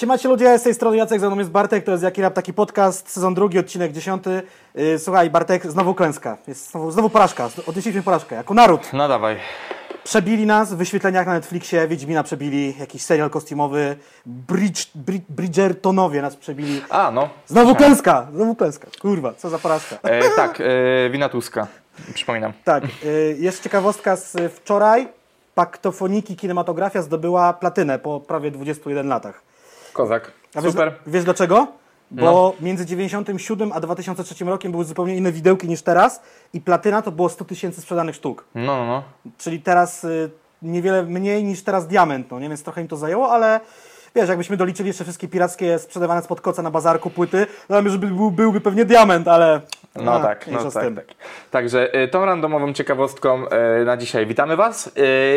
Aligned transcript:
Siemacie 0.00 0.28
ludzie, 0.28 0.58
z 0.58 0.62
tej 0.62 0.74
strony 0.74 0.96
Jacek, 0.96 1.20
ze 1.20 1.26
mną 1.26 1.38
jest 1.38 1.50
Bartek, 1.50 1.84
to 1.84 1.92
jest 1.92 2.04
Jaki 2.04 2.22
Rap, 2.22 2.34
taki 2.34 2.52
podcast, 2.52 3.10
sezon 3.10 3.34
drugi, 3.34 3.58
odcinek 3.58 3.92
dziesiąty. 3.92 4.42
Yy, 4.74 4.98
Słuchaj, 4.98 5.30
Bartek, 5.30 5.66
znowu 5.66 5.94
klęska, 5.94 6.36
jest 6.48 6.70
znowu, 6.70 6.90
znowu 6.90 7.10
porażka, 7.10 7.48
odnieśliśmy 7.66 8.02
porażkę, 8.02 8.36
jako 8.36 8.54
naród. 8.54 8.92
No 8.92 9.08
dawaj. 9.08 9.36
Przebili 10.04 10.46
nas 10.46 10.74
w 10.74 10.76
wyświetleniach 10.76 11.26
na 11.26 11.32
Netflixie, 11.32 11.88
Wiedźmina 11.88 12.22
przebili, 12.22 12.74
jakiś 12.78 13.02
serial 13.02 13.30
kostiumowy, 13.30 13.96
Bridge, 14.26 14.86
Brid, 14.94 15.22
Bridgertonowie 15.28 16.22
nas 16.22 16.36
przebili. 16.36 16.82
A, 16.90 17.10
no. 17.10 17.28
Znowu 17.46 17.74
klęska, 17.74 18.26
znowu 18.34 18.54
klęska, 18.54 18.86
kurwa, 19.00 19.34
co 19.34 19.50
za 19.50 19.58
porażka. 19.58 19.96
E, 20.02 20.30
tak, 20.36 20.60
e, 20.60 21.10
wina 21.10 21.28
Tuska. 21.28 21.66
Przypominam. 22.14 22.52
Tak, 22.64 22.84
y, 23.04 23.36
jest 23.40 23.62
ciekawostka 23.62 24.16
z 24.16 24.34
y, 24.34 24.48
wczoraj. 24.48 25.08
Paktofoniki 25.54 26.36
Kinematografia 26.36 27.02
zdobyła 27.02 27.52
platynę 27.52 27.98
po 27.98 28.20
prawie 28.20 28.50
21 28.50 29.08
latach. 29.08 29.49
Kozak. 29.92 30.32
A 30.54 30.60
wiesz, 30.62 30.72
Super. 30.72 30.92
wiesz 31.06 31.24
dlaczego? 31.24 31.66
Bo 32.10 32.22
No. 32.24 32.52
między 32.66 32.86
97 32.86 33.72
a 33.72 33.80
2003 33.80 34.44
rokiem 34.44 34.72
były 34.72 34.84
zupełnie 34.84 35.16
inne 35.16 35.32
widełki 35.32 35.68
niż 35.68 35.82
teraz 35.82 36.22
i 36.52 36.60
platyna 36.60 37.02
to 37.02 37.12
było 37.12 37.28
100 37.28 37.44
tysięcy 37.44 37.80
sprzedanych 37.80 38.14
sztuk. 38.14 38.44
No, 38.54 38.62
no, 38.76 38.86
no. 38.86 39.02
Czyli 39.38 39.60
teraz 39.60 40.04
y, 40.04 40.30
niewiele 40.62 41.02
mniej 41.02 41.44
niż 41.44 41.62
teraz 41.62 41.86
diament, 41.86 42.30
no 42.30 42.40
nie? 42.40 42.48
Więc 42.48 42.62
trochę 42.62 42.80
im 42.80 42.88
to 42.88 42.96
zajęło, 42.96 43.32
ale 43.32 43.60
wiesz, 44.14 44.28
jakbyśmy 44.28 44.56
doliczyli 44.56 44.86
jeszcze 44.86 45.04
wszystkie 45.04 45.28
pirackie 45.28 45.78
sprzedawane 45.78 46.22
spod 46.22 46.40
koca 46.40 46.62
na 46.62 46.70
bazarku 46.70 47.10
płyty, 47.10 47.46
no 47.68 47.82
to 47.82 47.88
żeby 47.90 48.06
był, 48.06 48.30
byłby 48.30 48.60
pewnie 48.60 48.84
diament, 48.84 49.28
ale... 49.28 49.60
No 49.96 50.12
a, 50.12 50.20
tak, 50.22 50.46
no 50.46 50.70
tak, 50.70 50.84
tym. 50.84 50.96
tak. 50.96 51.04
Także 51.50 52.02
y, 52.04 52.08
tą 52.08 52.24
randomową 52.24 52.72
ciekawostką 52.72 53.44
y, 53.80 53.84
na 53.84 53.96
dzisiaj 53.96 54.26
witamy 54.26 54.56
Was 54.56 54.86
y, 54.86 54.90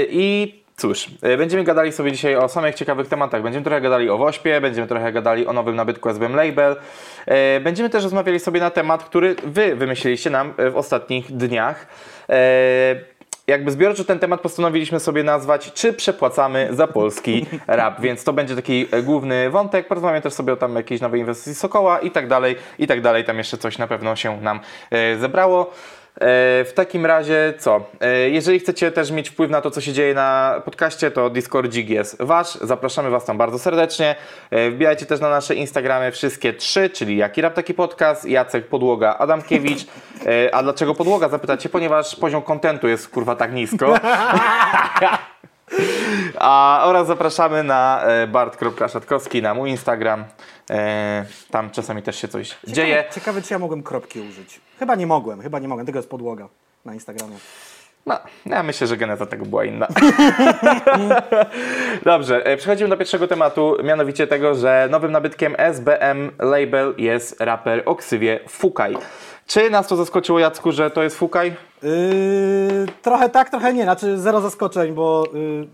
i 0.10 0.63
cóż, 0.78 1.08
y, 1.34 1.38
będziemy 1.38 1.64
gadali 1.64 1.92
sobie 1.92 2.12
dzisiaj 2.12 2.36
o 2.36 2.50
samych 2.50 2.76
ciekawych 2.76 3.08
tematach. 3.08 3.42
Będziemy 3.42 3.64
trochę 3.64 3.82
gadali 3.82 4.10
o 4.10 4.18
Wośpie, 4.18 4.62
będziemy 4.62 4.88
trochę 4.88 5.12
gadali 5.12 5.48
o 5.48 5.54
nowym 5.54 5.76
nabytku 5.76 6.10
SBM 6.10 6.36
Label. 6.36 6.76
Y, 7.58 7.60
Będziemy 7.60 7.90
też 7.90 8.04
rozmawiali 8.04 8.40
sobie 8.40 8.60
na 8.60 8.70
temat, 8.70 9.04
który 9.04 9.36
Wy 9.44 9.76
wymyśliliście 9.76 10.30
nam 10.30 10.54
y, 10.60 10.72
w 10.72 10.78
ostatnich 10.78 11.32
dniach. 11.32 11.88
Jakby 13.48 13.72
zbiorczo 13.72 14.04
ten 14.04 14.20
temat 14.20 14.42
postanowiliśmy 14.42 15.00
sobie 15.00 15.24
nazwać 15.24 15.74
Czy 15.74 15.94
przepłacamy 15.94 16.68
za 16.72 16.88
polski 16.88 17.46
rap? 17.68 18.02
Więc 18.02 18.24
to 18.24 18.34
będzie 18.34 18.56
taki 18.56 18.88
e, 18.92 19.02
główny 19.02 19.50
wątek. 19.50 19.88
Porozmawiamy 19.88 20.22
też 20.22 20.34
sobie 20.34 20.54
o 20.54 20.56
tam 20.56 20.76
jakiejś 20.76 21.02
nowej 21.02 21.20
inwestycji 21.20 21.56
Sokoła 21.56 22.00
i 22.00 22.12
tak 22.12 22.28
dalej, 22.28 22.56
i 22.80 22.88
tak 22.88 23.02
dalej. 23.02 23.24
Tam 23.24 23.38
jeszcze 23.38 23.58
coś 23.58 23.78
na 23.78 23.88
pewno 23.88 24.16
się 24.16 24.42
nam 24.42 24.60
e, 24.92 25.18
zebrało. 25.18 25.72
E, 26.16 26.64
w 26.64 26.72
takim 26.76 27.06
razie 27.06 27.54
co? 27.58 27.82
E, 28.02 28.30
jeżeli 28.30 28.60
chcecie 28.60 28.92
też 28.92 29.12
mieć 29.12 29.30
wpływ 29.30 29.52
na 29.52 29.62
to, 29.62 29.72
co 29.72 29.82
się 29.82 29.94
dzieje 29.94 30.14
na 30.14 30.62
podcaście, 30.66 31.12
to 31.12 31.30
Discordzik 31.30 31.90
jest 31.90 32.22
wasz. 32.22 32.54
Zapraszamy 32.54 33.10
was 33.10 33.26
tam 33.26 33.38
bardzo 33.38 33.60
serdecznie. 33.60 34.16
E, 34.52 34.70
wbijajcie 34.70 35.06
też 35.06 35.20
na 35.20 35.30
nasze 35.30 35.56
Instagramy 35.56 36.12
wszystkie 36.12 36.54
trzy, 36.54 36.90
czyli 36.90 37.18
Jaki 37.18 37.42
Rap 37.42 37.54
Taki 37.54 37.74
Podcast, 37.74 38.26
Jacek 38.26 38.68
Podłoga, 38.68 39.16
Adamkiewicz. 39.18 39.86
A 40.52 40.64
dlaczego 40.64 40.96
Podłoga? 40.96 41.30
Zapytacie, 41.30 41.70
ponieważ 41.70 42.16
poziom 42.16 42.42
kontentu 42.42 42.88
jest 42.88 43.10
kurwa 43.10 43.36
tak 43.36 43.54
nisko. 43.54 43.96
A, 46.40 46.84
oraz 46.86 47.08
zapraszamy 47.08 47.64
na 47.64 48.04
e, 48.04 48.28
bart.szatkowski 48.28 49.42
na 49.42 49.54
mój 49.54 49.70
Instagram. 49.70 50.26
E, 50.70 51.26
tam 51.52 51.70
czasami 51.70 52.02
też 52.02 52.16
się 52.16 52.28
coś 52.28 52.58
dzieje. 52.68 53.04
Ciekawe, 53.12 53.42
czy 53.42 53.54
ja 53.54 53.60
mogłem 53.60 53.84
kropki 53.84 54.20
użyć. 54.20 54.62
Chyba 54.80 54.96
nie 54.96 55.08
mogłem, 55.08 55.42
chyba 55.42 55.60
nie 55.60 55.68
mogłem. 55.68 55.86
Tego 55.86 56.00
jest 56.00 56.10
podłoga 56.10 56.48
na 56.86 56.94
Instagramie. 56.94 57.36
No, 58.06 58.20
ja 58.46 58.64
myślę, 58.64 58.88
że 58.88 58.98
geneza 58.98 59.26
tego 59.26 59.46
była 59.46 59.66
inna. 59.66 59.88
Dobrze, 62.06 62.46
e, 62.46 62.58
przechodzimy 62.58 62.90
do 62.90 62.98
pierwszego 62.98 63.28
tematu, 63.28 63.78
mianowicie 63.84 64.28
tego, 64.28 64.56
że 64.56 64.88
nowym 64.92 65.12
nabytkiem 65.12 65.56
SBM 65.58 66.32
Label 66.40 66.94
jest 66.98 67.42
raper 67.42 67.84
o 67.86 67.96
ksywie 67.96 68.40
Fukaj. 68.50 68.98
Czy 69.48 69.70
nas 69.70 69.88
to 69.88 69.96
zaskoczyło, 69.96 70.40
Jacku, 70.40 70.72
że 70.72 70.92
to 70.92 71.04
jest 71.04 71.16
Fukaj? 71.18 71.56
Yy, 71.84 71.90
trochę 73.02 73.30
tak, 73.30 73.50
trochę 73.50 73.74
nie. 73.74 73.84
Znaczy 73.84 74.18
zero 74.20 74.42
zaskoczeń, 74.42 74.94
bo... 74.94 75.24
Yy, 75.34 75.68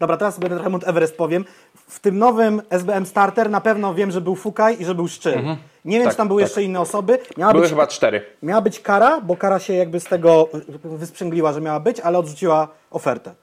dobra, 0.00 0.16
teraz 0.16 0.38
będę 0.38 0.54
trochę 0.56 0.70
Mount 0.70 0.88
Everest 0.88 1.16
powiem. 1.16 1.44
W 1.88 2.00
tym 2.00 2.18
nowym 2.18 2.62
SBM 2.70 3.06
Starter 3.06 3.50
na 3.50 3.60
pewno 3.60 3.94
wiem, 3.94 4.10
że 4.10 4.20
był 4.20 4.34
Fukaj 4.36 4.80
i 4.80 4.84
że 4.84 4.94
był 4.94 5.08
Szczyl. 5.08 5.38
Nie 5.84 5.96
wiem, 5.96 6.04
Tak, 6.04 6.12
czy 6.12 6.16
tam 6.16 6.28
były 6.28 6.42
tak. 6.42 6.48
jeszcze 6.50 6.62
inne 6.62 6.80
osoby. 6.80 7.18
Miała 7.36 7.52
Były 7.52 7.62
być, 7.62 7.70
chyba 7.70 7.86
cztery. 7.86 8.22
miała 8.42 8.60
być 8.60 8.80
kara, 8.80 9.20
bo 9.20 9.36
kara 9.36 9.58
się 9.58 9.72
jakby 9.74 10.00
z 10.00 10.04
tego 10.04 10.48
wysprzęgliła, 10.84 11.52
że 11.52 11.60
miała 11.60 11.80
być, 11.80 12.00
ale 12.00 12.18
odrzuciła 12.18 12.68
ofertę 12.90 13.34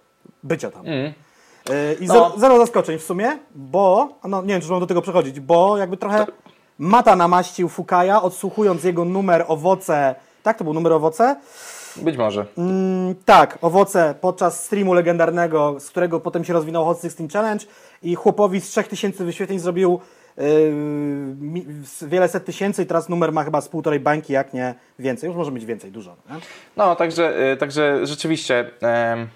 bycia 0.44 0.72
tam. 0.72 0.86
Yy, 0.86 1.14
I 2.00 2.08
zero, 2.08 2.20
No. 2.20 2.40
zero 2.40 2.58
zaskoczeń 2.58 2.98
w 3.00 3.04
sumie, 3.04 3.38
bo, 3.56 4.10
no 4.24 4.42
nie 4.42 4.48
wiem, 4.48 4.62
czy 4.62 4.72
mam 4.72 4.80
do 4.80 4.88
tego 4.88 5.02
przechodzić, 5.02 5.40
bo 5.40 5.78
jakby 5.78 5.98
trochę 5.98 6.26
Mata 6.80 7.16
namaścił 7.16 7.70
Fukaja, 7.70 8.22
odsłuchując 8.22 8.84
jego 8.84 9.06
numer 9.06 9.46
owoce, 9.48 10.16
tak, 10.44 10.58
to 10.58 10.64
był 10.64 10.74
numer 10.74 10.94
owoce, 10.94 11.36
Być 12.02 12.18
może. 12.18 12.46
Mm, 12.58 13.16
tak, 13.26 13.58
owoce 13.62 14.16
podczas 14.22 14.64
streamu 14.64 14.94
legendarnego, 14.94 15.80
z 15.80 15.90
którego 15.90 16.20
potem 16.20 16.44
się 16.46 16.54
rozwinął 16.54 16.86
Hot 16.86 17.02
16 17.02 17.28
Challenge 17.34 17.66
i 18.04 18.16
chłopowi 18.16 18.62
z 18.62 18.70
3000 18.70 19.24
wyświetleń 19.26 19.60
zrobił 19.60 20.00
yy, 20.38 20.44
wiele 22.08 22.28
set 22.28 22.46
tysięcy 22.46 22.84
i 22.84 22.86
teraz 22.86 23.10
numer 23.10 23.32
ma 23.32 23.44
chyba 23.44 23.62
z 23.62 23.70
półtorej 23.70 24.00
bańki, 24.00 24.34
jak 24.34 24.54
nie 24.54 24.76
więcej. 25.00 25.28
Już 25.28 25.38
może 25.38 25.52
mieć 25.52 25.66
więcej, 25.66 25.92
dużo. 25.92 26.16
Nie? 26.30 26.36
No, 26.78 26.96
także, 26.96 27.52
e, 27.52 27.58
także 27.58 28.00
rzeczywiście... 28.08 28.72
em, 28.82 29.28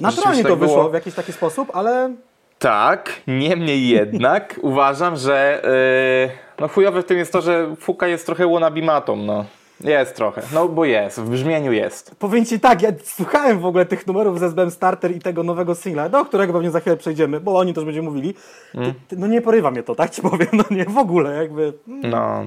Naturalnie 0.00 0.42
to 0.42 0.48
tak 0.48 0.58
wyszło 0.58 0.76
było. 0.76 0.90
w 0.90 0.94
jakiś 0.94 1.14
taki 1.14 1.32
sposób, 1.32 1.68
ale 1.76 2.14
Tak, 2.58 3.12
niemniej 3.26 3.88
jednak 3.88 4.58
uważam, 4.62 5.16
że 5.16 5.62
yy, 5.64 6.30
no 6.62 6.68
chujowe 6.68 7.02
w 7.02 7.04
tym 7.04 7.18
jest 7.18 7.32
to, 7.32 7.40
że 7.40 7.76
Fuka 7.80 8.06
jest 8.08 8.26
trochę 8.26 8.52
wannabe 8.52 8.80
no. 9.16 9.44
Jest 9.80 10.16
trochę, 10.16 10.42
no 10.54 10.68
bo 10.68 10.84
jest, 10.84 11.20
w 11.20 11.30
brzmieniu 11.30 11.72
jest. 11.72 12.14
powiem 12.18 12.44
Ci 12.44 12.60
tak, 12.60 12.82
ja 12.82 12.90
słuchałem 13.04 13.58
w 13.60 13.66
ogóle 13.66 13.86
tych 13.86 14.06
numerów 14.06 14.38
z 14.38 14.42
SBM 14.42 14.70
Starter 14.70 15.16
i 15.16 15.20
tego 15.20 15.42
nowego 15.42 15.74
singla, 15.74 16.08
do 16.08 16.24
którego 16.24 16.52
pewnie 16.52 16.70
za 16.70 16.80
chwilę 16.80 16.96
przejdziemy, 16.96 17.40
bo 17.40 17.58
oni 17.58 17.74
też 17.74 17.84
będziemy 17.84 18.08
mówili. 18.08 18.34
Ty, 18.72 18.94
ty, 19.08 19.16
no 19.16 19.26
nie 19.26 19.40
porywa 19.42 19.70
mnie 19.70 19.82
to, 19.82 19.94
tak 19.94 20.10
Ci 20.10 20.22
powiem, 20.22 20.48
no 20.52 20.64
nie, 20.70 20.84
w 20.84 20.98
ogóle 20.98 21.36
jakby... 21.36 21.72
mm, 21.88 22.10
No. 22.10 22.44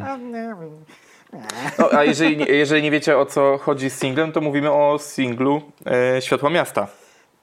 no 1.79 1.89
a 1.91 2.03
jeżeli, 2.03 2.37
nie- 2.37 2.45
jeżeli 2.45 2.81
nie 2.83 2.91
wiecie 2.91 3.17
o 3.17 3.25
co 3.25 3.57
chodzi 3.57 3.89
z 3.89 3.99
singlem, 3.99 4.31
to 4.31 4.41
mówimy 4.41 4.71
o 4.71 4.97
singlu 4.99 5.61
e, 5.85 6.21
Światła 6.21 6.49
Miasta, 6.49 6.87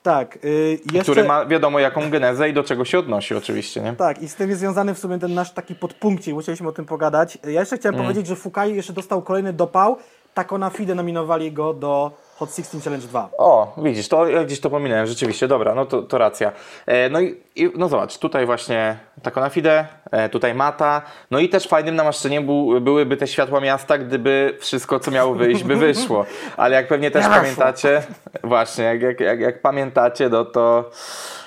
Tak, 0.03 0.39
yy, 0.45 0.79
jeszcze... 0.93 1.03
który 1.03 1.25
ma 1.25 1.47
wiadomo 1.47 1.79
jaką 1.79 2.11
genezę 2.11 2.49
i 2.49 2.53
do 2.53 2.65
czego 2.65 2.85
się 2.85 2.99
odnosi 2.99 3.35
oczywiście, 3.35 3.81
nie? 3.81 3.93
Tak, 3.93 4.23
i 4.23 4.29
z 4.29 4.35
tym 4.35 4.49
jest 4.49 4.61
związany 4.61 4.95
w 4.95 4.99
sumie 4.99 5.19
ten 5.19 5.35
nasz 5.35 5.53
taki 5.53 5.75
podpunkcik, 5.75 6.35
musieliśmy 6.35 6.69
o 6.69 6.73
tym 6.73 6.85
pogadać. 6.85 7.39
Ja 7.45 7.61
jeszcze 7.61 7.77
chciałem 7.79 7.95
Mm. 7.95 8.07
powiedzieć, 8.07 8.27
że 8.27 8.37
Fukai 8.37 8.75
jeszcze 8.75 8.93
dostał 8.93 9.23
kolejny 9.23 9.53
dopał, 9.53 9.97
tak 10.35 10.53
na 10.53 10.71
FIDE 10.71 10.95
nominowali 10.95 11.53
go 11.53 11.75
do 11.75 12.11
Hot 12.42 12.50
16 12.50 12.80
Challenge 12.80 13.06
2. 13.06 13.28
O, 13.38 13.75
widzisz, 13.76 14.08
to 14.08 14.28
ja 14.28 14.44
gdzieś 14.44 14.60
to 14.60 14.70
pominąłem, 14.70 15.06
rzeczywiście, 15.06 15.48
dobra, 15.48 15.75
no 15.75 15.86
to, 15.86 16.03
to 16.03 16.19
racja. 16.19 16.53
E, 16.86 17.08
no 17.08 17.20
i, 17.20 17.41
i 17.56 17.70
no 17.76 17.88
zobacz, 17.88 18.19
tutaj 18.19 18.47
właśnie 18.47 18.98
Taco 19.22 19.41
na 19.41 19.48
Fide, 19.48 19.86
e, 20.10 20.28
tutaj 20.28 20.54
Mata, 20.54 21.03
no 21.30 21.38
i 21.38 21.48
też 21.48 21.69
fajnym 21.69 21.97
namaszczeniem 21.97 22.47
był, 22.47 22.80
byłyby 22.80 23.16
te 23.16 23.26
światła 23.26 23.60
miasta, 23.60 23.98
gdyby 23.98 24.56
wszystko, 24.60 25.00
co 25.00 25.10
miało 25.10 25.34
wyjść, 25.34 25.64
by 25.64 25.76
wyszło. 25.76 26.26
Ale 26.56 26.76
jak 26.76 26.88
pewnie 26.88 27.10
też 27.10 27.26
pamiętacie, 27.26 28.03
właśnie, 28.44 28.84
jak, 28.84 29.03
jak, 29.03 29.20
jak, 29.20 29.41
jak 29.41 29.62
pamiętacie, 29.62 30.28
no 30.28 30.44
to 30.44 30.91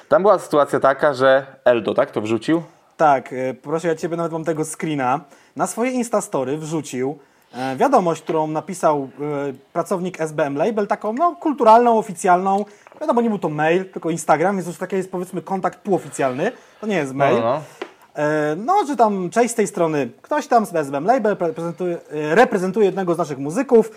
tam 0.10 0.22
była 0.22 0.40
sytuacja 0.40 0.80
taka, 0.80 1.14
że 1.14 1.46
Eldo, 1.66 1.94
tak, 1.94 2.12
to 2.12 2.22
wrzucił? 2.22 2.64
Tak, 2.98 3.34
y, 3.34 3.56
proszę 3.62 3.88
ja 3.88 3.96
Ciebie, 3.96 4.18
nawet 4.18 4.32
mam 4.32 4.44
tego 4.44 4.66
screena. 4.66 5.20
Na 5.56 5.68
swoje 5.68 5.92
Instastory 5.92 6.58
wrzucił 6.58 7.20
e, 7.20 7.35
wiadomość, 7.78 8.22
którą 8.22 8.48
napisał 8.48 9.10
e, 9.50 9.54
pracownik 9.74 10.22
SBM 10.22 10.56
Label, 10.56 10.88
taką 10.88 11.14
no, 11.14 11.36
kulturalną, 11.36 11.98
oficjalną. 11.98 12.66
Wiadomo, 13.02 13.22
nie 13.22 13.30
był 13.30 13.40
to 13.40 13.50
mail, 13.50 13.86
tylko 13.92 14.10
Instagram, 14.10 14.56
więc 14.56 14.68
już 14.68 14.78
taki 14.78 14.96
jest 14.96 15.12
powiedzmy 15.12 15.42
kontakt 15.42 15.80
półoficjalny. 15.80 16.52
To 16.82 16.88
nie 16.88 16.96
jest 16.96 17.14
mail. 17.14 17.36
No, 17.36 17.42
no. 17.42 17.62
E, 18.16 18.56
No, 18.56 18.86
że 18.88 18.96
tam 18.96 19.30
cześć 19.30 19.52
z 19.52 19.56
tej 19.56 19.68
strony, 19.68 20.10
ktoś 20.22 20.48
tam 20.48 20.66
z 20.66 20.76
SBM 20.76 21.06
Label 21.06 21.38
reprezentuje, 21.40 21.98
e, 22.12 22.36
reprezentuje 22.36 22.86
jednego 22.86 23.16
z 23.16 23.18
naszych 23.18 23.38
muzyków. 23.38 23.92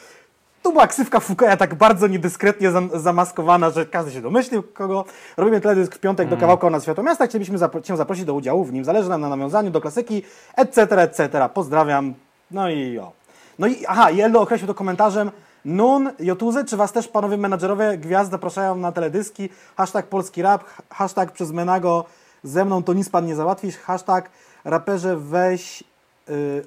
Tu 0.62 0.72
była 0.72 0.87
ksywka 0.87 1.20
Fukaja 1.20 1.56
tak 1.56 1.75
bardzo 1.75 2.06
niedyskretnie 2.06 2.70
zam- 2.70 2.90
zamaskowana, 2.94 3.70
że 3.70 3.87
każdy 3.87 4.12
się 4.12 4.20
domyślił 4.20 4.62
kogo. 4.62 5.04
Robimy 5.37 5.61
teledysk 5.61 5.94
w 5.94 5.99
piątek 5.99 6.28
do 6.28 6.37
kawałka 6.37 6.70
na 6.70 6.81
Światło 6.81 7.04
Miasta. 7.04 7.26
Chcielibyśmy 7.26 7.58
zapro- 7.58 7.82
Cię 7.82 7.96
zaprosić 7.96 8.25
do 8.25 8.34
udziału 8.34 8.64
w 8.64 8.72
nim. 8.72 8.84
Zależy 8.84 9.08
nam 9.08 9.20
na 9.20 9.28
nawiązaniu 9.28 9.70
do 9.70 9.81
klasyki, 9.81 10.22
etc., 10.56 10.82
etc. 11.02 11.49
Pozdrawiam. 11.54 12.14
No 12.50 12.70
i 12.70 12.99
o. 12.99 13.17
No 13.58 13.66
i 13.66 13.87
aha, 13.87 14.10
i 14.10 14.20
Eldo 14.20 14.40
określił 14.40 14.69
to 14.69 14.75
komentarzem. 14.75 15.31
Nun, 15.64 16.12
Jotuzy, 16.19 16.64
czy 16.64 16.76
was 16.76 16.93
też 16.93 17.08
panowie 17.08 17.37
menadżerowie 17.37 17.99
gwiazd 17.99 18.31
zapraszają 18.31 18.76
na 18.76 18.93
teledyski? 18.93 19.49
Hashtag 19.76 20.06
polski 20.06 20.43
rap, 20.43 20.64
hashtag 20.90 21.32
przez 21.32 21.52
Menago 21.52 22.05
ze 22.43 22.64
mną 22.64 22.82
to 22.82 22.93
nic 22.93 23.10
pan 23.10 23.26
nie 23.26 23.37
załatwisz, 23.37 23.76
hashtag 23.76 24.31
raperze 24.64 25.16
weź, 25.16 25.84
yy, 26.28 26.64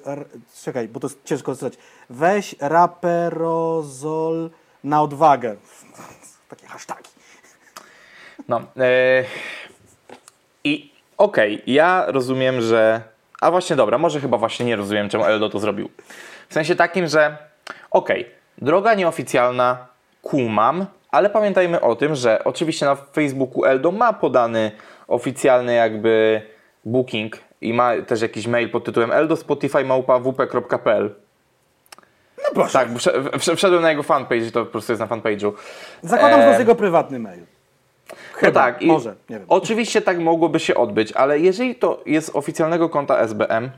czekaj, 0.62 0.88
bo 0.88 1.00
to 1.00 1.06
jest 1.06 1.24
ciężko 1.24 1.54
czytać, 1.54 1.74
weź 2.10 2.54
raperozol 2.60 4.50
na 4.84 5.02
odwagę. 5.02 5.56
Takie 6.50 6.66
hasztagi. 6.66 7.10
No. 8.48 8.60
E, 8.76 9.24
I 10.64 10.92
okej, 11.18 11.62
ja 11.66 12.04
rozumiem, 12.06 12.60
że... 12.60 13.02
A 13.40 13.50
właśnie 13.50 13.76
dobra, 13.76 13.98
może 13.98 14.20
chyba 14.20 14.38
właśnie 14.38 14.66
nie 14.66 14.76
rozumiem, 14.76 15.08
czemu 15.08 15.24
Eldo 15.24 15.50
to 15.50 15.58
zrobił. 15.58 15.88
W 16.52 16.54
sensie 16.54 16.76
takim, 16.76 17.06
że 17.06 17.36
okej, 17.90 18.30
droga 18.58 18.94
nieoficjalna, 18.94 19.86
kumam, 20.22 20.86
ale 21.10 21.30
pamiętajmy 21.30 21.80
o 21.80 21.96
tym, 21.96 22.14
że 22.14 22.44
oczywiście 22.44 22.86
na 22.86 22.94
Facebooku 22.94 23.64
Eldo 23.64 23.92
ma 23.92 24.12
podany 24.12 24.72
oficjalny 25.08 25.74
jakby 25.74 26.42
booking 26.84 27.36
i 27.60 27.74
ma 27.74 27.90
też 28.06 28.22
jakiś 28.22 28.46
mail 28.46 28.70
pod 28.70 28.84
tytułem 28.84 29.12
eldospotify.wp.pl 29.12 31.14
No 32.38 32.44
proszę. 32.54 32.72
Tak, 32.72 32.88
wszedł- 32.88 33.38
wszedł- 33.38 33.56
wszedłem 33.56 33.82
na 33.82 33.90
jego 33.90 34.02
fanpage 34.02 34.40
i 34.46 34.52
to 34.52 34.64
po 34.64 34.70
prostu 34.72 34.92
jest 34.92 35.00
na 35.00 35.06
fanpage'u. 35.06 35.52
Zakładam, 36.02 36.38
że 36.38 36.42
to 36.44 36.48
jest 36.48 36.60
jego 36.60 36.74
prywatny 36.74 37.18
mail. 37.18 37.42
Chyba, 38.34 38.60
no 38.60 38.66
tak, 38.72 38.82
może, 38.82 39.14
nie 39.30 39.36
wiem. 39.38 39.46
Oczywiście 39.48 40.02
tak 40.02 40.18
mogłoby 40.18 40.60
się 40.60 40.74
odbyć, 40.74 41.12
ale 41.12 41.38
jeżeli 41.38 41.74
to 41.74 42.02
jest 42.06 42.30
oficjalnego 42.36 42.88
konta 42.88 43.18
SBM, 43.18 43.70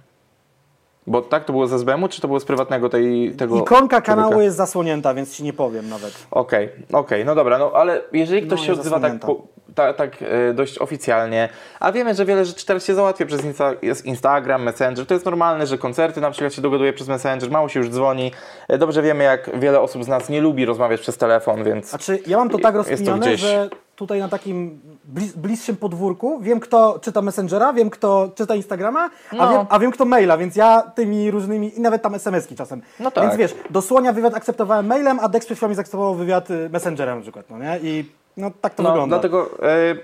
bo 1.06 1.22
tak 1.22 1.44
to 1.44 1.52
było 1.52 1.66
z 1.66 1.72
SBM-u, 1.72 2.08
czy 2.08 2.20
to 2.20 2.28
było 2.28 2.40
z 2.40 2.44
prywatnego 2.44 2.88
tej, 2.88 3.32
tego 3.38 3.56
Ikonka 3.58 4.00
kanału 4.00 4.28
człowieka? 4.30 4.44
jest 4.44 4.56
zasłonięta, 4.56 5.14
więc 5.14 5.36
ci 5.36 5.42
nie 5.44 5.52
powiem 5.52 5.88
nawet. 5.88 6.26
Okej, 6.30 6.68
okej, 6.92 7.24
no 7.24 7.34
dobra, 7.34 7.58
no 7.58 7.72
ale 7.74 8.00
jeżeli 8.12 8.42
ktoś 8.46 8.60
No, 8.60 8.66
się 8.66 8.72
odzywa 8.72 9.00
tak, 9.00 9.18
po, 9.20 9.42
ta, 9.74 9.92
tak 9.92 10.16
e, 10.22 10.54
dość 10.54 10.78
oficjalnie, 10.78 11.48
a 11.80 11.92
wiemy, 11.92 12.14
że 12.14 12.24
wiele 12.24 12.44
rzeczy 12.44 12.66
teraz 12.66 12.84
się 12.84 12.94
załatwia 12.94 13.26
przez 13.26 13.44
Insta, 13.44 13.72
Instagram, 14.04 14.62
Messenger, 14.62 15.06
to 15.06 15.14
jest 15.14 15.24
normalne, 15.26 15.66
że 15.66 15.78
koncerty 15.78 16.20
na 16.20 16.30
przykład 16.30 16.52
się 16.54 16.62
dogaduje 16.62 16.92
przez 16.92 17.08
Messenger, 17.08 17.50
mało 17.50 17.68
się 17.68 17.80
już 17.80 17.88
dzwoni. 17.88 18.32
E, 18.68 18.78
Dobrze 18.78 19.02
wiemy, 19.02 19.24
jak 19.24 19.58
wiele 19.60 19.80
osób 19.80 20.04
z 20.04 20.08
nas 20.08 20.28
nie 20.28 20.40
lubi 20.40 20.64
rozmawiać 20.64 21.00
przez 21.00 21.16
telefon, 21.16 21.64
więc... 21.64 21.88
Znaczy, 21.88 22.18
ja 22.26 22.36
mam 22.36 22.50
to 22.50 22.58
tak 22.58 22.74
rozkminione, 22.74 23.36
że 23.36 23.68
tutaj 23.96 24.20
na 24.20 24.29
takim 24.29 24.81
blis- 25.14 25.37
bliższym 25.37 25.76
podwórku 25.76 26.41
wiem, 26.41 26.61
kto 26.61 26.99
czyta 27.02 27.23
Messengera, 27.23 27.73
wiem, 27.73 27.91
kto 27.91 28.31
czyta 28.35 28.55
Instagrama, 28.55 29.11
a, 29.31 29.37
No. 29.37 29.52
wiem, 29.52 29.67
a 29.70 29.79
wiem, 29.79 29.91
kto 29.91 30.05
maila, 30.05 30.38
więc 30.38 30.56
ja 30.56 30.82
tymi 30.94 31.31
różnymi, 31.31 31.79
i 31.79 31.81
nawet 31.81 32.02
tam 32.02 32.14
SMS-ki 32.14 32.56
czasem. 32.56 32.82
No 33.00 33.11
tak. 33.11 33.25
Więc 33.25 33.37
wiesz, 33.37 33.55
do 33.70 33.82
Słonia 33.82 34.12
wywiad 34.12 34.35
akceptowałem 34.35 34.87
mailem, 34.87 35.20
a 35.20 35.29
Dex 35.29 35.46
przed 35.46 35.58
chwilą 35.58 35.69
mi 35.69 35.75
zaakceptował 35.75 36.14
wywiad 36.14 36.50
y, 36.50 36.69
Messengerem 36.73 37.17
na 37.19 37.23
przykład, 37.23 37.50
no 37.50 37.58
nie? 37.58 37.79
I 37.82 38.05
no 38.37 38.50
tak 38.61 38.75
to 38.75 38.82
No, 38.82 38.88
wygląda. 38.91 39.17
dlatego, 39.17 39.50
e, 39.62 39.96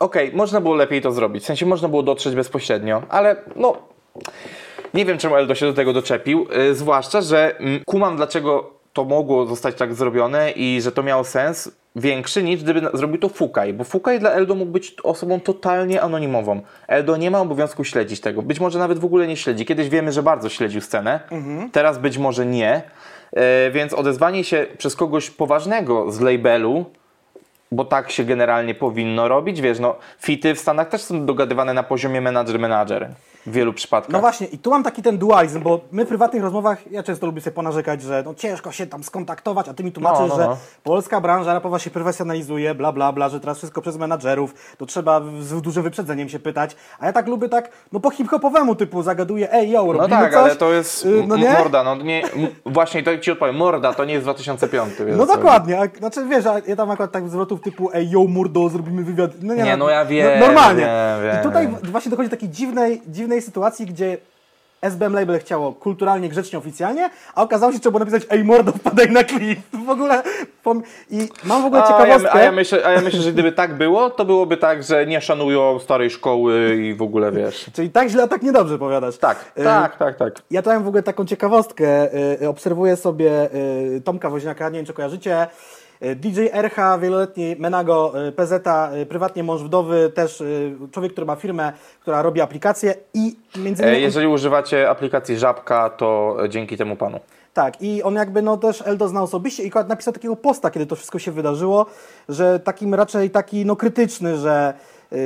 okej, 0.00 0.32
można 0.34 0.60
było 0.60 0.74
lepiej 0.74 1.02
to 1.02 1.12
zrobić, 1.12 1.42
w 1.42 1.46
sensie 1.46 1.66
można 1.66 1.88
było 1.88 2.02
dotrzeć 2.02 2.34
bezpośrednio, 2.34 3.02
ale 3.08 3.36
no, 3.56 3.76
nie 4.94 5.04
wiem 5.04 5.18
czemu 5.18 5.36
Eldo 5.36 5.54
się 5.54 5.66
do 5.66 5.72
tego 5.74 5.92
doczepił, 5.92 6.46
e, 6.52 6.74
zwłaszcza, 6.74 7.20
że 7.20 7.58
mm, 7.58 7.80
kumam 7.86 8.16
dlaczego 8.16 8.70
to 8.92 9.04
mogło 9.04 9.46
zostać 9.46 9.74
tak 9.76 9.94
zrobione 9.94 10.50
i 10.50 10.80
że 10.82 10.92
to 10.92 11.02
miało 11.02 11.24
sens 11.24 11.70
większy 11.96 12.42
niż 12.42 12.62
gdyby 12.62 12.88
zrobił 12.94 13.18
to 13.18 13.28
Fukaj, 13.28 13.72
bo 13.72 13.84
Fukaj 13.84 14.20
dla 14.20 14.30
Eldo 14.30 14.54
mógł 14.54 14.72
być 14.72 14.96
osobą 15.02 15.40
totalnie 15.40 16.02
anonimową. 16.02 16.60
Eldo 16.86 17.16
nie 17.16 17.30
ma 17.30 17.40
obowiązku 17.40 17.84
śledzić 17.84 18.20
tego, 18.20 18.42
być 18.42 18.60
może 18.60 18.78
nawet 18.78 18.98
w 18.98 19.04
ogóle 19.04 19.26
nie 19.26 19.36
śledzi. 19.36 19.66
Kiedyś 19.66 19.88
wiemy, 19.88 20.12
że 20.12 20.22
bardzo 20.22 20.48
śledził 20.48 20.80
scenę, 20.80 21.20
teraz 21.72 21.98
być 21.98 22.18
może 22.18 22.46
nie, 22.46 22.82
e, 23.32 23.70
więc 23.70 23.92
odezwanie 23.92 24.44
się 24.44 24.66
przez 24.78 24.96
kogoś 24.96 25.30
poważnego 25.30 26.12
z 26.12 26.20
labelu 26.20 26.84
bo 27.72 27.84
tak 27.84 28.10
się 28.10 28.24
generalnie 28.24 28.74
powinno 28.74 29.28
robić. 29.28 29.60
Wiesz, 29.60 29.78
no, 29.78 29.96
fity 30.20 30.54
w 30.54 30.60
Stanach 30.60 30.88
też 30.88 31.02
są 31.02 31.26
dogadywane 31.26 31.74
na 31.74 31.82
poziomie 31.82 32.22
manager-manager 32.22 33.08
w 33.46 33.52
wielu 33.52 33.72
przypadkach. 33.72 34.12
No 34.12 34.20
właśnie, 34.20 34.46
i 34.46 34.58
tu 34.58 34.70
mam 34.70 34.82
taki 34.82 35.02
ten 35.02 35.18
dualizm, 35.18 35.60
bo 35.62 35.80
my 35.92 36.04
w 36.04 36.08
prywatnych 36.08 36.42
rozmowach, 36.42 36.92
ja 36.92 37.02
często 37.02 37.26
lubię 37.26 37.40
sobie 37.40 37.54
ponarzekać, 37.54 38.02
że 38.02 38.22
no 38.26 38.34
ciężko 38.34 38.72
się 38.72 38.86
tam 38.86 39.04
skontaktować, 39.04 39.68
a 39.68 39.74
ty 39.74 39.84
mi 39.84 39.92
tłumaczysz, 39.92 40.20
No, 40.20 40.26
no, 40.26 40.36
że 40.36 40.44
no. 40.48 40.56
polska 40.82 41.20
branża 41.20 41.54
rapowa 41.54 41.78
się 41.78 41.90
profesjonalizuje, 41.90 42.74
bla, 42.74 42.92
bla, 42.92 43.12
bla, 43.12 43.28
że 43.28 43.40
teraz 43.40 43.58
wszystko 43.58 43.82
przez 43.82 43.96
menadżerów, 43.96 44.54
to 44.78 44.86
trzeba 44.86 45.20
z 45.40 45.62
dużym 45.62 45.82
wyprzedzeniem 45.82 46.28
się 46.28 46.38
pytać, 46.38 46.76
a 47.00 47.06
ja 47.06 47.12
tak 47.12 47.26
lubię 47.28 47.48
tak, 47.48 47.70
no 47.92 48.00
po 48.00 48.10
hip-hopowemu 48.10 48.74
typu 48.74 49.02
zagaduję, 49.02 49.52
ej, 49.52 49.70
yo, 49.70 49.92
no 49.98 50.08
tak, 50.08 50.32
coś, 50.32 50.42
ale 50.42 50.56
to 50.56 50.72
jest 50.72 51.06
y, 51.06 51.24
no 51.26 51.36
nie? 51.36 51.52
morda, 51.52 51.84
no 51.84 51.96
nie, 51.96 52.22
właśnie 52.66 53.02
to 53.02 53.18
ci 53.18 53.30
odpowiem, 53.30 53.56
morda 53.56 53.92
to 53.92 54.04
nie 54.04 54.12
jest 54.14 54.24
2005. 54.26 54.94
Wiesz, 55.06 55.16
No 55.16 55.26
dokładnie, 55.26 55.80
a, 55.80 55.98
znaczy 55.98 56.26
wiesz, 56.26 56.46
a 56.46 56.58
ja 56.66 56.76
tam 56.76 56.90
akurat 56.90 57.12
tak 57.12 57.28
zwrotów 57.28 57.60
typu 57.60 57.90
ej, 57.94 58.10
yo, 58.10 58.24
mordo, 58.28 58.68
zrobimy 58.68 59.02
wywiad, 59.04 59.30
no 59.42 59.54
nie, 59.54 59.62
Nie, 59.62 59.76
no 59.76 59.88
ja 59.90 60.04
wiem, 60.04 60.40
normalnie. 60.40 60.80
wiem, 60.80 61.22
wiem, 61.32 61.40
I 61.40 61.42
tutaj 61.44 61.66
wiem. 61.68 61.76
właśnie 61.92 62.10
dochodzi 62.10 62.28
do 62.30 62.36
takiej 62.36 62.48
dziwnej, 62.48 63.02
dziwnej 63.06 63.37
sytuacji, 63.42 63.86
gdzie 63.86 64.18
SBM 64.82 65.14
Label 65.14 65.40
chciało 65.40 65.72
kulturalnie, 65.72 66.28
grzecznie, 66.28 66.58
oficjalnie, 66.58 67.10
a 67.34 67.42
okazało 67.42 67.72
się, 67.72 67.76
że 67.76 67.80
trzeba 67.80 67.98
było 67.98 68.10
napisać 68.10 68.26
ej 68.30 68.44
mordo, 68.44 68.72
wpadaj 68.72 69.10
na 69.10 69.24
klip. 69.24 69.58
W 69.86 69.90
ogóle, 69.90 70.22
i 71.10 71.28
mam 71.44 71.62
w 71.62 71.66
ogóle 71.66 71.82
A 71.82 71.86
ciekawostkę. 71.88 72.28
ja, 72.28 72.32
a, 72.34 72.42
ja 72.42 72.52
myślę, 72.52 72.86
a 72.86 72.90
ja 72.90 73.00
myślę, 73.00 73.20
że 73.20 73.32
gdyby 73.32 73.52
tak 73.52 73.74
było, 73.74 74.10
to 74.10 74.24
byłoby 74.24 74.56
tak, 74.56 74.82
że 74.82 75.06
nie 75.06 75.20
szanują 75.20 75.78
starej 75.78 76.10
szkoły 76.10 76.76
i 76.76 76.94
w 76.94 77.02
ogóle 77.02 77.32
wiesz. 77.32 77.66
Czyli 77.74 77.90
tak 77.90 78.08
źle, 78.08 78.22
a 78.22 78.28
tak 78.28 78.42
niedobrze 78.42 78.78
powiadasz. 78.78 79.18
Tak, 79.18 79.52
Y, 79.58 79.64
tak, 79.64 79.96
tak, 79.96 80.16
tak. 80.16 80.34
Ja 80.50 80.62
tu 80.62 80.70
mam 80.70 80.84
w 80.84 80.88
ogóle 80.88 81.02
taką 81.02 81.24
ciekawostkę. 81.26 82.14
Y, 82.42 82.48
obserwuję 82.48 82.96
sobie 82.96 83.54
y, 83.54 84.00
Tomka 84.04 84.30
Woźniaka, 84.30 84.68
nie 84.68 84.78
wiem 84.78 84.86
czy 84.86 84.92
kojarzycie. 84.92 85.46
Y, 86.02 86.16
DJ 86.16 86.40
RH, 86.52 86.98
wieloletni 86.98 87.56
Menago, 87.58 88.12
y, 88.28 88.32
PZ, 88.32 88.52
y, 88.52 89.06
prywatnie 89.06 89.42
mąż 89.42 89.62
wdowy, 89.62 90.12
też 90.14 90.42
człowiek, 90.92 91.12
który 91.12 91.26
ma 91.26 91.36
firmę, 91.36 91.72
która 92.00 92.22
robi 92.22 92.40
aplikacje 92.40 92.94
i 93.14 93.36
między 93.56 93.84
E, 93.84 93.86
innymi... 93.86 94.02
Jeżeli 94.02 94.26
używacie 94.26 94.90
aplikacji 94.90 95.38
Żabka, 95.38 95.90
to 95.90 96.36
dzięki 96.48 96.76
temu 96.76 96.96
panu. 96.96 97.20
Tak, 97.54 97.82
i 97.82 98.02
on 98.02 98.14
jakby 98.14 98.42
no 98.42 98.56
też 98.56 98.82
Eldo 98.86 99.08
zna 99.08 99.22
osobiście 99.22 99.62
i 99.62 99.70
napisał 99.88 100.14
takiego 100.14 100.36
posta, 100.36 100.70
kiedy 100.70 100.86
to 100.86 100.96
wszystko 100.96 101.18
się 101.18 101.32
wydarzyło, 101.32 101.86
że 102.28 102.60
takim 102.60 102.94
raczej 102.94 103.30
taki 103.30 103.66
no 103.66 103.76
krytyczny, 103.76 104.36
że, 104.36 104.74
yy, 105.12 105.18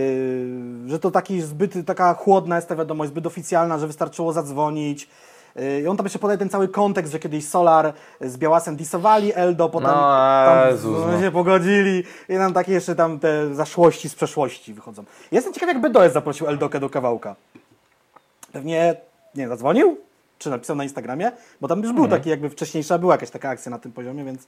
że 0.87 0.99
to 0.99 1.11
taki 1.11 1.41
zbyt 1.41 1.75
taka 1.87 2.15
chłodna 2.15 2.57
jest 2.57 2.69
ta 2.69 2.77
wiadomość, 2.77 3.11
zbyt 3.11 3.27
oficjalna, 3.27 3.79
że 3.79 3.87
wystarczyło 3.87 4.33
zadzwonić. 4.33 5.09
Yy, 5.57 5.81
I 5.81 5.87
on 5.87 5.97
tam 5.97 6.07
jeszcze 6.07 6.19
podaje 6.19 6.39
ten 6.39 6.49
cały 6.49 6.69
kontekst, 6.69 7.13
że 7.13 7.19
kiedyś 7.19 7.49
Solar 7.49 7.93
z 8.21 8.37
Białasem 8.37 8.77
disowali 8.77 9.35
Eldo, 9.35 9.69
potem 9.69 9.91
No, 9.91 9.95
tam 10.47 10.69
Jezus, 10.69 10.99
no, 11.07 11.21
się 11.21 11.31
pogodzili 11.31 12.05
i 12.29 12.35
nam 12.35 12.53
takie 12.53 12.73
jeszcze 12.73 12.95
tam 12.95 13.19
te 13.19 13.55
zaszłości 13.55 14.09
z 14.09 14.15
przeszłości 14.15 14.75
wychodzą. 14.75 15.05
Jestem 15.33 15.53
ciekaw, 15.53 15.69
jak 15.69 15.81
BDOS 15.81 16.13
zaprosił 16.13 16.47
Eldokę 16.47 16.81
do 16.81 16.91
kawałka. 16.91 17.37
Pewnie, 18.53 18.95
nie 19.35 19.43
wiem, 19.43 19.49
zadzwonił? 19.49 19.99
Czy 20.39 20.51
napisał 20.51 20.77
na 20.77 20.83
Instagramie? 20.83 21.33
Bo 21.61 21.69
tam 21.69 21.83
już 21.83 21.93
był 21.93 22.09
taki 22.09 22.31
jakby 22.31 22.51
wcześniejsza, 22.51 22.99
była 22.99 23.15
jakaś 23.15 23.31
taka 23.31 23.49
akcja 23.49 23.71
na 23.71 23.79
tym 23.79 23.93
poziomie, 23.93 24.25
więc... 24.25 24.47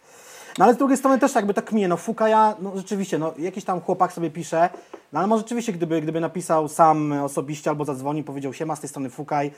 No 0.59 0.65
ale 0.65 0.75
z 0.75 0.77
drugiej 0.77 0.97
strony 0.97 1.19
też 1.19 1.35
jakby 1.35 1.55
tak 1.55 1.73
mnie, 1.73 1.89
no 1.89 1.97
Fukaja, 1.97 2.55
no 2.61 2.73
rzeczywiście, 2.77 3.19
no 3.19 3.35
jakiś 3.39 3.65
tam 3.65 3.81
chłopak 3.81 4.13
sobie 4.13 4.31
pisze, 4.31 4.69
no 5.13 5.19
ale 5.19 5.29
może 5.29 5.43
rzeczywiście 5.43 5.73
gdyby, 5.73 6.01
gdyby 6.01 6.21
napisał 6.21 6.69
sam 6.69 7.13
osobiście 7.13 7.71
albo 7.71 7.85
zadzwonił, 7.85 8.25
powiedział 8.25 8.53
siema 8.53 8.77
z 8.77 8.81
tej 8.81 8.89
strony 8.89 9.11
Fukaj, 9.11 9.51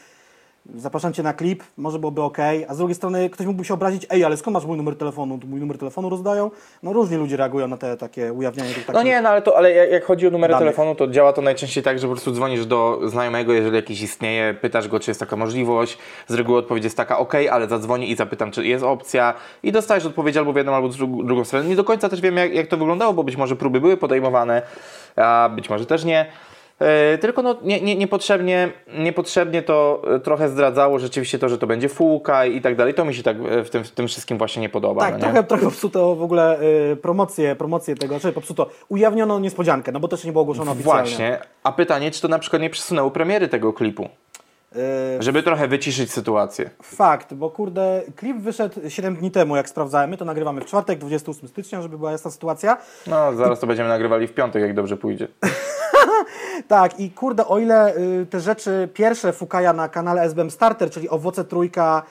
zapraszam 0.74 1.12
Cię 1.12 1.22
na 1.22 1.32
klip, 1.32 1.64
może 1.76 1.98
byłoby 1.98 2.22
ok, 2.22 2.38
a 2.68 2.74
z 2.74 2.78
drugiej 2.78 2.94
strony 2.94 3.30
ktoś 3.30 3.46
mógłby 3.46 3.64
się 3.64 3.74
obrazić, 3.74 4.06
ej, 4.10 4.24
ale 4.24 4.36
skąd 4.36 4.54
masz 4.54 4.64
mój 4.64 4.76
numer 4.76 4.96
telefonu? 4.96 5.38
Tu 5.38 5.46
mój 5.46 5.60
numer 5.60 5.78
telefonu 5.78 6.10
rozdają? 6.10 6.50
No 6.82 6.92
różni 6.92 7.16
ludzie 7.16 7.36
reagują 7.36 7.68
na 7.68 7.76
te 7.76 7.96
takie 7.96 8.32
ujawnianie 8.32 8.74
tych 8.74 8.88
No 8.88 9.02
nie, 9.02 9.20
no 9.22 9.28
ale, 9.28 9.42
to, 9.42 9.56
ale 9.56 9.72
jak 9.72 10.04
chodzi 10.04 10.26
o 10.26 10.30
numery 10.30 10.52
Danych. 10.52 10.64
telefonu, 10.64 10.94
to 10.94 11.06
działa 11.08 11.32
to 11.32 11.42
najczęściej 11.42 11.84
tak, 11.84 11.98
że 11.98 12.06
po 12.06 12.12
prostu 12.12 12.32
dzwonisz 12.32 12.66
do 12.66 13.00
znajomego, 13.04 13.52
jeżeli 13.52 13.76
jakiś 13.76 14.02
istnieje, 14.02 14.54
pytasz 14.54 14.88
go, 14.88 15.00
czy 15.00 15.10
jest 15.10 15.20
taka 15.20 15.36
możliwość. 15.36 15.98
Z 16.28 16.34
reguły 16.34 16.58
odpowiedź 16.58 16.84
jest 16.84 16.96
taka, 16.96 17.18
ok, 17.18 17.34
ale 17.50 17.68
zadzwonię 17.68 18.06
i 18.06 18.16
zapytam, 18.16 18.50
czy 18.50 18.66
jest 18.66 18.84
opcja. 18.84 19.34
I 19.62 19.72
dostajesz 19.72 20.06
odpowiedź 20.06 20.36
albo 20.36 20.52
w 20.52 20.56
jedną, 20.56 20.74
albo 20.74 20.88
w 20.88 20.92
dru- 20.96 21.26
drugą 21.26 21.44
stronę. 21.44 21.68
Nie 21.68 21.76
do 21.76 21.84
końca 21.84 22.08
też 22.08 22.20
wiem, 22.20 22.36
jak, 22.36 22.54
jak 22.54 22.66
to 22.66 22.76
wyglądało, 22.76 23.12
bo 23.12 23.24
być 23.24 23.36
może 23.36 23.56
próby 23.56 23.80
były 23.80 23.96
podejmowane, 23.96 24.62
a 25.16 25.50
być 25.56 25.70
może 25.70 25.86
też 25.86 26.04
nie. 26.04 26.26
E, 26.80 27.18
tylko 27.18 27.42
no, 27.42 27.56
nie, 27.62 27.80
nie, 27.80 27.96
niepotrzebnie, 27.96 28.72
niepotrzebnie 28.98 29.62
to 29.62 30.02
e, 30.14 30.20
trochę 30.20 30.48
zdradzało 30.48 30.98
rzeczywiście 30.98 31.38
to, 31.38 31.48
że 31.48 31.58
to 31.58 31.66
będzie 31.66 31.88
fułka 31.88 32.46
i 32.46 32.60
tak 32.60 32.76
dalej. 32.76 32.94
To 32.94 33.04
mi 33.04 33.14
się 33.14 33.22
tak 33.22 33.36
e, 33.50 33.64
w 33.64 33.70
tym, 33.70 33.84
w 33.84 33.90
tym 33.90 34.08
wszystkim 34.08 34.38
właśnie 34.38 34.62
nie 34.62 34.68
podoba. 34.68 35.00
Tak, 35.00 35.10
no 35.10 35.16
nie? 35.16 35.22
trochę, 35.22 35.44
trochę 35.44 35.64
popsuto 35.64 36.14
w 36.14 36.22
ogóle 36.22 36.60
y, 36.92 36.96
promocję, 36.96 37.56
promocję 37.56 37.94
tego, 37.94 38.20
czy 38.20 38.32
popsuto, 38.32 38.70
ujawniono 38.88 39.38
niespodziankę, 39.38 39.92
no 39.92 40.00
bo 40.00 40.08
też 40.08 40.24
nie 40.24 40.32
było 40.32 40.42
ogłoszone 40.42 40.70
oficjalnie. 40.70 41.02
Właśnie. 41.02 41.38
A 41.62 41.72
pytanie, 41.72 42.10
czy 42.10 42.20
to 42.20 42.28
na 42.28 42.38
przykład 42.38 42.62
nie 42.62 42.70
przesunęło 42.70 43.10
premiery 43.10 43.48
tego 43.48 43.72
klipu? 43.72 44.08
Y, 44.76 45.22
Żeby 45.22 45.42
trochę 45.42 45.68
wyciszyć 45.68 46.12
sytuację. 46.12 46.70
Fakt, 46.82 47.34
bo 47.34 47.50
kurde, 47.50 48.02
klip 48.16 48.36
wyszedł 48.36 48.80
7 48.88 49.16
dni 49.16 49.30
temu, 49.30 49.56
jak 49.56 49.68
sprawdzałem. 49.68 50.10
My 50.10 50.16
to 50.16 50.24
nagrywamy 50.24 50.60
w 50.60 50.64
czwartek, 50.64 50.98
28 50.98 51.48
stycznia, 51.48 51.82
żeby 51.82 51.98
była 51.98 52.12
jasna 52.12 52.30
sytuacja. 52.30 52.76
No, 53.06 53.34
zaraz 53.34 53.60
to 53.60 53.66
będziemy 53.66 53.88
nagrywali 53.88 54.26
w 54.26 54.34
piątek, 54.34 54.62
jak 54.62 54.74
dobrze 54.74 54.96
pójdzie. 54.96 55.28
Tak, 56.68 57.00
i 57.00 57.10
kurde, 57.10 57.46
o 57.46 57.58
ile 57.58 57.96
y, 57.96 58.26
te 58.30 58.40
rzeczy 58.40 58.88
pierwsze 58.94 59.32
Fukaja 59.32 59.72
na 59.72 59.88
kanale 59.88 60.22
SBM 60.22 60.50
Starter, 60.50 60.90
czyli 60.90 61.08
Owoce 61.08 61.44
Trójka, 61.44 62.02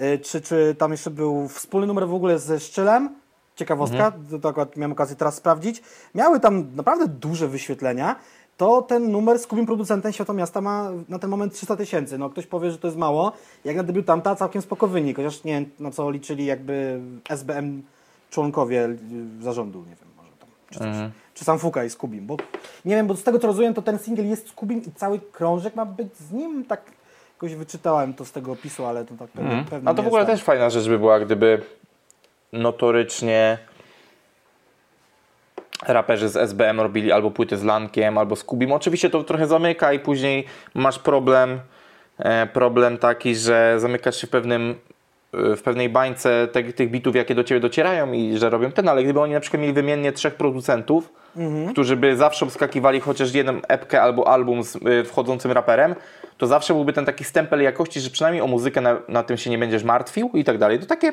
y, 0.00 0.18
czy, 0.18 0.40
czy 0.40 0.74
tam 0.78 0.92
jeszcze 0.92 1.10
był 1.10 1.48
wspólny 1.48 1.86
numer 1.86 2.08
w 2.08 2.14
ogóle 2.14 2.38
ze 2.38 2.60
Szczylem, 2.60 3.10
ciekawostka, 3.56 4.12
to, 4.30 4.38
to 4.38 4.48
akurat 4.48 4.76
miałem 4.76 4.92
okazję 4.92 5.16
teraz 5.16 5.34
sprawdzić, 5.34 5.82
miały 6.14 6.40
tam 6.40 6.66
naprawdę 6.74 7.08
duże 7.08 7.48
wyświetlenia, 7.48 8.16
to 8.56 8.82
ten 8.82 9.10
numer 9.10 9.38
z 9.38 9.46
Kubim 9.46 9.66
Producentem 9.66 10.12
Światło 10.12 10.34
Miasta 10.34 10.60
ma 10.60 10.90
na 11.08 11.18
ten 11.18 11.30
moment 11.30 11.54
300 11.54 11.76
tysięcy. 11.76 12.18
No 12.18 12.30
ktoś 12.30 12.46
powie, 12.46 12.70
że 12.70 12.78
to 12.78 12.86
jest 12.88 12.98
mało, 12.98 13.32
jak 13.64 13.76
na 13.76 13.82
debiutanta 13.82 14.34
całkiem 14.36 14.62
spoko 14.62 14.88
wynik, 14.88 15.16
chociaż 15.16 15.44
nie 15.44 15.52
wiem, 15.52 15.70
na 15.80 15.90
co 15.90 16.10
liczyli 16.10 16.46
jakby 16.46 17.00
SBM 17.28 17.82
członkowie 18.30 18.88
zarządu, 19.40 19.78
nie 19.78 19.84
wiem, 19.96 20.08
może 20.16 20.30
tam, 20.40 20.48
czy 20.70 20.78
coś. 20.78 21.12
czy 21.34 21.44
sam 21.44 21.58
Fukaj 21.58 21.90
z 21.90 21.96
Kubim, 21.96 22.26
bo 22.26 22.36
nie 22.84 22.96
wiem, 22.96 23.06
bo 23.06 23.16
z 23.16 23.22
tego 23.22 23.38
co 23.38 23.46
rozumiem, 23.46 23.74
to 23.74 23.82
ten 23.82 23.98
singiel 23.98 24.28
jest 24.28 24.48
z 24.48 24.52
Kubim 24.52 24.82
i 24.84 24.92
cały 24.92 25.18
krążek 25.32 25.76
ma 25.76 25.86
być 25.86 26.16
z 26.16 26.32
nim, 26.32 26.64
tak 26.64 26.82
jakoś 27.34 27.54
wyczytałem 27.54 28.14
to 28.14 28.24
z 28.24 28.32
tego 28.32 28.52
opisu, 28.52 28.86
ale 28.86 29.04
to 29.04 29.14
tak 29.18 29.28
pewnie, 29.30 29.50
Mhm. 29.50 29.64
pewnie 29.68 29.88
A 29.88 29.94
to 29.94 30.02
w 30.02 30.06
ogóle 30.06 30.20
jest 30.22 30.28
tak. 30.30 30.36
też 30.38 30.44
fajna 30.44 30.70
rzecz 30.70 30.88
by 30.88 30.98
była, 30.98 31.20
gdyby 31.20 31.62
notorycznie 32.52 33.58
raperzy 35.86 36.28
z 36.28 36.36
SBM 36.36 36.80
robili 36.80 37.12
albo 37.12 37.30
płyty 37.30 37.56
z 37.56 37.64
Lankiem, 37.64 38.18
albo 38.18 38.36
z 38.36 38.44
Kubim. 38.44 38.72
Oczywiście 38.72 39.10
to 39.10 39.24
trochę 39.24 39.46
zamyka 39.46 39.92
i 39.92 39.98
później 39.98 40.44
masz 40.74 40.98
problem, 40.98 41.60
e, 42.18 42.46
problem 42.46 42.98
taki, 42.98 43.36
że 43.36 43.74
zamykasz 43.78 44.16
się 44.16 44.26
w 44.26 44.30
pewnym 44.30 44.74
e, 45.34 45.56
w 45.56 45.62
pewnej 45.62 45.88
bańce 45.88 46.48
te, 46.52 46.62
tych 46.62 46.90
bitów, 46.90 47.16
jakie 47.16 47.34
do 47.34 47.44
Ciebie 47.44 47.60
docierają 47.60 48.12
i 48.12 48.38
że 48.38 48.50
robią 48.50 48.72
ten, 48.72 48.88
ale 48.88 49.04
gdyby 49.04 49.20
oni 49.20 49.32
na 49.32 49.40
przykład 49.40 49.60
mieli 49.60 49.72
wymiennie 49.72 50.12
trzech 50.12 50.34
producentów, 50.34 51.12
którzy 51.70 51.96
by 51.96 52.16
zawsze 52.16 52.44
obskakiwali 52.44 53.00
chociaż 53.00 53.34
jeden 53.34 53.60
epkę 53.68 54.02
albo 54.02 54.28
album 54.28 54.62
z 54.62 54.76
y, 54.76 55.04
wchodzącym 55.04 55.52
raperem, 55.52 55.94
to 56.38 56.46
zawsze 56.46 56.74
byłby 56.74 56.92
ten 56.92 57.04
taki 57.04 57.24
stempel 57.24 57.62
jakości, 57.62 58.00
że 58.00 58.10
przynajmniej 58.10 58.42
o 58.42 58.46
muzykę 58.46 58.80
na, 58.80 58.96
na 59.08 59.22
tym 59.22 59.36
się 59.36 59.50
nie 59.50 59.58
będziesz 59.58 59.84
martwił 59.84 60.30
i 60.34 60.44
tak 60.44 60.58
dalej. 60.58 60.78
To 60.78 60.86
takie, 60.86 61.12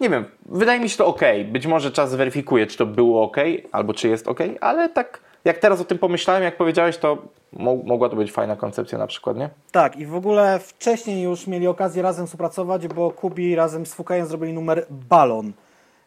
nie 0.00 0.10
wiem, 0.10 0.24
wydaje 0.46 0.80
mi 0.80 0.88
się 0.88 0.96
to 0.96 1.06
ok. 1.06 1.20
Być 1.52 1.66
może 1.66 1.90
czas 1.92 2.10
zweryfikuje, 2.10 2.66
czy 2.66 2.78
to 2.78 2.86
było 2.86 3.22
ok, 3.22 3.36
albo 3.72 3.94
czy 3.94 4.08
jest 4.08 4.28
ok, 4.28 4.38
ale 4.60 4.88
tak 4.88 5.20
jak 5.44 5.58
teraz 5.58 5.80
o 5.80 5.84
tym 5.84 5.98
pomyślałem, 5.98 6.42
jak 6.42 6.56
powiedziałeś, 6.56 6.96
to 6.98 7.18
mo- 7.52 7.76
mogła 7.84 8.08
to 8.08 8.16
być 8.16 8.32
fajna 8.32 8.56
koncepcja 8.56 8.98
na 8.98 9.06
przykład, 9.06 9.36
nie? 9.36 9.50
Tak, 9.72 9.96
i 9.96 10.06
w 10.06 10.14
ogóle 10.14 10.58
wcześniej 10.58 11.22
już 11.22 11.46
mieli 11.46 11.66
okazję 11.66 12.02
razem 12.02 12.26
współpracować, 12.26 12.88
bo 12.88 13.10
Kubi 13.10 13.54
razem 13.56 13.86
z 13.86 13.94
Fukajem 13.94 14.26
zrobili 14.26 14.52
numer 14.52 14.86
Balon. 14.90 15.52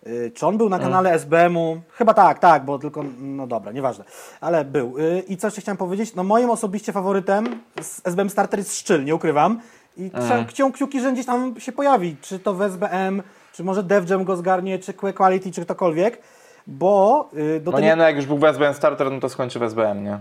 Y, 0.08 0.32
Czy 0.36 0.46
on 0.48 0.58
był 0.58 0.70
na 0.70 0.80
kanale 0.80 1.14
SBM-u? 1.14 1.82
Chyba 1.92 2.14
tak, 2.14 2.40
tak, 2.40 2.66
bo 2.66 2.80
tylko, 2.80 3.04
no 3.20 3.48
dobra, 3.48 3.72
nieważne, 3.72 4.04
ale 4.42 4.66
był. 4.66 4.98
Y, 5.00 5.24
I 5.28 5.38
co 5.38 5.48
jeszcze 5.48 5.62
chciałem 5.62 5.78
powiedzieć? 5.78 6.16
No 6.16 6.24
moim 6.24 6.50
osobiście 6.50 6.92
faworytem 6.94 7.46
z 7.82 8.02
SBM 8.08 8.30
Starter 8.30 8.60
jest 8.60 8.78
Szczyl, 8.80 9.04
nie 9.06 9.16
ukrywam. 9.16 9.60
I 9.98 10.12
kcią 10.48 10.72
kciuki, 10.72 11.02
że 11.02 11.12
gdzieś 11.14 11.26
tam 11.26 11.60
się 11.60 11.72
pojawi, 11.72 12.16
czy 12.22 12.40
to 12.40 12.54
w 12.54 12.62
SBM, 12.62 13.22
czy 13.58 13.64
może 13.64 13.84
Def 13.84 14.10
Jam 14.10 14.24
go 14.24 14.36
zgarnie, 14.38 14.80
czy 14.80 14.94
Quality, 14.94 15.52
czy 15.52 15.62
ktokolwiek, 15.62 16.20
bo 16.68 17.30
y, 17.38 17.60
do 17.60 17.72
No 17.72 17.78
tego... 17.78 17.88
nie, 17.88 17.96
no 17.96 18.04
jak 18.04 18.16
już 18.16 18.26
był 18.26 18.38
w 18.38 18.44
SBM 18.44 18.74
Starter, 18.74 19.12
no 19.12 19.20
to 19.20 19.30
skończy 19.30 19.60
w 19.60 19.64
SBM, 19.64 20.04
nie? 20.04 20.20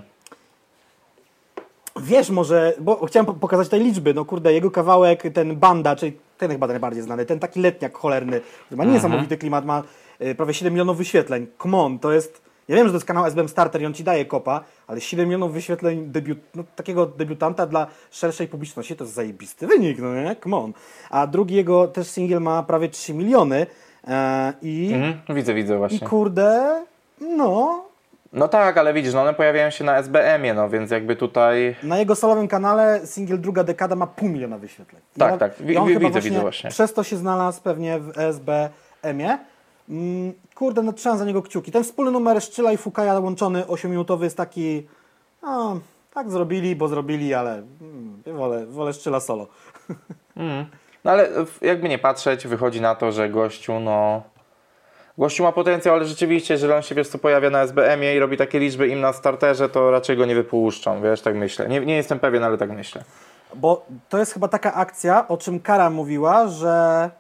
Wiesz 2.01 2.31
może, 2.31 2.73
bo 2.81 3.07
chciałem 3.07 3.27
po- 3.27 3.35
pokazać 3.35 3.69
te 3.69 3.79
liczby, 3.79 4.15
no 4.15 4.25
kurde, 4.25 4.53
jego 4.53 4.71
kawałek, 4.71 5.23
ten 5.35 5.57
Banda, 5.57 5.97
czyli 5.97 6.19
ten 6.39 6.51
chyba 6.51 6.67
najbardziej 6.67 7.03
znany, 7.03 7.27
ten 7.27 7.39
taki 7.39 7.61
letniak 7.61 7.97
cholerny, 7.99 8.41
który 8.67 8.77
ma 8.77 8.85
niesamowity 8.85 9.37
klimat, 9.39 9.65
ma 9.65 9.83
y, 10.23 10.35
prawie 10.35 10.55
7 10.55 10.73
milionów 10.73 10.97
wyświetleń. 10.99 11.47
Come 11.63 11.79
on, 11.79 11.99
to 11.99 12.13
jest, 12.13 12.43
ja 12.69 12.77
wiem, 12.77 12.87
że 12.87 12.91
to 12.93 12.97
jest 12.97 13.07
kanał 13.07 13.27
SBM 13.27 13.49
Starter 13.49 13.83
i 13.83 13.87
on 13.87 13.95
ci 13.95 14.05
daje 14.05 14.25
kopa, 14.25 14.61
ale 14.87 15.01
7 15.01 15.27
milionów 15.27 15.53
wyświetleń 15.53 16.07
debiut, 16.07 16.39
no, 16.55 16.65
takiego 16.77 17.07
debiutanta 17.07 17.67
dla 17.67 17.87
szerszej 18.11 18.49
publiczności 18.49 18.97
to 18.97 19.05
jest 19.05 19.15
zajebisty 19.15 19.67
wynik, 19.67 19.99
no 19.99 20.15
nie? 20.15 20.37
Come 20.43 20.57
on. 20.57 20.73
A 21.11 21.27
drugi 21.27 21.55
jego 21.55 21.89
też 21.89 22.07
singiel 22.09 22.41
ma 22.41 22.63
prawie 22.63 22.89
3 22.89 23.15
miliony 23.15 23.67
e, 24.09 24.53
i, 24.63 24.91
Mhm, 24.95 25.37
widzę, 25.37 25.55
widzę 25.55 25.75
i 25.75 25.79
właśnie. 25.79 26.09
kurde, 26.09 26.83
no, 27.21 27.85
No 28.33 28.49
tak, 28.49 28.79
ale 28.79 28.93
widzisz, 28.95 29.15
no 29.15 29.23
one 29.23 29.35
pojawiają 29.35 29.71
się 29.71 29.85
na 29.85 29.99
SBM-ie, 29.99 30.55
no 30.55 30.69
więc 30.69 30.91
jakby 30.91 31.17
tutaj... 31.17 31.77
Na 31.83 31.99
jego 31.99 32.15
solowym 32.15 32.49
kanale 32.49 33.01
singiel 33.05 33.41
Druga 33.41 33.65
Dekada 33.65 33.97
ma 33.97 34.07
pół 34.07 34.29
miliona 34.29 34.59
wyświetleń. 34.59 35.03
I 35.17 35.19
Tak, 35.21 35.33
on- 35.33 35.39
tak. 35.39 35.53
Wi- 35.61 35.75
i 35.75 35.77
on 35.77 35.89
wi- 35.89 35.95
chyba 35.95 36.07
widzę, 36.09 36.21
widzę 36.21 36.41
właśnie. 36.41 36.71
Przez 36.71 36.95
to 36.95 37.03
się 37.05 37.17
znalazł 37.17 37.63
pewnie 37.63 37.99
w 37.99 38.19
SBM-ie. 38.19 39.39
Mm, 39.89 40.33
kurde, 40.55 40.83
no 40.83 40.93
trzymam 40.93 41.19
za 41.19 41.25
niego 41.25 41.43
kciuki. 41.43 41.73
Ten 41.73 41.85
wspólny 41.85 42.11
numer 42.11 42.43
Szczyla 42.43 42.73
i 42.73 42.77
Fukaja 42.77 43.21
łączony 43.21 43.63
8-minutowy 43.63 44.23
jest 44.23 44.37
taki... 44.37 44.87
No, 45.43 45.81
tak 46.15 46.31
zrobili, 46.31 46.77
bo 46.77 46.89
zrobili, 46.89 47.35
ale 47.35 47.63
mm, 47.81 48.23
wolę, 48.37 48.67
wolę 48.67 48.93
Szczyla 48.93 49.21
solo. 49.21 49.47
No 51.05 51.13
ale 51.13 51.29
jakby 51.63 51.89
nie 51.89 51.99
patrzeć, 51.99 52.47
wychodzi 52.47 52.81
na 52.81 52.95
to, 52.95 53.13
że 53.13 53.29
gościu, 53.29 53.81
no... 53.81 54.23
Gościu 55.19 55.43
ma 55.43 55.53
potencjał, 55.53 55.95
ale 55.95 56.05
rzeczywiście, 56.05 56.55
jeżeli 56.55 56.73
on 56.73 56.83
się, 56.83 56.95
wiesz 56.95 57.09
co, 57.09 57.19
pojawia 57.19 57.51
na 57.51 57.63
SBM-ie 57.63 58.17
i 58.17 58.19
robi 58.19 58.37
takie 58.37 58.59
liczby 58.59 58.89
im 58.89 59.01
na 59.01 59.13
starterze, 59.13 59.69
to 59.69 59.91
raczej 59.91 60.17
go 60.17 60.27
nie 60.27 60.35
wypuszczą, 60.35 61.03
wiesz, 61.03 61.21
tak 61.21 61.35
myślę. 61.35 61.69
Nie, 61.69 61.81
nie 61.81 61.97
jestem 61.97 62.19
pewien, 62.19 62.45
ale 62.45 62.59
tak 62.59 62.71
myślę. 62.71 63.05
Bo 63.55 63.87
to 64.09 64.19
jest 64.19 64.33
chyba 64.33 64.49
taka 64.49 64.75
akcja, 64.75 65.29
o 65.29 65.37
czym 65.37 65.61
Kara 65.61 65.91
mówiła, 65.91 66.49
że... 66.49 67.11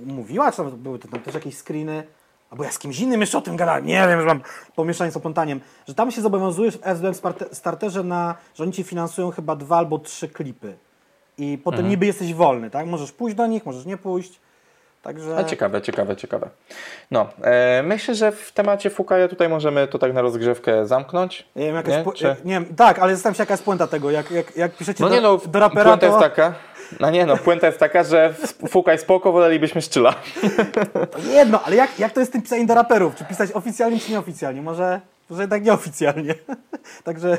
Mówiła, 0.00 0.50
czy 0.50 0.56
tam 0.56 0.70
były 0.70 0.98
tam 0.98 1.20
też 1.20 1.34
jakieś 1.34 1.56
screeny? 1.58 2.06
Albo 2.50 2.64
ja 2.64 2.72
z 2.72 2.78
kimś 2.78 3.00
innym 3.00 3.20
jeszcze 3.20 3.38
o 3.38 3.40
tym 3.40 3.56
gadałem, 3.56 3.86
nie 3.86 4.06
wiem, 4.08 4.20
że 4.20 4.26
mam 4.26 4.40
pomieszanie 4.76 5.10
z 5.12 5.16
oplątaniem, 5.16 5.60
że 5.88 5.94
tam 5.94 6.10
się 6.10 6.22
zobowiązujesz 6.22 6.76
w 6.76 6.80
Sparte- 6.80 7.54
Starterze 7.54 8.02
na, 8.04 8.34
że 8.54 8.62
oni 8.64 8.72
ci 8.72 8.82
finansują 8.84 9.30
chyba 9.30 9.56
dwa 9.56 9.76
albo 9.76 9.98
trzy 9.98 10.28
klipy. 10.28 10.76
I 11.38 11.58
potem 11.64 11.78
Mhm. 11.80 11.90
niby 11.90 12.06
jesteś 12.06 12.34
wolny, 12.34 12.70
tak? 12.70 12.86
Możesz 12.86 13.12
pójść 13.12 13.36
do 13.36 13.46
nich, 13.46 13.66
możesz 13.66 13.86
nie 13.86 13.96
pójść. 13.96 14.40
Także... 15.04 15.36
A 15.36 15.44
ciekawe, 15.44 15.82
ciekawe, 15.82 16.16
ciekawe. 16.16 16.48
No, 17.10 17.28
e, 17.42 17.82
myślę, 17.82 18.14
że 18.14 18.32
w 18.32 18.52
temacie 18.52 18.90
Fukaja 18.90 19.28
tutaj 19.28 19.48
możemy 19.48 19.88
to 19.88 19.98
tak 19.98 20.12
na 20.12 20.22
rozgrzewkę 20.22 20.86
zamknąć. 20.86 21.46
Nie 21.56 21.66
wiem, 21.66 21.74
jaka 21.74 21.88
Nie? 21.90 21.96
jest, 21.96 22.12
Czy- 22.14 22.36
nie 22.44 22.54
wiem, 22.54 22.66
tak, 22.76 22.98
ale 22.98 23.14
zastanawiam 23.14 23.36
się, 23.36 23.42
jaka 23.42 23.54
jest 23.54 23.64
puenta 23.64 23.86
tego. 23.86 24.10
Jak, 24.10 24.30
jak, 24.30 24.56
jak 24.56 24.72
piszecie 24.76 25.02
No 25.04 25.08
do, 25.08 25.14
nie 25.14 25.20
no, 25.20 25.40
do 25.46 25.60
rapera, 25.60 25.84
puenta 25.84 26.06
to 26.06 26.06
jest 26.06 26.18
taka... 26.18 26.54
No 27.00 27.10
nie 27.10 27.26
no, 27.26 27.36
puenta 27.36 27.66
jest 27.66 27.78
taka, 27.78 28.04
że 28.04 28.34
Fukaj 28.68 28.98
spoko, 28.98 29.32
wolelibyśmy 29.32 29.82
szczyla. 29.82 30.14
to 31.12 31.18
jedno, 31.18 31.62
ale 31.64 31.76
jak, 31.76 31.98
jak 31.98 32.12
to 32.12 32.20
jest 32.20 32.32
z 32.32 32.32
tym 32.32 32.42
pisaniem 32.42 32.66
do 32.66 32.74
raperów? 32.74 33.14
Czy 33.14 33.24
pisać 33.24 33.52
oficjalnie, 33.52 34.00
czy 34.00 34.12
nieoficjalnie? 34.12 34.62
Może, 34.62 35.00
może 35.30 35.42
jednak 35.42 35.64
nieoficjalnie. 35.64 36.34
Także 37.04 37.38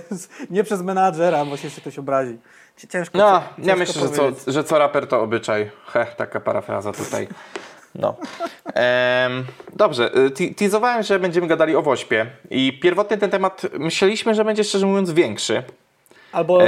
nie 0.50 0.64
przez 0.64 0.82
menadżera, 0.82 1.46
bo 1.46 1.58
się 1.58 1.68
jeszcze 1.68 1.82
ktoś 1.82 2.00
obrazi. 2.00 2.38
Ciężko, 2.90 3.18
No, 3.18 3.44
ciężko 3.56 3.70
ja 3.70 3.76
myślę, 3.76 4.02
że 4.02 4.10
co, 4.10 4.52
że 4.52 4.64
co 4.64 4.80
raper 4.80 5.08
to 5.08 5.22
obyczaj. 5.22 5.72
He, 5.86 6.06
taka 6.18 6.40
parafraza 6.40 6.92
tutaj. 6.94 7.28
No. 7.96 8.16
Em, 8.74 9.46
dobrze, 9.74 10.18
y, 10.18 10.32
te- 10.32 10.54
teasowałem, 10.54 11.04
że 11.04 11.20
będziemy 11.20 11.48
gadali 11.48 11.76
o 11.76 11.82
Wośpie 11.82 12.26
i 12.50 12.80
pierwotnie 12.82 13.18
ten 13.18 13.30
temat 13.30 13.62
myśleliśmy, 13.80 14.36
że 14.36 14.46
będzie 14.46 14.64
szczerze 14.64 14.86
mówiąc 14.86 15.12
większy. 15.12 15.64
Albo, 16.32 16.64
E, 16.64 16.68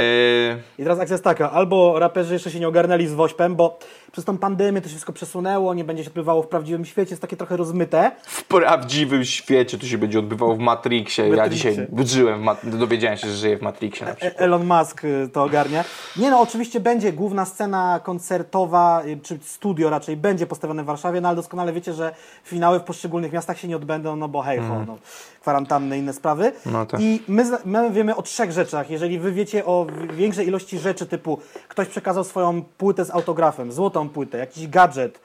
i 0.78 0.82
teraz 0.82 0.98
akcja 1.00 1.14
jest 1.14 1.24
taka, 1.24 1.50
albo 1.50 1.98
raperzy 1.98 2.32
jeszcze 2.34 2.50
się 2.50 2.60
nie 2.60 2.68
ogarnęli 2.68 3.06
z 3.06 3.14
Wośpem, 3.14 3.56
bo 3.56 3.78
przez 4.12 4.24
tą 4.24 4.38
pandemię 4.38 4.80
to 4.80 4.88
się 4.88 4.90
wszystko 4.90 5.12
przesunęło, 5.12 5.74
nie 5.74 5.84
będzie 5.84 6.04
się 6.04 6.10
odbywało 6.10 6.42
w 6.42 6.48
prawdziwym 6.48 6.84
świecie, 6.84 7.10
jest 7.10 7.22
takie 7.22 7.36
trochę 7.36 7.56
rozmyte. 7.56 8.10
w 8.26 8.44
prawdziwym 8.44 9.24
świecie 9.24 9.78
to 9.78 9.86
się 9.86 9.98
będzie 9.98 10.18
odbywało 10.18 10.56
w 10.56 10.58
Matrixie. 10.58 11.28
Ja 11.28 11.48
dzisiaj 11.48 11.86
żyłem, 12.04 12.46
dowiedziałem 12.62 13.18
się, 13.18 13.28
że 13.28 13.36
żyję 13.36 13.56
w 13.56 13.62
Matrixie 13.62 14.06
na 14.06 14.14
przykład. 14.14 14.42
Elon 14.42 14.66
Musk 14.66 15.04
y, 15.04 15.28
to 15.32 15.42
ogarnia. 15.42 15.84
Nie 16.16 16.30
no, 16.30 16.40
oczywiście 16.40 16.80
będzie 16.80 17.12
główna 17.12 17.44
scena 17.44 18.00
koncertowa, 18.02 19.02
y, 19.06 19.20
czy 19.22 19.38
studio 19.42 19.90
raczej 19.90 20.16
będzie 20.16 20.46
postawione 20.46 20.82
w 20.82 20.86
Warszawie, 20.86 21.20
no 21.20 21.28
ale 21.28 21.36
doskonale 21.36 21.72
wiecie, 21.72 21.92
że 21.92 22.14
finały 22.44 22.80
w 22.80 22.82
poszczególnych 22.82 23.32
miastach 23.32 23.58
się 23.58 23.68
nie 23.68 23.76
odbędą, 23.76 24.16
no 24.16 24.28
bo 24.28 24.42
hej, 24.42 24.58
ho, 24.58 24.84
no, 24.86 24.98
kwarantanny 25.40 25.98
inne 25.98 26.12
sprawy. 26.12 26.52
No 26.66 26.86
tak. 26.86 27.00
I 27.00 27.22
my, 27.28 27.44
my 27.64 27.90
wiemy 27.90 28.16
o 28.16 28.22
trzech 28.22 28.52
rzeczach. 28.52 28.90
Jeżeli 28.90 29.18
wy 29.18 29.32
wiecie 29.32 29.66
o 29.66 29.86
większej 30.14 30.46
ilości 30.46 30.78
rzeczy, 30.78 31.06
typu 31.06 31.38
ktoś 31.68 31.88
przekazał 31.88 32.24
swoją 32.24 32.62
płytę 32.62 33.04
z 33.04 33.10
autografem, 33.10 33.72
złotą 33.98 34.08
płytę, 34.08 34.38
jakiś 34.38 34.68
gadżet, 34.68 35.20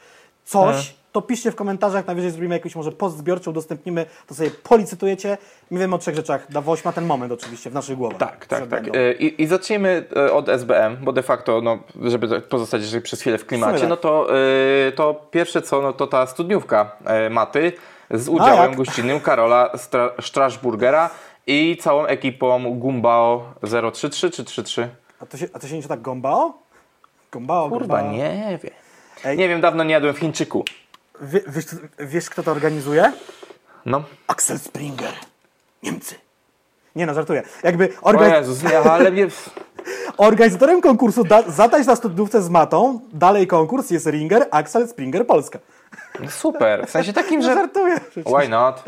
coś, 0.45 0.75
Mhm. 0.75 0.93
to 1.11 1.21
piszcie 1.21 1.51
w 1.51 1.55
komentarzach, 1.55 2.07
najwyżej 2.07 2.31
zrobimy 2.31 2.55
jakiś 2.55 2.75
może 2.75 2.91
post 2.91 3.17
zbiorczy, 3.17 3.49
udostępnimy, 3.49 4.05
to 4.27 4.35
sobie 4.35 4.51
policytujecie. 4.51 5.37
My 5.71 5.79
wiemy 5.79 5.95
o 5.95 5.97
trzech 5.97 6.15
rzeczach. 6.15 6.51
Dawoś 6.51 6.85
ma 6.85 6.91
ten 6.91 7.05
moment 7.05 7.31
oczywiście 7.31 7.69
w 7.69 7.73
naszych 7.73 7.97
głowach. 7.97 8.17
Tak, 8.17 8.45
tak, 8.45 8.67
tak. 8.67 8.87
E, 8.95 9.13
I, 9.13 9.41
I 9.41 9.47
zacznijmy 9.47 10.05
e, 10.15 10.33
od 10.33 10.49
SBM, 10.49 10.97
bo 11.01 11.11
de 11.13 11.23
facto, 11.23 11.61
no, 11.61 11.79
żeby 12.01 12.41
pozostać 12.41 12.81
jeszcze 12.81 13.01
przez 13.01 13.21
chwilę 13.21 13.37
w 13.37 13.45
klimacie, 13.45 13.79
tak. 13.79 13.89
no 13.89 13.97
to, 13.97 14.27
e, 14.87 14.91
to 14.91 15.27
pierwsze 15.31 15.61
co, 15.61 15.81
no 15.81 15.93
to 15.93 16.07
ta 16.07 16.27
studniówka 16.27 16.91
e, 17.05 17.29
Maty 17.29 17.71
z 18.11 18.29
udziałem 18.29 18.75
gościnnym 18.75 19.19
Karola 19.19 19.77
Stra 19.77 20.09
Strasburgera 20.21 21.09
i 21.47 21.77
całą 21.81 22.05
ekipą 22.05 22.75
Gumbao 22.75 23.43
033 23.93 24.31
czy 24.31 24.43
33? 24.43 24.89
A 25.19 25.25
to 25.25 25.37
się, 25.37 25.47
a 25.53 25.59
to 25.59 25.67
się 25.67 25.75
nie 25.77 25.83
tak 25.83 26.01
Gombao? 26.01 26.62
Gombao, 27.33 27.69
Kurwa, 27.69 27.97
Gombao. 27.97 28.11
nie 28.13 28.59
wiem. 28.63 28.73
Ej. 29.25 29.37
Nie 29.37 29.49
wiem, 29.49 29.61
dawno 29.61 29.83
nie 29.83 29.93
jadłem 29.93 30.13
w 30.15 30.19
Chińczyku. 30.19 30.65
Wie, 31.21 31.41
wiesz, 31.47 31.65
wiesz, 31.99 32.29
kto 32.29 32.43
to 32.43 32.51
organizuje? 32.51 33.11
No. 33.85 34.03
Axel 34.27 34.59
Springer. 34.59 35.13
Niemcy. 35.83 36.15
Nie 36.95 37.05
no, 37.05 37.13
żartuję. 37.13 37.43
Jakby 37.63 37.89
O 38.01 38.11
organi- 38.11 38.33
Jezus, 38.37 38.63
nie, 38.63 38.79
ale 38.79 39.11
nie... 39.11 39.27
organizatorem 40.17 40.81
konkursu 40.81 41.23
da- 41.23 41.43
Zatańcz 41.51 41.87
na 41.87 41.95
studniówce 41.95 42.41
z 42.41 42.49
matą, 42.49 42.99
dalej 43.13 43.47
konkurs 43.47 43.89
jest 43.91 44.05
Ringer, 44.07 44.47
Axel 44.51 44.87
Springer 44.87 45.27
Polska. 45.27 45.59
Super, 46.29 46.87
w 46.87 46.89
sensie 46.89 47.13
takim, 47.13 47.39
No 47.39 47.45
że... 47.45 47.53
żartuję. 47.53 47.95
przecież. 48.09 48.33
Why 48.33 48.49
not? 48.49 48.83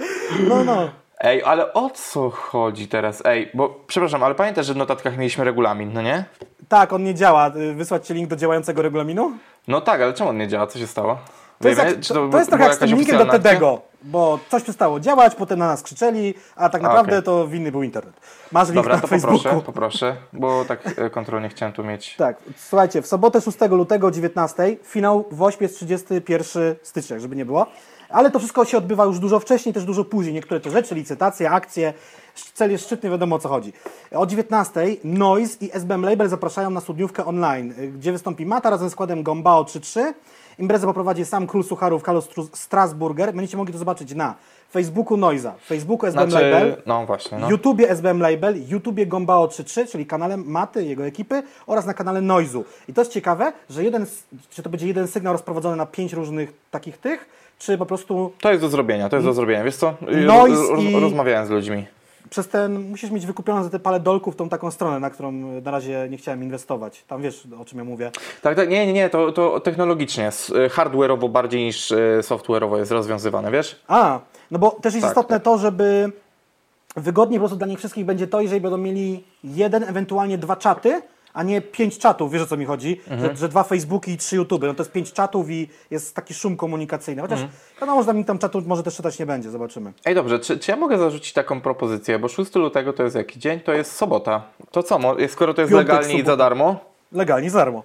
No, 0.47 0.63
no. 0.63 0.89
Ej, 1.19 1.43
ale 1.43 1.73
o 1.73 1.89
co 1.89 2.29
chodzi 2.29 2.87
teraz? 2.87 3.21
Ej, 3.25 3.49
bo 3.53 3.79
przepraszam, 3.87 4.23
ale 4.23 4.35
pamiętasz, 4.35 4.65
że 4.65 4.73
w 4.73 4.77
notatkach 4.77 5.17
mieliśmy 5.17 5.43
regulamin, 5.43 5.93
no 5.93 6.01
nie? 6.01 6.25
Tak, 6.69 6.93
on 6.93 7.03
nie 7.03 7.13
działa. 7.15 7.51
Y, 7.55 7.73
Wysłać 7.73 8.07
Ci 8.07 8.13
link 8.13 8.29
do 8.29 8.35
działającego 8.35 8.81
regulaminu? 8.81 9.31
No 9.67 9.81
tak, 9.81 10.01
ale 10.01 10.13
czemu 10.13 10.29
on 10.29 10.37
nie 10.37 10.47
działa? 10.47 10.67
Co 10.67 10.79
się 10.79 10.87
stało? 10.87 11.17
To 11.61 11.67
jest, 11.69 11.81
jak, 11.83 11.95
to, 12.07 12.13
to 12.13 12.27
bu- 12.27 12.37
jest 12.37 12.49
trochę 12.49 12.63
jak 12.63 12.75
z 12.75 12.77
tym 12.77 12.89
linkiem 12.89 13.17
do? 13.17 13.25
Tedego. 13.25 13.81
bo 14.03 14.39
coś 14.49 14.63
przestało 14.63 14.99
działać, 14.99 15.35
potem 15.35 15.59
na 15.59 15.67
nas 15.67 15.83
krzyczeli, 15.83 16.33
a 16.55 16.69
tak 16.69 16.81
naprawdę 16.81 17.11
okej. 17.11 17.23
to 17.23 17.47
winny 17.47 17.71
był 17.71 17.83
internet. 17.83 18.13
Masz 18.51 18.67
link 18.67 18.75
Dobra, 18.75 18.95
na 18.95 19.01
to 19.01 19.07
Facebooku. 19.07 19.37
poproszę, 19.37 19.61
poproszę, 19.65 20.15
bo 20.33 20.65
tak 20.65 20.99
e, 20.99 21.09
kontrolnie 21.09 21.49
chciałem 21.49 21.73
tu 21.73 21.83
mieć. 21.83 22.15
Tak, 22.15 22.37
słuchajcie, 22.57 23.01
w 23.01 23.07
sobotę 23.07 23.41
6 23.41 23.57
lutego 23.69 24.07
o 24.07 24.11
19, 24.11 24.77
finał 24.83 25.25
w 25.31 25.41
Ośpie 25.41 25.65
jest 25.65 25.75
31 25.75 26.75
stycznia, 26.83 27.19
żeby 27.19 27.35
nie 27.35 27.45
było. 27.45 27.67
Ale 28.09 28.31
to 28.31 28.39
wszystko 28.39 28.65
się 28.65 28.77
odbywa 28.77 29.05
już 29.05 29.19
dużo 29.19 29.39
wcześniej, 29.39 29.73
też 29.73 29.85
dużo 29.85 30.05
później. 30.05 30.33
Niektóre 30.33 30.59
to 30.59 30.69
rzeczy, 30.69 30.95
licytacje, 30.95 31.51
akcje, 31.51 31.93
cel 32.35 32.71
jest 32.71 32.85
szczytny, 32.85 33.09
wiadomo 33.09 33.35
o 33.35 33.39
co 33.39 33.49
chodzi. 33.49 33.73
O 34.11 34.25
19 34.25 34.81
Noise 35.03 35.57
i 35.65 35.69
SBM 35.73 36.01
Label 36.05 36.29
zapraszają 36.29 36.69
na 36.69 36.81
studniówkę 36.81 37.25
online, 37.25 37.73
y, 37.79 37.87
gdzie 37.87 38.11
wystąpi 38.11 38.45
Mata 38.45 38.69
razem 38.69 38.89
z 38.89 38.91
składem 38.91 39.23
Gombao 39.23 39.63
3.3. 39.63 40.13
Imprezę 40.59 40.87
poprowadzi 40.87 41.25
sam 41.25 41.47
król 41.47 41.63
sucharów 41.63 42.03
Carlos 42.03 42.29
Strasburger. 42.53 43.33
Będziecie 43.33 43.57
mogli 43.57 43.73
to 43.73 43.79
zobaczyć 43.79 44.15
na 44.15 44.35
Facebooku 44.71 45.17
Noiza, 45.17 45.53
Facebooku 45.65 46.07
SBM 46.07 46.29
Znaczy, 46.31 46.45
Label, 46.49 46.81
no 46.85 47.05
właśnie, 47.05 47.37
no. 47.37 47.49
YouTubie 47.49 47.89
SBM 47.89 48.19
Label, 48.19 48.67
YouTubie 48.67 49.05
Gombao 49.07 49.47
33, 49.47 49.85
czyli 49.87 50.05
kanale 50.05 50.37
Maty, 50.37 50.85
jego 50.85 51.05
ekipy 51.05 51.43
oraz 51.67 51.85
na 51.85 51.93
kanale 51.93 52.21
Noizu. 52.21 52.65
I 52.87 52.93
to 52.93 53.01
jest 53.01 53.11
ciekawe, 53.11 53.53
że 53.69 53.83
jeden, 53.83 54.05
czy 54.49 54.63
to 54.63 54.69
będzie 54.69 54.87
jeden 54.87 55.07
sygnał 55.07 55.33
rozprowadzony 55.33 55.75
na 55.75 55.85
pięć 55.85 56.13
różnych 56.13 56.53
takich 56.71 56.97
tych, 56.97 57.29
czy 57.59 57.77
po 57.77 57.85
prostu 57.85 58.31
To 58.41 58.49
jest 58.49 58.61
do 58.61 58.69
zrobienia, 58.69 59.09
to 59.09 59.15
jest 59.15 59.27
do 59.27 59.33
zrobienia. 59.33 59.63
Wiesz 59.63 59.75
co? 59.75 59.93
Noise 60.25 60.61
Roz- 60.73 60.83
i- 60.83 60.99
Rozmawiałem 60.99 61.47
z 61.47 61.49
ludźmi. 61.49 61.85
Przez 62.29 62.47
ten, 62.47 62.89
musisz 62.89 63.11
mieć 63.11 63.25
wykupioną 63.25 63.63
za 63.63 63.69
te 63.69 63.79
parę 63.79 63.99
dolków 63.99 64.35
tą 64.35 64.49
taką 64.49 64.71
stronę, 64.71 64.99
na 64.99 65.09
którą 65.09 65.31
na 65.31 65.71
razie 65.71 66.07
nie 66.09 66.17
chciałem 66.17 66.43
inwestować. 66.43 67.03
Tam 67.07 67.21
wiesz, 67.21 67.47
o 67.61 67.65
czym 67.65 67.77
ja 67.79 67.83
mówię. 67.85 68.11
Tak, 68.41 68.55
tak, 68.55 68.69
nie, 68.69 68.85
nie, 68.87 68.93
nie, 68.93 69.09
to, 69.09 69.31
to 69.31 69.59
technologicznie, 69.59 70.27
s- 70.27 70.53
hardware'owo 70.69 71.29
bardziej 71.29 71.63
niż 71.65 71.91
e, 71.91 71.95
software'owo 72.21 72.77
jest 72.77 72.91
rozwiązywane, 72.91 73.51
wiesz? 73.51 73.79
A, 73.87 74.19
no 74.51 74.59
bo 74.59 74.71
też 74.71 74.93
jest 74.93 75.03
Tak, 75.03 75.11
istotne 75.11 75.35
tak. 75.35 75.43
to, 75.43 75.57
żeby 75.57 76.11
wygodniej 76.95 77.39
po 77.39 77.41
prostu 77.41 77.57
dla 77.57 77.67
nich 77.67 77.79
wszystkich 77.79 78.05
będzie 78.05 78.27
to, 78.27 78.41
jeżeli 78.41 78.61
będą 78.61 78.77
mieli 78.77 79.23
jeden, 79.43 79.83
ewentualnie 79.83 80.37
dwa 80.37 80.55
czaty, 80.55 81.01
a 81.35 81.43
nie 81.43 81.61
pięć 81.61 81.97
czatów, 81.97 82.31
wiesz 82.31 82.41
o 82.41 82.45
co 82.47 82.57
mi 82.57 82.65
chodzi? 82.65 83.01
Mhm. 83.07 83.21
Że, 83.31 83.35
że 83.37 83.49
dwa 83.49 83.63
Facebooki 83.63 84.11
i 84.11 84.17
trzy 84.17 84.35
YouTube. 84.35 84.61
No 84.63 84.73
to 84.73 84.83
jest 84.83 84.91
pięć 84.91 85.13
czatów 85.13 85.49
i 85.49 85.69
jest 85.91 86.15
taki 86.15 86.33
szum 86.33 86.57
komunikacyjny. 86.57 87.21
Chociaż 87.21 87.39
Mhm. 87.41 87.59
wiadomo, 87.81 88.01
że 88.01 88.07
tam 88.07 88.17
nikt 88.17 88.27
tam 88.27 88.39
czatu 88.39 88.61
może 88.65 88.83
też 88.83 88.95
czytać 88.95 89.19
nie 89.19 89.25
będzie, 89.25 89.49
zobaczymy. 89.49 89.93
Ej, 90.05 90.15
dobrze, 90.15 90.39
czy, 90.39 90.59
czy 90.59 90.71
ja 90.71 90.77
mogę 90.77 90.97
zarzucić 90.97 91.33
taką 91.33 91.61
propozycję, 91.61 92.19
bo 92.19 92.27
6 92.27 92.55
lutego 92.55 92.93
to 92.93 93.03
jest 93.03 93.15
jaki 93.15 93.39
dzień? 93.39 93.59
To 93.59 93.73
jest 93.73 93.91
sobota. 93.95 94.43
To 94.71 94.83
co, 94.83 94.99
skoro 95.27 95.53
to 95.53 95.61
jest 95.61 95.73
Piątek, 95.73 95.87
legalnie 95.95 96.19
i 96.19 96.25
za 96.25 96.37
darmo, 96.37 96.79
Legalnie, 97.11 97.49
za 97.49 97.59
darmo. 97.59 97.83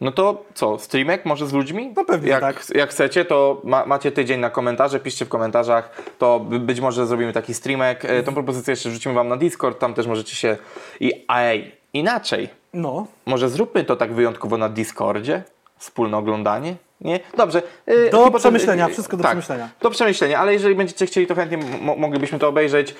no 0.00 0.12
to 0.12 0.44
co, 0.54 0.78
streamek 0.78 1.24
może 1.24 1.46
z 1.46 1.52
ludźmi? 1.52 1.92
No 1.96 2.04
pewnie, 2.04 2.28
jak, 2.30 2.40
tak. 2.40 2.64
Jak 2.74 2.90
chcecie, 2.90 3.24
to 3.24 3.60
ma, 3.64 3.86
macie 3.86 4.12
tydzień 4.12 4.40
na 4.40 4.50
komentarze, 4.50 5.00
piszcie 5.00 5.24
w 5.24 5.28
komentarzach, 5.28 6.02
to 6.18 6.40
by, 6.40 6.58
być 6.60 6.80
może 6.80 7.06
zrobimy 7.06 7.32
taki 7.32 7.54
streamek. 7.54 8.04
E, 8.04 8.22
Tą 8.22 8.34
propozycję 8.34 8.72
jeszcze 8.72 8.90
wrzucimy 8.90 9.14
Wam 9.14 9.28
na 9.28 9.36
Discord, 9.36 9.78
tam 9.78 9.94
też 9.94 10.06
możecie 10.06 10.36
się... 10.36 10.56
I, 11.00 11.12
a 11.28 11.40
ej, 11.40 11.76
inaczej, 11.92 12.48
No, 12.74 13.06
może 13.26 13.48
zróbmy 13.48 13.84
to 13.84 13.96
tak 13.96 14.12
wyjątkowo 14.12 14.56
na 14.58 14.68
Discordzie? 14.68 15.42
Wspólne 15.78 16.16
oglądanie? 16.16 16.76
Nie? 17.00 17.20
Dobrze. 17.36 17.62
y, 17.88 18.10
Do 18.10 18.30
przemyślenia, 18.30 18.88
wszystko 18.88 19.16
do 19.16 19.22
tak, 19.22 19.30
przemyślenia. 19.32 19.68
Do 19.80 19.90
przemyślenia, 19.90 20.38
ale 20.38 20.52
jeżeli 20.52 20.74
będziecie 20.74 21.06
chcieli, 21.06 21.26
to 21.26 21.34
chętnie 21.34 21.58
mo- 21.80 21.96
moglibyśmy 21.96 22.38
to 22.38 22.48
obejrzeć 22.48 22.94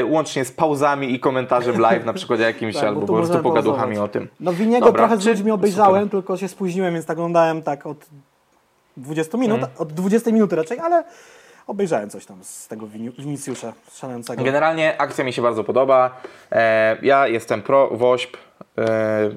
y, 0.00 0.04
łącznie 0.06 0.44
z 0.44 0.52
pauzami 0.52 1.14
i 1.14 1.20
komentarzem 1.20 1.80
live, 1.80 2.04
na 2.04 2.12
przykład 2.12 2.40
jakimś, 2.40 2.74
Tak, 2.76 2.82
bo 2.82 2.88
albo 2.88 3.00
po 3.00 3.12
prostu 3.14 3.38
pogaduchami 3.42 3.98
o 3.98 4.08
tym. 4.08 4.28
no 4.40 4.52
Winiego 4.52 4.86
Dobra, 4.86 4.98
trochę 5.08 5.22
z 5.22 5.26
ludźmi 5.26 5.50
obejrzałem, 5.50 6.08
tylko 6.08 6.36
się 6.36 6.48
spóźniłem, 6.48 6.94
więc 6.94 7.06
tak 7.06 7.18
oglądałem 7.18 7.62
tak 7.62 7.86
od 7.86 7.96
20 8.96 9.38
minut, 9.38 9.58
Mm. 9.58 9.70
od 9.78 9.92
20 9.92 10.30
minuty 10.32 10.56
raczej, 10.56 10.78
ale 10.78 11.04
obejrzałem 11.66 12.10
coś 12.10 12.26
tam 12.26 12.36
z 12.42 12.68
tego 12.68 12.86
Wini- 12.86 13.12
Winicjusza 13.18 13.72
szanującego. 13.92 14.44
Generalnie 14.44 15.00
akcja 15.00 15.24
mi 15.24 15.32
się 15.32 15.42
bardzo 15.42 15.64
podoba. 15.64 16.20
E, 16.52 16.96
ja 17.02 17.28
jestem 17.28 17.62
pro 17.62 17.88
WOŚP, 17.92 18.36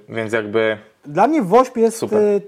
więc 0.09 0.33
jakby 0.33 0.77
Dla 1.05 1.27
mnie 1.27 1.41
WOŚP 1.41 1.77
jest. 1.77 1.97
Super. 1.97 2.19
y, 2.19 2.41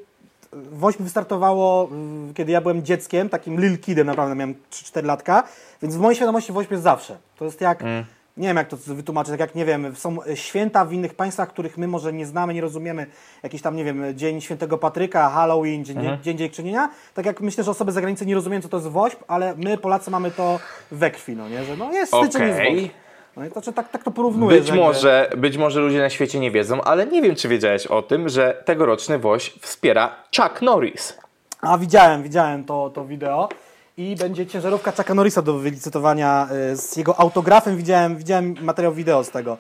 WOŚP 0.54 1.02
wystartowało, 1.02 1.90
kiedy 2.36 2.52
ja 2.52 2.62
byłem 2.62 2.84
dzieckiem, 2.84 3.30
takim 3.30 3.60
lil 3.60 3.78
kidem, 3.78 4.08
naprawdę 4.08 4.36
miałem 4.36 4.56
3-4 4.72 5.06
latka, 5.06 5.44
więc 5.82 5.96
w 5.96 6.00
mojej 6.00 6.16
świadomości 6.16 6.52
WOŚP 6.54 6.72
jest 6.72 6.84
zawsze. 6.84 7.18
To 7.38 7.46
jest 7.46 7.62
jak. 7.62 7.82
Mm. 7.82 8.06
Nie 8.38 8.48
wiem, 8.48 8.58
jak 8.58 8.68
to 8.68 8.78
wytłumaczyć, 8.78 9.32
tak 9.32 9.40
jak 9.40 9.56
nie 9.56 9.66
wiem, 9.66 9.96
są 9.96 10.18
święta 10.36 10.86
w 10.86 10.94
innych 10.94 11.14
państwach, 11.14 11.50
których 11.50 11.78
my 11.78 11.88
może 11.88 12.14
nie 12.14 12.26
znamy, 12.26 12.54
nie 12.54 12.62
rozumiemy. 12.62 13.06
Jakiś 13.44 13.62
tam, 13.62 13.76
nie 13.76 13.84
wiem, 13.84 14.04
Dzień 14.16 14.42
Świętego 14.42 14.78
Patryka, 14.78 15.30
Halloween, 15.30 15.86
Dzień, 15.86 15.98
Mhm. 15.98 16.24
dzień 16.24 16.38
Dziękczynienia. 16.38 16.90
Tak 17.14 17.26
jak 17.26 17.42
myślę, 17.42 17.64
że 17.64 17.72
osoby 17.72 17.92
z 17.92 17.96
zagranicy 17.96 18.26
nie 18.26 18.36
rozumieją, 18.36 18.62
co 18.62 18.70
to 18.70 18.78
jest 18.78 18.90
WOŚP, 18.90 19.24
ale 19.28 19.56
my, 19.56 19.78
Polacy, 19.78 20.12
mamy 20.12 20.32
to 20.32 20.60
we 20.92 21.12
krwi, 21.12 21.36
no 21.36 21.50
nie? 21.50 21.64
Że 21.64 21.78
no 21.78 21.92
jest 21.92 22.14
styczeń, 22.16 22.48
jest 22.48 22.60
Okej. 22.60 22.82
WOŚP. 22.82 23.07
No 23.38 23.46
i 23.46 23.52
to, 23.52 23.62
że 23.62 23.74
tak, 23.74 23.90
tak 23.90 24.04
to 24.04 24.12
porównuję. 24.12 24.60
Być 24.62 24.72
może, 24.72 25.30
być 25.38 25.58
może 25.58 25.80
ludzie 25.80 26.00
na 26.00 26.10
świecie 26.10 26.40
nie 26.40 26.52
wiedzą, 26.52 26.82
ale 26.82 27.06
nie 27.06 27.22
wiem, 27.22 27.36
czy 27.36 27.48
wiedziałeś 27.48 27.88
o 27.88 28.02
tym, 28.02 28.30
że 28.30 28.64
tegoroczny 28.66 29.20
WOŚ 29.20 29.54
wspiera 29.62 30.16
Chuck 30.38 30.62
Norris. 30.62 31.18
A 31.62 31.78
widziałem, 31.78 32.24
widziałem 32.24 32.64
to, 32.64 32.90
to 32.90 33.06
wideo. 33.06 33.50
I 33.98 34.16
będzie 34.16 34.48
ciężarówka 34.48 34.92
Chucka 34.92 35.14
Norrisa 35.14 35.42
do 35.42 35.54
wylicytowania 35.54 36.48
y, 36.72 36.78
z 36.78 36.98
jego 36.98 37.20
autografem. 37.20 37.78
Widziałem, 37.78 38.18
widziałem 38.18 38.56
materiał 38.62 38.94
wideo 38.94 39.24
z 39.24 39.30
tego. 39.30 39.58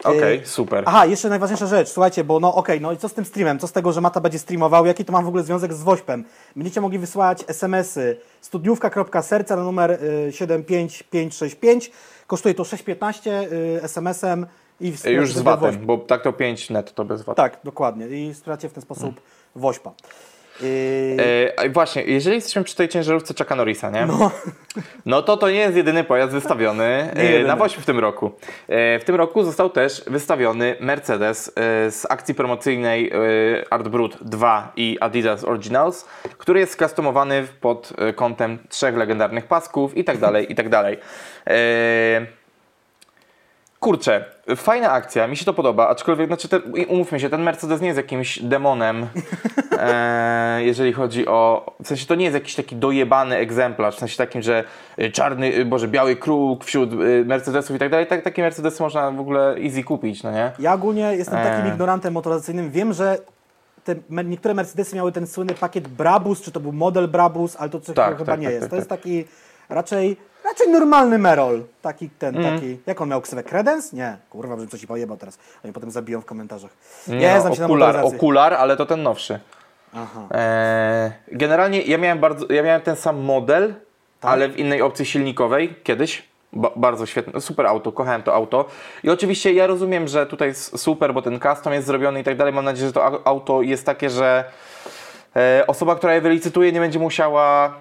Y, 0.00 0.08
Okej, 0.08 0.40
super. 0.44 0.84
Aha, 0.86 1.06
jeszcze 1.06 1.28
najważniejsza 1.28 1.66
rzecz, 1.66 1.88
słuchajcie, 1.88 2.24
bo 2.24 2.40
no 2.40 2.54
okej, 2.54 2.80
no 2.80 2.92
i 2.92 2.96
co 2.96 3.08
z 3.08 3.14
tym 3.14 3.24
streamem? 3.24 3.58
Co 3.58 3.66
z 3.66 3.72
tego, 3.72 3.92
że 3.92 4.00
Mata 4.00 4.20
będzie 4.20 4.38
streamował? 4.38 4.86
Jaki 4.86 5.04
to 5.04 5.12
ma 5.12 5.22
w 5.22 5.28
ogóle 5.28 5.42
związek 5.42 5.72
z 5.72 5.82
Wośpem? 5.82 6.24
Będziecie 6.56 6.80
mogli 6.80 6.98
wysyłać 6.98 7.44
SMS-y 7.48 8.20
studniówka.serca 8.40 9.56
na 9.56 9.62
numer 9.62 9.90
y, 9.90 10.32
75565. 10.32 11.90
Kosztuje 12.28 12.54
to 12.54 12.62
6,15 12.62 13.30
y, 13.52 13.82
SMS-em 13.82 14.46
i 14.80 14.92
wspieracie 14.92 15.20
Już 15.20 15.32
z 15.32 15.40
VAT-em, 15.40 15.86
bo 15.86 15.98
tak 15.98 16.22
to 16.22 16.32
5 16.32 16.70
net 16.70 16.94
to 16.94 17.04
bez 17.04 17.22
VAT. 17.22 17.36
Tak, 17.36 17.60
dokładnie. 17.64 18.08
I 18.08 18.34
wspieracie 18.34 18.68
w 18.68 18.72
ten 18.72 18.82
sposób 18.82 19.20
Wośpa. 19.56 19.92
Y, 20.62 20.98
E, 21.18 21.60
a 21.60 21.68
właśnie, 21.68 22.02
jeżeli 22.02 22.36
jesteśmy 22.36 22.64
przy 22.64 22.76
tej 22.76 22.88
ciężarówce 22.88 23.34
Chucka 23.38 23.54
Norrisa, 23.54 23.90
nie? 23.90 24.06
No. 25.06 25.22
to 25.22 25.36
to 25.36 25.50
nie 25.50 25.58
jest 25.58 25.76
jedyny 25.76 26.04
pojazd 26.04 26.32
wystawiony 26.32 26.84
e, 27.16 27.24
jedyny. 27.24 27.44
na 27.44 27.56
WOŚP 27.56 27.82
w 27.82 27.86
tym 27.86 27.98
roku. 27.98 28.32
E, 28.68 28.98
w 28.98 29.04
tym 29.04 29.14
roku 29.14 29.44
został 29.44 29.70
też 29.70 30.02
wystawiony 30.06 30.76
Mercedes 30.80 31.52
z 31.90 32.06
akcji 32.10 32.34
promocyjnej 32.34 33.10
e, 33.10 33.14
Art 33.70 33.88
Brut 33.88 34.16
2 34.20 34.72
i 34.76 34.98
Adidas 35.00 35.44
Originals, 35.44 36.06
który 36.38 36.60
jest 36.60 36.72
skustomowany 36.72 37.46
pod 37.60 37.92
kątem 38.16 38.58
trzech 38.68 38.96
legendarnych 38.96 39.46
pasków 39.46 39.96
i 39.96 40.04
tak 40.04 40.18
dalej, 40.18 40.52
i 40.52 40.54
tak 40.54 40.68
dalej. 40.68 40.98
E, 43.78 43.80
Kurczę, 43.80 44.24
fajna 44.56 44.90
akcja, 44.90 45.26
mi 45.26 45.36
się 45.36 45.44
to 45.44 45.54
podoba, 45.54 45.88
aczkolwiek, 45.88 46.26
znaczy, 46.26 46.48
ten, 46.48 46.62
umówmy 46.88 47.20
się, 47.20 47.30
ten 47.30 47.42
Mercedes 47.42 47.80
nie 47.80 47.86
jest 47.86 47.96
jakimś 47.96 48.38
demonem, 48.42 49.06
e, 49.78 50.62
jeżeli 50.62 50.92
chodzi 50.92 51.26
o, 51.26 51.66
w 51.82 51.88
sensie 51.88 52.06
to 52.06 52.14
nie 52.14 52.24
jest 52.24 52.34
jakiś 52.34 52.54
taki 52.54 52.76
dojebany 52.76 53.36
egzemplarz, 53.36 53.96
w 53.96 53.98
sensie 53.98 54.16
takim, 54.16 54.42
że 54.42 54.64
y, 54.98 55.10
czarny, 55.10 55.54
y, 55.54 55.64
boże, 55.64 55.88
biały 55.88 56.16
kruk 56.16 56.64
wśród 56.64 56.92
y, 56.92 57.24
Mercedesów 57.26 57.76
i 57.76 57.78
tak 57.78 57.90
dalej, 57.90 58.06
tak, 58.06 58.22
takie 58.22 58.42
Mercedesy 58.42 58.82
można 58.82 59.10
w 59.10 59.20
ogóle 59.20 59.56
easy 59.64 59.84
kupić, 59.84 60.22
no 60.22 60.32
nie? 60.32 60.52
Ja 60.58 60.74
ogólnie 60.74 61.02
jestem 61.16 61.38
takim 61.38 61.66
Eee. 61.66 61.72
ignorantem 61.72 62.12
motoryzacyjnym. 62.14 62.70
Wiem, 62.70 62.92
że 62.92 63.18
te, 63.84 63.94
niektóre 64.24 64.54
Mercedesy 64.54 64.96
miały 64.96 65.12
ten 65.12 65.26
słynny 65.26 65.54
pakiet 65.54 65.88
Brabus, 65.88 66.40
czy 66.40 66.52
to 66.52 66.60
był 66.60 66.72
model 66.72 67.08
Brabus, 67.08 67.56
ale 67.56 67.70
to 67.70 67.80
coś 67.80 67.96
Tak, 67.96 68.18
chyba 68.18 68.32
tak, 68.32 68.40
nie 68.40 68.46
tak, 68.46 68.52
jest. 68.54 68.64
tak, 68.64 68.70
to 68.70 68.76
jest 68.76 68.88
tak. 68.88 69.00
taki 69.00 69.24
raczej, 69.68 70.16
raczej 70.48 70.68
normalny 70.68 71.18
Merol. 71.18 71.62
Taki 71.82 72.10
ten, 72.10 72.36
Mhm. 72.36 72.54
taki. 72.54 72.78
Jak 72.86 73.00
on 73.00 73.08
miał 73.08 73.20
ksywę? 73.20 73.42
Credence? 73.42 73.96
Nie. 73.96 74.16
Kurwa, 74.30 74.56
bym 74.56 74.68
coś 74.68 74.86
pojebał 74.86 75.16
teraz. 75.16 75.38
Oni 75.64 75.72
potem 75.72 75.90
zabiją 75.90 76.20
w 76.20 76.24
komentarzach. 76.24 76.70
Nie, 77.08 77.34
no, 77.34 77.40
znam 77.40 77.54
się 77.54 77.60
na 77.60 77.66
okular, 77.66 77.88
motoryzacji. 77.88 78.16
okular, 78.18 78.54
ale 78.54 78.76
to 78.76 78.86
ten 78.86 79.02
nowszy. 79.02 79.40
Aha. 79.94 80.20
E, 80.34 81.12
generalnie 81.32 81.82
ja 81.82 81.98
miałem, 81.98 82.18
bardzo, 82.18 82.46
ja 82.52 82.62
miałem 82.62 82.80
ten 82.80 82.96
sam 82.96 83.20
model, 83.20 83.74
Tak? 84.20 84.30
ale 84.32 84.48
w 84.48 84.58
innej 84.58 84.82
opcji 84.82 85.06
silnikowej 85.06 85.74
kiedyś. 85.82 86.28
Ba 86.52 86.70
bardzo 86.76 87.06
świetne, 87.06 87.40
super 87.40 87.66
auto, 87.66 87.92
kochałem 87.92 88.22
to 88.22 88.34
auto. 88.34 88.64
I 89.04 89.10
oczywiście 89.10 89.52
ja 89.52 89.66
rozumiem, 89.66 90.08
że 90.08 90.26
tutaj 90.26 90.48
jest 90.48 90.78
super, 90.78 91.14
bo 91.14 91.22
ten 91.22 91.40
custom 91.40 91.72
jest 91.72 91.86
zrobiony 91.86 92.20
i 92.20 92.24
tak 92.24 92.36
dalej. 92.36 92.54
Mam 92.54 92.64
nadzieję, 92.64 92.86
że 92.86 92.92
to 92.92 93.00
au- 93.04 93.20
auto 93.24 93.62
jest 93.62 93.86
takie, 93.86 94.10
że 94.10 94.44
e, 95.36 95.64
osoba, 95.66 95.96
która 95.96 96.14
je 96.14 96.20
wylicytuje, 96.20 96.72
nie 96.72 96.80
będzie 96.80 96.98
musiała 96.98 97.72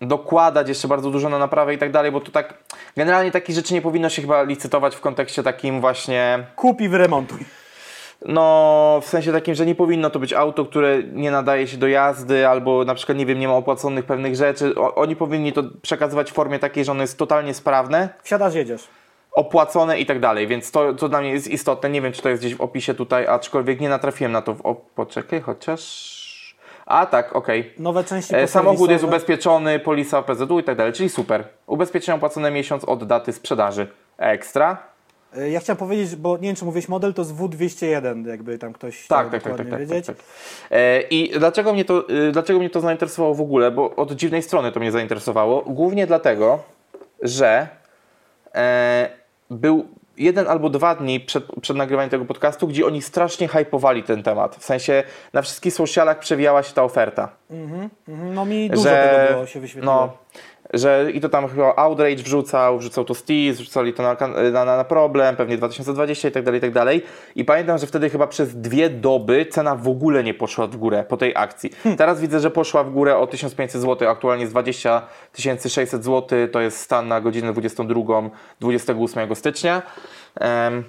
dokładać 0.00 0.68
jeszcze 0.68 0.88
bardzo 0.88 1.10
dużo 1.10 1.28
na 1.28 1.38
naprawę 1.38 1.74
i 1.74 1.78
tak 1.78 1.90
dalej, 1.92 2.12
bo 2.12 2.20
to 2.20 2.30
tak 2.30 2.54
generalnie 2.96 3.30
takich 3.30 3.56
rzeczy 3.56 3.74
nie 3.74 3.82
powinno 3.82 4.08
się 4.08 4.22
chyba 4.22 4.42
licytować 4.42 4.96
w 4.96 5.00
kontekście 5.00 5.42
takim 5.42 5.80
właśnie 5.80 6.46
Kup 6.56 6.80
i 6.80 6.88
wyremontuj. 6.88 7.38
no, 8.26 9.00
w 9.02 9.08
sensie 9.08 9.32
takim, 9.32 9.54
że 9.54 9.66
nie 9.66 9.74
powinno 9.74 10.10
to 10.10 10.18
być 10.18 10.32
auto, 10.32 10.64
które 10.64 11.02
nie 11.12 11.30
nadaje 11.30 11.66
się 11.66 11.76
do 11.76 11.88
jazdy, 11.88 12.48
albo 12.48 12.84
na 12.84 12.94
przykład, 12.94 13.18
nie 13.18 13.26
wiem, 13.26 13.38
nie 13.38 13.48
ma 13.48 13.54
opłaconych 13.54 14.04
pewnych 14.04 14.36
rzeczy. 14.36 14.74
O, 14.74 14.94
oni 14.94 15.16
powinni 15.16 15.52
to 15.52 15.62
przekazywać 15.82 16.30
w 16.30 16.34
formie 16.34 16.58
takiej, 16.58 16.84
że 16.84 16.92
ono 16.92 17.00
jest 17.02 17.18
totalnie 17.18 17.54
sprawne, 17.54 18.08
Wsiadasz, 18.22 18.54
jedziesz. 18.54 18.88
opłacone 19.32 20.00
i 20.00 20.06
tak 20.06 20.20
dalej, 20.20 20.46
więc 20.46 20.70
to, 20.70 20.94
to 20.94 21.08
dla 21.08 21.20
mnie 21.20 21.30
jest 21.30 21.48
istotne. 21.48 21.90
Nie 21.90 22.00
wiem, 22.02 22.12
czy 22.12 22.22
to 22.22 22.28
jest 22.28 22.42
gdzieś 22.42 22.54
w 22.54 22.60
opisie 22.60 22.94
tutaj, 22.94 23.26
aczkolwiek 23.26 23.80
nie 23.80 23.88
natrafiłem 23.88 24.32
na 24.32 24.42
to 24.42 24.54
w 24.54 24.62
op- 24.62 24.80
Poczekaj, 24.94 25.40
chociaż... 25.40 26.19
A 26.90 27.06
tak, 27.06 27.36
okej. 27.36 27.72
Nowe 27.78 28.04
części 28.04 28.34
E, 28.36 28.46
Samochód 28.46 28.90
jest 28.90 29.04
ubezpieczony, 29.04 29.78
polisa 29.78 30.22
PZU 30.22 30.58
i 30.58 30.64
tak 30.64 30.76
dalej, 30.76 30.92
czyli 30.92 31.08
super. 31.08 31.44
Ubezpieczenie 31.66 32.16
opłacone 32.16 32.50
miesiąc 32.50 32.84
od 32.84 33.04
daty 33.06 33.32
sprzedaży. 33.32 33.86
Ekstra. 34.18 34.78
Y, 35.38 35.50
Ja 35.50 35.60
chciałem 35.60 35.76
powiedzieć, 35.78 36.16
bo 36.16 36.36
nie 36.36 36.42
wiem, 36.42 36.56
czy 36.56 36.64
mówiłeś 36.64 36.88
model, 36.88 37.14
to 37.14 37.22
jest 37.22 37.34
W201, 37.34 38.26
jakby 38.26 38.58
tam 38.58 38.72
ktoś 38.72 39.06
Tak, 39.06 39.30
tak, 39.30 39.32
tak, 39.32 39.42
tak, 39.42 39.52
dokładnie 39.52 39.70
tak, 39.70 39.80
tak, 39.80 39.88
wiedzieć. 39.88 40.06
tak. 40.06 40.16
E, 40.70 41.00
I 41.00 41.30
dlaczego 41.38 41.72
mnie, 41.72 41.84
to, 41.84 42.10
y, 42.10 42.32
dlaczego 42.32 42.58
mnie 42.58 42.70
to 42.70 42.80
zainteresowało 42.80 43.34
w 43.34 43.40
ogóle? 43.40 43.70
Bo 43.70 43.96
od 43.96 44.12
dziwnej 44.12 44.42
strony 44.42 44.72
to 44.72 44.80
mnie 44.80 44.92
zainteresowało. 44.92 45.62
Głównie 45.66 46.06
dlatego, 46.06 46.58
że 47.22 47.68
e, 48.54 49.08
był 49.50 49.88
jeden 50.20 50.48
albo 50.48 50.70
dwa 50.70 50.94
dni 50.94 51.20
przed, 51.20 51.44
przed 51.62 51.76
nagrywaniem 51.76 52.10
tego 52.10 52.24
podcastu, 52.24 52.68
gdzie 52.68 52.86
oni 52.86 53.02
strasznie 53.02 53.48
hypowali 53.48 54.02
ten 54.02 54.22
temat. 54.22 54.56
W 54.56 54.64
sensie 54.64 55.02
na 55.32 55.42
wszystkich 55.42 55.74
socialach 55.74 56.18
przewijała 56.18 56.62
się 56.62 56.74
ta 56.74 56.82
oferta. 56.84 57.28
Mhm, 57.50 57.90
No 58.34 58.44
mi 58.44 58.70
dużo 58.70 58.82
że, 58.82 59.18
tego 59.20 59.32
było, 59.34 59.46
się 59.46 59.60
wyświetliło. 59.60 59.94
No, 59.94 60.16
że 60.72 61.10
i 61.14 61.20
to 61.20 61.28
tam 61.28 61.48
chyba 61.48 61.76
Outrage 61.76 62.22
wrzucał, 62.22 62.78
wrzucał 62.78 63.04
to 63.04 63.14
Steez, 63.14 63.58
wrzucali 63.58 63.92
to 63.92 64.02
na, 64.02 64.16
na, 64.52 64.64
na, 64.64 64.84
problem, 64.84 65.36
pewnie 65.36 65.56
2020 65.56 66.28
i 66.28 66.32
tak 66.32 66.44
dalej, 66.44 66.58
i 66.58 66.60
tak 66.60 66.72
dalej. 66.72 67.02
I 67.36 67.44
pamiętam, 67.44 67.78
że 67.78 67.86
wtedy 67.86 68.10
chyba 68.10 68.26
przez 68.26 68.60
dwie 68.60 68.90
doby 68.90 69.46
cena 69.46 69.76
w 69.76 69.88
ogóle 69.88 70.24
nie 70.24 70.34
poszła 70.34 70.66
w 70.66 70.76
górę 70.76 71.04
po 71.08 71.16
tej 71.16 71.32
akcji. 71.36 71.70
Teraz 71.98 72.20
widzę, 72.20 72.40
że 72.40 72.50
poszła 72.50 72.84
w 72.84 72.90
górę 72.90 73.16
o 73.16 73.26
1500 73.26 73.82
zł, 73.82 74.08
aktualnie 74.08 74.42
jest 74.42 74.52
20 74.52 75.02
600 75.68 76.04
zł, 76.04 76.48
to 76.52 76.60
jest 76.60 76.80
stan 76.80 77.08
na 77.08 77.20
godzinę 77.20 77.52
22, 77.52 78.30
28 78.60 79.36
stycznia. 79.36 79.82
Em, 80.40 80.84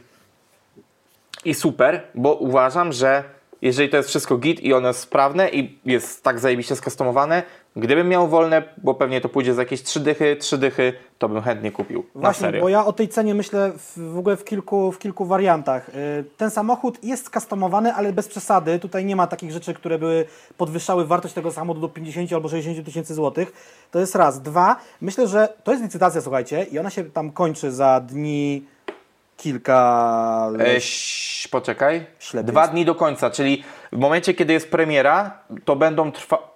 i 1.45 1.53
super, 1.53 2.01
bo 2.15 2.33
uważam, 2.33 2.91
że 2.91 3.23
jeżeli 3.61 3.89
to 3.89 3.97
jest 3.97 4.09
wszystko 4.09 4.37
git 4.37 4.59
i 4.59 4.73
ono 4.73 4.87
jest 4.87 4.99
sprawne 4.99 5.49
i 5.49 5.79
jest 5.85 6.23
tak 6.23 6.39
zajebiście 6.39 6.75
skustomowane, 6.75 7.43
gdybym 7.75 8.07
miał 8.09 8.27
wolne, 8.27 8.63
bo 8.77 8.93
pewnie 8.93 9.21
to 9.21 9.29
pójdzie 9.29 9.53
za 9.53 9.61
jakieś 9.61 9.83
trzy 9.83 9.99
dychy, 9.99 10.35
trzy 10.35 10.57
dychy, 10.57 10.93
to 11.19 11.29
bym 11.29 11.41
chętnie 11.41 11.71
kupił. 11.71 12.05
Właśnie, 12.15 12.47
serio. 12.47 12.61
bo 12.61 12.69
ja 12.69 12.85
o 12.85 12.93
tej 12.93 13.07
cenie 13.09 13.35
myślę 13.35 13.71
w, 13.77 14.13
w 14.13 14.17
ogóle 14.17 14.37
w 14.37 14.43
kilku, 14.43 14.91
w 14.91 14.99
kilku 14.99 15.25
wariantach. 15.25 15.89
Y, 15.89 16.23
Ten 16.37 16.49
samochód 16.51 17.03
jest 17.03 17.25
skustomowany, 17.25 17.93
ale 17.93 18.13
bez 18.13 18.27
przesady. 18.27 18.79
Tutaj 18.79 19.05
nie 19.05 19.15
ma 19.15 19.27
takich 19.27 19.51
rzeczy, 19.51 19.73
które 19.73 19.99
były 19.99 20.25
podwyższały 20.57 21.05
wartość 21.05 21.33
tego 21.33 21.51
samochodu 21.51 21.81
do 21.81 21.89
50 21.93 22.33
albo 22.33 22.49
60 22.49 22.85
tysięcy 22.85 23.13
złotych. 23.13 23.51
To 23.91 23.99
jest 23.99 24.15
raz. 24.15 24.41
Dwa, 24.41 24.75
myślę, 25.01 25.27
że 25.27 25.53
to 25.63 25.71
jest 25.71 25.83
licytacja, 25.83 26.21
słuchajcie, 26.21 26.63
i 26.63 26.79
ona 26.79 26.89
się 26.89 27.03
tam 27.03 27.31
kończy 27.31 27.71
za 27.71 27.99
dni 27.99 28.65
kilka... 29.37 30.51
E, 30.59 30.75
ś- 30.75 31.47
poczekaj. 31.51 32.05
Ślepy 32.19 32.51
Dwa 32.51 32.61
jest. 32.61 32.73
dni 32.73 32.85
do 32.85 32.95
końca, 32.95 33.29
czyli 33.29 33.63
w 33.91 33.97
momencie, 33.97 34.33
kiedy 34.33 34.53
jest 34.53 34.71
premiera, 34.71 35.39
to 35.65 35.75
będą 35.75 36.11
trwa... 36.11 36.51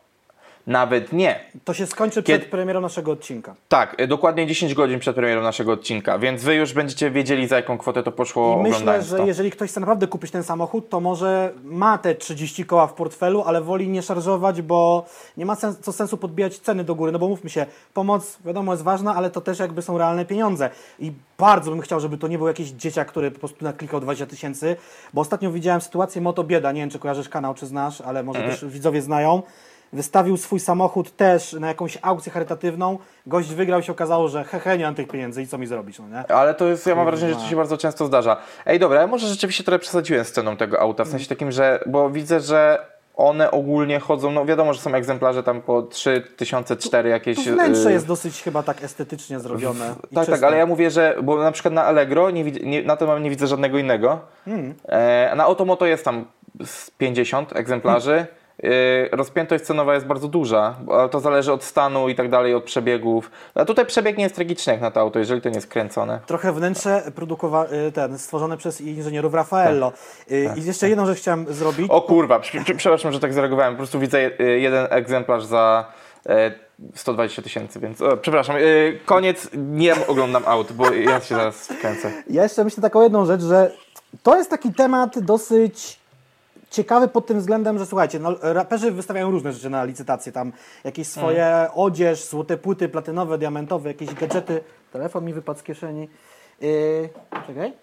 Nawet 0.68 1.14
nie. 1.14 1.40
To 1.64 1.74
się 1.74 1.86
skończy 1.86 2.24
Kiedy- 2.24 2.40
przed 2.40 2.52
premierą 2.52 2.82
naszego 2.82 3.12
odcinka. 3.12 3.56
Tak, 3.68 3.96
e, 3.98 4.08
dokładnie 4.08 4.48
10 4.48 4.74
godzin 4.74 5.00
przed 5.00 5.16
premierą 5.16 5.42
naszego 5.42 5.72
odcinka, 5.72 6.20
więc 6.20 6.44
wy 6.44 6.56
już 6.56 6.74
będziecie 6.74 7.12
wiedzieli, 7.12 7.48
za 7.48 7.56
jaką 7.56 7.78
kwotę 7.78 8.04
to 8.04 8.12
poszło 8.12 8.58
I 8.60 8.64
myślę, 8.64 9.02
że 9.02 9.18
to. 9.18 9.26
jeżeli 9.26 9.52
ktoś 9.52 9.70
chce 9.70 9.80
naprawdę 9.80 10.08
kupić 10.08 10.32
ten 10.32 10.44
samochód, 10.44 10.90
to 10.90 11.00
może 11.00 11.54
ma 11.64 11.98
te 11.98 12.16
30 12.16 12.66
koła 12.66 12.88
w 12.88 12.94
portfelu, 12.94 13.44
ale 13.44 13.62
woli 13.62 13.88
nie 13.88 14.02
szarżować, 14.02 14.62
bo 14.62 15.06
nie 15.38 15.46
ma 15.46 15.56
sens, 15.56 15.78
co 15.80 15.94
sensu 15.94 16.18
podbijać 16.18 16.60
ceny 16.60 16.84
do 16.84 16.96
góry, 16.96 17.12
no 17.12 17.20
bo 17.20 17.28
mówmy 17.28 17.50
się, 17.50 17.66
pomoc 17.94 18.38
wiadomo 18.46 18.72
jest 18.72 18.84
ważna, 18.84 19.16
ale 19.16 19.30
to 19.30 19.42
też 19.42 19.60
jakby 19.60 19.82
są 19.82 19.98
realne 19.98 20.26
pieniądze. 20.26 20.70
I 21.00 21.12
bardzo 21.38 21.72
bym 21.72 21.82
chciał, 21.82 22.00
żeby 22.00 22.18
to 22.18 22.28
nie 22.28 22.38
był 22.38 22.48
jakiś 22.48 22.70
dzieciak, 22.70 23.08
który 23.08 23.32
po 23.32 23.40
prostu 23.40 23.64
naklikał 23.64 24.00
20 24.00 24.26
tysięcy, 24.26 24.76
bo 25.14 25.22
ostatnio 25.22 25.52
widziałem 25.52 25.82
sytuację 25.82 26.22
Moto 26.22 26.44
Bieda, 26.44 26.72
nie 26.72 26.82
wiem 26.82 26.90
czy 26.90 27.00
kojarzysz 27.00 27.30
kanał, 27.30 27.54
czy 27.54 27.66
znasz, 27.66 28.02
ale 28.02 28.24
może 28.24 28.40
też 28.40 28.66
widzowie 28.66 29.02
znają. 29.02 29.42
Wystawił 29.94 30.38
swój 30.38 30.60
samochód 30.60 31.16
też 31.16 31.54
na 31.54 31.68
jakąś 31.68 31.98
aukcję 32.02 32.32
charytatywną. 32.32 32.98
Gość 33.28 33.54
wygrał 33.54 33.80
i 33.80 33.84
się 33.84 33.92
okazało, 33.92 34.28
że 34.28 34.44
hehe, 34.44 34.78
nie 34.78 34.86
mam 34.86 34.96
tych 34.96 35.08
pieniędzy 35.08 35.42
i 35.42 35.48
co 35.48 35.58
mi 35.58 35.68
zrobić, 35.68 36.00
no 36.00 36.08
nie? 36.10 36.32
Ale 36.32 36.54
to 36.54 36.66
jest, 36.66 36.88
ja 36.88 36.96
mam 36.96 37.06
wrażenie, 37.06 37.34
że 37.34 37.40
to 37.40 37.46
się 37.46 37.56
bardzo 37.56 37.78
często 37.78 38.06
zdarza. 38.06 38.38
Ej, 38.66 38.80
dobra, 38.80 39.02
ja 39.02 39.08
może 39.08 39.28
rzeczywiście 39.28 39.64
trochę 39.64 39.80
przesadziłem 39.80 40.26
z 40.26 40.32
ceną 40.32 40.58
tego 40.58 40.80
auta, 40.80 41.04
w 41.04 41.08
sensie 41.08 41.28
takim, 41.28 41.52
że, 41.52 41.84
bo 41.86 42.10
widzę, 42.10 42.40
że 42.40 42.86
one 43.16 43.52
ogólnie 43.52 44.00
chodzą, 44.00 44.32
no 44.32 44.46
wiadomo, 44.46 44.74
że 44.74 44.82
są 44.82 44.94
egzemplarze 44.94 45.44
tam 45.44 45.62
po 45.62 45.82
3004 45.82 47.10
jakieś... 47.10 47.44
Tu 47.44 47.54
wnętrze 47.54 47.90
y, 47.90 47.94
jest 47.94 48.08
dosyć 48.08 48.44
chyba 48.44 48.64
tak 48.64 48.84
estetycznie 48.84 49.40
zrobione. 49.40 49.96
Tak, 50.02 50.10
tak, 50.14 50.26
czyste. 50.26 50.48
ale 50.48 50.58
ja 50.58 50.66
mówię, 50.66 50.92
że, 50.92 51.16
bo 51.24 51.38
na 51.38 51.52
przykład 51.52 51.74
na 51.74 51.84
Allegro, 51.84 52.32
nie, 52.32 52.44
nie, 52.44 52.84
na 52.84 52.96
tym 52.96 53.08
mam 53.08 53.24
nie 53.24 53.30
widzę 53.30 53.48
żadnego 53.48 53.78
innego. 53.78 54.20
Hmm. 54.46 54.74
E, 54.86 55.36
na 55.36 55.44
Automoto 55.44 55.86
jest 55.86 56.06
tam 56.06 56.26
z 56.66 56.92
50 56.92 57.56
egzemplarzy. 57.56 58.14
E, 58.14 58.28
rozpiętość 59.12 59.64
cenowa 59.64 59.94
jest 59.94 60.06
bardzo 60.06 60.28
duża, 60.28 60.76
bo- 60.82 61.00
ale 61.00 61.10
to 61.10 61.20
zależy 61.20 61.54
od 61.54 61.64
stanu 61.64 62.10
i 62.10 62.16
tak 62.16 62.30
dalej, 62.30 62.54
od 62.54 62.64
przebiegów. 62.64 63.32
A 63.56 63.66
tutaj 63.66 63.86
przebieg 63.86 64.18
nie 64.18 64.24
jest 64.24 64.36
tragiczny 64.36 64.74
jak 64.74 64.82
na 64.82 64.92
to 64.92 65.00
auto, 65.00 65.20
jeżeli 65.20 65.42
to 65.42 65.50
nie 65.50 65.56
jest 65.56 65.68
kręcone. 65.68 66.20
Trochę 66.26 66.54
wnętrze 66.54 67.04
produkowa- 67.16 67.74
y, 67.88 67.92
ten, 67.92 68.18
stworzone 68.20 68.58
przez 68.58 68.82
inżynierów 68.82 69.34
Raffaello. 69.34 69.92
Y, 70.32 70.50
I 70.58 70.64
jeszcze 70.66 70.90
jedną 70.90 71.06
rzecz 71.06 71.18
chciałem 71.18 71.54
zrobić. 71.54 71.88
Tak. 71.88 71.98
O 71.98 72.02
kurwa, 72.02 72.40
prze- 72.40 72.64
prze- 72.64 72.76
przepraszam, 72.76 73.12
że 73.12 73.20
tak 73.20 73.34
zareagowałem. 73.34 73.74
Po 73.74 73.78
prostu 73.78 74.00
widzę 74.00 74.22
je- 74.22 74.60
jeden 74.60 74.88
egzemplarz 74.90 75.46
za 75.46 75.86
e, 76.30 76.52
120 76.96 77.42
tysięcy, 77.42 77.80
więc 77.80 78.02
o, 78.02 78.18
przepraszam. 78.18 78.56
Koniec, 79.06 79.50
nie 79.54 80.08
oglądam 80.08 80.44
aut, 80.46 80.72
bo 80.72 80.92
ja 80.94 81.20
się 81.22 81.36
zaraz 81.36 81.68
wkręcę. 81.68 82.12
Ja 82.30 82.44
jeszcze 82.44 82.64
myślę 82.64 82.82
taką 82.82 83.02
jedną 83.02 83.26
rzecz, 83.26 83.42
że 83.42 83.72
to 84.24 84.36
jest 84.38 84.50
taki 84.50 84.74
temat 84.74 85.20
dosyć 85.20 86.00
ciekawy 86.76 87.08
pod 87.08 87.26
tym 87.26 87.40
względem, 87.40 87.80
że 87.80 87.86
słuchajcie, 87.86 88.20
no, 88.20 88.36
raperzy 88.42 88.92
wystawiają 88.92 89.32
różne 89.32 89.54
rzeczy 89.54 89.70
na 89.70 89.84
licytację, 89.84 90.32
tam 90.32 90.52
jakieś 90.84 91.08
swoje 91.08 91.46
Mm. 91.46 91.72
odzież, 91.76 92.26
złote 92.26 92.58
płyty 92.58 92.90
platynowe, 92.90 93.38
diamentowe, 93.38 93.90
jakieś 93.90 94.14
gadżety. 94.14 94.62
Telefon 94.94 95.26
mi 95.26 95.34
wypadł 95.34 95.60
z 95.60 95.64
kieszeni. 95.64 96.10
Yy, 96.62 97.10
czekaj. 97.48 97.74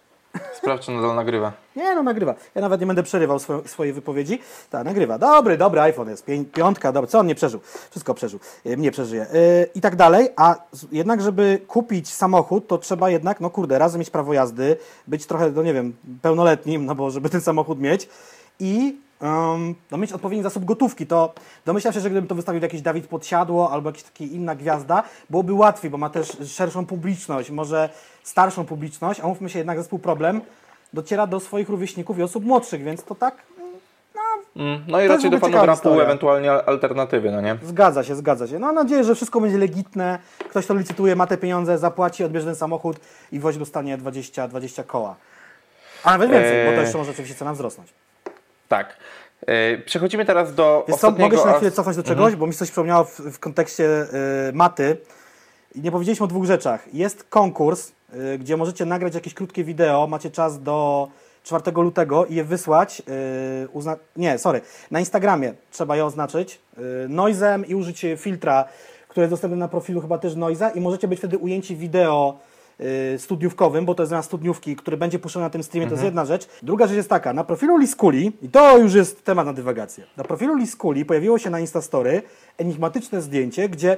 Sprawdź, 0.54 0.84
czy 0.86 0.90
nadal 0.92 1.14
nagrywa. 1.16 1.52
Nie, 1.76 1.94
no 1.94 2.02
nagrywa. 2.02 2.34
Ja 2.54 2.60
nawet 2.60 2.80
nie 2.80 2.86
będę 2.86 3.02
przerywał 3.02 3.36
swo- 3.38 3.68
swojej 3.68 3.92
wypowiedzi. 3.92 4.40
Tak, 4.70 4.84
nagrywa. 4.84 5.18
Dobry, 5.18 5.58
dobry 5.58 5.80
iPhone 5.80 6.08
jest. 6.08 6.26
Pię- 6.26 6.44
piątka, 6.44 6.92
dobra. 6.92 7.08
Co 7.10 7.18
on 7.18 7.26
nie 7.26 7.34
przeżył? 7.34 7.60
Wszystko 7.90 8.14
przeżył. 8.14 8.40
Yy, 8.64 8.76
mnie 8.76 8.90
przeżyje. 8.90 9.26
Yy, 9.32 9.68
I 9.74 9.80
tak 9.80 9.96
dalej. 9.96 10.28
A 10.36 10.54
jednak, 10.92 11.20
żeby 11.22 11.60
kupić 11.68 12.12
samochód, 12.14 12.66
to 12.66 12.78
trzeba 12.78 13.10
jednak, 13.10 13.40
no 13.40 13.50
kurde, 13.50 13.78
raz 13.78 13.96
mieć 13.96 14.10
prawo 14.10 14.32
jazdy, 14.32 14.76
być 15.06 15.26
trochę, 15.26 15.50
no 15.50 15.62
nie 15.62 15.74
wiem, 15.74 15.96
pełnoletnim, 16.22 16.86
no 16.86 16.94
bo 16.94 17.10
żeby 17.10 17.28
ten 17.28 17.40
samochód 17.40 17.80
mieć 17.80 18.08
i 18.60 18.96
um, 19.20 19.74
no 19.90 19.98
mieć 19.98 20.12
odpowiedni 20.12 20.42
zasób 20.42 20.64
gotówki. 20.64 21.06
To 21.06 21.34
domyślam 21.66 21.94
się, 21.94 22.00
że 22.00 22.10
gdyby 22.10 22.28
to 22.28 22.34
wystawił 22.34 22.62
jakiś 22.62 22.82
Dawid 22.82 23.06
Podsiadło 23.06 23.70
albo 23.70 23.88
jakaś 23.88 24.02
taka 24.02 24.24
inna 24.24 24.54
gwiazda, 24.54 25.02
byłoby 25.30 25.52
łatwiej, 25.52 25.90
bo 25.90 25.98
ma 25.98 26.10
też 26.10 26.36
szerszą 26.46 26.86
publiczność, 26.86 27.50
może 27.50 27.88
starszą 28.22 28.64
publiczność, 28.64 29.20
a 29.20 29.26
mówmy 29.26 29.50
się 29.50 29.58
jednak 29.58 29.78
zespół 29.78 29.98
Problem 29.98 30.40
dociera 30.92 31.26
do 31.26 31.40
swoich 31.40 31.68
rówieśników 31.68 32.18
i 32.18 32.22
osób 32.22 32.44
młodszych, 32.44 32.82
więc 32.84 33.04
to 33.04 33.14
tak 33.14 33.34
Mm, 34.56 34.84
no 34.88 35.00
i 35.00 35.06
To 35.06 35.12
raczej 35.12 35.24
jest 35.24 35.26
w 35.26 35.30
do 35.30 35.38
fanów 35.40 35.66
rapu, 35.66 35.72
historia. 35.76 36.04
ewentualnie 36.04 36.52
alternatywy, 36.52 37.30
no 37.30 37.40
nie? 37.40 37.56
zgadza 37.62 38.04
się, 38.04 38.16
zgadza 38.16 38.46
się. 38.46 38.58
No 38.58 38.66
mam 38.66 38.74
nadzieję, 38.74 39.04
że 39.04 39.14
wszystko 39.14 39.40
będzie 39.40 39.58
legitne, 39.58 40.18
ktoś 40.48 40.66
to 40.66 40.74
licytuje, 40.74 41.16
ma 41.16 41.26
te 41.26 41.36
pieniądze, 41.36 41.78
zapłaci, 41.78 42.24
odbierze 42.24 42.46
ten 42.46 42.56
samochód 42.56 42.96
i 43.32 43.40
woź 43.40 43.56
dostanie 43.56 43.98
20, 43.98 44.48
20 44.48 44.84
koła. 44.84 45.14
A 46.04 46.10
nawet 46.10 46.30
więcej, 46.30 46.64
bo 46.64 46.70
to 46.70 46.76
Eee. 46.76 46.80
jeszcze 46.80 46.98
może 46.98 47.10
oczywiście 47.10 47.34
cena 47.34 47.52
wzrosnąć. 47.52 47.92
Tak. 48.72 48.96
E, 49.46 49.78
przechodzimy 49.78 50.24
teraz 50.24 50.54
do 50.54 50.84
Wiesz 50.88 50.96
co, 50.96 51.08
ostatniego... 51.08 51.36
mogę 51.36 51.42
się 51.42 51.52
na 51.52 51.56
chwilę 51.56 51.70
cofnąć 51.70 51.96
do 51.96 52.02
czegoś, 52.02 52.36
bo 52.36 52.46
mi 52.46 52.52
coś 52.52 52.70
przypomniało 52.70 53.04
w, 53.04 53.20
w 53.20 53.38
kontekście 53.38 53.84
y, 54.48 54.52
maty. 54.52 54.96
Nie 55.74 55.90
powiedzieliśmy 55.90 56.24
o 56.24 56.26
dwóch 56.26 56.44
rzeczach. 56.44 56.94
Jest 56.94 57.24
konkurs, 57.24 57.92
y, 58.34 58.38
gdzie 58.38 58.56
możecie 58.56 58.84
nagrać 58.84 59.14
jakieś 59.14 59.34
krótkie 59.34 59.64
wideo, 59.64 60.06
macie 60.06 60.30
czas 60.30 60.62
do 60.62 61.08
4 61.42 61.62
lutego 61.76 62.26
i 62.26 62.34
je 62.34 62.44
wysłać. 62.44 63.02
Y, 63.64 63.68
uzna- 63.68 63.96
nie, 64.16 64.38
sorry, 64.38 64.60
na 64.90 65.00
Instagramie 65.00 65.54
trzeba 65.70 65.96
je 65.96 66.04
oznaczyć 66.04 66.60
noizem 67.08 67.66
i 67.66 67.74
użyć 67.74 68.06
filtra, 68.16 68.64
który 69.08 69.24
jest 69.24 69.32
dostępny 69.32 69.56
na 69.56 69.68
profilu 69.68 70.00
chyba 70.00 70.18
też 70.18 70.34
noiza 70.34 70.70
i 70.70 70.80
możecie 70.80 71.08
być 71.08 71.18
wtedy 71.18 71.38
ujęci 71.38 71.76
wideo 71.76 72.38
studniówkowym, 73.18 73.84
bo 73.84 73.94
to 73.94 74.02
jest 74.02 74.10
zamiast 74.10 74.28
studniówki, 74.28 74.76
który 74.76 74.96
będzie 74.96 75.18
puszczony 75.18 75.44
na 75.44 75.50
tym 75.50 75.62
streamie, 75.62 75.86
to 75.86 75.92
jest 75.92 76.04
jedna 76.04 76.24
rzecz. 76.24 76.48
Druga 76.62 76.86
rzecz 76.86 76.96
jest 76.96 77.08
taka, 77.08 77.32
na 77.32 77.44
profilu 77.44 77.76
Liskuli, 77.76 78.32
i 78.42 78.48
to 78.48 78.78
już 78.78 78.94
jest 78.94 79.24
temat 79.24 79.46
na 79.46 79.52
dywagację, 79.52 80.04
na 80.16 80.24
profilu 80.24 80.56
Liskuli 80.56 81.04
pojawiło 81.04 81.38
się 81.38 81.50
na 81.50 81.60
Instastory 81.60 82.22
enigmatyczne 82.58 83.22
zdjęcie, 83.22 83.68
gdzie, 83.68 83.96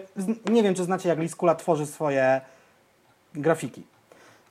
nie 0.50 0.62
wiem 0.62 0.74
czy 0.74 0.84
znacie 0.84 1.08
jak 1.08 1.18
Liskula 1.18 1.54
tworzy 1.54 1.86
swoje 1.86 2.40
grafiki. 3.34 3.82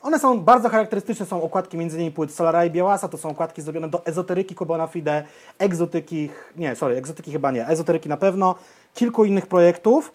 One 0.02 0.20
są 0.20 0.40
bardzo 0.40 0.70
charakterystyczne, 0.70 1.26
są 1.26 1.44
okładki 1.44 1.78
m.in. 1.78 2.12
płyt 2.12 2.34
Solara 2.34 2.66
i 2.66 2.72
Białasa, 2.72 3.08
to 3.08 3.18
są 3.18 3.30
okładki 3.30 3.62
zrobione 3.62 3.90
do 3.90 4.06
ezoteryki 4.06 4.56
Kubona 4.56 4.88
Fide, 4.88 5.24
egzotyki, 5.60 6.30
nie, 6.56 6.76
sorry, 6.76 6.96
egzotyki 6.98 7.32
chyba 7.32 7.52
nie, 7.52 7.68
ezoteryki 7.68 8.10
na 8.10 8.18
pewno, 8.18 8.56
kilku 8.94 9.26
innych 9.26 9.48
projektów. 9.48 10.12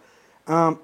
Um, 0.48 0.76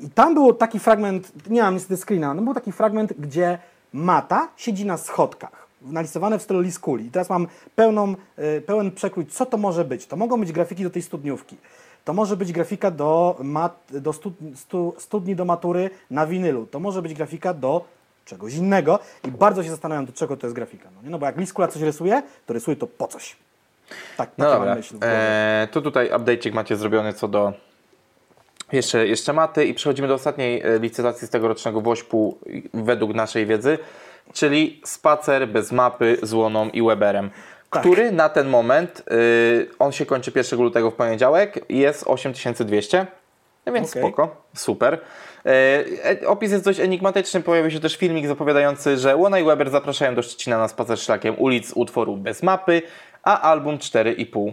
I 0.00 0.10
tam 0.10 0.34
był 0.34 0.52
taki 0.54 0.78
fragment, 0.78 1.32
nie 1.50 1.62
mam 1.62 1.74
niestety 1.74 1.96
screena, 1.96 2.34
no 2.34 2.42
był 2.42 2.54
taki 2.54 2.72
fragment, 2.72 3.12
gdzie 3.18 3.58
Mata 3.92 4.48
siedzi 4.56 4.86
na 4.86 4.96
schodkach. 4.96 5.66
narysowane 5.82 6.38
w 6.38 6.42
stylu 6.42 6.60
Liskuli. 6.60 7.06
I 7.06 7.10
teraz 7.10 7.30
mam 7.30 7.46
pełną, 7.76 8.14
y, 8.38 8.60
pełen 8.60 8.90
przekrój, 8.92 9.26
co 9.26 9.46
to 9.46 9.56
może 9.56 9.84
być. 9.84 10.06
To 10.06 10.16
mogą 10.16 10.40
być 10.40 10.52
grafiki 10.52 10.82
do 10.84 10.90
tej 10.90 11.02
studniówki. 11.02 11.56
To 12.04 12.12
może 12.12 12.36
być 12.36 12.52
grafika 12.52 12.90
do, 12.90 13.36
mat, 13.42 13.84
do 13.90 14.12
stud, 14.12 14.34
stu, 14.54 14.94
studni 14.98 15.36
do 15.36 15.44
matury 15.44 15.90
na 16.10 16.26
winylu. 16.26 16.66
To 16.66 16.80
może 16.80 17.02
być 17.02 17.14
grafika 17.14 17.54
do 17.54 17.84
czegoś 18.24 18.54
innego 18.54 18.98
i 19.24 19.30
bardzo 19.30 19.62
się 19.62 19.70
zastanawiam, 19.70 20.06
do 20.06 20.12
czego 20.12 20.36
to 20.36 20.46
jest 20.46 20.54
grafika. 20.54 20.88
No, 20.96 21.02
nie? 21.02 21.10
no 21.10 21.18
bo 21.18 21.26
jak 21.26 21.36
Liskula 21.36 21.68
coś 21.68 21.82
rysuje, 21.82 22.22
to 22.46 22.54
rysuje 22.54 22.76
to 22.76 22.86
po 22.86 23.06
coś. 23.06 23.36
Tak, 24.16 24.30
No 24.38 24.50
dobra, 24.50 24.74
myśl 24.74 24.94
eee, 25.02 25.68
to 25.68 25.82
tutaj 25.82 26.10
update'ik 26.10 26.52
macie 26.54 26.76
zrobiony 26.76 27.12
co 27.12 27.28
do 27.28 27.52
jeszcze, 28.72 29.06
jeszcze 29.06 29.32
maty 29.32 29.64
i 29.64 29.74
przechodzimy 29.74 30.08
do 30.08 30.14
ostatniej 30.14 30.62
e, 30.62 30.78
licytacji 30.78 31.26
z 31.26 31.30
tegorocznego 31.30 31.80
Wośpu 31.80 32.38
według 32.74 33.14
naszej 33.14 33.46
wiedzy, 33.46 33.78
czyli 34.32 34.80
spacer 34.84 35.48
bez 35.48 35.72
mapy 35.72 36.18
z 36.22 36.32
Łoną 36.32 36.68
i 36.68 36.82
Weberem, 36.82 37.30
Tak. 37.70 37.82
który 37.82 38.12
na 38.12 38.28
ten 38.28 38.48
moment, 38.48 39.02
y, 39.12 39.68
on 39.78 39.92
się 39.92 40.06
kończy 40.06 40.32
1 40.34 40.60
lutego 40.60 40.90
w 40.90 40.94
poniedziałek 40.94 41.64
jest 41.68 42.04
8200, 42.06 43.06
no 43.66 43.72
więc 43.72 43.90
Okej. 43.90 44.02
spoko, 44.02 44.36
super. 44.54 44.98
E, 45.46 45.84
e, 46.22 46.26
opis 46.28 46.52
jest 46.52 46.64
dość 46.64 46.80
enigmatyczny, 46.80 47.40
pojawił 47.40 47.70
się 47.70 47.80
też 47.80 47.96
filmik 47.96 48.26
zapowiadający, 48.26 48.98
że 48.98 49.16
Łona 49.16 49.38
i 49.38 49.44
Weber 49.44 49.70
zapraszają 49.70 50.14
do 50.14 50.22
Szczecina 50.22 50.58
na 50.58 50.68
spacer 50.68 50.98
szlakiem 50.98 51.34
ulic 51.38 51.72
utworu 51.74 52.16
bez 52.16 52.42
mapy, 52.42 52.82
a 53.22 53.40
album 53.40 53.78
4,5. 53.78 54.52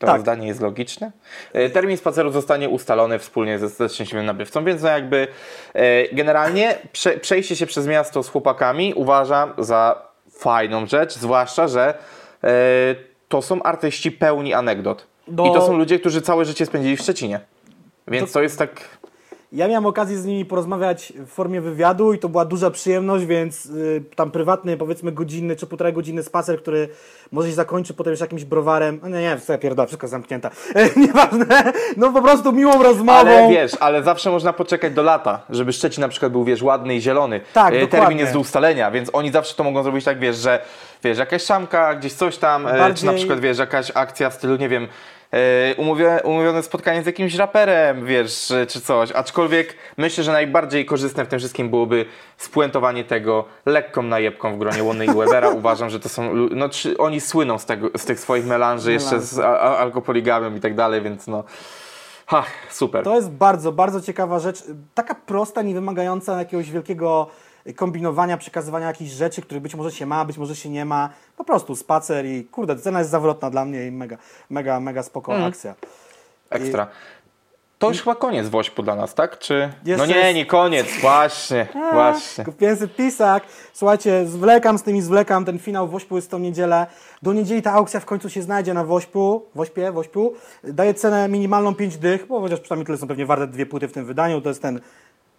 To 0.00 0.06
Tak. 0.06 0.20
zdanie 0.20 0.46
jest 0.48 0.60
logiczne. 0.60 1.10
E, 1.52 1.70
Termin 1.70 1.96
spaceru 1.96 2.30
zostanie 2.30 2.68
ustalony 2.68 3.18
wspólnie 3.18 3.58
ze, 3.58 3.68
ze 3.68 3.88
szczęśliwym 3.88 4.26
nabywcą, 4.26 4.64
więc 4.64 4.82
no 4.82 4.88
jakby 4.88 5.28
e, 5.74 6.14
generalnie 6.14 6.78
prze, 6.92 7.10
przejście 7.18 7.56
się 7.56 7.66
przez 7.66 7.86
miasto 7.86 8.22
z 8.22 8.28
chłopakami 8.28 8.94
uważam 8.94 9.52
za 9.58 10.02
fajną 10.32 10.86
rzecz, 10.86 11.14
zwłaszcza, 11.14 11.68
że 11.68 11.94
e, 12.44 12.48
to 13.28 13.42
są 13.42 13.62
artyści 13.62 14.12
pełni 14.12 14.54
anegdot. 14.54 15.06
Do- 15.28 15.46
I 15.46 15.52
to 15.52 15.66
są 15.66 15.76
ludzie, 15.76 15.98
którzy 15.98 16.22
całe 16.22 16.44
życie 16.44 16.66
spędzili 16.66 16.96
w 16.96 17.00
Szczecinie. 17.00 17.40
Więc 18.08 18.32
to 18.32 18.42
jest 18.42 18.58
tak... 18.58 18.70
Ja 19.52 19.68
miałem 19.68 19.86
okazję 19.86 20.16
z 20.18 20.24
nimi 20.24 20.44
porozmawiać 20.44 21.12
w 21.16 21.28
formie 21.28 21.60
wywiadu 21.60 22.12
i 22.12 22.18
to 22.18 22.28
była 22.28 22.44
duża 22.44 22.70
przyjemność, 22.70 23.24
więc 23.24 23.66
y, 23.66 24.02
tam 24.16 24.30
prywatny, 24.30 24.76
powiedzmy 24.76 25.12
godzinny 25.12 25.56
czy 25.56 25.66
półtorej 25.66 25.92
godziny 25.92 26.22
spacer, 26.22 26.58
który 26.62 26.88
może 27.32 27.48
się 27.48 27.54
zakończy 27.54 27.94
potem 27.94 28.10
już 28.10 28.20
jakimś 28.20 28.44
browarem. 28.44 29.00
No 29.02 29.08
nie, 29.08 29.20
nie, 29.22 29.38
sobie 29.38 29.58
pierdolę, 29.58 29.86
wszystko 29.86 30.08
zamknięte. 30.08 30.50
Nieważne, 30.96 31.72
no 31.96 32.12
po 32.12 32.22
prostu 32.22 32.52
miłą 32.52 32.82
rozmową. 32.82 33.12
Ale 33.18 33.48
wiesz, 33.48 33.72
ale 33.80 34.02
zawsze 34.02 34.30
można 34.30 34.52
poczekać 34.52 34.92
do 34.94 35.02
lata, 35.02 35.40
żeby 35.50 35.72
Szczecin 35.72 36.00
na 36.00 36.08
przykład 36.08 36.32
był, 36.32 36.44
wiesz, 36.44 36.62
ładny 36.62 36.94
i 36.94 37.00
zielony. 37.00 37.40
Tak, 37.52 37.74
E. 37.74 37.86
Termin 37.86 38.18
jest 38.18 38.32
do 38.32 38.38
ustalenia, 38.40 38.90
więc 38.90 39.10
oni 39.12 39.32
zawsze 39.32 39.54
to 39.54 39.64
mogą 39.64 39.82
zrobić 39.82 40.04
tak, 40.04 40.18
wiesz, 40.18 40.36
że 40.36 40.62
wiesz, 41.04 41.18
jakaś 41.18 41.42
szamka, 41.42 41.94
gdzieś 41.94 42.12
coś 42.12 42.36
tam, 42.38 42.66
e, 42.66 42.70
czy 42.72 42.78
Bardziej- 42.78 43.06
na 43.10 43.12
przykład, 43.12 43.40
wiesz, 43.40 43.58
jakaś 43.58 43.90
akcja 43.94 44.30
w 44.30 44.34
stylu, 44.34 44.56
nie 44.56 44.68
wiem, 44.68 44.84
e, 44.84 44.88
umówione, 45.76 46.22
umówione 46.22 46.62
spotkanie 46.62 47.02
z 47.02 47.06
jakimś 47.06 47.34
raperem, 47.34 48.06
wiesz, 48.06 48.50
e, 48.50 48.66
czy 48.66 48.80
coś. 48.80 49.12
Aczkolwiek 49.12 49.74
myślę, 49.96 50.24
że 50.24 50.32
najbardziej 50.32 50.86
korzystne 50.86 51.24
w 51.24 51.28
tym 51.28 51.38
wszystkim 51.38 51.70
byłoby 51.70 52.06
spuentowanie 52.36 53.04
tego 53.04 53.44
lekką 53.66 54.02
najebką 54.02 54.54
w 54.54 54.58
gronie 54.58 54.82
Łony 54.82 55.04
i 55.06 55.14
Webera. 55.14 55.48
Uważam, 55.48 55.90
że 55.90 56.00
to 56.00 56.08
są, 56.08 56.34
no 56.34 56.68
czy 56.68 56.98
oni 56.98 57.20
słyną 57.20 57.58
z, 57.58 57.66
tego, 57.66 57.88
z 57.96 58.04
tych 58.04 58.20
swoich 58.20 58.46
melanży 58.46 58.92
jeszcze 58.92 59.20
z 59.20 59.38
a- 59.38 59.60
a- 59.60 59.78
alkopoligamią 59.78 60.54
i 60.54 60.60
tak 60.60 60.74
dalej, 60.74 61.02
więc 61.02 61.26
no... 61.26 61.44
Ha, 62.26 62.44
super. 62.70 63.04
To 63.04 63.14
jest 63.16 63.30
bardzo, 63.30 63.72
bardzo 63.72 64.00
ciekawa 64.00 64.38
rzecz. 64.38 64.64
Taka 64.94 65.14
prosta, 65.14 65.62
nie 65.62 65.74
wymagająca 65.74 66.38
jakiegoś 66.38 66.70
wielkiego 66.70 67.26
kombinowania, 67.76 68.36
przekazywania 68.36 68.86
jakichś 68.86 69.10
rzeczy, 69.10 69.42
których 69.42 69.62
być 69.62 69.74
może 69.74 69.92
się 69.92 70.06
ma, 70.06 70.24
być 70.24 70.38
może 70.38 70.56
się 70.56 70.68
nie 70.68 70.84
ma. 70.84 71.08
Po 71.36 71.44
prostu 71.44 71.76
spacer 71.76 72.26
i 72.26 72.44
kurde, 72.44 72.76
cena 72.76 72.98
jest 72.98 73.10
zawrotna 73.10 73.50
dla 73.50 73.64
mnie 73.64 73.86
i 73.86 73.90
mega, 73.90 74.16
mega, 74.50 74.80
mega 74.80 75.02
spoko 75.02 75.32
Mhm. 75.32 75.48
akcja. 75.50 75.74
Ekstra. 76.50 76.86
To 77.78 77.88
już 77.88 77.98
chyba 77.98 78.14
koniec 78.14 78.48
Wośpu 78.48 78.82
dla 78.82 78.96
nas, 78.96 79.14
tak? 79.14 79.38
Czy... 79.38 79.72
Jeszcze 79.84 80.06
No 80.06 80.12
nie, 80.12 80.18
jest- 80.20 80.34
nie 80.34 80.46
koniec, 80.46 80.86
właśnie, 81.00 81.66
właśnie. 81.92 82.44
Kupiłem 82.44 82.76
sobie 82.76 82.88
pisak. 82.88 83.42
Słuchajcie, 83.72 84.26
zwlekam 84.26 84.78
z 84.78 84.82
tymi, 84.82 85.02
zwlekam. 85.02 85.44
Ten 85.44 85.58
finał 85.58 85.88
Wośpu 85.88 86.16
jest 86.16 86.28
w 86.28 86.30
tą 86.30 86.38
niedzielę. 86.38 86.86
Do 87.22 87.32
niedzieli 87.32 87.62
ta 87.62 87.72
aukcja 87.72 88.00
w 88.00 88.04
końcu 88.04 88.30
się 88.30 88.42
znajdzie 88.42 88.74
na 88.74 88.84
Wośpu. 88.84 89.44
Wośpie, 89.54 89.92
Wośpu. 89.92 90.34
Daje 90.64 90.94
cenę 90.94 91.28
minimalną 91.28 91.74
5 91.74 91.96
dych, 91.98 92.26
bo 92.26 92.40
chociaż 92.40 92.60
przynajmniej 92.60 92.86
tyle 92.86 92.98
są 92.98 93.06
pewnie 93.08 93.26
warte 93.26 93.46
dwie 93.46 93.66
płyty 93.66 93.88
w 93.88 93.92
tym 93.92 94.04
wydaniu. 94.04 94.40
To 94.40 94.48
jest 94.48 94.62
ten 94.62 94.80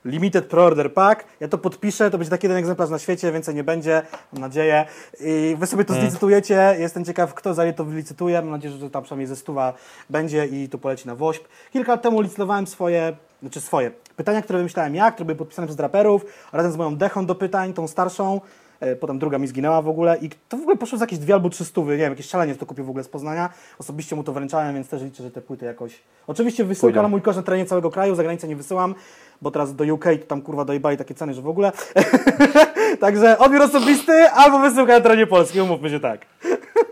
Limited 0.06 0.50
Pre-Order 0.50 0.94
Pack. 0.94 1.26
Ja 1.40 1.48
to 1.48 1.58
podpiszę, 1.58 2.12
to 2.12 2.18
będzie 2.18 2.30
taki 2.30 2.46
jeden 2.46 2.58
egzemplarz 2.58 2.90
na 2.90 3.00
świecie, 3.00 3.32
więcej 3.32 3.56
nie 3.56 3.64
będzie, 3.64 4.02
mam 4.34 4.42
nadzieję. 4.42 4.86
I 5.20 5.56
wy 5.60 5.68
sobie 5.68 5.86
to 5.86 5.94
zlicytujecie. 5.94 6.76
Jestem 6.80 7.06
ciekaw, 7.06 7.34
kto 7.34 7.54
za 7.54 7.64
ile 7.64 7.74
to 7.74 7.86
wylicytuje. 7.86 8.42
Mam 8.42 8.52
nadzieję, 8.52 8.78
że 8.78 8.90
tam 8.90 9.04
przynajmniej 9.04 9.28
ze 9.28 9.36
stuwa 9.36 9.74
będzie 10.10 10.46
i 10.46 10.70
to 10.70 10.78
poleci 10.78 11.08
na 11.08 11.16
Wośp. 11.16 11.44
Kilka 11.74 11.92
lat 11.92 12.02
temu 12.02 12.22
licytowałem 12.22 12.68
swoje, 12.68 13.16
znaczy 13.42 13.62
swoje 13.62 13.92
pytania, 14.16 14.42
które 14.42 14.60
wymyślałem 14.60 14.96
ja, 14.96 15.12
które 15.12 15.26
były 15.26 15.38
podpisane 15.38 15.68
przez 15.68 15.80
raperów, 15.80 16.26
razem 16.54 16.72
z 16.72 16.78
moją 16.78 16.96
dechą 16.96 17.26
do 17.26 17.36
pytań, 17.36 17.74
tą 17.74 17.88
starszą. 17.88 18.42
E, 18.82 18.96
Potem 18.96 19.20
druga 19.20 19.38
mi 19.38 19.48
zginęła 19.48 19.82
w 19.82 19.88
ogóle 19.88 20.18
i 20.22 20.30
to 20.50 20.58
w 20.58 20.62
ogóle 20.62 20.78
poszło 20.78 20.98
z 20.98 21.02
jakieś 21.02 21.20
dwie 21.20 21.34
albo 21.34 21.50
trzy 21.50 21.66
stówy, 21.66 21.92
nie 21.92 21.98
wiem, 21.98 22.10
jakieś 22.12 22.26
szalenie 22.26 22.56
to 22.56 22.66
kupił 22.66 22.86
w 22.86 22.90
ogóle 22.90 23.04
z 23.04 23.08
Poznania. 23.08 23.50
Osobiście 23.80 24.16
mu 24.16 24.24
to 24.24 24.34
wręczałem, 24.34 24.76
więc 24.76 24.90
też 24.90 25.02
liczę, 25.04 25.24
że 25.24 25.32
te 25.32 25.42
płyty 25.42 25.66
jakoś... 25.66 26.00
Oczywiście 26.28 26.66
wysyłka 26.66 26.88
Pójdą. 26.88 27.02
na 27.02 27.08
mój 27.08 27.22
koszt 27.22 27.38
na 27.38 27.44
terenie 27.44 27.66
całego 27.66 27.90
kraju, 27.92 28.16
za 28.16 28.24
granicę 28.24 28.48
nie 28.48 28.56
wysyłam, 28.56 28.96
bo 29.42 29.52
teraz 29.52 29.76
do 29.76 29.94
UK 29.94 30.06
to 30.22 30.26
tam 30.28 30.42
kurwa 30.42 30.66
dojebali 30.66 30.98
takie 30.98 31.14
ceny, 31.14 31.34
że 31.34 31.42
w 31.42 31.48
ogóle. 31.48 31.72
Także 33.00 33.38
odbiór 33.38 33.62
osobisty 33.62 34.14
albo 34.30 34.60
wysyłka 34.60 34.94
na 34.94 35.02
terenie 35.02 35.28
Polski, 35.28 35.62
umówmy 35.62 35.90
się 35.90 36.00
tak. 36.00 36.26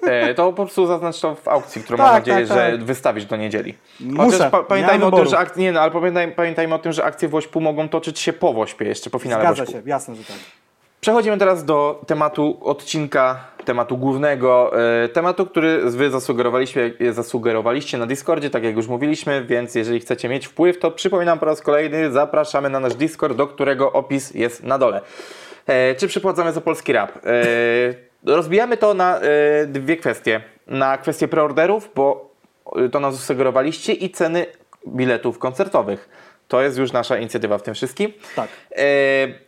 E, 0.04 0.34
to 0.34 0.54
po 0.54 0.64
prostu 0.66 0.88
zaznacz 0.88 1.20
to 1.20 1.36
w 1.36 1.48
aukcji, 1.48 1.84
którą 1.84 1.98
Tak, 1.98 2.06
mam 2.06 2.16
nadzieję, 2.16 2.48
tak, 2.48 2.58
że 2.58 2.72
tak. 2.72 2.84
wystawisz 2.84 3.26
do 3.26 3.36
niedzieli. 3.36 3.76
Muszę, 4.00 4.32
Chociaż 4.32 4.52
pa, 4.52 4.64
pamiętajmy 4.64 5.06
nie 5.06 5.12
o 5.12 5.18
tym, 5.18 5.26
że 5.26 5.38
ak- 5.38 5.58
nie, 5.58 5.72
no, 5.72 5.82
ale 5.82 5.92
pamiętaj, 5.92 6.32
pamiętajmy 6.32 6.76
o 6.76 6.80
tym, 6.80 6.92
że 6.92 7.04
akcje 7.04 7.28
Wośpu 7.30 7.62
mogą 7.62 7.90
toczyć 7.90 8.20
się 8.20 8.34
po 8.34 8.54
Wośpie 8.54 8.86
jeszcze, 8.86 9.10
po 9.10 9.20
finale 9.20 9.44
Zgadza 9.44 9.72
się, 9.72 9.82
jasne, 9.86 10.16
że 10.16 10.24
tak. 10.24 10.38
Przechodzimy 11.02 11.38
teraz 11.38 11.66
do 11.66 12.02
tematu 12.08 12.58
odcinka, 12.62 13.40
tematu 13.66 13.98
głównego, 13.98 14.72
e, 15.04 15.10
tematu, 15.10 15.46
który 15.46 15.82
wy 15.90 16.10
zasugerowaliście, 16.10 16.94
zasugerowaliście 17.12 17.98
na 17.98 18.06
Discordzie, 18.06 18.50
tak 18.50 18.64
jak 18.64 18.76
już 18.76 18.88
mówiliśmy, 18.88 19.46
więc 19.46 19.76
jeżeli 19.76 20.00
chcecie 20.00 20.30
mieć 20.30 20.48
wpływ, 20.48 20.80
to 20.80 20.92
przypominam 20.92 21.40
po 21.40 21.46
raz 21.46 21.62
kolejny, 21.62 22.12
zapraszamy 22.12 22.70
na 22.70 22.80
nasz 22.80 22.96
Discord, 22.96 23.38
do 23.38 23.48
którego 23.48 23.92
opis 23.92 24.34
jest 24.34 24.64
na 24.64 24.78
dole. 24.78 25.02
E, 25.68 25.96
czy 25.96 26.08
przypłacamy 26.08 26.52
za 26.52 26.62
polski 26.62 26.94
rap? 26.94 27.26
E, 27.26 27.32
rozbijamy 28.26 28.78
to 28.78 28.94
na 28.94 29.20
e, 29.20 29.66
dwie 29.66 29.98
kwestie. 29.98 30.42
Na 30.68 30.98
kwestię 30.98 31.28
preorderów, 31.28 31.90
bo 31.96 32.30
e, 32.76 32.90
to 32.90 33.00
nam 33.00 33.12
zasugerowaliście 33.12 33.94
i 33.94 34.10
ceny 34.10 34.46
biletów 34.88 35.40
koncertowych. 35.40 36.10
To 36.50 36.62
jest 36.62 36.78
już 36.78 36.92
nasza 36.92 37.18
inicjatywa 37.18 37.58
w 37.58 37.64
tym 37.64 37.74
wszystkim. 37.74 38.14
Tak. 38.36 38.50
E, 38.72 38.86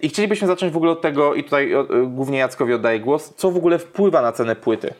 I 0.01 0.09
chcielibyśmy 0.09 0.47
zacząć 0.47 0.73
w 0.73 0.77
ogóle 0.77 0.91
od 0.91 1.01
tego, 1.01 1.35
i 1.35 1.43
tutaj 1.43 1.73
e, 1.73 1.85
głównie 2.05 2.37
Jackowi 2.37 2.73
oddaję 2.73 2.99
głos, 2.99 3.33
co 3.37 3.51
w 3.51 3.57
ogóle 3.57 3.79
wpływa 3.79 4.21
na 4.21 4.31
cenę 4.31 4.55
płyty? 4.55 4.93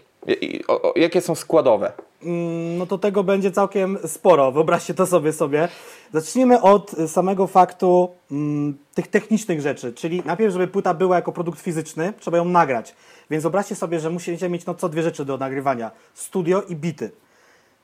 Jakie 0.96 1.22
są 1.22 1.36
składowe? 1.36 1.92
Mm, 2.24 2.78
no 2.78 2.86
to 2.86 2.98
tego 2.98 3.24
będzie 3.24 3.52
całkiem 3.52 3.98
sporo, 4.06 4.52
wyobraźcie 4.52 4.94
to 4.94 5.06
sobie 5.06 5.34
sobie. 5.34 5.68
Zacznijmy 6.14 6.62
od 6.62 6.92
samego 7.08 7.48
faktu 7.48 8.10
mm, 8.32 8.78
tych 8.94 9.08
technicznych 9.08 9.62
rzeczy, 9.62 9.94
czyli 9.94 10.22
najpierw, 10.26 10.54
żeby 10.54 10.68
płyta 10.68 10.94
była 10.94 11.16
jako 11.16 11.32
produkt 11.32 11.62
fizyczny, 11.62 12.14
trzeba 12.20 12.38
ją 12.38 12.46
nagrać. 12.46 12.96
Więc 13.30 13.42
wyobraźcie 13.44 13.76
sobie, 13.76 14.00
że 14.00 14.10
musicie 14.10 14.50
mieć 14.50 14.66
no, 14.66 14.74
co 14.74 14.90
dwie 14.90 15.04
rzeczy 15.04 15.26
do 15.26 15.38
nagrywania. 15.38 15.92
Studio 16.14 16.62
i 16.62 16.76
bity. 16.76 17.12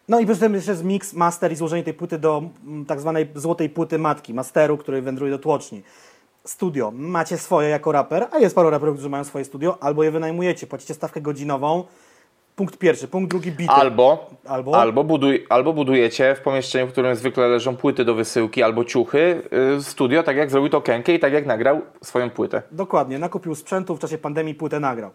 No 0.08 0.20
i 0.20 0.26
potem 0.26 0.54
jeszcze 0.54 0.72
jest 0.72 0.84
mix, 0.84 1.13
master 1.13 1.52
i 1.52 1.56
złożenie 1.56 1.84
tej 1.84 1.93
płyty 1.93 2.20
do 2.20 2.43
mm, 2.67 2.86
tak 2.86 3.00
zwanej 3.00 3.28
złotej 3.36 3.70
płyty 3.70 4.00
matki, 4.00 4.34
masteru, 4.34 4.78
który 4.78 5.02
wędruje 5.02 5.32
do 5.32 5.39
tłoczni. 5.39 5.82
Studio. 6.46 6.91
Macie 6.96 7.38
swoje 7.38 7.70
jako 7.70 7.91
raper, 7.91 8.28
a 8.32 8.39
jest 8.39 8.56
paru 8.56 8.70
raperów, 8.70 8.96
którzy 8.96 9.10
mają 9.10 9.24
swoje 9.24 9.46
studio, 9.46 9.78
albo 9.84 10.04
je 10.04 10.12
wynajmujecie, 10.12 10.67
płacicie 10.67 10.93
stawkę 10.93 11.22
godzinową. 11.22 11.84
Punkt 12.56 12.78
pierwszy. 12.78 13.08
Punkt 13.08 13.30
drugi, 13.30 13.52
bity. 13.52 13.74
Albo, 13.74 14.30
Albo? 14.46 14.78
albo, 14.82 15.04
buduj, 15.04 15.46
albo 15.50 15.74
budujecie 15.74 16.36
w 16.36 16.41
pomieszczeniu, 16.41 16.88
w 16.88 16.91
którym 16.91 17.15
zwykle 17.15 17.48
leżą 17.48 17.76
płyty 17.78 18.06
do 18.06 18.15
wysyłki 18.15 18.63
albo 18.63 18.86
ciuchy, 18.86 19.41
y, 19.78 19.84
studio, 19.84 20.24
tak 20.24 20.38
jak 20.38 20.52
zrobił 20.52 20.70
to 20.70 20.82
Kenke 20.82 21.13
i 21.13 21.20
tak 21.20 21.34
jak 21.34 21.46
nagrał 21.46 21.82
swoją 22.04 22.30
płytę. 22.30 22.62
Dokładnie, 22.72 23.20
nakupił 23.20 23.56
sprzętu, 23.56 23.96
w 23.96 24.00
czasie 24.00 24.17
pandemii 24.17 24.56
płytę 24.56 24.80
nagrał. 24.80 25.12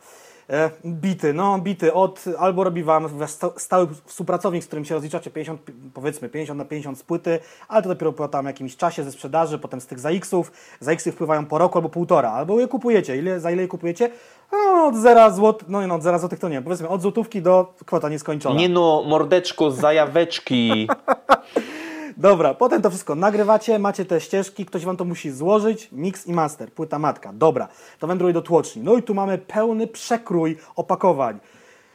E, 0.52 0.70
bity, 0.84 1.34
no 1.34 1.58
bity, 1.58 1.94
od, 1.94 2.24
albo 2.38 2.64
robi 2.64 2.82
Wam 2.82 3.08
stały 3.56 3.88
współpracownik, 4.04 4.64
z 4.64 4.66
którym 4.66 4.84
się 4.84 4.94
rozliczacie 4.94 5.30
50, 5.30 5.60
powiedzmy 5.94 6.28
50 6.28 6.58
na 6.58 6.64
50 6.64 6.98
z 6.98 7.02
płyty, 7.02 7.38
ale 7.68 7.82
to 7.82 7.88
dopiero 7.88 8.12
po 8.12 8.28
tam 8.28 8.46
jakimś 8.46 8.76
czasie 8.76 9.04
ze 9.04 9.12
sprzedaży, 9.12 9.58
potem 9.58 9.80
z 9.80 9.86
tych 9.86 10.00
ZX-ów, 10.00 10.52
ZX-y 10.80 11.12
wpływają 11.12 11.46
po 11.46 11.58
roku 11.58 11.78
albo 11.78 11.88
półtora, 11.88 12.30
albo 12.30 12.60
je 12.60 12.68
kupujecie, 12.68 13.16
ile, 13.16 13.40
za 13.40 13.50
ile 13.50 13.62
je 13.62 13.68
kupujecie? 13.68 14.10
No, 14.52 14.86
od 14.86 14.96
0 14.96 15.30
zł, 15.30 15.54
no, 15.68 15.86
no 15.86 15.94
od 15.94 16.02
0 16.02 16.18
złotych 16.18 16.38
to 16.38 16.48
nie, 16.48 16.62
powiedzmy 16.62 16.88
od 16.88 17.02
złotówki 17.02 17.42
do 17.42 17.74
kwota 17.86 18.08
nieskończona. 18.08 18.60
Nie 18.60 18.68
no, 18.68 19.04
mordeczko 19.06 19.70
zajaweczki. 19.70 20.88
Dobra, 22.16 22.54
potem 22.54 22.82
to 22.82 22.90
wszystko 22.90 23.14
nagrywacie, 23.14 23.78
macie 23.78 24.04
te 24.04 24.20
ścieżki, 24.20 24.66
ktoś 24.66 24.84
wam 24.84 24.96
to 24.96 25.04
musi 25.04 25.30
złożyć, 25.30 25.88
mix 25.92 26.26
i 26.26 26.32
master, 26.32 26.72
płyta 26.72 26.98
matka, 26.98 27.32
dobra, 27.32 27.68
to 27.98 28.06
wędruje 28.06 28.34
do 28.34 28.42
tłoczni. 28.42 28.82
No 28.82 28.96
i 28.96 29.02
tu 29.02 29.14
mamy 29.14 29.38
pełny 29.38 29.86
przekrój 29.86 30.58
opakowań. 30.76 31.38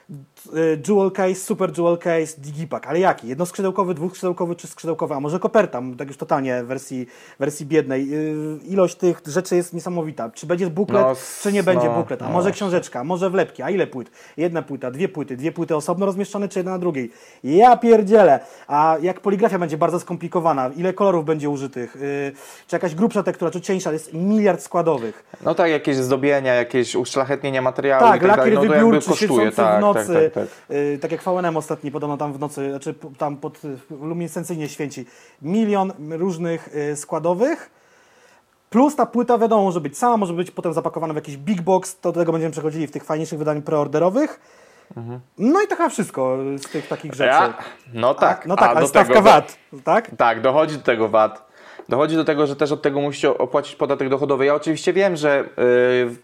Y, 0.10 0.82
Jewel 0.88 1.12
case, 1.12 1.36
super 1.36 1.72
jewel 1.78 1.98
case, 1.98 2.42
digipack, 2.42 2.88
ale 2.88 3.00
jaki? 3.00 3.28
Jednoskrzydełkowy, 3.28 3.94
dwuskrzydełkowy 3.94 4.56
czy 4.56 4.68
skrzydełkowy, 4.68 5.16
a 5.16 5.20
może 5.20 5.40
koperta, 5.40 5.82
tak 5.98 6.08
już 6.08 6.18
totalnie 6.18 6.64
w 6.64 6.68
wersji, 6.68 7.08
wersji 7.40 7.66
biednej. 7.66 8.14
Y, 8.14 8.60
Ilość 8.68 8.96
tych 8.96 9.22
rzeczy 9.26 9.56
jest 9.56 9.74
niesamowita. 9.74 10.30
Czy 10.30 10.48
będzie 10.48 10.70
buklet, 10.70 11.02
No, 11.02 11.14
czy 11.42 11.54
nie 11.54 11.64
będzie 11.64 11.88
no, 11.88 11.96
buklet, 11.96 12.22
a 12.22 12.26
no 12.26 12.32
może 12.32 12.52
książeczka, 12.52 13.04
może 13.04 13.30
wlepki, 13.30 13.62
a 13.64 13.70
ile 13.70 13.88
płyt? 13.88 14.12
Jedna 14.38 14.62
płyta, 14.62 14.92
dwie 14.92 15.10
płyty, 15.10 15.38
dwie 15.38 15.52
płyty 15.52 15.76
osobno 15.76 16.06
rozmieszczone, 16.06 16.50
czy 16.50 16.60
jedna 16.60 16.72
na 16.72 16.80
drugiej? 16.80 17.12
Ja 17.44 17.78
pierdzielę! 17.78 18.40
A 18.68 18.98
jak 19.02 19.20
poligrafia 19.20 19.60
będzie 19.60 19.78
bardzo 19.78 20.00
skomplikowana, 20.00 20.70
ile 20.76 20.94
kolorów 20.94 21.26
będzie 21.26 21.50
użytych, 21.50 21.96
yy, 21.96 22.32
czy 22.68 22.76
jakaś 22.76 22.96
grubsza 22.96 23.24
tektura, 23.24 23.52
czy 23.52 23.62
cieńsza, 23.62 23.94
jest 23.94 24.14
miliard 24.14 24.62
składowych. 24.62 25.26
No 25.42 25.56
tak, 25.56 25.72
jakieś 25.72 25.96
zdobienia, 25.96 26.54
jakieś 26.54 26.96
uszlachetnienie 26.96 27.62
materiału 27.62 28.04
Tak, 28.04 28.18
i 28.18 28.20
tak 28.20 28.38
lakier 28.38 28.54
dalej, 28.54 28.70
no 28.70 28.74
to 28.74 28.86
jakby 28.86 29.08
kosztuje, 29.08 29.52
tak, 29.52 29.78
w 29.78 29.82
nocy, 29.82 29.97
tak, 30.06 30.34
tak, 30.34 30.34
tak. 30.34 30.48
yy, 30.70 30.98
tak 31.02 31.12
jak 31.12 31.24
VNM 31.24 31.58
ostatni, 31.58 31.92
podobno 31.92 32.18
tam 32.18 32.34
w 32.34 32.40
nocy, 32.40 32.70
znaczy 32.70 32.96
tam 33.18 33.38
pod 33.38 33.66
y, 33.66 33.78
luminescencyjnie 34.02 34.70
święci. 34.70 35.06
Milion 35.42 35.94
różnych 36.10 36.76
y, 36.76 36.96
składowych, 36.96 37.70
plus 38.70 38.96
ta 38.96 39.06
płyta 39.06 39.38
wiadomo 39.38 39.64
może 39.64 39.82
być 39.82 39.98
sama, 39.98 40.18
może 40.18 40.34
być 40.34 40.52
potem 40.52 40.74
zapakowana 40.74 41.14
w 41.14 41.16
jakiś 41.16 41.38
big 41.38 41.62
box, 41.62 42.00
to 42.00 42.12
do 42.12 42.20
tego 42.20 42.32
będziemy 42.32 42.52
przechodzili 42.52 42.88
w 42.88 42.92
tych 42.92 43.04
fajniejszych 43.04 43.40
wydaniach 43.40 43.64
preorderowych. 43.64 44.40
No 45.38 45.62
i 45.62 45.68
to 45.68 45.76
chyba 45.76 45.90
wszystko 45.90 46.38
z 46.58 46.62
tych 46.72 46.88
takich 46.88 47.14
rzeczy. 47.14 47.30
Mhm. 47.30 47.54
Ja, 47.54 47.64
no 47.94 48.14
tak, 48.14 48.46
no 48.46 48.56
tak, 48.56 48.70
a 48.70 48.72
ale 48.72 48.82
do 48.82 48.88
stawka 48.88 49.14
tego, 49.14 49.22
VAT, 49.22 49.58
tak? 49.84 50.16
Tak, 50.18 50.42
dochodzi 50.42 50.78
do 50.78 50.84
tego 50.84 51.10
VAT. 51.10 51.48
Dochodzi 51.90 52.16
do 52.16 52.26
tego, 52.26 52.48
że 52.48 52.56
też 52.56 52.72
od 52.72 52.82
tego 52.82 53.02
musicie 53.02 53.38
opłacić 53.38 53.76
podatek 53.76 54.10
dochodowy. 54.10 54.46
Ja 54.46 54.56
oczywiście 54.56 54.94
wiem, 54.94 55.16
że 55.16 55.50
yy, 55.58 56.16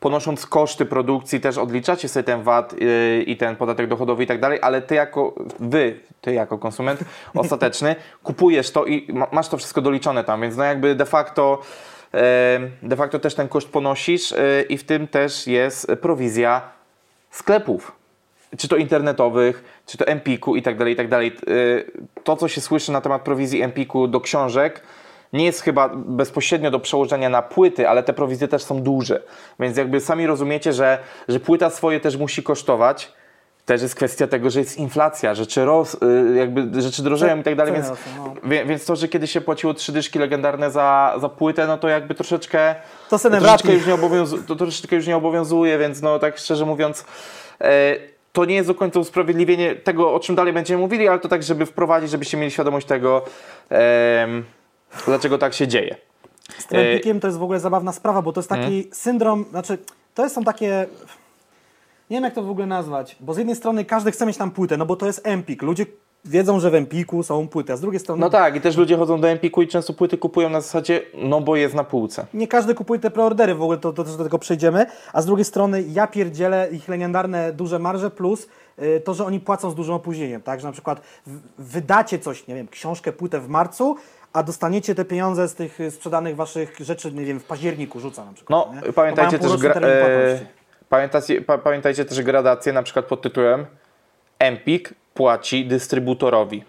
ponosząc 0.00 0.46
koszty 0.46 0.86
produkcji 0.86 1.40
też 1.40 1.58
odliczacie 1.58 2.08
sobie 2.08 2.24
ten 2.24 2.42
VAT 2.42 2.72
yy, 2.80 3.22
i 3.22 3.36
ten 3.36 3.56
podatek 3.56 3.88
dochodowy 3.88 4.22
i 4.24 4.26
tak 4.26 4.40
dalej, 4.40 4.58
ale 4.62 4.82
ty 4.82 4.94
jako, 4.94 5.34
wy, 5.60 6.00
ty 6.20 6.34
jako 6.34 6.58
konsument 6.58 7.00
ostateczny 7.34 7.96
kupujesz 8.22 8.70
to 8.70 8.84
i 8.84 9.12
ma, 9.12 9.26
masz 9.32 9.48
to 9.48 9.56
wszystko 9.56 9.80
doliczone 9.80 10.24
tam, 10.24 10.40
więc 10.40 10.56
no 10.56 10.64
jakby 10.64 10.94
de 10.94 11.06
facto 11.06 11.60
yy, 12.12 12.20
de 12.82 12.96
facto 12.96 13.18
też 13.18 13.34
ten 13.34 13.48
koszt 13.48 13.68
ponosisz 13.68 14.30
yy, 14.30 14.38
i 14.68 14.78
w 14.78 14.84
tym 14.84 15.08
też 15.08 15.46
jest 15.46 15.92
prowizja 16.00 16.62
sklepów 17.30 17.92
czy 18.58 18.68
to 18.68 18.76
internetowych, 18.76 19.82
czy 19.86 19.98
to 19.98 20.06
Empiku 20.06 20.56
i 20.56 20.62
tak 20.62 20.76
dalej, 20.78 20.94
i 20.94 20.96
tak 20.96 21.08
dalej. 21.08 21.32
Yy, 21.46 21.86
To, 22.24 22.36
co 22.36 22.48
się 22.48 22.60
słyszy 22.60 22.92
na 22.92 23.00
temat 23.00 23.22
prowizji 23.22 23.62
Empiku 23.62 24.08
do 24.08 24.20
książek, 24.20 24.82
nie 25.36 25.44
jest 25.44 25.60
chyba 25.60 25.88
bezpośrednio 25.94 26.70
do 26.70 26.80
przełożenia 26.80 27.28
na 27.28 27.42
płyty, 27.42 27.88
ale 27.88 28.02
te 28.02 28.12
prowizje 28.12 28.48
też 28.48 28.62
są 28.62 28.82
duże. 28.82 29.22
Więc 29.60 29.76
jakby 29.76 30.00
sami 30.00 30.26
rozumiecie, 30.26 30.72
że, 30.72 30.98
że 31.28 31.40
płyta 31.40 31.70
swoje 31.70 32.00
też 32.00 32.16
musi 32.16 32.42
kosztować. 32.42 33.12
Też 33.66 33.82
jest 33.82 33.94
kwestia 33.94 34.26
tego, 34.26 34.50
że 34.50 34.60
jest 34.60 34.78
inflacja, 34.78 35.34
rzeczy, 35.34 35.64
roz, 35.64 35.96
yy, 36.02 36.36
jakby 36.36 36.82
rzeczy 36.82 37.02
drożeją 37.02 37.40
i 37.40 37.42
tak 37.42 37.56
dalej, 37.56 37.72
więc, 37.72 37.86
no. 38.16 38.34
więc 38.66 38.84
to, 38.84 38.96
że 38.96 39.08
kiedyś 39.08 39.30
się 39.30 39.40
płaciło 39.40 39.74
trzy 39.74 39.92
dyszki 39.92 40.18
legendarne 40.18 40.70
za, 40.70 41.14
za 41.20 41.28
płytę, 41.28 41.66
no 41.66 41.78
to 41.78 41.88
jakby 41.88 42.14
troszeczkę 42.14 42.74
To 43.10 43.18
troszeczkę 43.18 43.72
już, 43.72 43.86
nie 43.86 43.94
obowiązu- 43.94 44.38
to 44.46 44.56
troszeczkę 44.56 44.96
już 44.96 45.06
nie 45.06 45.16
obowiązuje, 45.16 45.78
więc 45.78 46.02
no 46.02 46.18
tak 46.18 46.38
szczerze 46.38 46.66
mówiąc 46.66 47.04
e, 47.60 47.96
to 48.32 48.44
nie 48.44 48.54
jest 48.54 48.68
do 48.68 48.74
końca 48.74 49.00
usprawiedliwienie 49.00 49.74
tego, 49.74 50.14
o 50.14 50.20
czym 50.20 50.34
dalej 50.34 50.52
będziemy 50.52 50.80
mówili, 50.80 51.08
ale 51.08 51.18
to 51.18 51.28
tak, 51.28 51.42
żeby 51.42 51.66
wprowadzić, 51.66 52.10
żebyście 52.10 52.36
mieli 52.36 52.50
świadomość 52.50 52.86
tego, 52.86 53.24
dlaczego 55.06 55.38
tak 55.38 55.54
się 55.54 55.68
dzieje. 55.68 55.96
Z 56.58 56.66
tym 56.66 56.78
Empikiem 56.80 57.20
to 57.20 57.26
jest 57.26 57.38
w 57.38 57.42
ogóle 57.42 57.60
zabawna 57.60 57.92
sprawa, 57.92 58.22
bo 58.22 58.32
to 58.32 58.40
jest 58.40 58.48
taki 58.48 58.62
Mhm. 58.76 58.84
syndrom, 58.94 59.44
znaczy 59.50 59.78
to 60.14 60.28
są 60.30 60.44
takie, 60.44 60.86
nie 62.10 62.16
wiem 62.16 62.24
jak 62.24 62.34
to 62.34 62.42
w 62.42 62.50
ogóle 62.50 62.66
nazwać, 62.66 63.16
bo 63.20 63.34
z 63.34 63.38
jednej 63.38 63.56
strony 63.56 63.84
każdy 63.84 64.10
chce 64.12 64.26
mieć 64.26 64.36
tam 64.36 64.50
płytę, 64.50 64.76
no 64.76 64.86
bo 64.86 64.96
to 64.96 65.06
jest 65.06 65.26
Empik, 65.26 65.62
ludzie 65.62 65.86
wiedzą, 66.24 66.60
że 66.60 66.70
w 66.70 66.74
Empiku 66.74 67.22
są 67.22 67.48
płyty, 67.48 67.72
a 67.72 67.76
z 67.76 67.80
drugiej 67.80 68.00
strony 68.00 68.20
No 68.20 68.30
tak, 68.30 68.56
i 68.56 68.60
też 68.60 68.76
ludzie 68.76 68.96
chodzą 68.96 69.20
do 69.20 69.28
Empiku 69.28 69.62
i 69.62 69.68
często 69.68 69.92
płyty 69.92 70.18
kupują 70.18 70.50
na 70.50 70.60
zasadzie, 70.60 71.02
no 71.14 71.40
bo 71.40 71.56
jest 71.56 71.74
na 71.74 71.84
półce. 71.84 72.26
nie 72.34 72.48
każdy 72.48 72.74
kupuje 72.74 73.00
te 73.00 73.10
preordery, 73.10 73.54
w 73.54 73.62
ogóle 73.62 73.78
to, 73.78 73.92
to 73.92 74.04
do 74.04 74.24
tego 74.24 74.38
przejdziemy, 74.38 74.86
a 75.12 75.22
z 75.22 75.26
drugiej 75.26 75.44
strony 75.44 75.82
ja 75.82 76.06
pierdzielę 76.06 76.68
ich 76.72 76.88
legendarne 76.88 77.52
duże 77.52 77.78
marże 77.78 78.10
plus 78.10 78.48
y, 78.82 79.00
to, 79.04 79.14
że 79.14 79.24
oni 79.24 79.40
płacą 79.40 79.70
z 79.70 79.74
dużym 79.74 79.94
opóźnieniem, 79.94 80.42
tak, 80.42 80.60
że 80.60 80.66
na 80.66 80.72
przykład 80.72 81.00
wydacie 81.58 82.18
coś, 82.18 82.46
nie 82.46 82.54
wiem, 82.54 82.68
książkę, 82.68 83.12
płytę 83.12 83.40
w 83.40 83.48
marcu, 83.48 83.96
a 84.36 84.42
dostaniecie 84.42 84.94
te 84.94 85.04
pieniądze 85.04 85.48
z 85.48 85.54
tych 85.54 85.80
y, 85.80 85.90
sprzedanych 85.90 86.36
waszych 86.36 86.76
rzeczy, 86.80 87.12
nie 87.12 87.24
wiem, 87.24 87.40
w 87.40 87.44
październiku 87.44 88.00
rzuca 88.00 88.24
na 88.24 88.32
przykład. 88.32 88.68
No, 88.68 88.86
nie? 88.86 88.92
pamiętajcie 88.92 89.38
też, 89.38 89.56
gra, 89.56 89.74
e, 89.74 90.38
pamiętajcie, 90.88 91.40
pa, 91.40 91.58
pamiętajcie 91.58 92.04
też 92.04 92.22
gradację 92.22 92.72
na 92.72 92.82
przykład 92.82 93.06
pod 93.06 93.22
tytułem 93.22 93.66
Empik 94.38 94.94
płaci 95.14 95.66
dystrybutorowi. 95.66 96.64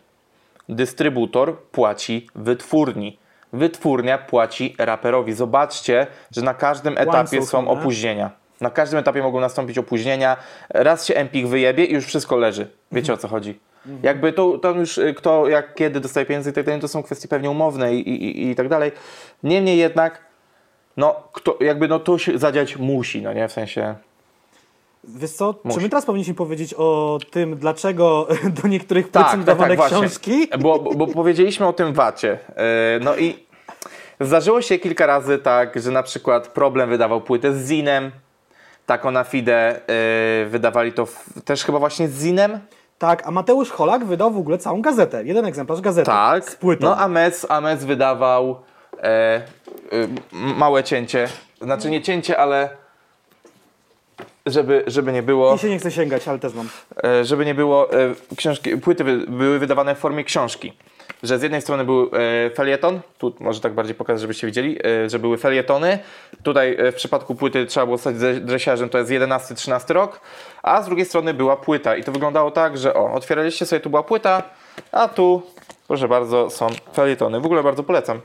Dystrybutor 0.70 1.58
płaci 1.62 2.28
wytwórni. 2.36 3.20
Wytwórnia 3.54 4.18
płaci 4.18 4.76
raperowi. 4.78 5.34
Zobaczcie, 5.34 6.08
że 6.32 6.42
na 6.42 6.54
każdym 6.54 6.94
etapie 6.94 7.18
Łańcuch, 7.18 7.50
są 7.50 7.62
nie? 7.62 7.70
opóźnienia. 7.70 8.32
Na 8.62 8.70
każdym 8.70 9.00
etapie 9.00 9.22
mogą 9.22 9.40
nastąpić 9.40 9.78
opóźnienia. 9.78 10.38
Raz 10.70 11.06
się 11.06 11.16
Empik 11.16 11.48
wyjebie 11.48 11.86
i 11.86 11.94
już 11.94 12.06
wszystko 12.06 12.38
leży. 12.38 12.68
Wiecie 12.92 13.14
o 13.14 13.18
co 13.18 13.28
chodzi. 13.28 13.60
Jakby 14.04 14.34
to, 14.34 14.58
to 14.58 14.72
już 14.72 14.98
y, 14.98 15.14
kto, 15.14 15.48
jak, 15.48 15.76
kiedy 15.76 16.00
dostaje 16.00 16.26
pieniądze 16.26 16.50
i 16.50 16.54
tak 16.54 16.66
dalej, 16.66 16.82
to 16.82 16.88
są 16.88 17.04
kwestie 17.04 17.28
pewnie 17.28 17.50
umowne 17.50 17.96
i, 17.96 18.10
i, 18.10 18.50
i- 18.50 18.56
tak 18.56 18.70
dalej. 18.70 18.92
Niemniej 19.44 19.78
jednak, 19.78 20.22
no, 20.98 21.16
kto, 21.34 21.58
jakby 21.62 21.88
no 21.88 22.00
to 22.00 22.18
się 22.18 22.38
zadziać 22.38 22.78
musi, 22.78 23.22
no 23.22 23.34
nie, 23.34 23.48
w 23.48 23.52
sensie... 23.52 23.96
Wiesz 25.04 25.32
co, 25.32 25.56
Musi. 25.64 25.78
czy 25.78 25.84
my 25.84 25.90
teraz 25.90 26.06
powinniśmy 26.06 26.34
powiedzieć 26.34 26.74
o 26.78 27.20
tym, 27.32 27.58
dlaczego 27.58 28.28
do 28.62 28.68
niektórych 28.68 29.06
płyt 29.06 29.14
Tak, 29.14 29.32
są 29.32 29.38
tak, 29.38 29.44
dawane 29.46 29.78
tak, 29.78 29.88
książki? 29.88 30.48
Bo, 30.60 30.80
bo, 30.80 30.94
bo 30.96 31.08
powiedzieliśmy 31.08 31.68
o 31.68 31.74
tym 31.74 31.94
wacie. 31.94 32.40
Yy, 32.50 32.56
No 33.06 33.18
i 33.18 33.46
zdarzyło 34.20 34.62
się 34.62 34.80
kilka 34.80 35.06
razy 35.06 35.38
tak, 35.38 35.82
że 35.82 35.92
na 35.92 36.04
przykład 36.04 36.48
problem 36.48 36.90
wydawał 36.90 37.22
płytę 37.22 37.54
z 37.54 37.68
Zinem, 37.68 38.12
taką 38.86 39.12
na 39.12 39.24
Fide 39.24 39.82
yy, 40.44 40.50
wydawali 40.50 40.94
to 40.94 41.06
w, 41.06 41.42
też 41.46 41.64
chyba 41.64 41.80
właśnie 41.80 42.08
z 42.08 42.22
Zinem. 42.24 42.60
Tak, 43.00 43.28
a 43.28 43.32
Mateusz 43.32 43.70
Holak 43.70 44.06
wydał 44.06 44.32
w 44.32 44.38
ogóle 44.38 44.58
całą 44.58 44.82
gazetę, 44.82 45.24
jeden 45.24 45.46
egzemplarz 45.46 45.82
gazety 45.82 46.06
Tak. 46.06 46.50
z 46.50 46.56
płytą. 46.56 46.88
No 46.88 46.98
a 46.98 47.08
Mes, 47.08 47.46
a 47.50 47.76
wydawał 47.76 48.60
e, 49.04 49.42
y, 49.94 50.08
małe 50.34 50.84
cięcie. 50.84 51.28
Znaczy 51.62 51.90
nie 51.90 52.02
cięcie, 52.02 52.38
ale 52.38 52.70
żeby, 54.46 54.84
żeby 54.88 55.12
nie 55.12 55.24
było. 55.24 55.56
I 55.56 55.60
się 55.60 55.70
nie 55.70 55.80
chce 55.80 55.92
sięgać, 55.92 56.28
ale 56.28 56.40
też 56.40 56.54
mam. 56.54 56.70
E, 57.04 57.26
żeby 57.26 57.46
nie 57.46 57.56
było, 57.56 57.92
e, 57.92 57.96
książki, 58.36 58.78
płyty 58.78 59.04
wy, 59.04 59.18
były 59.18 59.60
wydawane 59.60 59.96
w 59.96 59.98
formie 59.98 60.24
książki. 60.24 60.74
Że 61.24 61.40
z 61.40 61.44
jednej 61.44 61.62
strony 61.62 61.86
był 61.86 62.12
e, 62.14 62.50
felieton, 62.50 63.00
tu 63.18 63.36
może 63.40 63.62
tak 63.62 63.74
bardziej 63.74 63.96
pokazać, 63.96 64.22
żebyście 64.22 64.48
widzieli, 64.48 64.80
e, 64.86 65.10
że 65.10 65.20
były 65.20 65.38
felietony. 65.38 66.00
Tutaj 66.44 66.76
e, 66.80 66.92
w 66.92 66.96
przypadku 66.96 67.36
płyty 67.36 67.66
trzeba 67.66 67.86
było 67.86 67.98
stać 67.98 68.16
dre- 68.16 68.40
dresiarzem, 68.40 68.90
to 68.90 68.98
jest 68.98 69.12
11-13 69.12 69.94
rok, 69.94 70.22
a 70.64 70.82
z 70.82 70.86
drugiej 70.86 71.06
strony 71.06 71.34
była 71.34 71.58
płyta. 71.58 71.96
I 71.96 72.04
to 72.04 72.12
wyglądało 72.12 72.52
tak, 72.52 72.78
że 72.78 72.94
o, 72.94 73.14
otwieraliście 73.14 73.66
sobie, 73.66 73.80
tu 73.80 73.90
była 73.90 74.04
płyta, 74.04 74.44
a 74.92 75.08
tu, 75.08 75.42
proszę 75.88 76.08
bardzo, 76.08 76.50
są 76.50 76.68
felietony. 76.94 77.40
W 77.40 77.46
ogóle 77.46 77.64
bardzo 77.64 77.84
polecam. 77.84 78.22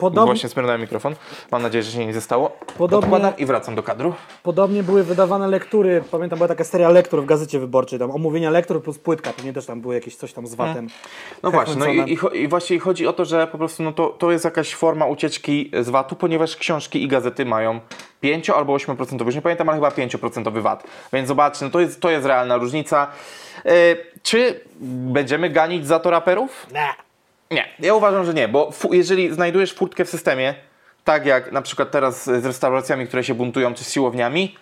Podobnie, 0.00 0.26
Właśnie 0.26 0.48
smyrnąłem 0.48 0.80
mikrofon. 0.80 1.14
Mam 1.50 1.62
nadzieję, 1.62 1.82
że 1.82 1.92
się 1.92 2.06
nie 2.06 2.14
zostało. 2.14 2.48
Podobnie- 2.78 2.98
Odkładam 3.04 3.32
i 3.38 3.46
wracam 3.46 3.74
do 3.74 3.82
kadru. 3.82 4.14
podobnie 4.42 4.82
były 4.82 5.04
wydawane 5.04 5.48
lektury, 5.48 6.02
pamiętam 6.10 6.38
była 6.38 6.48
taka 6.48 6.64
seria 6.64 6.88
lektur 6.88 7.22
w 7.22 7.26
gazecie 7.26 7.58
wyborczej, 7.58 7.98
tam 7.98 8.10
omówienia 8.10 8.50
lektur 8.50 8.82
plus 8.82 8.98
płytka, 8.98 9.32
pewnie 9.32 9.52
też 9.52 9.66
tam 9.66 9.80
były 9.80 9.94
jakieś 9.94 10.16
coś 10.16 10.32
tam 10.32 10.46
z 10.46 10.54
watem. 10.54 10.88
No 11.42 11.50
właśnie, 11.50 11.74
no 11.76 11.86
i, 11.86 12.18
i, 12.34 12.38
i 12.42 12.48
właśnie 12.48 12.78
chodzi 12.78 13.06
o 13.06 13.12
to, 13.12 13.24
że 13.24 13.46
po 13.46 13.58
prostu 13.58 13.82
no 13.82 13.92
to, 13.92 14.08
to 14.08 14.30
jest 14.32 14.44
jakaś 14.44 14.74
forma 14.74 15.06
ucieczki 15.06 15.70
z 15.80 15.88
VAT-u, 15.88 16.16
ponieważ 16.16 16.56
książki 16.56 17.02
i 17.02 17.08
gazety 17.08 17.44
mają 17.44 17.80
5 18.20 18.50
albo 18.50 18.72
8%, 18.76 19.26
już 19.26 19.34
nie 19.34 19.42
pamiętam, 19.42 19.68
ale 19.68 19.76
chyba 19.78 19.88
5% 19.90 20.60
VAT. 20.62 20.84
Więc 21.12 21.28
zobaczcie, 21.28 21.64
no 21.64 21.70
to 21.70 21.80
jest, 21.80 22.00
to 22.00 22.10
jest 22.10 22.26
realna 22.26 22.56
różnica. 22.56 23.06
E, 23.66 23.72
czy 24.22 24.60
będziemy 24.82 25.50
ganić 25.50 25.86
za 25.86 25.98
to 26.00 26.10
raperów? 26.10 26.66
Nie. 26.72 27.09
Nie, 27.50 27.68
ja 27.80 27.94
uważam, 27.94 28.24
że 28.24 28.34
nie, 28.34 28.48
bo 28.48 28.70
jeżeli 28.90 29.34
znajdujesz 29.34 29.74
furtkę 29.74 30.04
w 30.04 30.10
systemie, 30.10 30.54
tak 31.04 31.26
jak 31.26 31.52
na 31.52 31.62
przykład 31.62 31.90
teraz 31.90 32.24
z 32.24 32.46
restauracjami, 32.46 33.06
które 33.06 33.24
się 33.24 33.34
buntują, 33.34 33.74
czy 33.74 33.84
z 33.84 33.92
siłowniami, 33.92 34.56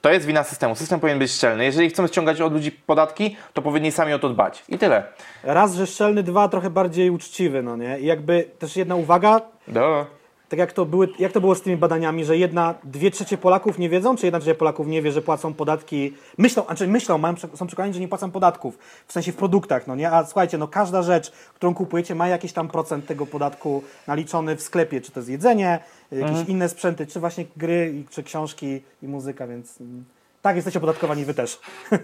to 0.00 0.12
jest 0.12 0.26
wina 0.26 0.44
systemu. 0.44 0.74
System 0.74 1.00
powinien 1.00 1.18
być 1.18 1.30
szczelny. 1.30 1.64
Jeżeli 1.64 1.90
chcemy 1.90 2.08
ściągać 2.08 2.40
od 2.40 2.52
ludzi 2.52 2.72
podatki, 2.72 3.36
to 3.52 3.62
powinni 3.62 3.92
sami 3.92 4.12
o 4.12 4.18
to 4.18 4.28
dbać. 4.28 4.64
I 4.68 4.78
tyle. 4.78 5.02
Raz, 5.42 5.74
że 5.74 5.86
szczelny, 5.86 6.22
dwa, 6.22 6.48
trochę 6.48 6.70
bardziej 6.70 7.10
uczciwy, 7.10 7.62
no 7.62 7.76
nie? 7.76 7.98
I 8.00 8.06
jakby 8.06 8.50
też 8.58 8.76
jedna 8.76 8.94
uwaga, 8.94 9.40
Do. 9.68 10.06
Tak 10.54 10.58
jak 10.58 10.72
to, 10.72 10.86
były, 10.86 11.08
jak 11.18 11.32
to 11.32 11.40
było 11.40 11.54
z 11.54 11.62
tymi 11.62 11.76
badaniami, 11.76 12.24
że 12.24 12.36
jedna, 12.36 12.74
dwie 12.84 13.10
trzecie 13.10 13.38
Polaków 13.38 13.78
nie 13.78 13.88
wiedzą, 13.88 14.16
czy 14.16 14.26
jedna 14.26 14.40
trzecia 14.40 14.54
Polaków 14.54 14.86
nie 14.86 15.02
wie, 15.02 15.12
że 15.12 15.22
płacą 15.22 15.54
podatki, 15.54 16.14
myślą, 16.38 16.64
znaczy 16.64 16.88
myślą, 16.88 17.18
mają, 17.18 17.34
są 17.54 17.66
przekonani, 17.66 17.94
że 17.94 18.00
nie 18.00 18.08
płacą 18.08 18.30
podatków, 18.30 18.78
w 19.06 19.12
sensie 19.12 19.32
w 19.32 19.36
produktach, 19.36 19.86
no 19.86 19.96
nie, 19.96 20.10
a 20.10 20.24
słuchajcie, 20.24 20.58
no 20.58 20.68
każda 20.68 21.02
rzecz, 21.02 21.32
którą 21.54 21.74
kupujecie 21.74 22.14
ma 22.14 22.28
jakiś 22.28 22.52
tam 22.52 22.68
procent 22.68 23.06
tego 23.06 23.26
podatku 23.26 23.82
naliczony 24.06 24.56
w 24.56 24.62
sklepie, 24.62 25.00
czy 25.00 25.12
to 25.12 25.20
jest 25.20 25.30
jedzenie, 25.30 25.78
jakieś 26.12 26.28
Mhm. 26.28 26.46
inne 26.46 26.68
sprzęty, 26.68 27.06
czy 27.06 27.20
właśnie 27.20 27.44
gry, 27.56 28.04
czy 28.10 28.22
książki 28.22 28.82
i 29.02 29.08
muzyka, 29.08 29.46
więc 29.46 29.80
mm, 29.80 30.04
tak, 30.42 30.56
jesteście 30.56 30.78
opodatkowani 30.78 31.24
wy 31.24 31.34
też. 31.34 31.58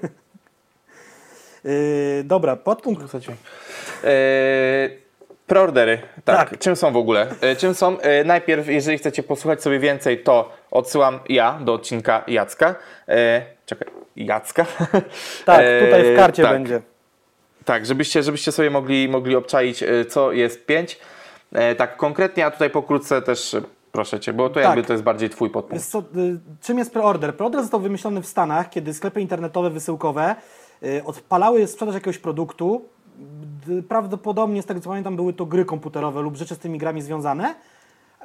Yy, 1.64 2.24
dobra, 2.24 2.56
podpunkt 2.56 3.00
Słuchajcie. 3.00 3.36
Preordery. 5.50 5.98
Tak. 6.24 6.50
Tak. 6.50 6.58
Czym 6.58 6.76
są 6.76 6.92
w 6.92 6.96
ogóle? 6.96 7.26
E, 7.40 7.56
czym 7.56 7.74
są? 7.74 7.98
E, 8.00 8.24
najpierw, 8.24 8.68
jeżeli 8.68 8.98
chcecie 8.98 9.22
posłuchać 9.22 9.62
sobie 9.62 9.78
więcej, 9.78 10.22
to 10.22 10.52
odsyłam 10.70 11.18
ja 11.28 11.58
do 11.60 11.74
odcinka 11.74 12.24
Jacka. 12.28 12.74
E, 13.08 13.42
czekaj, 13.66 13.88
Jacka? 14.16 14.66
Tak, 15.44 15.64
tutaj 15.84 16.14
w 16.14 16.16
karcie 16.16 16.42
tak. 16.42 16.52
będzie. 16.52 16.80
Tak, 17.64 17.86
żebyście, 17.86 18.22
żebyście 18.22 18.52
sobie 18.52 18.70
mogli, 18.70 19.08
mogli 19.08 19.36
obczaić, 19.36 19.84
co 20.08 20.32
jest 20.32 20.66
5. 20.66 20.98
E, 21.52 21.74
tak, 21.74 21.96
konkretnie, 21.96 22.46
a 22.46 22.50
tutaj 22.50 22.70
pokrótce 22.70 23.22
też 23.22 23.56
proszę 23.92 24.20
Cię, 24.20 24.32
bo 24.32 24.48
to 24.48 24.54
Tak. 24.54 24.64
jakby 24.64 24.82
to 24.82 24.92
jest 24.92 25.04
bardziej 25.04 25.30
Twój 25.30 25.50
podpunkt. 25.50 25.84
Co, 25.84 26.02
czym 26.62 26.78
jest 26.78 26.92
preorder? 26.92 27.36
Preorder 27.36 27.60
został 27.60 27.80
wymyślony 27.80 28.22
w 28.22 28.26
Stanach, 28.26 28.70
kiedy 28.70 28.94
sklepy 28.94 29.20
internetowe 29.20 29.70
wysyłkowe 29.70 30.34
odpalały 31.04 31.66
sprzedaż 31.66 31.94
jakiegoś 31.94 32.18
produktu. 32.18 32.88
Prawdopodobnie, 33.88 34.62
z 34.62 34.66
tego 34.66 34.80
co 34.80 34.88
pamiętam, 34.88 35.16
były 35.16 35.32
to 35.32 35.46
gry 35.46 35.64
komputerowe 35.64 36.22
lub 36.22 36.36
rzeczy 36.36 36.54
z 36.54 36.58
tymi 36.58 36.78
grami 36.78 37.02
związane. 37.02 37.54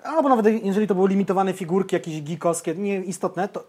Albo 0.03 0.29
nawet 0.29 0.65
jeżeli 0.65 0.87
to 0.87 0.95
były 0.95 1.09
limitowane 1.09 1.53
figurki, 1.53 1.95
jakieś 1.95 2.21
geekowskie, 2.21 2.75
nieistotne, 2.75 3.47
to 3.47 3.63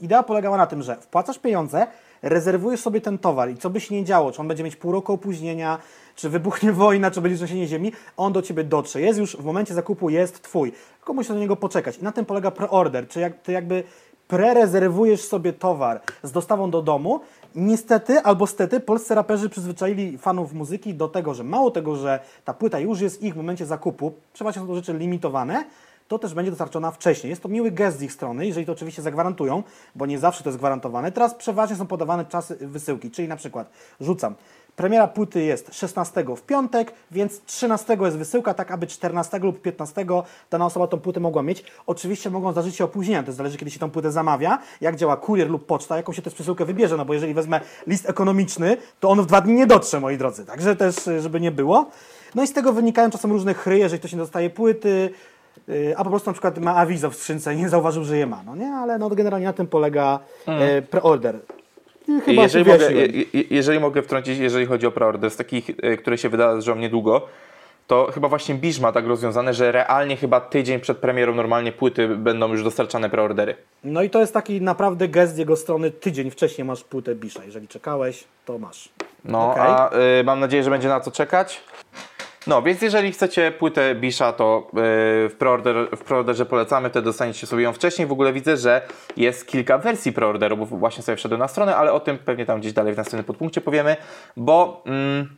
idea 0.00 0.22
polegała 0.22 0.56
na 0.56 0.66
tym, 0.66 0.82
że 0.82 0.96
wpłacasz 0.96 1.38
pieniądze, 1.38 1.86
rezerwujesz 2.22 2.80
sobie 2.80 3.00
ten 3.00 3.18
towar 3.18 3.50
i 3.50 3.56
co 3.56 3.70
by 3.70 3.80
się 3.80 3.94
nie 3.94 4.04
działo, 4.04 4.32
czy 4.32 4.40
on 4.40 4.48
będzie 4.48 4.64
mieć 4.64 4.76
pół 4.76 4.92
roku 4.92 5.12
opóźnienia, 5.12 5.78
czy 6.16 6.28
wybuchnie 6.28 6.72
wojna, 6.82 7.10
czy 7.10 7.20
będzie 7.20 7.36
trzęsienie 7.36 7.66
ziemi, 7.66 7.92
on 8.16 8.32
do 8.32 8.42
Ciebie 8.42 8.64
dotrze. 8.64 9.00
Jest 9.00 9.18
już 9.18 9.36
w 9.36 9.44
momencie 9.44 9.74
zakupu, 9.74 10.10
jest 10.10 10.42
Twój. 10.42 10.72
Tylko 10.98 11.12
musisz 11.12 11.30
na 11.30 11.36
niego 11.36 11.56
poczekać. 11.56 11.98
I 11.98 12.04
na 12.04 12.12
tym 12.12 12.24
polega 12.24 12.50
preorder, 12.50 13.08
czy 13.08 13.20
jak 13.20 13.42
Ty 13.42 13.52
jakby 13.52 13.82
prerezerwujesz 14.28 15.20
sobie 15.20 15.52
towar 15.52 16.00
z 16.22 16.32
dostawą 16.32 16.70
do 16.70 16.82
domu. 16.82 17.20
Niestety 17.54 18.18
albo 18.18 18.46
stety 18.46 18.80
polscy 18.80 19.14
raperzy 19.14 19.48
przyzwyczaili 19.48 20.18
fanów 20.18 20.52
muzyki 20.52 20.94
do 20.94 21.08
tego, 21.08 21.34
że 21.34 21.44
mało 21.44 21.70
tego, 21.70 21.96
że 21.96 22.20
ta 22.44 22.54
płyta 22.54 22.78
już 22.78 23.00
jest 23.00 23.22
ich 23.22 23.34
w 23.34 23.36
momencie 23.36 23.66
zakupu, 23.66 24.12
przeważnie 24.32 24.62
są 24.62 24.68
to 24.68 24.74
rzeczy 24.74 24.92
limitowane, 24.92 25.64
to 26.08 26.18
też 26.18 26.34
będzie 26.34 26.50
dostarczona 26.50 26.90
wcześniej. 26.90 27.30
Jest 27.30 27.42
to 27.42 27.48
miły 27.48 27.70
gest 27.70 27.98
z 27.98 28.02
ich 28.02 28.12
strony, 28.12 28.46
jeżeli 28.46 28.66
to 28.66 28.72
oczywiście 28.72 29.02
zagwarantują, 29.02 29.62
bo 29.94 30.06
nie 30.06 30.18
zawsze 30.18 30.44
to 30.44 30.50
jest 30.50 30.58
gwarantowane. 30.58 31.12
Teraz 31.12 31.34
przeważnie 31.34 31.76
są 31.76 31.86
podawane 31.86 32.24
czasy 32.24 32.56
wysyłki, 32.60 33.10
czyli 33.10 33.28
na 33.28 33.36
przykład 33.36 33.70
rzucam. 34.00 34.34
Premiera 34.78 35.08
płyty 35.08 35.42
jest 35.42 35.74
16 35.74 36.24
w 36.36 36.42
piątek, 36.42 36.92
więc 37.10 37.40
13 37.44 37.96
jest 38.00 38.16
wysyłka, 38.16 38.54
tak 38.54 38.70
aby 38.70 38.86
14 38.86 39.38
lub 39.38 39.62
15 39.62 40.06
dana 40.50 40.66
osoba 40.66 40.86
tą 40.86 41.00
płytę 41.00 41.20
mogła 41.20 41.42
mieć. 41.42 41.64
Oczywiście 41.86 42.30
mogą 42.30 42.52
zdarzyć 42.52 42.76
się 42.76 42.84
opóźnienia, 42.84 43.22
to 43.22 43.32
zależy 43.32 43.58
kiedy 43.58 43.70
się 43.70 43.78
tą 43.78 43.90
płytę 43.90 44.12
zamawia, 44.12 44.58
jak 44.80 44.96
działa 44.96 45.16
kurier 45.16 45.50
lub 45.50 45.66
poczta, 45.66 45.96
jaką 45.96 46.12
się 46.12 46.22
też 46.22 46.34
przesyłkę 46.34 46.64
wybierze, 46.64 46.96
no 46.96 47.04
bo 47.04 47.14
jeżeli 47.14 47.34
wezmę 47.34 47.60
list 47.86 48.08
ekonomiczny, 48.08 48.76
to 49.00 49.10
on 49.10 49.22
w 49.22 49.26
dwa 49.26 49.40
dni 49.40 49.54
nie 49.54 49.66
dotrze, 49.66 50.00
moi 50.00 50.18
drodzy. 50.18 50.44
Także 50.44 50.76
też, 50.76 51.06
y, 51.06 51.20
żeby 51.20 51.40
nie 51.40 51.50
było. 51.50 51.90
No 52.34 52.42
i 52.42 52.46
z 52.46 52.52
tego 52.52 52.72
wynikają 52.72 53.10
czasem 53.10 53.32
różne 53.32 53.54
chry, 53.54 53.78
jeżeli 53.78 53.98
ktoś 53.98 54.12
nie 54.12 54.18
dostaje 54.18 54.50
płyty, 54.50 55.10
y, 55.68 55.94
a 55.96 56.04
po 56.04 56.10
prostu 56.10 56.30
na 56.30 56.32
przykład 56.32 56.58
ma 56.58 56.76
awizo 56.76 57.10
w 57.10 57.16
skrzynce 57.16 57.54
i 57.54 57.56
nie 57.56 57.68
zauważył, 57.68 58.04
że 58.04 58.18
je 58.18 58.26
ma, 58.26 58.42
no 58.46 58.56
nie? 58.56 58.72
Ale 58.72 58.98
no 58.98 59.10
generalnie 59.10 59.46
na 59.46 59.52
tym 59.52 59.66
polega 59.66 60.18
e, 60.46 60.82
preorder. 60.82 61.40
Chyba 62.24 62.42
jeżeli, 62.42 62.64
mogę, 62.70 62.92
je, 62.92 63.06
je- 63.06 63.44
jeżeli 63.50 63.80
mogę 63.80 64.02
wtrącić, 64.02 64.38
jeżeli 64.38 64.66
chodzi 64.66 64.86
o 64.86 64.90
preorder, 64.90 65.30
z 65.30 65.36
takich, 65.36 65.70
e, 65.82 65.96
które 65.96 66.18
się 66.18 66.28
wydarzą 66.28 66.76
niedługo, 66.76 67.26
to 67.86 68.10
chyba 68.14 68.28
właśnie 68.28 68.54
Bisz 68.54 68.80
ma 68.80 68.92
tak 68.92 69.06
rozwiązane, 69.06 69.54
że 69.54 69.72
realnie 69.72 70.16
chyba 70.16 70.40
tydzień 70.40 70.80
przed 70.80 70.98
premierą 70.98 71.34
normalnie 71.34 71.72
płyty 71.72 72.08
będą 72.08 72.48
już 72.48 72.64
dostarczane 72.64 73.10
preordery. 73.10 73.54
No 73.84 74.02
i 74.02 74.10
to 74.10 74.20
jest 74.20 74.34
taki 74.34 74.60
naprawdę 74.60 75.08
gest 75.08 75.34
z 75.34 75.38
jego 75.38 75.56
strony. 75.56 75.90
Tydzień 75.90 76.30
wcześniej 76.30 76.64
masz 76.64 76.84
płytę 76.84 77.14
Bisza. 77.14 77.44
Jeżeli 77.44 77.68
czekałeś, 77.68 78.24
to 78.44 78.58
masz. 78.58 78.88
No, 79.24 79.50
Okej. 79.50 79.62
a 79.66 79.90
y, 80.20 80.24
mam 80.24 80.40
nadzieję, 80.40 80.62
że 80.62 80.70
będzie 80.70 80.88
na 80.88 81.00
co 81.00 81.10
czekać. 81.10 81.60
No, 82.48 82.62
więc 82.62 82.82
jeżeli 82.82 83.12
chcecie 83.12 83.52
płytę 83.52 83.94
Bisha, 83.94 84.32
to 84.32 84.66
y, 84.68 84.72
w, 85.28 85.34
preorder, 85.38 85.76
w 85.96 86.04
preorderze 86.04 86.46
polecamy, 86.46 86.90
wtedy 86.90 87.04
dostaniecie 87.04 87.46
sobie 87.46 87.62
ją 87.62 87.72
wcześniej. 87.72 88.08
W 88.08 88.12
ogóle 88.12 88.32
widzę, 88.32 88.56
że 88.56 88.82
jest 89.16 89.46
kilka 89.46 89.78
wersji 89.78 90.12
preorderu, 90.12 90.56
bo 90.56 90.66
właśnie 90.66 91.02
sobie 91.02 91.16
wszedłem 91.16 91.40
na 91.40 91.48
stronę, 91.48 91.76
ale 91.76 91.92
o 91.92 92.00
tym 92.00 92.18
pewnie 92.18 92.46
tam 92.46 92.60
gdzieś 92.60 92.72
dalej 92.72 92.94
w 92.94 92.96
następnym 92.96 93.24
podpunkcie 93.24 93.60
powiemy, 93.60 93.96
bo... 94.36 94.82
Mm, 94.86 95.28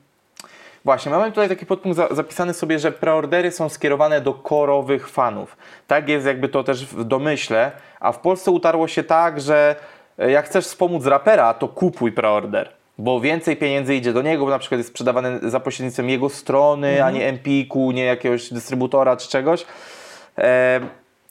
Właśnie, 0.85 1.13
mamy 1.13 1.29
tutaj 1.29 1.49
taki 1.49 1.67
podpunkt 1.67 1.97
za, 1.97 2.09
zapisany 2.11 2.55
sobie, 2.55 2.79
że 2.79 2.93
preordery 2.93 3.51
są 3.51 3.69
skierowane 3.69 4.21
do 4.21 4.35
korowych 4.35 5.09
fanów. 5.09 5.57
Tak 5.87 6.09
jest 6.09 6.27
jakby 6.27 6.49
to 6.49 6.65
też 6.65 6.87
w 6.87 7.05
domyśle, 7.05 7.73
a 8.01 8.13
w 8.13 8.19
Polsce 8.19 8.51
utarło 8.51 8.89
się 8.89 9.03
tak, 9.03 9.41
że 9.41 9.77
e, 10.19 10.31
jak 10.31 10.47
chcesz 10.47 10.65
wspomóc 10.65 11.07
rapera, 11.07 11.55
to 11.55 11.69
kupuj 11.69 12.13
preorder. 12.13 12.80
Bo 13.01 13.21
więcej 13.21 13.57
pieniędzy 13.57 13.95
idzie 13.95 14.13
do 14.13 14.23
niego, 14.23 14.45
bo 14.45 14.51
na 14.51 14.59
przykład 14.59 14.79
jest 14.79 14.91
sprzedawany 14.91 15.51
za 15.51 15.61
pośrednictwem 15.61 16.09
jego 16.09 16.29
strony, 16.29 17.05
a 17.05 17.11
nie 17.11 17.29
Empiku, 17.29 17.91
nie 17.91 18.05
jakiegoś 18.05 18.53
dystrybutora 18.53 19.17
czy 19.17 19.29
czegoś. 19.29 19.67
E, 20.39 20.81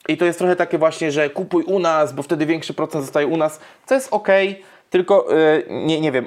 I 0.08 0.16
to 0.16 0.24
jest 0.24 0.38
trochę 0.38 0.56
takie 0.56 0.78
właśnie, 0.78 1.12
że 1.12 1.30
kupuj 1.30 1.64
u 1.64 1.78
nas, 1.78 2.12
bo 2.12 2.22
wtedy 2.22 2.46
większy 2.46 2.74
procent 2.74 3.04
zostaje 3.04 3.26
u 3.26 3.36
nas, 3.36 3.60
co 3.86 3.94
jest 3.94 4.08
ok, 4.10 4.28
tylko 4.90 5.26
e, 5.32 5.62
nie, 5.68 6.00
nie 6.00 6.12
wiem, 6.12 6.26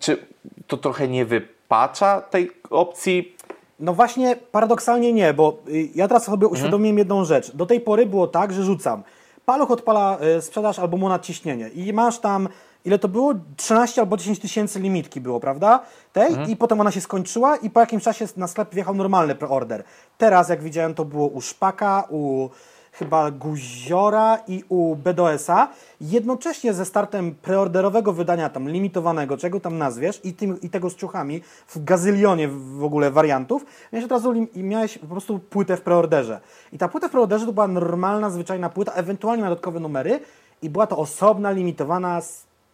czy 0.00 0.18
to 0.66 0.76
trochę 0.76 1.08
nie 1.08 1.24
wypacza 1.24 2.20
tej 2.20 2.50
opcji. 2.70 3.36
No 3.80 3.94
właśnie, 3.94 4.36
paradoksalnie 4.52 5.12
nie, 5.12 5.34
bo 5.34 5.58
y, 5.68 5.88
ja 5.94 6.08
teraz 6.08 6.24
sobie 6.24 6.46
uświadomiłem 6.46 6.98
jedną 6.98 7.24
rzecz. 7.24 7.56
Do 7.56 7.66
tej 7.66 7.80
pory 7.80 8.06
było 8.06 8.26
tak, 8.26 8.52
że 8.52 8.62
rzucam. 8.62 9.02
Paluch 9.46 9.70
odpala 9.70 10.18
y, 10.38 10.42
sprzedaż 10.42 10.78
albumu 10.78 11.08
na 11.08 11.18
ciśnienie 11.18 11.68
i 11.68 11.92
masz 11.92 12.18
tam, 12.18 12.48
ile 12.84 12.98
to 12.98 13.08
było? 13.08 13.34
13 13.56 14.00
albo 14.00 14.16
10 14.16 14.38
tysięcy 14.38 14.80
limitki 14.80 15.20
było, 15.20 15.40
prawda? 15.40 15.80
Tej 16.12 16.50
i 16.50 16.56
potem 16.56 16.80
ona 16.80 16.90
się 16.90 17.00
skończyła 17.00 17.56
i 17.56 17.70
po 17.70 17.80
jakimś 17.80 18.02
czasie 18.02 18.26
na 18.36 18.46
sklep 18.46 18.74
wjechał 18.74 18.94
normalny 18.94 19.34
preorder. 19.34 19.84
Teraz, 20.18 20.48
jak 20.48 20.62
widziałem, 20.62 20.94
to 20.94 21.04
było 21.04 21.26
u 21.26 21.40
Szpaka, 21.40 22.04
u 22.10 22.50
chyba 22.98 23.30
Guziora 23.30 24.38
i 24.48 24.64
u 24.68 24.96
BDS-a, 24.96 25.68
jednocześnie 26.00 26.74
ze 26.74 26.84
startem 26.84 27.34
preorderowego 27.34 28.12
wydania 28.12 28.50
tam 28.50 28.68
limitowanego, 28.68 29.36
czego 29.36 29.60
tam 29.60 29.78
nazwiesz, 29.78 30.20
i, 30.24 30.32
tym, 30.32 30.60
i 30.60 30.70
tego 30.70 30.90
z 30.90 30.96
ciuchami 30.96 31.42
w 31.68 31.84
gazylionie 31.84 32.48
w 32.48 32.84
ogóle 32.84 33.10
wariantów, 33.10 33.66
miałeś 33.92 34.04
od 34.04 34.10
razu 34.10 34.32
i 34.32 34.62
miałeś 34.62 34.98
po 34.98 35.06
prostu 35.06 35.38
płytę 35.38 35.76
w 35.76 35.80
preorderze. 35.80 36.40
I 36.72 36.78
ta 36.78 36.88
płyta 36.88 37.08
w 37.08 37.10
preorderze 37.10 37.46
to 37.46 37.52
była 37.52 37.68
normalna, 37.68 38.30
zwyczajna 38.30 38.68
płyta, 38.68 38.92
ewentualnie 38.92 39.42
na 39.42 39.48
dodatkowe 39.48 39.80
numery 39.80 40.20
i 40.62 40.70
była 40.70 40.86
to 40.86 40.96
osobna, 40.96 41.50
limitowana 41.50 42.20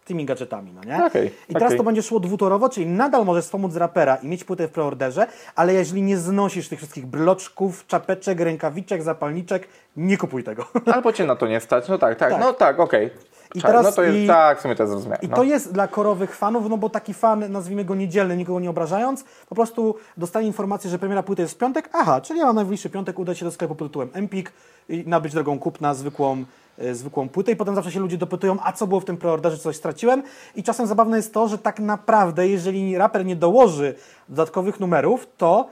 tymi 0.05 0.25
gadżetami, 0.25 0.71
no 0.73 0.83
nie? 0.83 1.05
Okej, 1.05 1.31
I 1.49 1.53
teraz 1.53 1.75
to 1.75 1.83
będzie 1.83 2.01
szło 2.03 2.19
dwutorowo, 2.19 2.69
czyli 2.69 2.85
nadal 2.85 3.25
możesz 3.25 3.45
wspomóc 3.45 3.75
rapera 3.75 4.15
i 4.15 4.27
mieć 4.27 4.43
płytę 4.43 4.67
w 4.67 4.71
preorderze, 4.71 5.27
ale 5.55 5.73
jeżeli 5.73 6.01
nie 6.01 6.17
znosisz 6.17 6.69
tych 6.69 6.79
wszystkich 6.79 7.05
bloczków, 7.05 7.87
czapeczek, 7.87 8.39
rękawiczek, 8.39 9.03
zapalniczek, 9.03 9.67
nie 9.97 10.17
kupuj 10.17 10.43
tego. 10.43 10.65
Albo 10.93 11.13
cię 11.13 11.25
na 11.25 11.35
to 11.35 11.47
nie 11.47 11.59
stać. 11.59 11.87
No 11.87 11.97
tak, 11.97 12.17
tak, 12.17 12.29
Tak. 12.31 12.41
no 12.41 12.53
tak, 12.53 12.79
okej. 12.79 13.09
I 13.55 13.61
Czaj, 13.61 13.71
teraz 13.71 13.85
no 13.85 13.91
to 13.91 14.03
jest, 14.03 14.17
i- 14.17 14.27
tak, 14.27 14.59
w 14.59 14.61
sumie 14.61 14.75
to 14.75 14.87
zrozumiałem. 14.87 15.21
I 15.21 15.27
no. 15.27 15.35
to 15.35 15.43
jest 15.43 15.73
dla 15.73 15.87
korowych 15.87 16.35
fanów, 16.35 16.69
no 16.69 16.77
bo 16.77 16.89
taki 16.89 17.13
fan, 17.13 17.51
nazwijmy 17.51 17.85
go 17.85 17.95
niedzielny, 17.95 18.37
nikogo 18.37 18.59
nie 18.59 18.69
obrażając, 18.69 19.23
po 19.49 19.55
prostu 19.55 19.95
dostaje 20.17 20.47
informację, 20.47 20.89
że 20.89 20.99
premiera 20.99 21.23
płyty 21.23 21.41
jest 21.41 21.53
w 21.53 21.57
piątek, 21.57 21.89
aha, 21.93 22.21
czyli 22.21 22.39
ja 22.39 22.45
mam 22.45 22.55
najbliższy 22.55 22.89
piątek, 22.89 23.19
udać 23.19 23.37
się 23.37 23.45
do 23.45 23.51
sklepu 23.51 23.75
pod 23.75 23.87
tytułem 23.87 24.09
Empik 24.13 24.51
i 24.89 25.03
nabyć 25.07 25.33
drogą 25.33 25.59
kupna 25.59 25.93
zwykłą, 25.93 26.43
zwykłą 26.91 27.29
płytę 27.29 27.51
i 27.51 27.55
potem 27.55 27.75
zawsze 27.75 27.91
się 27.91 27.99
ludzie 27.99 28.17
dopytują, 28.17 28.57
a 28.63 28.71
co 28.71 28.87
było 28.87 28.99
w 28.99 29.05
tym 29.05 29.17
preorderze, 29.17 29.57
coś 29.57 29.75
straciłem 29.75 30.23
i 30.55 30.63
czasem 30.63 30.87
zabawne 30.87 31.17
jest 31.17 31.33
to, 31.33 31.47
że 31.47 31.57
tak 31.57 31.79
naprawdę, 31.79 32.47
jeżeli 32.47 32.97
raper 32.97 33.25
nie 33.25 33.35
dołoży 33.35 33.95
dodatkowych 34.29 34.79
numerów, 34.79 35.27
to 35.37 35.69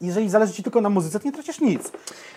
jeżeli 0.00 0.28
zależy 0.30 0.52
Ci 0.52 0.62
tylko 0.62 0.80
na 0.80 0.90
muzyce, 0.90 1.20
to 1.20 1.26
nie 1.26 1.32
tracisz 1.32 1.60
nic. 1.60 1.92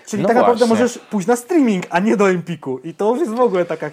Czyli 0.07 0.21
No 0.21 0.27
tak 0.27 0.37
naprawdę 0.37 0.65
właśnie. 0.65 0.83
możesz 0.83 0.99
pójść 0.99 1.27
na 1.27 1.35
streaming, 1.35 1.85
a 1.89 1.99
nie 1.99 2.17
do 2.17 2.29
Empiku 2.29 2.79
i 2.79 2.93
to 2.93 3.09
już 3.09 3.19
jest 3.19 3.31
w 3.31 3.39
ogóle 3.39 3.65
taka 3.65 3.89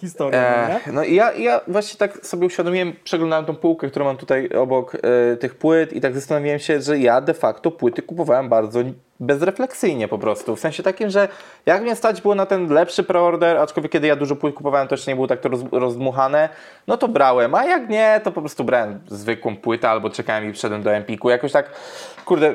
historia, 0.00 0.68
no? 0.68 0.74
E, 0.74 0.92
no 0.92 1.04
i 1.04 1.14
ja, 1.14 1.32
ja 1.32 1.60
właśnie 1.68 1.98
tak 1.98 2.26
sobie 2.26 2.46
uświadomiłem, 2.46 2.92
przeglądałem 3.04 3.44
tą 3.44 3.56
półkę, 3.56 3.90
którą 3.90 4.04
mam 4.04 4.16
tutaj 4.16 4.48
obok 4.48 4.94
e, 4.94 5.36
tych 5.36 5.54
płyt 5.54 5.92
i 5.92 6.00
tak 6.00 6.14
zastanowiłem 6.14 6.58
się, 6.58 6.80
że 6.82 6.98
ja 6.98 7.20
de 7.20 7.34
facto 7.34 7.70
płyty 7.70 8.02
kupowałem 8.02 8.48
bardzo 8.48 8.80
bezrefleksyjnie 9.20 10.08
po 10.08 10.18
prostu. 10.18 10.56
W 10.56 10.60
sensie 10.60 10.82
takim, 10.82 11.10
że 11.10 11.28
jak 11.66 11.82
mnie 11.82 11.96
stać 11.96 12.22
było 12.22 12.34
na 12.34 12.46
ten 12.46 12.72
lepszy 12.72 13.04
preorder, 13.04 13.56
aczkolwiek 13.56 13.92
kiedy 13.92 14.06
ja 14.06 14.16
dużo 14.16 14.36
płyt 14.36 14.54
kupowałem, 14.54 14.88
to 14.88 14.94
jeszcze 14.94 15.10
nie 15.10 15.14
było 15.14 15.26
tak 15.26 15.40
to 15.40 15.48
roz, 15.48 15.60
rozdmuchane, 15.72 16.48
no 16.86 16.96
to 16.96 17.08
brałem, 17.08 17.54
a 17.54 17.64
jak 17.64 17.88
nie, 17.88 18.20
to 18.24 18.32
po 18.32 18.40
prostu 18.40 18.64
brałem 18.64 19.00
zwykłą 19.08 19.56
płytę 19.56 19.90
albo 19.90 20.10
czekałem 20.10 20.50
i 20.50 20.52
wszedłem 20.52 20.82
do 20.82 20.92
Empiku. 20.92 21.30
Jakoś 21.30 21.52
tak, 21.52 21.70
kurde, 22.24 22.46
e, 22.46 22.54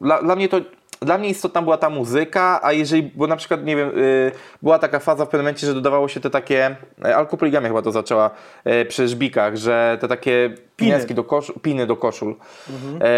dla, 0.00 0.22
dla 0.22 0.36
mnie 0.36 0.48
to 0.48 0.60
dla 1.00 1.18
mnie 1.18 1.28
istotna 1.28 1.62
była 1.62 1.76
ta 1.76 1.90
muzyka, 1.90 2.60
a 2.62 2.72
jeżeli, 2.72 3.02
bo 3.02 3.26
na 3.26 3.36
przykład, 3.36 3.64
nie 3.64 3.76
wiem, 3.76 3.88
y, 3.98 4.32
była 4.62 4.78
taka 4.78 4.98
faza 4.98 5.24
w 5.24 5.28
pewnym 5.28 5.44
momencie, 5.44 5.66
że 5.66 5.74
dodawało 5.74 6.08
się 6.08 6.20
te 6.20 6.30
takie, 6.30 6.76
y, 7.06 7.16
Alkopoligamia 7.16 7.68
chyba 7.68 7.82
to 7.82 7.92
zaczęła 7.92 8.30
y, 8.66 8.84
przy 8.84 9.08
żbikach, 9.08 9.56
że 9.56 9.98
te 10.00 10.08
takie 10.08 10.54
piny 10.76 11.06
do, 11.06 11.24
kosz, 11.24 11.52
piny 11.62 11.86
do 11.86 11.96
koszul. 11.96 12.34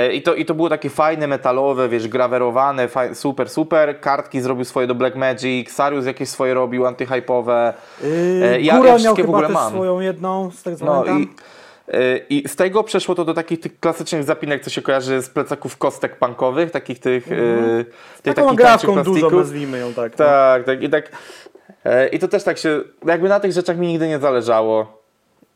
Y, 0.09 0.12
I, 0.12 0.22
to, 0.22 0.35
I 0.35 0.45
to 0.45 0.55
było 0.55 0.68
takie 0.68 0.91
fajne, 0.91 1.26
metalowe, 1.26 1.89
wiesz, 1.89 2.09
grawerowane, 2.09 2.89
faj, 2.89 3.14
super, 3.14 3.51
super. 3.51 4.01
Kartki 4.01 4.41
zrobił 4.41 4.64
swoje 4.64 4.87
do 4.87 4.95
Black 4.95 5.16
Magic, 5.16 5.72
Sarius 5.72 6.07
jakieś 6.07 6.29
swoje 6.29 6.55
robił, 6.55 6.87
antyhypowe. 6.87 7.74
Yy, 8.03 8.61
ja, 8.61 8.79
ja 8.87 8.99
miał 8.99 9.16
chyba 9.16 9.41
też 9.41 9.51
mam. 9.51 9.72
swoją 9.72 10.01
jedną, 10.01 10.51
z 10.51 10.79
co 10.79 10.85
no. 10.85 11.05
I, 11.07 11.29
i 12.28 12.45
z 12.49 12.57
tego 12.57 12.84
przeszło 12.84 13.14
to 13.14 13.24
do 13.24 13.34
takich 13.34 13.61
tych 13.61 13.80
klasycznych 13.80 14.24
zapinek, 14.24 14.64
co 14.64 14.70
się 14.70 14.82
kojarzy 14.82 15.22
z 15.22 15.28
plecaków 15.28 15.76
kostek 15.76 16.16
punkowych, 16.16 16.70
takich 16.70 16.99
tych... 16.99 17.32
Mm. 17.32 17.84
tych 18.22 18.34
Taką 18.34 18.55
grafką 18.55 19.03
dużo, 19.03 19.30
nazwijmy 19.30 19.78
ją 19.78 19.95
tak. 19.95 20.12
No. 20.12 20.24
Tak, 20.24 20.64
tak. 20.64 20.82
I 20.82 20.89
tak... 20.89 21.12
E, 21.84 22.09
I 22.09 22.18
to 22.18 22.28
też 22.28 22.45
tak 22.45 22.59
się... 22.59 22.80
Jakby 23.07 23.28
na 23.28 23.41
tych 23.41 23.53
rzeczach 23.53 23.78
mi 23.78 23.86
nigdy 23.86 24.09
nie 24.09 24.18
zależało. 24.18 25.03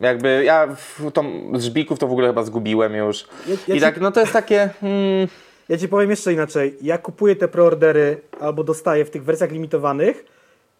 Jakby 0.00 0.44
ja 0.44 0.68
to, 1.12 1.24
z 1.54 1.64
żbików 1.64 1.98
to 1.98 2.06
w 2.06 2.12
ogóle 2.12 2.26
chyba 2.26 2.42
zgubiłem 2.42 2.94
już. 2.94 3.24
Ja, 3.46 3.56
ja 3.68 3.74
I 3.74 3.78
ci... 3.78 3.80
tak, 3.80 4.00
no 4.00 4.12
to 4.12 4.20
jest 4.20 4.32
takie... 4.32 4.70
Hmm... 4.80 5.28
Ja 5.68 5.78
ci 5.78 5.88
powiem 5.88 6.10
jeszcze 6.10 6.32
inaczej. 6.32 6.76
Ja 6.82 6.98
kupuję 6.98 7.36
te 7.36 7.48
preordery 7.48 8.20
albo 8.40 8.64
dostaję 8.64 9.04
w 9.04 9.10
tych 9.10 9.24
wersjach 9.24 9.50
limitowanych 9.50 10.24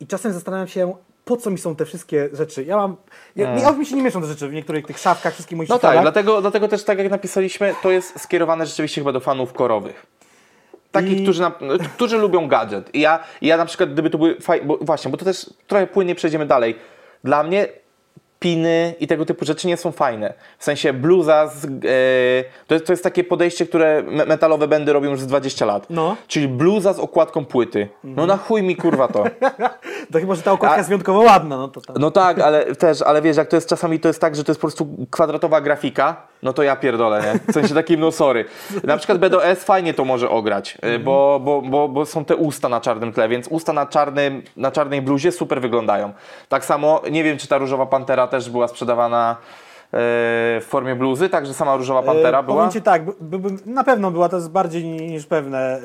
i 0.01 0.07
czasem 0.07 0.33
zastanawiam 0.33 0.69
się, 0.69 0.95
po 1.25 1.37
co 1.37 1.51
mi 1.51 1.59
są 1.59 1.77
te 1.77 1.85
wszystkie 1.85 2.29
rzeczy? 2.33 2.65
Ja 2.65 2.77
mam. 2.77 2.97
Ja, 3.37 3.47
hmm. 3.47 3.65
ja 3.65 3.73
mi 3.73 3.87
się 3.87 3.97
nie 3.97 4.03
mieszczą 4.03 4.21
te 4.21 4.27
rzeczy 4.27 4.49
w 4.49 4.53
niektórych 4.53 4.87
tych 4.87 4.99
szafkach, 4.99 5.33
wszystkich 5.33 5.57
moich 5.57 5.71
No 5.71 5.79
tak, 5.79 6.01
dlatego, 6.01 6.41
dlatego 6.41 6.69
też 6.69 6.85
tak 6.85 6.99
jak 6.99 7.11
napisaliśmy, 7.11 7.75
to 7.83 7.91
jest 7.91 8.21
skierowane 8.21 8.67
rzeczywiście 8.67 9.01
chyba 9.01 9.13
do 9.13 9.21
fanów 9.21 9.53
korowych. 9.53 10.07
Takich, 10.93 11.21
I... 11.21 11.23
którzy, 11.23 11.41
na, 11.43 11.53
którzy 11.97 12.19
lubią 12.19 12.49
gadżet. 12.49 12.95
I 12.95 13.01
ja, 13.01 13.21
ja 13.43 13.57
na 13.57 13.65
przykład, 13.67 13.93
gdyby 13.93 14.11
to 14.11 14.19
były 14.19 14.41
fajne, 14.41 14.67
bo 14.67 14.79
właśnie, 14.81 15.11
bo 15.11 15.17
to 15.17 15.25
też 15.25 15.51
trochę 15.67 15.87
płynnie 15.87 16.15
przejdziemy 16.15 16.47
dalej. 16.47 16.79
Dla 17.25 17.43
mnie 17.43 17.69
piny 18.43 18.95
i 19.01 19.07
tego 19.07 19.27
typu 19.27 19.45
rzeczy 19.45 19.67
nie 19.67 19.77
są 19.77 19.93
fajne. 19.93 20.35
W 20.59 20.65
sensie 20.65 20.93
bluza, 20.93 21.47
z, 21.47 21.65
e, 21.65 21.69
to, 22.67 22.75
jest, 22.75 22.87
to 22.87 22.93
jest 22.93 23.05
takie 23.05 23.25
podejście, 23.25 23.67
które 23.67 24.03
metalowe 24.27 24.69
będy 24.69 24.93
robią 24.93 25.11
już 25.11 25.21
z 25.21 25.27
20 25.27 25.67
lat. 25.67 25.87
No. 25.91 26.17
Czyli 26.27 26.49
bluza 26.49 26.93
z 26.93 26.99
okładką 26.99 27.45
płyty. 27.45 27.89
No 28.05 28.27
na 28.27 28.37
chuj 28.37 28.63
mi 28.63 28.77
kurwa 28.77 29.09
to. 29.09 29.25
to 30.13 30.21
chyba, 30.21 30.35
że 30.35 30.43
ta 30.43 30.53
okładka 30.53 30.75
A, 30.75 30.79
jest 30.79 30.89
wyjątkowo 30.89 31.21
ładna. 31.21 31.57
No, 31.57 31.69
to, 31.69 31.81
to. 31.81 31.93
no 31.99 32.11
tak, 32.11 32.39
ale 32.39 32.77
też, 32.77 33.03
ale 33.03 33.23
wiesz, 33.23 33.37
jak 33.37 33.49
to 33.49 33.57
jest 33.57 33.69
czasami, 33.69 34.01
to 34.01 34.09
jest 34.09 34.21
tak, 34.21 34.37
że 34.37 34.45
to 34.45 34.53
jest 34.53 34.61
po 34.61 34.67
prostu 34.67 34.89
kwadratowa 35.11 35.61
grafika, 35.61 36.27
no 36.43 36.53
to 36.53 36.63
ja 36.63 36.77
pierdolę, 36.77 37.23
nie? 37.23 37.53
W 37.53 37.55
sensie 37.55 37.75
takim, 37.75 38.01
no 38.01 38.13
sorry. 38.13 38.45
Na 38.85 38.97
przykład 38.97 39.19
BDS 39.19 39.65
fajnie 39.65 39.95
to 39.95 40.05
może 40.05 40.31
ograć, 40.31 40.79
mm. 40.83 41.03
bo, 41.03 41.41
bo, 41.45 41.63
bo, 41.63 41.89
bo 41.89 42.07
są 42.07 42.25
te 42.25 42.37
usta 42.37 42.69
na 42.69 42.81
czarnym 42.81 43.13
tle, 43.13 43.29
więc 43.29 43.49
usta 43.49 43.73
na, 43.73 43.87
czarnym, 43.87 44.43
na 44.57 44.71
czarnej 44.71 45.03
bluzie 45.03 45.33
super 45.33 45.61
wyglądają. 45.61 46.13
Tak 46.49 46.65
samo, 46.65 47.03
nie 47.11 47.25
wiem, 47.25 47.39
czy 47.39 47.49
ta 47.49 47.59
różowa 47.59 47.87
pantera 47.87 48.27
też 48.33 48.51
była 48.51 48.69
sprzedawana 48.69 49.37
e, 49.37 49.97
w 50.61 50.65
formie 50.69 50.97
bluzy, 50.97 51.29
także 51.29 51.55
sama 51.55 51.77
Różowa 51.77 52.03
Pantera 52.03 52.39
e, 52.39 52.43
była? 52.43 52.57
Powiem 52.57 52.73
Ci 52.73 52.83
tak, 52.83 53.05
by, 53.21 53.39
by, 53.39 53.49
na 53.67 53.85
pewno 53.85 54.11
była, 54.11 54.29
to 54.29 54.37
jest 54.37 54.51
bardziej 54.51 54.85
niż 54.85 55.27
pewne 55.27 55.59
e, 55.59 55.81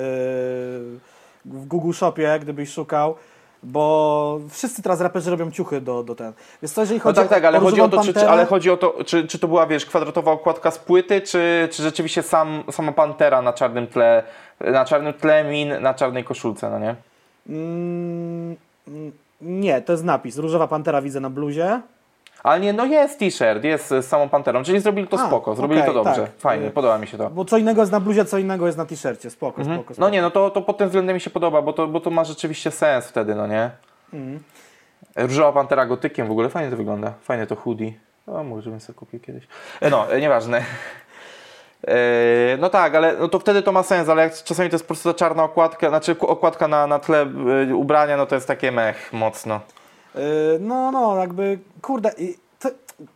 w 1.46 1.66
Google 1.68 1.92
Shopie, 1.92 2.40
gdybyś 2.42 2.70
szukał 2.74 3.16
bo 3.64 4.40
wszyscy 4.50 4.84
teraz 4.84 5.02
raperzy 5.02 5.32
robią 5.32 5.52
ciuchy 5.52 5.82
do, 5.82 6.04
do 6.04 6.16
ten. 6.16 6.34
Więc 6.62 6.74
to 6.74 6.82
jeżeli 6.82 6.98
no 6.98 7.04
chodzi 7.04 7.20
no 7.20 7.24
tak, 7.24 7.30
tak, 7.30 7.46
ale 7.46 7.60
chodzi 7.60 7.82
o 7.82 7.90
to, 7.90 8.04
czy, 8.04 8.14
czy, 8.14 8.30
ale 8.30 8.46
chodzi 8.46 8.70
o 8.70 8.78
to, 8.78 9.04
czy, 9.06 9.28
czy 9.28 9.40
to 9.40 9.48
była, 9.48 9.68
wiesz, 9.68 9.86
kwadratowa 9.86 10.32
okładka 10.32 10.72
z 10.72 10.80
płyty, 10.80 11.22
czy, 11.22 11.70
czy 11.72 11.84
rzeczywiście 11.84 12.24
sam, 12.24 12.64
sama 12.72 12.92
Pantera 12.92 13.42
na 13.42 13.54
czarnym 13.54 13.88
tle, 13.88 14.24
na 14.60 14.86
czarnym 14.86 15.14
tle 15.14 15.44
min, 15.44 15.82
na 15.82 15.94
czarnej 15.94 16.24
koszulce, 16.24 16.70
no 16.70 16.80
nie? 16.80 16.96
Mm, 17.50 18.56
nie, 19.42 19.82
to 19.82 19.94
jest 19.94 20.04
napis. 20.04 20.38
Różowa 20.38 20.68
Pantera 20.68 21.02
widzę 21.02 21.20
na 21.20 21.30
bluzie. 21.30 21.82
Ale 22.48 22.60
nie, 22.60 22.74
no 22.74 22.86
jest 22.86 23.20
t-shirt, 23.20 23.64
jest 23.64 23.88
z 23.88 24.06
samą 24.06 24.30
Panterą, 24.30 24.64
czyli 24.64 24.80
zrobili 24.80 25.08
to 25.08 25.20
A, 25.20 25.28
spoko, 25.28 25.56
zrobili 25.56 25.82
okay, 25.82 25.94
to 25.94 26.04
dobrze, 26.04 26.22
tak. 26.22 26.40
fajnie, 26.40 26.72
podoba 26.72 26.98
mi 26.98 27.08
się 27.08 27.18
to. 27.18 27.30
Bo 27.30 27.46
co 27.46 27.58
innego 27.58 27.82
jest 27.82 27.92
na 27.92 28.00
bluzie, 28.00 28.26
co 28.26 28.38
innego 28.38 28.66
jest 28.66 28.78
na 28.78 28.86
t-shircie, 28.86 29.30
spoko, 29.30 29.62
mhm. 29.62 29.78
spoko, 29.78 29.94
spoko, 29.94 30.06
No 30.06 30.10
nie, 30.10 30.22
no 30.22 30.32
to, 30.32 30.50
to 30.50 30.62
pod 30.62 30.78
tym 30.78 30.88
względem 30.88 31.14
mi 31.14 31.22
się 31.22 31.30
podoba, 31.30 31.62
bo 31.62 31.74
to, 31.74 31.88
bo 31.88 32.00
to 32.00 32.10
ma 32.10 32.24
rzeczywiście 32.24 32.72
sens 32.72 33.08
wtedy, 33.08 33.36
no 33.36 33.48
nie? 33.48 33.70
Mhm. 34.14 34.40
Różowa 35.16 35.52
Pantera 35.52 35.86
gotykiem 35.86 36.28
w 36.28 36.32
ogóle, 36.32 36.50
fajnie 36.50 36.72
to 36.72 36.78
wygląda, 36.78 37.14
fajnie 37.22 37.48
to 37.48 37.56
hoodie. 37.56 37.94
O, 38.28 38.44
może 38.44 38.70
bym 38.70 38.80
sobie 38.80 39.00
kupił 39.00 39.20
kiedyś. 39.20 39.48
E, 39.82 39.90
no, 39.90 40.12
e, 40.12 40.22
nieważne. 40.22 40.62
E, 41.88 42.58
no 42.60 42.70
tak, 42.70 42.96
ale 42.96 43.16
no 43.20 43.28
to 43.28 43.40
wtedy 43.40 43.62
to 43.62 43.72
ma 43.72 43.84
sens, 43.84 44.10
ale 44.10 44.24
jak 44.24 44.34
czasami 44.34 44.70
to 44.70 44.76
jest 44.76 44.86
po 44.86 44.88
prostu 44.88 45.14
ta 45.14 45.20
czarna 45.20 45.44
okładka, 45.44 45.90
znaczy 45.90 46.16
okładka 46.20 46.68
na, 46.68 46.88
na 46.88 47.00
tle 47.00 47.26
ubrania, 47.76 48.18
no 48.18 48.26
to 48.26 48.36
jest 48.36 48.48
takie 48.48 48.72
mech 48.72 49.14
mocno. 49.14 49.60
Yy, 50.18 50.60
no, 50.60 50.92
no, 50.92 51.18
jakby, 51.18 51.60
kurde, 51.82 52.12
to, 52.60 52.70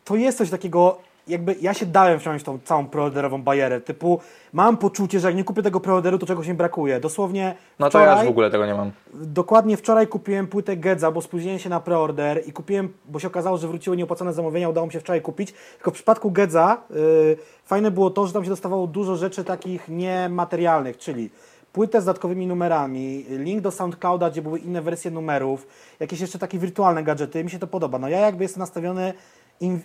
to 0.05 0.15
jest 0.15 0.37
coś 0.37 0.49
takiego, 0.49 0.97
jakby 1.27 1.55
ja 1.61 1.73
się 1.73 1.85
dałem 1.85 2.19
wciągnąć 2.19 2.43
tą 2.43 2.59
całą 2.63 2.85
preorderową 2.85 3.41
bajerę, 3.43 3.81
typu 3.81 4.19
mam 4.53 4.77
poczucie, 4.77 5.19
że 5.19 5.27
jak 5.27 5.37
nie 5.37 5.43
kupię 5.43 5.63
tego 5.63 5.79
preorderu, 5.79 6.17
to 6.17 6.25
czegoś 6.25 6.47
mi 6.47 6.53
brakuje. 6.53 6.99
Dosłownie 6.99 7.55
No 7.79 7.89
to 7.89 7.99
ja 7.99 8.17
już 8.17 8.25
w 8.25 8.29
ogóle 8.29 8.51
tego 8.51 8.65
nie 8.65 8.73
mam. 8.73 8.91
Dokładnie 9.13 9.77
wczoraj 9.77 10.07
kupiłem 10.07 10.47
płytę 10.47 10.77
Gedza, 10.77 11.11
bo 11.11 11.21
spóźniłem 11.21 11.59
się 11.59 11.69
na 11.69 11.79
preorder 11.79 12.41
i 12.47 12.53
kupiłem, 12.53 12.93
bo 13.05 13.19
się 13.19 13.27
okazało, 13.27 13.57
że 13.57 13.67
wróciły 13.67 13.97
nieopłacone 13.97 14.33
zamówienia, 14.33 14.69
udało 14.69 14.87
mi 14.87 14.93
się 14.93 14.99
wczoraj 14.99 15.21
kupić. 15.21 15.53
Tylko 15.75 15.91
w 15.91 15.93
przypadku 15.93 16.31
Gedza 16.31 16.77
yy, 16.89 17.37
fajne 17.65 17.91
było 17.91 18.09
to, 18.09 18.27
że 18.27 18.33
tam 18.33 18.43
się 18.43 18.49
dostawało 18.49 18.87
dużo 18.87 19.15
rzeczy 19.15 19.43
takich 19.43 19.87
niematerialnych, 19.89 20.97
czyli 20.97 21.29
płytę 21.73 22.01
z 22.01 22.05
dodatkowymi 22.05 22.47
numerami, 22.47 23.25
link 23.29 23.61
do 23.61 23.71
SoundClouda, 23.71 24.29
gdzie 24.29 24.41
były 24.41 24.59
inne 24.59 24.81
wersje 24.81 25.11
numerów, 25.11 25.67
jakieś 25.99 26.19
jeszcze 26.19 26.39
takie 26.39 26.59
wirtualne 26.59 27.03
gadżety, 27.03 27.43
mi 27.43 27.49
się 27.49 27.59
to 27.59 27.67
podoba. 27.67 27.99
No 27.99 28.09
ja 28.09 28.19
jakby 28.19 28.43
jestem 28.43 28.59
nastawiony, 28.59 29.13
im, 29.59 29.81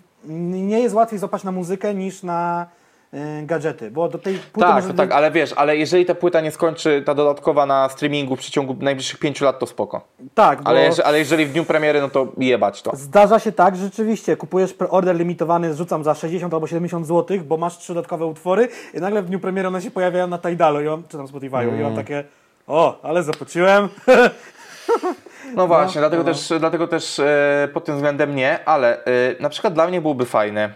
nie 0.66 0.80
jest 0.80 0.94
łatwiej 0.94 1.18
złapać 1.18 1.44
na 1.44 1.52
muzykę 1.52 1.94
niż 1.94 2.22
na 2.22 2.66
gadżety, 3.42 3.90
bo 3.90 4.08
do 4.08 4.18
tej 4.18 4.34
płyty 4.34 4.68
Tak, 4.68 4.92
tak, 4.96 5.12
ale 5.12 5.30
wiesz, 5.30 5.52
ale 5.56 5.76
jeżeli 5.76 6.06
ta 6.06 6.14
płyta 6.14 6.40
nie 6.40 6.50
skończy, 6.50 7.02
ta 7.06 7.14
dodatkowa 7.14 7.66
na 7.66 7.88
streamingu 7.88 8.36
w 8.36 8.38
przeciągu 8.38 8.76
najbliższych 8.80 9.18
pięciu 9.18 9.44
lat, 9.44 9.58
to 9.58 9.66
spoko. 9.66 10.00
Tak, 10.34 10.60
ale, 10.64 10.84
jeżeli, 10.84 11.02
ale 11.02 11.18
jeżeli 11.18 11.46
w 11.46 11.52
dniu 11.52 11.64
premiery, 11.64 12.00
no 12.00 12.08
to 12.08 12.32
jebać 12.38 12.82
to. 12.82 12.96
Zdarza 12.96 13.38
się 13.38 13.52
tak, 13.52 13.76
że 13.76 13.84
rzeczywiście 13.84 14.36
kupujesz 14.36 14.74
order 14.88 15.16
limitowany, 15.16 15.74
zrzucam 15.74 16.04
za 16.04 16.14
60 16.14 16.54
albo 16.54 16.66
70 16.66 17.06
zł, 17.06 17.38
bo 17.44 17.56
masz 17.56 17.78
trzy 17.78 17.94
dodatkowe 17.94 18.26
utwory 18.26 18.68
i 18.94 19.00
nagle 19.00 19.22
w 19.22 19.26
dniu 19.26 19.40
premiery 19.40 19.68
one 19.68 19.82
się 19.82 19.90
pojawiają 19.90 20.26
na 20.26 20.38
Tidalu 20.38 20.80
i 20.80 20.84
mam, 20.84 21.02
czy 21.08 21.16
tam 21.16 21.26
Spotify'u 21.26 21.62
mm. 21.62 21.80
i 21.80 21.82
mam 21.82 21.96
takie, 21.96 22.24
o, 22.66 23.00
ale 23.02 23.22
zapłaciłem. 23.22 23.88
No 25.54 25.66
właśnie, 25.72 26.00
no, 26.00 26.08
dlatego, 26.08 26.22
no. 26.22 26.34
Też, 26.34 26.52
dlatego 26.58 26.88
też 26.88 27.18
e, 27.18 27.68
pod 27.72 27.84
tym 27.84 27.94
względem 27.94 28.36
nie, 28.36 28.64
ale 28.64 29.04
e, 29.04 29.08
na 29.40 29.48
przykład 29.48 29.74
dla 29.74 29.86
mnie 29.86 30.00
byłoby 30.00 30.24
fajne, 30.24 30.74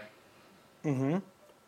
mhm 0.85 1.21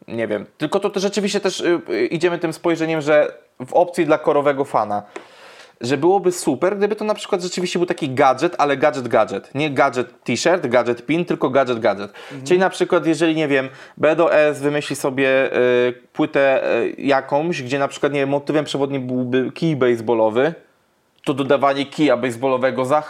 nie 0.08 0.28
wiem. 0.28 0.46
Tylko 0.58 0.80
to, 0.80 0.90
to 0.90 1.00
rzeczywiście 1.00 1.40
też 1.40 1.62
y, 1.62 1.82
y, 1.90 2.06
idziemy 2.06 2.40
tym 2.40 2.54
spojrzeniem, 2.54 3.02
że 3.02 3.38
w 3.66 3.74
opcji 3.74 4.06
dla 4.06 4.18
korowego 4.18 4.66
fana, 4.66 5.04
że 5.82 5.98
byłoby 5.98 6.32
super, 6.32 6.78
gdyby 6.78 6.96
to 6.96 7.06
na 7.06 7.14
przykład 7.14 7.42
rzeczywiście 7.42 7.80
był 7.80 7.86
taki 7.86 8.10
gadżet, 8.10 8.56
ale 8.58 8.78
gadżet 8.78 9.08
gadżet. 9.08 9.56
Nie 9.56 9.72
gadżet 9.72 10.24
t-shirt, 10.24 10.68
gadżet 10.68 11.06
pin, 11.06 11.26
tylko 11.26 11.50
gadżet 11.50 11.80
gadżet. 11.80 12.12
Mhm. 12.12 12.44
Czyli 12.48 12.60
na 12.60 12.70
przykład 12.70 13.06
jeżeli, 13.06 13.36
nie 13.36 13.48
wiem, 13.48 13.70
BDOS 13.98 14.60
wymyśli 14.60 14.96
sobie 14.96 15.58
y, 15.58 15.94
płytę 16.14 16.74
y, 16.82 16.96
jakąś, 16.98 17.64
gdzie 17.64 17.80
na 17.80 17.88
przykład, 17.88 18.14
nie 18.14 18.20
wiem, 18.20 18.30
motywem 18.30 18.66
przewodnim 18.66 19.08
byłby 19.08 19.52
kij 19.52 19.76
baseballowy, 19.76 20.54
to 21.26 21.34
dodawanie 21.34 21.86
kija 21.86 22.18
baseballowego 22.18 22.86
za 22.86 23.04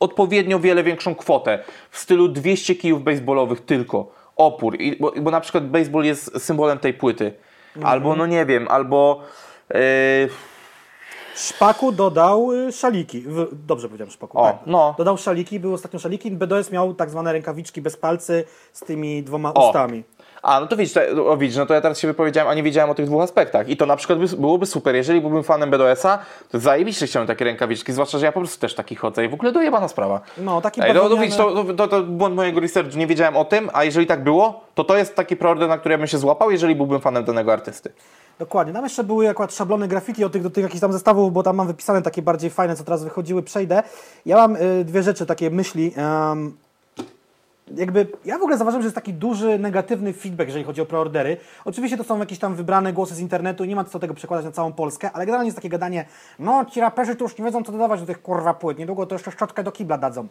odpowiednio 0.00 0.60
wiele 0.60 0.82
większą 0.82 1.14
kwotę. 1.14 1.58
W 1.90 1.98
stylu 1.98 2.28
200 2.28 2.74
kijów 2.74 3.04
baseballowych 3.04 3.60
tylko 3.60 4.12
opór, 4.36 4.80
I, 4.80 4.96
bo, 4.96 5.12
bo 5.20 5.30
na 5.30 5.40
przykład 5.40 5.68
baseball 5.68 6.04
jest 6.04 6.42
symbolem 6.42 6.78
tej 6.78 6.94
płyty. 6.94 7.32
Mhm. 7.76 7.92
Albo, 7.92 8.16
no 8.16 8.26
nie 8.26 8.46
wiem, 8.46 8.68
albo... 8.68 9.20
Yy... 9.74 10.28
Szpaku 11.36 11.92
dodał 11.92 12.52
y, 12.52 12.72
szaliki. 12.72 13.24
Dobrze 13.52 13.88
powiedziałem 13.88 14.10
Szpaku. 14.10 14.38
O, 14.38 14.44
tak. 14.44 14.56
no. 14.66 14.94
Dodał 14.98 15.18
szaliki, 15.18 15.60
były 15.60 15.74
ostatnio 15.74 15.98
szaliki. 15.98 16.30
BDS 16.30 16.70
miał 16.70 16.94
tak 16.94 17.10
zwane 17.10 17.32
rękawiczki 17.32 17.82
bez 17.82 17.96
palcy 17.96 18.44
z 18.72 18.80
tymi 18.80 19.22
dwoma 19.22 19.54
o. 19.54 19.68
ustami. 19.68 20.04
A, 20.42 20.60
no 20.60 20.66
to 20.66 20.76
widzisz, 20.76 20.94
to, 20.94 21.30
o, 21.30 21.36
widzisz, 21.36 21.56
no 21.56 21.66
to 21.66 21.74
ja 21.74 21.80
teraz 21.80 21.98
się 21.98 22.08
wypowiedziałem, 22.08 22.50
a 22.50 22.54
nie 22.54 22.62
wiedziałem 22.62 22.90
o 22.90 22.94
tych 22.94 23.06
dwóch 23.06 23.22
aspektach. 23.22 23.68
I 23.68 23.76
to 23.76 23.86
na 23.86 23.96
przykład 23.96 24.18
by, 24.18 24.36
byłoby 24.36 24.66
super. 24.66 24.94
Jeżeli 24.94 25.20
byłbym 25.20 25.42
fanem 25.42 25.70
BDS-a, 25.70 26.18
to 26.50 26.58
zajebiście 26.58 27.06
chciałem 27.06 27.26
takie 27.26 27.44
rękawiczki, 27.44 27.92
zwłaszcza, 27.92 28.18
że 28.18 28.26
ja 28.26 28.32
po 28.32 28.40
prostu 28.40 28.60
też 28.60 28.74
taki 28.74 28.96
chodzę 28.96 29.24
i 29.24 29.28
w 29.28 29.34
ogóle 29.34 29.52
dojebana 29.52 29.88
sprawa. 29.88 30.20
No, 30.38 30.60
taki 30.60 30.82
Ej, 30.82 30.94
no, 30.94 31.08
no, 31.08 31.16
widzisz, 31.16 31.36
to, 31.36 31.64
to, 31.64 31.88
to, 31.88 32.02
błąd 32.02 32.34
mojego 32.34 32.60
researchu, 32.60 32.98
nie 32.98 33.06
wiedziałem 33.06 33.36
o 33.36 33.44
tym, 33.44 33.70
a 33.72 33.84
jeżeli 33.84 34.06
tak 34.06 34.24
było, 34.24 34.60
to 34.74 34.84
to 34.84 34.96
jest 34.96 35.14
taki 35.14 35.36
preorder, 35.36 35.68
na 35.68 35.78
który 35.78 35.92
ja 35.92 35.98
bym 35.98 36.06
się 36.06 36.18
złapał, 36.18 36.50
jeżeli 36.50 36.76
byłbym 36.76 37.00
fanem 37.00 37.24
danego 37.24 37.52
artysty. 37.52 37.92
Dokładnie. 38.38 38.72
Tam 38.72 38.84
jeszcze 38.84 39.04
były 39.04 39.28
akurat 39.28 39.54
szablony 39.54 39.88
grafiki 39.88 40.24
o 40.24 40.30
tych, 40.30 40.42
do 40.42 40.50
tych 40.50 40.62
jakichś 40.62 40.80
tam 40.80 40.92
zestawów, 40.92 41.32
bo 41.32 41.42
tam 41.42 41.56
mam 41.56 41.66
wypisane 41.66 42.02
takie 42.02 42.22
bardziej 42.22 42.50
fajne, 42.50 42.76
co 42.76 42.84
teraz 42.84 43.04
wychodziły, 43.04 43.42
przejdę. 43.42 43.82
Ja 44.26 44.36
mam 44.36 44.56
y, 44.56 44.84
dwie 44.84 45.02
rzeczy, 45.02 45.26
takie 45.26 45.50
myśli. 45.50 45.92
Um, 45.96 46.56
jakby, 47.74 48.06
ja 48.24 48.38
w 48.38 48.42
ogóle 48.42 48.58
zauważyłem, 48.58 48.82
że 48.82 48.86
jest 48.86 48.94
taki 48.94 49.14
duży 49.14 49.58
negatywny 49.58 50.12
feedback, 50.12 50.48
jeżeli 50.48 50.64
chodzi 50.64 50.80
o 50.80 50.86
preordery. 50.86 51.36
Oczywiście 51.64 51.96
to 51.96 52.04
są 52.04 52.18
jakieś 52.18 52.38
tam 52.38 52.54
wybrane 52.54 52.92
głosy 52.92 53.14
z 53.14 53.20
internetu 53.20 53.64
i 53.64 53.68
nie 53.68 53.76
ma 53.76 53.84
co 53.84 53.98
tego 53.98 54.14
przekładać 54.14 54.44
na 54.44 54.52
całą 54.52 54.72
Polskę, 54.72 55.10
ale 55.12 55.26
generalnie 55.26 55.48
jest 55.48 55.56
takie 55.56 55.68
gadanie, 55.68 56.04
no 56.38 56.64
ci 56.64 56.80
raperzy 56.80 57.16
to 57.16 57.24
już 57.24 57.38
nie 57.38 57.44
wiedzą 57.44 57.64
co 57.64 57.72
dodawać 57.72 58.00
do 58.00 58.06
tych 58.06 58.22
kurwa 58.22 58.54
płyt, 58.54 58.78
niedługo 58.78 59.06
to 59.06 59.14
jeszcze 59.14 59.30
szczotkę 59.30 59.62
do 59.62 59.72
kibla 59.72 59.98
dadzą. 59.98 60.28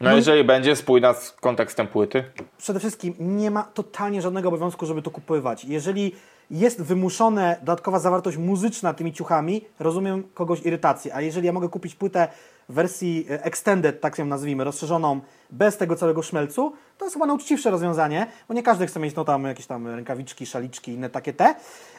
No 0.00 0.16
jeżeli 0.16 0.44
będzie 0.44 0.76
spójna 0.76 1.14
z 1.14 1.32
kontekstem 1.32 1.86
płyty. 1.86 2.24
Przede 2.58 2.78
wszystkim 2.78 3.14
nie 3.20 3.50
ma 3.50 3.62
totalnie 3.62 4.22
żadnego 4.22 4.48
obowiązku, 4.48 4.86
żeby 4.86 5.02
to 5.02 5.10
kupować. 5.10 5.64
Jeżeli 5.64 6.14
jest 6.50 6.82
wymuszona 6.82 7.56
dodatkowa 7.58 7.98
zawartość 7.98 8.36
muzyczna 8.36 8.94
tymi 8.94 9.12
ciuchami, 9.12 9.64
rozumiem 9.78 10.24
kogoś 10.34 10.62
irytację, 10.62 11.14
a 11.14 11.20
jeżeli 11.20 11.46
ja 11.46 11.52
mogę 11.52 11.68
kupić 11.68 11.94
płytę 11.94 12.28
w 12.68 12.74
wersji 12.74 13.26
e, 13.30 13.44
extended, 13.44 14.00
tak 14.00 14.18
ją 14.18 14.26
nazwijmy, 14.26 14.64
rozszerzoną, 14.64 15.20
bez 15.50 15.76
tego 15.76 15.96
całego 15.96 16.22
szmelcu, 16.22 16.72
to 16.98 17.04
jest 17.04 17.14
chyba 17.14 17.26
nauczciwsze 17.26 17.70
rozwiązanie, 17.70 18.26
bo 18.48 18.54
nie 18.54 18.62
każdy 18.62 18.86
chce 18.86 19.00
mieć 19.00 19.14
no 19.14 19.24
tam 19.24 19.44
jakieś 19.44 19.66
tam 19.66 19.86
rękawiczki, 19.86 20.46
szaliczki, 20.46 20.92
inne 20.92 21.10
takie 21.10 21.32
te. 21.32 21.54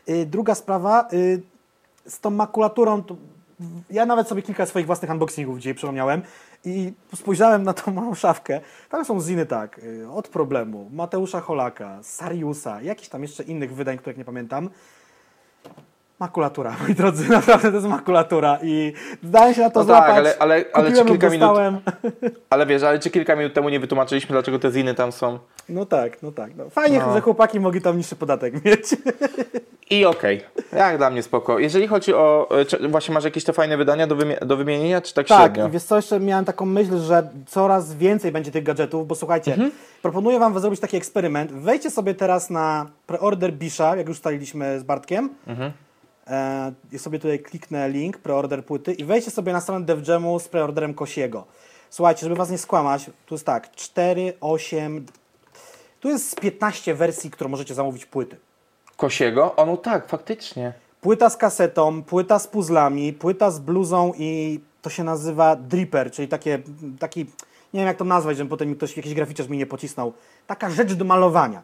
Y, 0.09 0.25
Druga 0.25 0.55
sprawa, 0.55 1.07
y, 1.13 1.41
z 2.07 2.19
tą 2.19 2.29
makulaturą, 2.29 3.03
to 3.03 3.15
ja 3.89 4.05
nawet 4.05 4.27
sobie 4.27 4.41
kilka 4.41 4.65
swoich 4.65 4.85
własnych 4.85 5.11
unboxingów 5.11 5.57
dzisiaj 5.57 5.75
przypomniałem 5.75 6.21
i 6.65 6.93
spojrzałem 7.15 7.63
na 7.63 7.73
tą 7.73 7.93
małą 7.93 8.15
szafkę. 8.15 8.61
Tam 8.89 9.05
są 9.05 9.21
ziny 9.21 9.45
tak, 9.45 9.81
od 10.11 10.27
problemu, 10.27 10.89
Mateusza 10.93 11.41
Holaka, 11.41 11.99
Sariusa, 12.03 12.81
jakichś 12.81 13.09
tam 13.09 13.21
jeszcze 13.21 13.43
innych 13.43 13.75
wydań, 13.75 13.97
których 13.97 14.17
nie 14.17 14.25
pamiętam. 14.25 14.69
Makulatura, 16.19 16.75
moi 16.81 16.95
drodzy, 16.95 17.29
naprawdę 17.29 17.69
to 17.69 17.75
jest 17.75 17.87
makulatura 17.87 18.59
i 18.63 18.93
zdaje 19.23 19.53
się 19.53 19.61
na 19.61 19.69
to 19.69 19.79
No 19.79 19.85
tak, 19.85 19.95
złapać. 19.95 20.17
ale- 20.17 20.35
ale- 20.39 20.65
ale 20.73 20.85
Kupiłem 20.87 21.07
czy 21.07 21.11
kilka 21.13 21.29
minut-. 21.29 21.57
Ale 22.49 22.65
wiesz, 22.65 22.83
ale 22.83 22.99
czy 22.99 23.09
kilka 23.09 23.35
minut 23.35 23.53
temu 23.53 23.69
nie 23.69 23.79
wytłumaczyliśmy, 23.79 24.33
dlaczego 24.33 24.59
te 24.59 24.71
ziny 24.71 24.93
tam 24.93 25.11
są? 25.11 25.39
No 25.69 25.85
tak, 25.85 26.23
no 26.23 26.31
tak. 26.31 26.55
No. 26.55 26.69
Fajnie, 26.69 26.99
No. 27.07 27.13
że 27.13 27.21
chłopaki 27.21 27.59
mogli 27.59 27.81
tam 27.81 27.97
niższy 27.97 28.15
podatek 28.15 28.65
mieć. 28.65 28.83
I 29.89 30.05
okej. 30.05 30.43
Jak 30.73 30.97
dla 30.97 31.09
mnie 31.09 31.23
spoko. 31.23 31.59
Jeżeli 31.59 31.87
chodzi 31.87 32.13
o... 32.13 32.49
e, 32.83 32.87
właśnie 32.87 33.13
masz 33.13 33.23
jakieś 33.23 33.43
te 33.43 33.53
fajne 33.53 33.77
wydania 33.77 34.07
do, 34.07 34.15
wymie- 34.15 34.45
do 34.45 34.57
wymienienia, 34.57 35.01
czy 35.01 35.13
tak, 35.13 35.27
Tak, 35.27 35.41
średnio? 35.41 35.67
i 35.67 35.71
wiesz 35.71 35.83
co, 35.83 35.95
jeszcze 35.95 36.19
miałem 36.19 36.45
taką 36.45 36.65
myśl, 36.65 36.97
że 36.99 37.29
coraz 37.47 37.93
więcej 37.95 38.31
będzie 38.31 38.51
tych 38.51 38.63
gadżetów, 38.63 39.07
bo 39.07 39.15
słuchajcie, 39.15 39.51
Mhm. 39.53 39.71
proponuję 40.01 40.39
Wam 40.39 40.59
zrobić 40.59 40.79
taki 40.79 40.97
eksperyment. 40.97 41.51
Wejdźcie 41.51 41.91
sobie 41.91 42.13
teraz 42.13 42.49
na 42.49 42.85
preorder 43.07 43.53
Bisha, 43.53 43.95
jak 43.95 44.07
już 44.07 44.17
ustaliliśmy 44.17 44.79
z 44.79 44.83
Bartkiem. 44.83 45.29
Mhm. 45.47 45.71
E, 46.27 46.73
I 46.91 46.99
sobie 46.99 47.19
tutaj 47.19 47.39
kliknę 47.39 47.89
link, 47.89 48.17
preorder 48.17 48.65
płyty 48.65 48.93
i 48.93 49.05
wejdźcie 49.05 49.31
sobie 49.31 49.53
na 49.53 49.61
stronę 49.61 49.85
DevJamu 49.85 50.39
z 50.39 50.47
preorderem 50.47 50.93
Kosiego. 50.93 51.45
Słuchajcie, 51.89 52.21
żeby 52.21 52.35
Was 52.35 52.49
nie 52.49 52.57
skłamać, 52.57 53.11
tu 53.25 53.35
jest 53.35 53.45
tak, 53.45 53.71
4, 53.71 54.33
8, 54.41 55.05
tu 55.99 56.09
jest 56.09 56.29
z 56.29 56.35
15 56.35 56.95
wersji, 56.95 57.31
które 57.31 57.49
możecie 57.49 57.73
zamówić 57.73 58.05
płyty. 58.05 58.37
Kosiego? 58.97 59.55
O 59.55 59.65
no 59.65 59.77
tak, 59.77 60.07
faktycznie. 60.07 60.73
Płyta 61.01 61.29
z 61.29 61.37
kasetą, 61.37 62.03
płyta 62.03 62.39
z 62.39 62.47
puzzlami, 62.47 63.13
płyta 63.13 63.51
z 63.51 63.59
bluzą 63.59 64.13
i 64.17 64.59
to 64.81 64.89
się 64.89 65.03
nazywa 65.03 65.55
dripper, 65.55 66.11
czyli 66.11 66.27
takie, 66.27 66.59
taki, 66.99 67.19
nie 67.73 67.79
wiem 67.79 67.87
jak 67.87 67.97
to 67.97 68.05
nazwać, 68.05 68.37
żeby 68.37 68.49
potem 68.49 68.75
ktoś, 68.75 68.97
jakiś 68.97 69.13
graficzarz 69.13 69.47
mi 69.47 69.57
nie 69.57 69.65
pocisnął. 69.65 70.13
Taka 70.47 70.69
rzecz 70.69 70.93
do 70.93 71.05
malowania. 71.05 71.61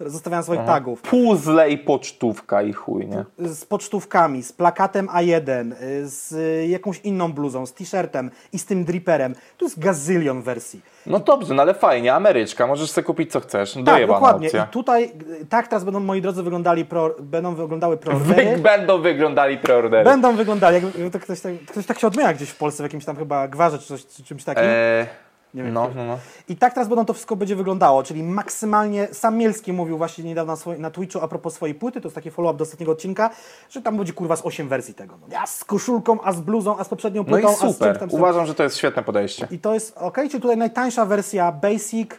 Zostawiam 0.00 0.42
swoich 0.42 0.64
tagów. 0.64 1.02
Puzzle 1.02 1.70
i 1.70 1.78
pocztówka 1.78 2.62
i 2.62 2.72
chuj, 2.72 3.06
nie? 3.06 3.24
Z 3.38 3.64
pocztówkami, 3.64 4.42
z 4.42 4.52
plakatem 4.52 5.06
A1, 5.06 5.72
y, 5.82 6.08
z 6.08 6.34
jakąś 6.70 6.98
inną 7.00 7.32
bluzą, 7.32 7.66
z 7.66 7.72
t-shirtem 7.74 8.30
i 8.52 8.58
z 8.58 8.66
tym 8.66 8.84
dripperem. 8.84 9.34
Tu 9.56 9.64
jest 9.64 9.78
gazylion 9.78 10.42
wersji. 10.42 10.80
No 11.06 11.18
dobrze, 11.18 11.54
no 11.54 11.62
ale 11.62 11.74
fajnie, 11.74 12.14
Ameryczka, 12.14 12.66
możesz 12.66 12.90
sobie 12.90 13.04
kupić 13.04 13.32
co 13.32 13.40
chcesz. 13.40 13.72
Tak, 13.74 13.84
Dojebana 13.84 14.20
dokładnie. 14.20 14.46
opcja. 14.48 14.64
I 14.64 14.68
tutaj, 14.68 15.04
y, 15.42 15.46
tak 15.46 15.68
teraz 15.68 15.84
będą, 15.84 16.00
moi 16.00 16.22
drodzy, 16.22 16.42
wyglądali 16.42 16.84
pro, 16.84 17.14
będą 17.20 17.54
wyglądały 17.54 17.96
Wy, 17.96 18.02
preordery. 18.02 18.58
będą 18.58 19.00
wyglądali 19.00 19.58
preordery. 19.58 20.04
Będą 20.04 20.36
wyglądali, 20.36 20.80
to 21.12 21.18
ktoś, 21.20 21.40
tak, 21.40 21.52
ktoś 21.68 21.86
tak 21.86 21.98
się 21.98 22.06
odmienia 22.06 22.32
gdzieś 22.34 22.48
w 22.50 22.56
Polsce, 22.56 22.82
w 22.82 22.86
jakimś 22.86 23.04
tam 23.04 23.16
chyba 23.16 23.48
gwarze 23.48 23.78
czy, 23.78 23.86
coś, 23.86 24.06
czy 24.06 24.24
czymś 24.24 24.44
takim. 24.44 24.64
Eee, 24.66 25.06
Nie 25.54 25.62
wiem, 25.62 25.72
no, 25.72 25.90
no, 25.94 26.04
no. 26.04 26.18
I 26.48 26.56
tak 26.56 26.74
teraz 26.74 26.88
będą 26.88 27.04
to 27.04 27.12
wszystko 27.12 27.36
będzie 27.36 27.56
wyglądało, 27.56 28.02
czyli 28.02 28.22
maksymalnie, 28.22 29.08
sam 29.12 29.36
Mielski 29.36 29.72
mówił 29.72 29.98
właśnie 29.98 30.24
niedawno 30.24 30.52
na, 30.52 30.56
swoj, 30.56 30.78
na 30.78 30.90
Twitchu 30.90 31.20
a 31.20 31.28
propos 31.28 31.54
swojej 31.54 31.74
płyty, 31.74 32.00
to 32.00 32.08
jest 32.08 32.14
taki 32.14 32.30
follow-up 32.30 32.58
do 32.58 32.62
ostatniego 32.62 32.92
odcinka, 32.92 33.30
że 33.70 33.82
tam 33.82 33.96
będzie 33.96 34.12
kurwa 34.12 34.36
z 34.36 34.46
8 34.46 34.68
wersji 34.68 34.94
tego. 34.94 35.18
No, 35.30 35.38
a 35.38 35.46
z 35.46 35.64
koszulką, 35.64 36.20
a 36.22 36.32
z 36.32 36.40
bluzą, 36.40 36.78
a 36.78 36.84
z 36.84 36.88
poprzednią 36.88 37.22
No 37.22 37.28
płytą, 37.28 37.48
i 37.48 37.52
a 37.52 37.54
z 37.54 37.58
super. 37.58 37.98
tam. 37.98 38.08
Uważam, 38.12 38.46
że 38.46 38.54
to 38.54 38.62
jest 38.62 38.76
świetne 38.76 39.02
podejście. 39.02 39.48
I 39.50 39.58
to 39.58 39.74
jest 39.74 39.96
ok, 39.98 40.16
czyli 40.16 40.40
tutaj 40.40 40.56
najtańsza 40.56 41.04
wersja 41.06 41.52
Basic, 41.52 42.10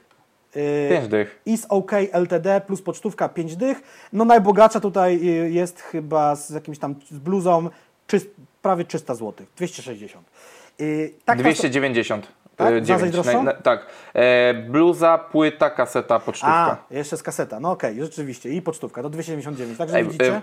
yy, 0.55 0.89
Pięć 0.89 1.07
dych. 1.07 1.41
is 1.45 1.65
OK 1.69 1.91
LTD 2.11 2.61
plus 2.61 2.81
pocztówka 2.81 3.29
5 3.29 3.55
dych. 3.55 3.81
No 4.13 4.25
najbogatsza 4.25 4.79
tutaj 4.79 5.15
y, 5.15 5.49
jest 5.51 5.81
chyba 5.81 6.35
z 6.35 6.49
jakimś 6.49 6.79
tam 6.79 6.95
z 7.11 7.17
bluzą 7.17 7.69
czyst, 8.07 8.27
prawie 8.61 8.85
300 8.85 9.15
zł, 9.15 9.45
260. 9.55 10.25
Yy, 10.79 11.13
tak 11.25 11.37
teraz- 11.37 11.53
290. 11.53 12.27
Tak? 12.59 12.67
e, 12.73 12.85
Znalazłeś 12.85 13.11
dziewięć. 13.11 13.13
droższą? 13.13 13.43
Na- 13.43 13.53
tak. 13.53 13.85
E, 14.13 14.53
bluza, 14.53 15.17
płyta, 15.17 15.69
kaseta, 15.69 16.19
pocztówka. 16.19 16.77
A, 16.91 16.93
jeszcze 16.93 17.17
z 17.17 17.23
kaseta. 17.23 17.59
No 17.59 17.71
okej, 17.71 18.01
rzeczywiście. 18.03 18.49
I 18.49 18.61
pocztówka, 18.61 19.01
to 19.03 19.09
279. 19.09 19.77
Także 19.77 19.97
Ej, 19.97 20.03
widzicie? 20.03 20.35
e, 20.35 20.41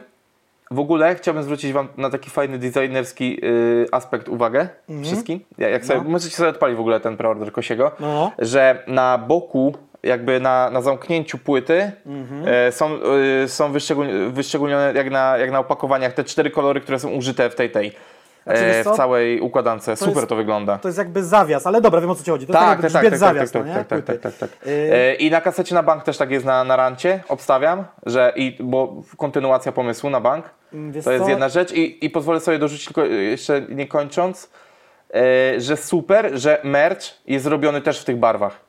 W 0.71 0.79
ogóle 0.79 1.15
chciałbym 1.15 1.43
zwrócić 1.43 1.73
Wam 1.73 1.89
na 1.97 2.11
taki 2.11 2.31
fajny 2.31 2.59
designerski 2.59 3.41
y, 3.45 3.87
aspekt 3.93 4.29
uwagę 4.29 4.69
wszystkim. 5.05 5.41
Ja- 5.59 5.69
Jak 5.69 5.85
sobie, 5.85 6.01
No. 6.05 6.11
Możecie 6.11 6.37
sobie 6.37 6.49
odpalić 6.49 6.77
w 6.77 6.81
ogóle 6.81 7.01
ten 7.01 7.17
preorder 7.17 7.53
Kosiego, 7.53 7.93
No. 8.01 8.33
że 8.39 8.83
na 8.87 9.19
boku, 9.19 9.75
jakby 10.03 10.41
na, 10.41 10.71
na 10.71 10.81
zamknięciu 10.81 11.39
płyty 11.39 11.93
Mhm. 12.07 12.45
e, 12.49 12.73
są, 12.73 12.91
y, 13.45 13.49
są 13.49 13.73
wyszczegól, 13.73 14.07
wyszczególnione 14.31 14.93
jak 14.95 15.11
na, 15.11 15.39
jak 15.39 15.51
na 15.51 15.59
opakowaniach 15.59 16.13
te 16.13 16.25
cztery 16.25 16.51
kolory, 16.51 16.81
które 16.81 16.99
są 16.99 17.11
użyte 17.11 17.51
w 17.51 17.55
tej 17.55 17.71
tej. 17.71 17.93
Znaczy, 18.47 18.61
e, 18.65 18.85
w 18.85 18.91
całej 18.97 19.41
układance. 19.41 19.91
Super 19.95 20.17
jest- 20.17 20.29
to 20.29 20.37
wygląda. 20.37 20.79
To 20.79 20.89
jest 20.89 20.99
jakby 20.99 21.25
zawias, 21.25 21.67
ale 21.67 21.81
dobra, 21.81 22.01
wiem 22.01 22.11
o 22.11 22.15
co 22.15 22.25
ci 22.25 22.31
chodzi. 22.31 22.47
To 22.47 22.53
Tak, 22.53 22.63
tak, 22.63 22.81
tak, 22.81 22.91
grzbiet 22.93 23.11
tak, 23.11 23.19
zawias, 23.19 23.51
tak, 23.51 23.67
no 23.67 23.75
tak, 23.75 23.87
tak, 23.87 24.05
tak, 24.05 24.05
Płyty. 24.21 24.23
tak, 24.23 24.51
tak. 24.51 24.67
Yy, 24.67 25.15
I 25.15 25.31
na 25.31 25.41
kasecie 25.41 25.75
na 25.75 25.83
bank 25.83 26.05
też 26.05 26.17
tak 26.19 26.31
jest 26.31 26.47
na, 26.47 26.65
na 26.65 26.77
rancie, 26.77 27.23
obstawiam, 27.29 27.85
że 28.07 28.33
i, 28.37 28.57
bo 28.61 28.95
kontynuacja 29.17 29.73
pomysłu 29.73 30.11
na 30.11 30.21
bank, 30.21 30.45
Mm, 30.73 30.93
wiesz 30.93 31.05
to 31.05 31.13
jest 31.13 31.25
co? 31.25 31.31
jedna 31.31 31.49
rzecz 31.49 31.73
i, 31.73 32.05
i 32.07 32.11
pozwolę 32.11 32.41
sobie 32.41 32.59
dorzucić 32.59 32.85
tylko 32.85 33.05
e, 33.05 33.09
jeszcze 33.09 33.61
nie 33.69 33.87
kończąc, 33.89 34.51
e, 35.15 35.61
że 35.61 35.77
super, 35.77 36.31
że 36.35 36.61
merch 36.65 37.01
jest 37.27 37.45
zrobiony 37.45 37.81
też 37.81 38.01
w 38.01 38.05
tych 38.05 38.17
barwach. 38.17 38.61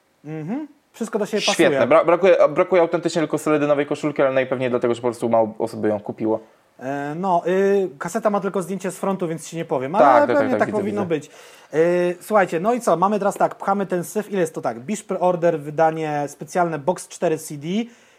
Wszystko 0.91 1.19
do 1.19 1.25
siebie 1.25 1.41
Świetne, 1.41 1.65
pasuje. 1.65 1.87
Bra 1.87 2.05
brakuje, 2.05 2.35
brakuje 2.49 2.81
autentycznie 2.81 3.21
tylko 3.21 3.37
seledynowej 3.37 3.85
koszulki, 3.85 4.21
ale 4.21 4.31
najpewniej 4.31 4.69
dlatego, 4.69 4.93
że 4.93 5.01
po 5.01 5.07
prostu 5.07 5.29
mało 5.29 5.53
osób 5.59 5.79
by 5.79 5.87
ją 5.87 5.99
kupiło. 5.99 6.39
E, 6.79 7.15
no, 7.15 7.41
y, 7.47 7.89
kaseta 7.97 8.29
ma 8.29 8.39
tylko 8.39 8.61
zdjęcie 8.61 8.91
z 8.91 8.97
frontu, 8.97 9.27
więc 9.27 9.47
ci 9.47 9.55
nie 9.55 9.65
powiem, 9.65 9.95
ale 9.95 10.05
Tak, 10.05 10.27
tak, 10.27 10.37
pewnie 10.37 10.51
tak, 10.51 10.59
tak, 10.59 10.67
widzę, 10.67 10.79
powinno 10.79 11.01
widzę. 11.01 11.09
być. 11.15 11.29
Y, 11.73 12.17
słuchajcie, 12.21 12.59
no 12.59 12.73
i 12.73 12.81
co, 12.81 12.97
mamy 12.97 13.19
teraz 13.19 13.35
tak, 13.35 13.55
pchamy 13.55 13.85
ten 13.85 14.03
syf, 14.03 14.31
ile 14.31 14.41
jest 14.41 14.53
to 14.53 14.61
tak? 14.61 14.79
Bish 14.79 15.05
Order, 15.19 15.59
wydanie 15.59 16.25
specjalne 16.27 16.79
Box 16.79 17.07
4 17.07 17.37
CD, 17.37 17.67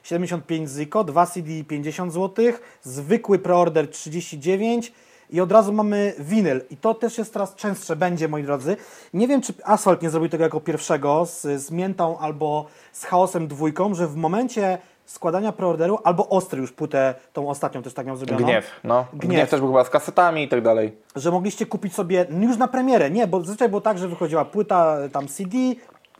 75 0.02 0.70
zyko, 0.70 1.04
2 1.04 1.26
CD 1.26 1.64
50 1.64 2.12
zł, 2.12 2.44
zwykły 2.82 3.38
preorder 3.38 3.88
39 3.90 4.92
i 5.30 5.40
od 5.40 5.52
razu 5.52 5.72
mamy 5.72 6.14
winyl. 6.18 6.60
I 6.70 6.76
to 6.76 6.94
też 6.94 7.18
jest 7.18 7.32
teraz 7.32 7.54
częstsze, 7.54 7.96
będzie 7.96 8.28
moi 8.28 8.42
drodzy. 8.42 8.76
Nie 9.14 9.28
wiem, 9.28 9.42
czy 9.42 9.52
Asphalt 9.64 10.02
nie 10.02 10.10
zrobił 10.10 10.28
tego 10.28 10.44
jako 10.44 10.60
pierwszego 10.60 11.26
z, 11.26 11.40
z 11.40 11.70
Miętą 11.70 12.18
albo 12.18 12.66
z 12.92 13.04
Chaosem 13.04 13.48
dwójką, 13.48 13.94
że 13.94 14.06
w 14.06 14.16
momencie 14.16 14.78
składania 15.08 15.52
preorderu, 15.52 15.98
albo 16.04 16.28
Ostry 16.28 16.60
już 16.60 16.72
płytę, 16.72 17.14
tą 17.32 17.48
ostatnią 17.48 17.82
też 17.82 17.94
tak 17.94 18.06
miał 18.06 18.16
zrobioną. 18.16 18.44
Gniew, 18.44 18.70
no. 18.84 19.06
Gniew. 19.12 19.32
Gniew. 19.32 19.50
też 19.50 19.60
był 19.60 19.68
chyba 19.68 19.84
z 19.84 19.90
kasetami 19.90 20.42
i 20.42 20.48
tak 20.48 20.62
dalej. 20.62 20.96
że 21.16 21.30
mogliście 21.30 21.66
kupić 21.66 21.94
sobie 21.94 22.26
już 22.40 22.56
na 22.56 22.68
premierę, 22.68 23.10
nie, 23.10 23.26
bo 23.26 23.40
zazwyczaj 23.40 23.68
było 23.68 23.80
tak, 23.80 23.98
że 23.98 24.08
wychodziła 24.08 24.44
płyta 24.44 24.96
tam 25.12 25.28
CD, 25.28 25.56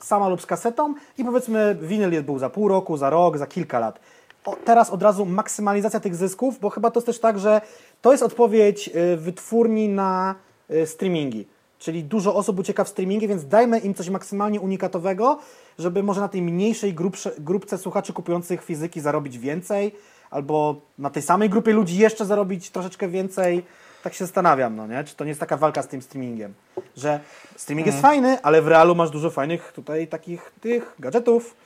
sama 0.01 0.29
lub 0.29 0.43
z 0.43 0.47
kasetą 0.47 0.95
i 1.19 1.25
powiedzmy 1.25 1.77
winyl 1.81 2.23
był 2.23 2.39
za 2.39 2.51
pół 2.51 2.69
roku, 2.69 2.97
za 2.97 3.11
rok, 3.11 3.39
za 3.39 3.47
kilka 3.47 3.79
lat. 3.79 4.01
O, 4.45 4.57
teraz 4.65 4.91
od 4.91 5.03
razu 5.03 5.27
maksymalizacja 5.27 6.01
tych 6.01 6.17
zysków, 6.17 6.61
bo 6.61 6.71
chyba 6.71 6.91
to 6.91 6.99
jest 6.99 7.07
też 7.07 7.21
tak, 7.21 7.39
że 7.39 7.61
to 8.03 8.13
jest 8.13 8.23
odpowiedź 8.23 8.91
y, 9.13 9.17
wytwórni 9.17 9.89
na 9.89 10.35
y, 10.71 10.87
streamingi. 10.87 11.47
Czyli 11.79 12.05
dużo 12.05 12.35
osób 12.35 12.59
ucieka 12.59 12.85
w 12.85 12.89
streamingi, 12.89 13.29
więc 13.29 13.49
dajmy 13.49 13.79
im 13.79 13.95
coś 13.95 14.09
maksymalnie 14.09 14.61
unikatowego, 14.61 15.39
żeby 15.79 16.03
może 16.03 16.21
na 16.21 16.29
tej 16.29 16.43
mniejszej 16.43 16.95
grupsze, 16.95 17.33
grupce 17.39 17.79
słuchaczy 17.79 18.13
kupujących 18.13 18.65
fizyki 18.65 19.01
zarobić 19.01 19.39
więcej, 19.39 19.95
albo 20.31 20.81
na 20.99 21.11
tej 21.11 21.23
samej 21.23 21.51
grupie 21.51 21.73
ludzi 21.73 21.99
jeszcze 21.99 22.25
zarobić 22.25 22.71
troszeczkę 22.71 23.09
więcej. 23.09 23.65
Tak 24.03 24.15
się 24.15 24.25
zastanawiam, 24.25 24.77
no 24.77 24.87
nie? 24.87 25.05
Czy 25.05 25.17
to 25.17 25.25
nie 25.25 25.29
jest 25.29 25.41
taka 25.41 25.57
walka 25.57 25.83
z 25.83 25.89
tym 25.89 26.03
streamingiem? 26.03 26.55
Że 26.97 27.21
streaming 27.57 27.87
jest 27.87 28.01
fajny, 28.01 28.43
ale 28.43 28.63
w 28.63 28.69
realu 28.69 28.95
masz 28.95 29.11
dużo 29.11 29.31
fajnych 29.31 29.73
tutaj 29.73 30.09
takich 30.09 30.53
tych 30.61 30.95
gadżetów, 30.99 31.57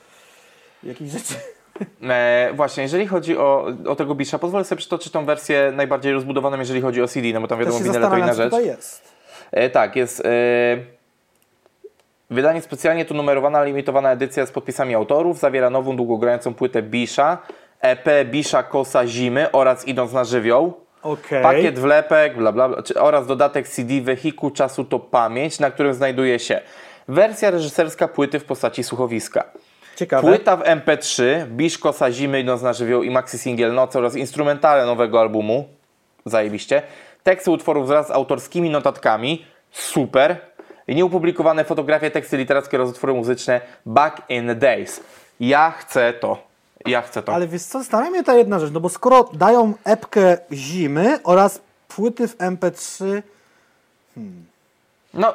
jakichś 0.83 1.11
rzeczy. 1.11 1.33
E, 2.01 2.51
właśnie, 2.55 2.83
jeżeli 2.83 3.07
chodzi 3.07 3.37
o, 3.37 3.67
o 3.87 3.95
tego 3.95 4.15
Bisha, 4.15 4.39
pozwolę 4.39 4.63
sobie 4.63 4.79
przytoczyć 4.79 5.13
tą 5.13 5.25
wersję 5.25 5.73
najbardziej 5.75 6.13
rozbudowaną, 6.13 6.59
jeżeli 6.59 6.81
chodzi 6.81 7.01
o 7.01 7.07
CD, 7.07 7.33
no 7.33 7.41
bo 7.41 7.47
tam 7.47 7.59
wiadomo, 7.59 7.79
winyle 7.79 8.09
to 8.09 8.17
inna 8.17 8.33
rzecz. 8.33 8.49
tutaj 8.49 8.65
jest. 8.65 9.12
E, 9.53 9.69
tak, 9.69 9.95
jest. 9.95 10.25
E, 10.25 10.93
Wydanie 12.29 12.61
specjalnie 12.61 13.05
tu 13.05 13.13
numerowana, 13.13 13.63
limitowana 13.63 14.11
edycja 14.11 14.45
z 14.45 14.51
podpisami 14.51 14.95
autorów 14.95 15.39
zawiera 15.39 15.69
nową, 15.69 15.95
długogrającą 15.95 16.53
płytę 16.53 16.81
Bisha, 16.81 17.37
EP 17.81 18.07
Bisha 18.25 18.63
Kosa 18.63 19.07
Zimy 19.07 19.51
oraz 19.51 19.87
Idąc 19.87 20.13
na 20.13 20.23
żywioł. 20.23 20.73
Okej. 21.01 21.43
Pakiet 21.43 21.79
wlepek, 21.79 22.37
bla, 22.37 22.51
bla, 22.51 22.69
bla, 22.69 22.83
oraz 22.95 23.27
dodatek 23.27 23.67
CD 23.67 24.01
Wehikuł 24.01 24.51
Czasu 24.51 24.83
to 24.83 24.99
Pamięć, 24.99 25.59
na 25.59 25.71
którym 25.71 25.93
znajduje 25.93 26.39
się 26.39 26.61
wersja 27.07 27.51
reżyserska 27.51 28.07
płyty 28.07 28.39
w 28.39 28.45
postaci 28.45 28.83
słuchowiska. 28.83 29.43
Ciekawe. 29.95 30.27
Płyta 30.27 30.57
w 30.57 30.63
MP3, 30.63 31.23
Bisz 31.47 31.77
Kosa 31.77 32.11
Zimy, 32.11 32.39
Idąc 32.39 32.61
na 32.61 32.73
żywioł 32.73 33.03
i 33.03 33.09
maxi 33.09 33.37
singiel 33.37 33.73
Noce 33.73 33.99
oraz 33.99 34.15
instrumentale 34.15 34.85
nowego 34.85 35.19
albumu. 35.21 35.67
Zajebiście. 36.25 36.81
Teksty 37.23 37.51
utworów 37.51 37.87
wraz 37.87 38.07
z 38.07 38.11
autorskimi 38.11 38.69
notatkami. 38.69 39.45
Super. 39.71 40.37
I 40.87 40.95
nieopublikowane 40.95 41.63
fotografie, 41.63 42.11
teksty 42.11 42.37
literackie 42.37 42.77
oraz 42.77 42.89
utwory 42.89 43.13
muzyczne 43.13 43.61
Back 43.85 44.21
in 44.29 44.47
the 44.47 44.55
Days. 44.55 45.03
Ja 45.39 45.71
chcę 45.71 46.13
to. 46.13 46.37
Ja 46.85 47.01
chcę 47.01 47.23
to. 47.23 47.33
Ale 47.33 47.47
wiesz 47.47 47.63
co, 47.63 47.79
zastanawia 47.79 48.09
mnie 48.11 48.23
ta 48.23 48.35
jedna 48.35 48.59
rzecz, 48.59 48.71
no 48.71 48.79
bo 48.79 48.89
skoro 48.89 49.29
dają 49.33 49.73
epkę 49.83 50.37
zimy 50.51 51.19
oraz 51.23 51.61
płyty 51.87 52.27
w 52.27 52.37
MP3, 52.37 53.21
No. 55.13 55.33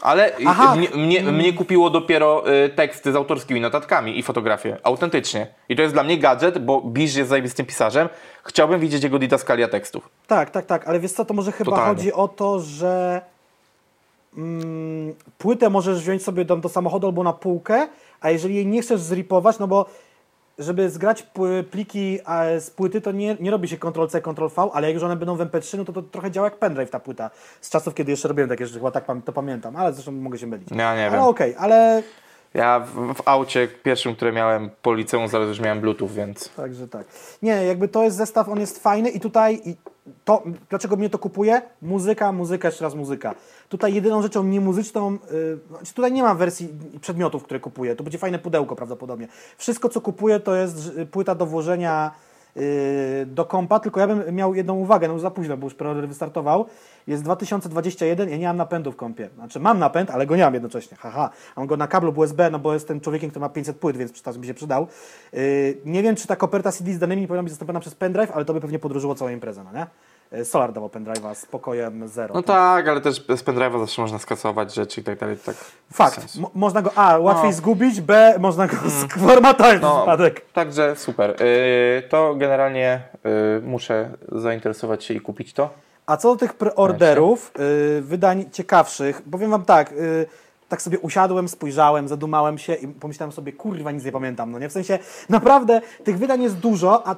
Ale 0.00 0.32
mnie, 0.76 0.88
mnie, 0.90 1.22
mnie 1.32 1.52
kupiło 1.52 1.90
dopiero 1.90 2.52
y, 2.64 2.68
teksty 2.68 3.12
z 3.12 3.16
autorskimi 3.16 3.60
notatkami 3.60 4.18
i 4.18 4.22
fotografie. 4.22 4.76
Autentycznie. 4.82 5.46
I 5.68 5.76
to 5.76 5.82
jest 5.82 5.94
dla 5.94 6.02
mnie 6.02 6.18
gadżet, 6.18 6.58
bo 6.64 6.80
Bisz 6.80 7.14
jest 7.14 7.30
zajebistym 7.30 7.66
pisarzem. 7.66 8.08
Chciałbym 8.44 8.80
widzieć 8.80 9.02
jego 9.04 9.18
didaskalia 9.18 9.68
tekstów. 9.68 10.08
tak, 10.26 10.50
tak, 10.50 10.66
tak, 10.66 10.88
ale 10.88 11.00
wiesz 11.00 11.12
co, 11.12 11.24
to 11.24 11.34
może 11.34 11.52
chyba 11.52 11.70
Totalnie. 11.70 11.94
chodzi 11.94 12.12
o 12.12 12.28
to, 12.28 12.60
że 12.60 13.20
mm, 14.36 15.14
płytę 15.38 15.70
możesz 15.70 16.00
wziąć 16.00 16.22
sobie 16.22 16.44
do, 16.44 16.56
do 16.56 16.68
samochodu 16.68 17.06
albo 17.06 17.22
na 17.22 17.32
półkę, 17.32 17.88
a 18.20 18.30
jeżeli 18.30 18.54
jej 18.54 18.66
nie 18.66 18.82
chcesz 18.82 19.00
zripować, 19.00 19.58
no 19.58 19.66
bo 19.68 19.86
żeby 20.58 20.90
zgrać 20.90 21.26
pliki 21.70 22.18
z 22.58 22.70
płyty, 22.70 23.00
to 23.00 23.12
nie, 23.12 23.36
nie 23.40 23.50
robi 23.50 23.68
się 23.68 23.76
Ctrl-C, 23.76 24.20
Ctrl-V, 24.20 24.70
ale 24.72 24.86
jak 24.86 24.94
już 24.94 25.02
one 25.02 25.16
będą 25.16 25.36
w 25.36 25.40
MP3, 25.40 25.78
no 25.78 25.84
to 25.84 25.92
to 25.92 26.02
trochę 26.02 26.30
działa 26.30 26.46
jak 26.46 26.58
pendrive 26.58 26.90
ta 26.90 27.00
płyta. 27.00 27.30
Z 27.60 27.70
czasów, 27.70 27.94
kiedy 27.94 28.10
jeszcze 28.10 28.28
robiłem 28.28 28.48
takie 28.50 28.66
rzeczy, 28.66 28.78
chyba 28.78 28.90
tak 28.90 29.04
to 29.24 29.32
pamiętam, 29.32 29.76
ale 29.76 29.92
zresztą 29.92 30.12
mogę 30.12 30.38
się 30.38 30.46
mylić. 30.46 30.68
Ja 30.70 30.76
nie 30.76 31.06
ale 31.06 31.10
wiem. 31.10 31.20
okej, 31.20 31.54
ale 31.58 32.02
Ja 32.54 32.80
w, 32.80 33.14
w 33.14 33.22
aucie 33.28 33.68
pierwszym, 33.82 34.14
które 34.16 34.32
miałem 34.32 34.70
po 34.82 34.94
liceum, 34.94 35.26
już 35.48 35.60
miałem 35.60 35.80
Bluetooth, 35.80 36.08
więc... 36.08 36.48
Także 36.48 36.88
tak. 36.88 37.06
Nie, 37.42 37.52
jakby 37.64 37.88
to 37.88 38.02
jest 38.02 38.16
zestaw, 38.16 38.48
on 38.48 38.60
jest 38.60 38.82
fajny 38.82 39.08
i 39.10 39.20
tutaj 39.20 39.60
i 39.64 39.76
to, 40.24 40.42
dlaczego 40.70 40.96
mnie 40.96 41.10
to 41.10 41.18
kupuje? 41.18 41.62
Muzyka, 41.82 42.32
muzyka, 42.32 42.68
jeszcze 42.68 42.84
raz 42.84 42.94
muzyka. 42.94 43.34
Tutaj 43.68 43.94
jedyną 43.94 44.22
rzeczą 44.22 44.44
niemuzyczną, 44.44 45.12
yy, 45.12 45.92
tutaj 45.94 46.12
nie 46.12 46.22
ma 46.22 46.34
wersji 46.34 46.68
przedmiotów, 47.00 47.44
które 47.44 47.60
kupuję. 47.60 47.96
To 47.96 48.04
będzie 48.04 48.18
fajne 48.18 48.38
pudełko 48.38 48.76
prawdopodobnie. 48.76 49.28
Wszystko, 49.58 49.88
co 49.88 50.00
kupuję, 50.00 50.40
to 50.40 50.54
jest 50.54 50.78
ż- 50.78 51.08
płyta 51.10 51.34
do 51.34 51.46
włożenia 51.46 52.10
do 53.26 53.44
kompa, 53.44 53.80
tylko 53.80 54.00
ja 54.00 54.06
bym 54.06 54.34
miał 54.34 54.54
jedną 54.54 54.74
uwagę, 54.74 55.08
no 55.08 55.18
za 55.18 55.30
późno, 55.30 55.56
bo 55.56 55.66
już 55.66 55.74
preorder 55.74 56.08
wystartował. 56.08 56.66
Jest 57.06 57.22
2021, 57.22 58.28
ja 58.28 58.36
nie 58.36 58.46
mam 58.46 58.56
napędu 58.56 58.92
w 58.92 58.96
kompie. 58.96 59.28
Znaczy 59.34 59.60
mam 59.60 59.78
napęd, 59.78 60.10
ale 60.10 60.26
go 60.26 60.36
nie 60.36 60.44
mam 60.44 60.54
jednocześnie. 60.54 60.96
Haha. 60.96 61.30
Mam 61.56 61.66
go 61.66 61.76
na 61.76 61.86
kablu 61.86 62.12
USB, 62.16 62.50
no 62.50 62.58
bo 62.58 62.74
jestem 62.74 63.00
człowiekiem, 63.00 63.30
który 63.30 63.40
ma 63.40 63.48
500 63.48 63.76
płyt, 63.76 63.96
więc 63.96 64.12
przecież 64.12 64.36
mi 64.36 64.46
się 64.46 64.54
przydał. 64.54 64.86
Yy, 65.32 65.40
nie 65.84 66.02
wiem, 66.02 66.16
czy 66.16 66.26
ta 66.26 66.36
koperta 66.36 66.72
CD 66.72 66.92
z 66.92 66.98
danymi 66.98 67.26
powinna 67.26 67.42
być 67.42 67.52
zastąpiona 67.52 67.80
przez 67.80 67.94
pendrive, 67.94 68.30
ale 68.30 68.44
to 68.44 68.54
by 68.54 68.60
pewnie 68.60 68.78
podróżyło 68.78 69.14
całą 69.14 69.30
imprezę, 69.30 69.64
no 69.64 69.72
nie? 69.72 69.86
Yy, 70.32 70.44
Solar 70.44 70.72
dawał 70.72 70.88
pendrive'a 70.88 71.34
z 71.34 71.46
pokojem 71.46 72.08
zero. 72.08 72.34
No 72.34 72.42
tak, 72.42 72.88
ale 72.88 73.00
też 73.00 73.16
z 73.16 73.44
pendrive'a 73.44 73.80
zawsze 73.80 74.02
można 74.02 74.18
skasować 74.18 74.74
rzeczy 74.74 75.00
i 75.00 75.04
tak 75.04 75.18
dalej. 75.18 75.36
Tak, 75.46 75.56
Fakt. 75.92 76.36
Mo- 76.36 76.50
można 76.54 76.82
go 76.82 76.90
A, 76.96 77.18
łatwiej 77.18 77.50
No. 77.50 77.56
zgubić, 77.56 78.00
B, 78.00 78.34
można 78.38 78.66
go 78.66 78.76
sformatować 79.16 79.78
w 79.78 79.82
No, 79.82 79.96
przypadek. 79.96 80.52
Także 80.52 80.96
super. 80.96 81.30
Yy, 81.40 82.02
to 82.08 82.34
generalnie 82.34 83.02
yy, 83.24 83.30
muszę 83.64 84.10
zainteresować 84.32 85.04
się 85.04 85.14
i 85.14 85.20
kupić 85.20 85.52
to. 85.52 85.70
A 86.06 86.16
co 86.16 86.30
do 86.32 86.36
tych 86.36 86.54
preorderów, 86.54 87.52
y, 87.98 88.02
wydań 88.02 88.44
ciekawszych, 88.52 89.22
powiem 89.30 89.50
wam 89.50 89.64
tak, 89.64 89.92
y, 89.92 90.26
tak 90.68 90.82
sobie 90.82 90.98
usiadłem, 90.98 91.48
spojrzałem, 91.48 92.08
zadumałem 92.08 92.58
się 92.58 92.74
i 92.74 92.88
pomyślałem 92.88 93.32
sobie, 93.32 93.52
kurwa, 93.52 93.90
nic 93.90 94.04
nie 94.04 94.12
pamiętam, 94.12 94.50
no 94.52 94.58
nie? 94.58 94.68
W 94.68 94.72
sensie, 94.72 94.98
naprawdę, 95.28 95.80
tych 96.04 96.18
wydań 96.18 96.42
jest 96.42 96.56
dużo, 96.56 97.06
a 97.08 97.16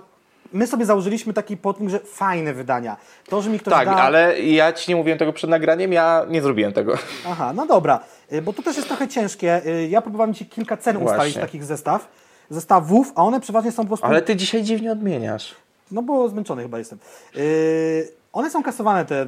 my 0.53 0.66
sobie 0.66 0.84
założyliśmy 0.86 1.32
taki 1.32 1.57
podpunkt, 1.57 1.90
że 1.92 1.98
fajne 1.98 2.55
wydania. 2.55 2.96
To, 3.28 3.42
że 3.42 3.50
mi 3.50 3.59
ktoś 3.59 3.74
Tak, 3.74 3.88
da... 3.88 3.94
ale 3.94 4.40
ja 4.40 4.72
ci 4.72 4.90
nie 4.90 4.96
mówiłem 4.96 5.18
tego 5.18 5.32
przed 5.32 5.50
nagraniem, 5.50 5.92
ja 5.92 6.26
nie 6.28 6.42
zrobiłem 6.42 6.72
tego. 6.72 6.94
Aha, 7.28 7.53
no 7.55 7.66
dobra, 7.66 8.00
y, 8.32 8.42
bo 8.42 8.53
to 8.53 8.62
też 8.62 8.76
jest 8.76 8.88
trochę 8.88 9.09
ciężkie. 9.09 9.66
Y, 9.66 9.88
Ja 9.88 10.03
próbowałem 10.03 10.34
ci 10.34 10.46
kilka 10.46 10.76
cen 10.76 10.96
ustalić 10.96 11.18
Właśnie. 11.18 11.40
takich 11.40 11.64
zestaw, 11.64 12.09
zestawów, 12.50 13.12
a 13.14 13.22
one 13.24 13.40
przeważnie 13.40 13.72
są 13.72 13.82
po 13.82 13.88
prostu... 13.88 14.07
Ale 14.07 14.22
ty 14.22 14.36
dzisiaj 14.36 14.62
dziwnie 14.62 14.92
odmieniasz. 14.92 15.55
No 15.90 16.03
bo 16.03 16.28
zmęczony 16.28 16.62
chyba 16.62 16.78
jestem. 16.78 16.98
Yy, 17.34 18.09
one 18.32 18.50
są 18.50 18.62
kasowane 18.62 19.05
te 19.05 19.26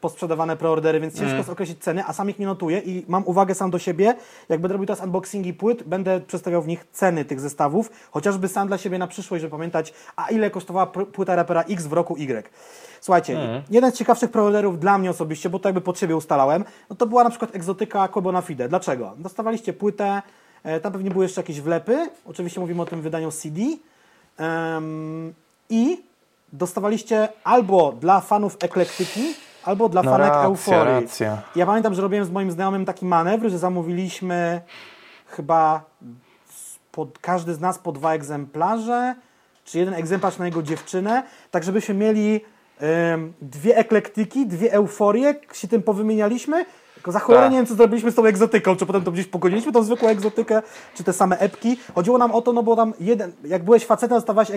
posprzedawane 0.00 0.56
preordery, 0.56 1.00
więc 1.00 1.18
ciężko 1.18 1.36
jest 1.36 1.48
określić 1.48 1.78
ceny, 1.78 2.04
a 2.06 2.12
sam 2.12 2.30
ich 2.30 2.38
nie 2.38 2.46
notuję 2.46 2.78
i 2.78 3.04
mam 3.08 3.26
uwagę 3.26 3.54
sam 3.54 3.70
do 3.70 3.78
siebie. 3.78 4.14
Jak 4.48 4.60
będę 4.60 4.72
robił 4.72 4.86
teraz 4.86 5.04
unboxingi 5.04 5.54
płyt, 5.54 5.82
będę 5.82 6.20
przedstawiał 6.20 6.62
w 6.62 6.66
nich 6.66 6.86
ceny 6.92 7.24
tych 7.24 7.40
zestawów, 7.40 7.90
chociażby 8.10 8.48
sam 8.48 8.68
dla 8.68 8.78
siebie 8.78 8.98
na 8.98 9.06
przyszłość, 9.06 9.40
żeby 9.40 9.50
pamiętać, 9.50 9.94
a 10.16 10.30
ile 10.30 10.50
kosztowała 10.50 10.86
płyta 10.86 11.36
rapera 11.36 11.62
X 11.62 11.86
w 11.86 11.92
roku 11.92 12.16
Y. 12.16 12.50
Słuchajcie, 13.00 13.62
jeden 13.70 13.92
z 13.92 13.94
ciekawszych 13.94 14.30
preorderów 14.30 14.80
dla 14.80 14.98
mnie 14.98 15.10
osobiście, 15.10 15.50
bo 15.50 15.58
to 15.58 15.68
jakby 15.68 15.80
pod 15.80 15.98
siebie 15.98 16.16
ustalałem, 16.16 16.64
no 16.90 16.96
to 16.96 17.06
była 17.06 17.24
na 17.24 17.30
przykład 17.30 17.56
egzotyka 17.56 18.08
Quebona 18.08 18.42
Fide. 18.42 18.68
Dlaczego? 18.68 19.12
Dostawaliście 19.18 19.72
płytę, 19.72 20.22
e, 20.62 20.80
tam 20.80 20.92
pewnie 20.92 21.10
były 21.10 21.24
jeszcze 21.24 21.40
jakieś 21.40 21.60
wlepy, 21.60 22.10
oczywiście 22.26 22.60
mówimy 22.60 22.82
o 22.82 22.86
tym 22.86 23.02
wydaniu 23.02 23.30
CD, 23.30 23.60
Em, 24.36 25.34
I 25.70 26.02
dostawaliście 26.52 27.28
albo 27.44 27.92
dla 27.92 28.20
fanów 28.20 28.56
eklektyki, 28.60 29.34
albo 29.64 29.88
dla 29.88 30.02
No 30.02 30.10
fanek 30.10 30.28
racja, 30.28 30.42
euforii. 30.44 30.94
racja. 31.04 31.42
Ja 31.56 31.66
pamiętam, 31.66 31.94
że 31.94 32.02
robiłem 32.02 32.24
z 32.24 32.30
moim 32.30 32.50
znajomym 32.50 32.84
taki 32.84 33.06
manewr, 33.06 33.50
że 33.50 33.58
zamówiliśmy 33.58 34.60
chyba 35.26 35.84
pod, 36.92 37.18
każdy 37.18 37.54
z 37.54 37.60
nas 37.60 37.78
po 37.78 37.92
dwa 37.92 38.14
egzemplarze, 38.14 39.14
czy 39.64 39.78
jeden 39.78 39.94
egzemplarz 39.94 40.38
na 40.38 40.44
jego 40.46 40.62
dziewczynę, 40.62 41.22
tak 41.50 41.64
żebyśmy 41.64 41.94
mieli 41.94 42.40
dwie 43.42 43.76
eklektyki, 43.76 44.46
dwie 44.46 44.72
euforie, 44.72 45.34
się 45.52 45.68
tym 45.68 45.82
powymienialiśmy. 45.82 46.64
Tylko 47.02 47.12
za 47.12 47.18
cholerę 47.18 47.44
Tak. 47.44 47.52
nie 47.52 47.58
wiem, 47.58 47.66
co 47.66 47.74
zrobiliśmy 47.74 48.10
z 48.10 48.14
tą 48.14 48.24
egzotyką, 48.24 48.76
czy 48.76 48.86
potem 48.86 49.02
to 49.04 49.12
gdzieś 49.12 49.26
pogoniliśmy, 49.26 49.72
tą 49.72 49.82
zwykłą 49.82 50.08
egzotykę, 50.08 50.62
czy 50.94 51.04
te 51.04 51.12
same 51.12 51.38
epki. 51.38 51.78
Chodziło 51.94 52.18
nam 52.18 52.30
o 52.32 52.42
to, 52.42 52.52
no 52.52 52.62
bo 52.62 52.76
tam 52.76 52.94
jeden, 53.00 53.32
jak 53.44 53.64
byłeś 53.64 53.86
facetem, 53.86 54.16
dostawałeś 54.16 54.50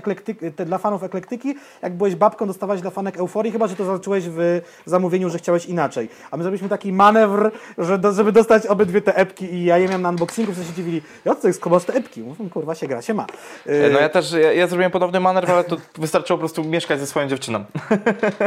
te 0.55 0.65
dla 0.65 0.77
fanów 0.77 1.03
eklektyki, 1.03 1.55
jak 1.81 1.93
byłeś 1.93 2.15
babką, 2.15 2.47
dostawałeś 2.47 2.81
dla 2.81 2.91
fanek 2.91 3.17
euforii, 3.17 3.51
chyba, 3.51 3.67
że 3.67 3.75
to 3.75 3.85
zacząłeś 3.85 4.23
w 4.29 4.61
zamówieniu, 4.85 5.29
że 5.29 5.37
chciałeś 5.37 5.65
inaczej. 5.65 6.09
A 6.31 6.37
my 6.37 6.43
zrobiliśmy 6.43 6.69
taki 6.69 6.93
manewr, 6.93 7.51
że 7.77 7.97
do, 7.97 8.11
żeby 8.13 8.31
dostać 8.31 8.65
obydwie 8.65 9.01
te 9.01 9.15
epki 9.15 9.53
i 9.53 9.65
ja 9.65 9.77
je 9.77 9.87
miałem 9.87 10.01
na 10.01 10.09
unboxingu, 10.09 10.51
wszyscy 10.51 10.69
się 10.71 10.75
dziwili, 10.75 11.01
ja 11.25 11.35
co 11.35 11.47
jest, 11.47 11.61
te 11.87 11.93
epki? 11.93 12.21
Mówię, 12.21 12.49
kurwa, 12.49 12.75
się 12.75 12.87
gra, 12.87 13.01
się 13.01 13.13
ma. 13.13 13.25
Yy, 13.65 13.89
No 13.93 13.99
ja 13.99 14.09
też, 14.09 14.31
ja, 14.31 14.53
ja 14.53 14.67
zrobiłem 14.67 14.91
podobny 14.91 15.19
manewr, 15.19 15.51
ale 15.51 15.63
to 15.63 15.77
wystarczyło 15.97 16.37
po 16.37 16.39
prostu 16.41 16.63
mieszkać 16.63 16.99
ze 16.99 17.07
swoją 17.07 17.27
dziewczyną. 17.27 17.65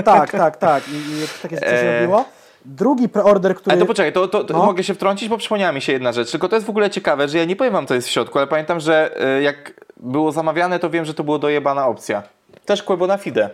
Tak, 0.04 0.30
tak, 0.30 0.56
tak. 0.56 0.88
I, 0.88 0.92
i 0.92 1.26
takie 1.42 1.56
rzeczy 1.56 1.70
się 1.70 1.76
Eee. 1.76 2.00
robiło. 2.00 2.37
Drugi 2.70 3.08
preorder, 3.08 3.54
który... 3.54 3.72
Ale 3.72 3.80
to 3.80 3.86
poczekaj, 3.86 4.12
to, 4.12 4.28
to, 4.28 4.44
to 4.44 4.54
No. 4.54 4.66
mogę 4.66 4.84
się 4.84 4.94
wtrącić, 4.94 5.28
bo 5.28 5.38
przypomniała 5.38 5.72
mi 5.72 5.80
się 5.80 5.92
jedna 5.92 6.12
rzecz. 6.12 6.30
Tylko 6.30 6.48
to 6.48 6.56
jest 6.56 6.66
w 6.66 6.70
ogóle 6.70 6.90
ciekawe, 6.90 7.28
że 7.28 7.38
ja 7.38 7.44
nie 7.44 7.56
powiem 7.56 7.72
wam, 7.72 7.86
co 7.86 7.94
jest 7.94 8.08
w 8.08 8.10
środku, 8.10 8.38
ale 8.38 8.46
pamiętam, 8.46 8.80
że 8.80 9.10
y, 9.38 9.42
jak 9.42 9.84
było 9.96 10.32
zamawiane, 10.32 10.78
to 10.78 10.90
wiem, 10.90 11.04
że 11.04 11.14
to 11.14 11.24
było 11.24 11.38
dojebana 11.38 11.86
opcja. 11.86 12.22
Też 12.64 12.82
Quebona 12.82 13.16
Fide. 13.18 13.50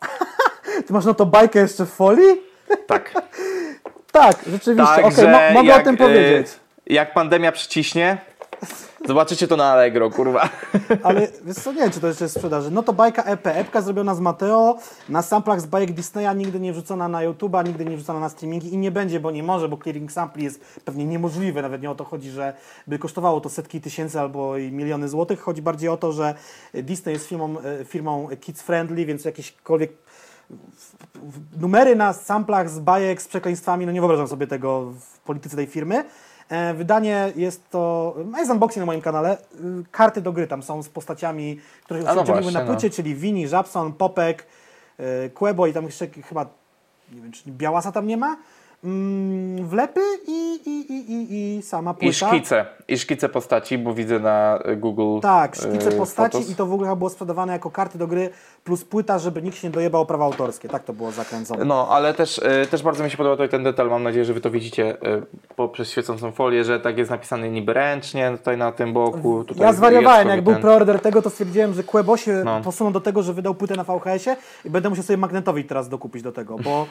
Ty 0.86 0.92
masz 0.92 1.04
no 1.04 1.14
to 1.14 1.26
bajkę 1.26 1.58
jeszcze 1.58 1.86
w 1.86 1.90
folii? 1.90 2.40
Tak. 2.86 3.12
Tak, 4.12 4.36
rzeczywiście, 4.52 5.28
mo- 5.28 5.52
mogę 5.52 5.68
jak, 5.68 5.80
o 5.80 5.84
tym 5.84 5.94
y, 5.94 5.98
powiedzieć. 5.98 6.46
Jak 6.86 7.14
pandemia 7.14 7.52
przyciśnie, 7.52 8.18
zobaczycie 9.06 9.48
to 9.48 9.56
na 9.56 9.64
Allegro, 9.64 10.10
kurwa. 10.10 10.48
Ale 11.02 11.28
wiesz 11.44 11.56
co, 11.56 11.72
nie 11.72 11.80
wiem, 11.80 11.90
czy 11.90 12.00
to 12.00 12.06
jeszcze 12.06 12.24
jest 12.24 12.34
w 12.34 12.38
sprzedaży. 12.38 12.70
No 12.70 12.82
to 12.82 12.92
bajka 12.92 13.22
EP. 13.22 13.46
Epka 13.46 13.80
zrobiona 13.80 14.14
z 14.14 14.20
Mateo, 14.20 14.78
na 15.08 15.22
samplach 15.22 15.60
z 15.60 15.66
bajek 15.66 15.92
Disneya, 15.92 16.36
nigdy 16.36 16.60
nie 16.60 16.72
wrzucona 16.72 17.08
na 17.08 17.18
YouTube'a, 17.18 17.66
nigdy 17.66 17.84
nie 17.84 17.96
wrzucona 17.96 18.20
na 18.20 18.28
streamingi 18.28 18.74
i 18.74 18.78
nie 18.78 18.90
będzie, 18.90 19.20
bo 19.20 19.30
nie 19.30 19.42
może, 19.42 19.68
bo 19.68 19.76
clearing 19.76 20.12
sampli 20.12 20.44
jest 20.44 20.60
pewnie 20.84 21.04
niemożliwe. 21.04 21.62
Nawet 21.62 21.82
nie 21.82 21.90
o 21.90 21.94
to 21.94 22.04
chodzi, 22.04 22.30
że 22.30 22.54
by 22.86 22.98
kosztowało 22.98 23.40
to 23.40 23.48
setki 23.48 23.80
tysięcy 23.80 24.20
albo 24.20 24.56
i 24.56 24.72
miliony 24.72 25.08
złotych. 25.08 25.40
Chodzi 25.40 25.62
bardziej 25.62 25.88
o 25.88 25.96
to, 25.96 26.12
że 26.12 26.34
Disney 26.74 27.12
jest 27.12 27.26
firmą, 27.26 27.56
e, 27.60 27.84
firmą 27.84 28.28
kids 28.40 28.62
friendly, 28.62 29.06
więc 29.06 29.24
jakiekolwiek 29.24 29.92
numery 31.60 31.96
na 31.96 32.12
samplach 32.12 32.70
z 32.70 32.78
bajek 32.78 33.22
z 33.22 33.28
przekleństwami, 33.28 33.86
no 33.86 33.92
nie 33.92 34.00
wyobrażam 34.00 34.28
sobie 34.28 34.46
tego 34.46 34.92
w 35.00 35.18
polityce 35.18 35.56
tej 35.56 35.66
firmy. 35.66 36.04
E, 36.48 36.74
Wydanie 36.74 37.32
jest 37.36 37.70
to, 37.70 38.14
no 38.32 38.38
jest 38.38 38.50
unboxing 38.50 38.80
na 38.80 38.86
moim 38.86 39.00
kanale, 39.00 39.38
y, 39.38 39.38
karty 39.90 40.20
do 40.20 40.32
gry 40.32 40.46
tam 40.46 40.62
są 40.62 40.82
z 40.82 40.88
postaciami, 40.88 41.60
które 41.84 42.00
się 42.00 42.14
no 42.14 42.24
właśnie, 42.24 42.52
na 42.52 42.60
płycie, 42.60 42.90
czyli 42.90 43.14
Wini, 43.14 43.48
Żabson, 43.48 43.92
Popek, 43.92 44.46
y, 45.00 45.30
Quebo 45.30 45.66
i 45.66 45.72
tam 45.72 45.84
jeszcze 45.84 46.06
chyba, 46.06 46.46
nie 47.12 47.20
wiem, 47.20 47.32
czy 47.32 47.50
Białasa 47.50 47.92
tam 47.92 48.06
nie 48.06 48.16
ma. 48.16 48.36
Mm, 48.84 49.66
wlepy 49.68 50.00
i, 50.26 50.60
i, 50.66 50.92
i, 50.92 51.12
i, 51.12 51.56
i 51.58 51.62
sama 51.62 51.94
płyta. 51.94 52.06
I 52.10 52.12
szkice, 52.14 52.66
i 52.88 52.98
szkice 52.98 53.28
postaci, 53.28 53.78
bo 53.78 53.94
widzę 53.94 54.18
na 54.20 54.58
y, 54.72 54.76
Google. 54.76 55.20
Tak, 55.22 55.56
szkice 55.56 55.88
y, 55.88 55.92
postaci 55.92 56.32
Photos. 56.32 56.50
i 56.50 56.54
to 56.54 56.66
w 56.66 56.72
ogóle 56.72 56.96
było 56.96 57.10
sprzedawane 57.10 57.52
jako 57.52 57.70
karty 57.70 57.98
do 57.98 58.06
gry 58.06 58.30
plus 58.64 58.84
płyta, 58.84 59.18
żeby 59.18 59.42
nikt 59.42 59.56
się 59.56 59.68
nie 59.68 59.72
dojebał 59.74 60.06
prawa 60.06 60.24
autorskie. 60.24 60.68
Tak 60.68 60.84
to 60.84 60.92
było 60.92 61.10
zakręcone. 61.10 61.64
No, 61.64 61.88
ale 61.90 62.14
też, 62.14 62.38
y, 62.38 62.66
też 62.70 62.82
bardzo 62.82 63.04
mi 63.04 63.10
się 63.10 63.16
podoba 63.16 63.34
tutaj 63.36 63.48
ten 63.48 63.64
detal. 63.64 63.90
Mam 63.90 64.02
nadzieję, 64.02 64.24
że 64.24 64.34
wy 64.34 64.40
to 64.40 64.50
widzicie 64.50 64.94
y, 64.94 65.22
poprzez 65.56 65.90
świecącą 65.90 66.32
folię, 66.32 66.64
że 66.64 66.80
tak 66.80 66.98
jest 66.98 67.10
napisane 67.10 67.50
niby 67.50 67.72
ręcznie 67.72 68.30
tutaj 68.38 68.56
na 68.56 68.72
tym 68.72 68.92
boku. 68.92 69.44
Ja 69.56 69.72
zwariowałem, 69.72 70.28
jak 70.28 70.36
sobie 70.36 70.42
był 70.42 70.52
ten- 70.52 70.62
preorder 70.62 71.00
tego, 71.00 71.22
to 71.22 71.30
stwierdziłem, 71.30 71.74
że 71.74 71.84
Quebo 71.84 72.16
się 72.16 72.42
No. 72.44 72.60
posunął 72.60 72.92
do 72.92 73.00
tego, 73.00 73.22
że 73.22 73.32
wydał 73.32 73.54
płytę 73.54 73.74
na 73.76 73.84
VHS-ie 73.84 74.36
i 74.64 74.70
będę 74.70 74.88
musiał 74.88 75.04
sobie 75.04 75.16
magnetowi 75.16 75.64
teraz 75.64 75.88
dokupić 75.88 76.22
do 76.22 76.32
tego, 76.32 76.56
bo 76.58 76.86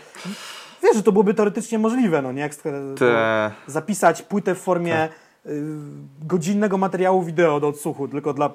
wiesz, 0.86 0.96
że 0.96 1.04
to 1.04 1.12
byłoby 1.12 1.34
teoretycznie 1.34 1.80
możliwe, 1.80 2.22
no 2.22 2.32
nie? 2.32 2.42
Jak 2.42 2.56
Te... 2.56 3.52
zapisać 3.68 4.22
płytę 4.22 4.56
w 4.56 4.60
formie 4.60 5.10
y, 5.46 5.62
godzinnego 6.26 6.78
materiału 6.78 7.24
wideo 7.24 7.60
do 7.60 7.68
odsłuchu, 7.68 8.08
tylko 8.08 8.34
dla 8.34 8.54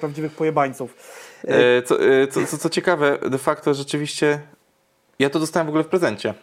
prawdziwych 0.00 0.32
pojebańców. 0.32 0.96
E, 1.44 1.82
Co, 1.82 2.00
e, 2.02 2.26
co, 2.28 2.46
co, 2.46 2.58
co 2.58 2.68
ciekawe, 2.70 3.18
de 3.30 3.38
facto 3.38 3.74
rzeczywiście 3.74 4.40
ja 5.18 5.30
to 5.30 5.38
dostałem 5.38 5.66
w 5.66 5.68
ogóle 5.68 5.84
w 5.84 5.88
prezencie. 5.88 6.34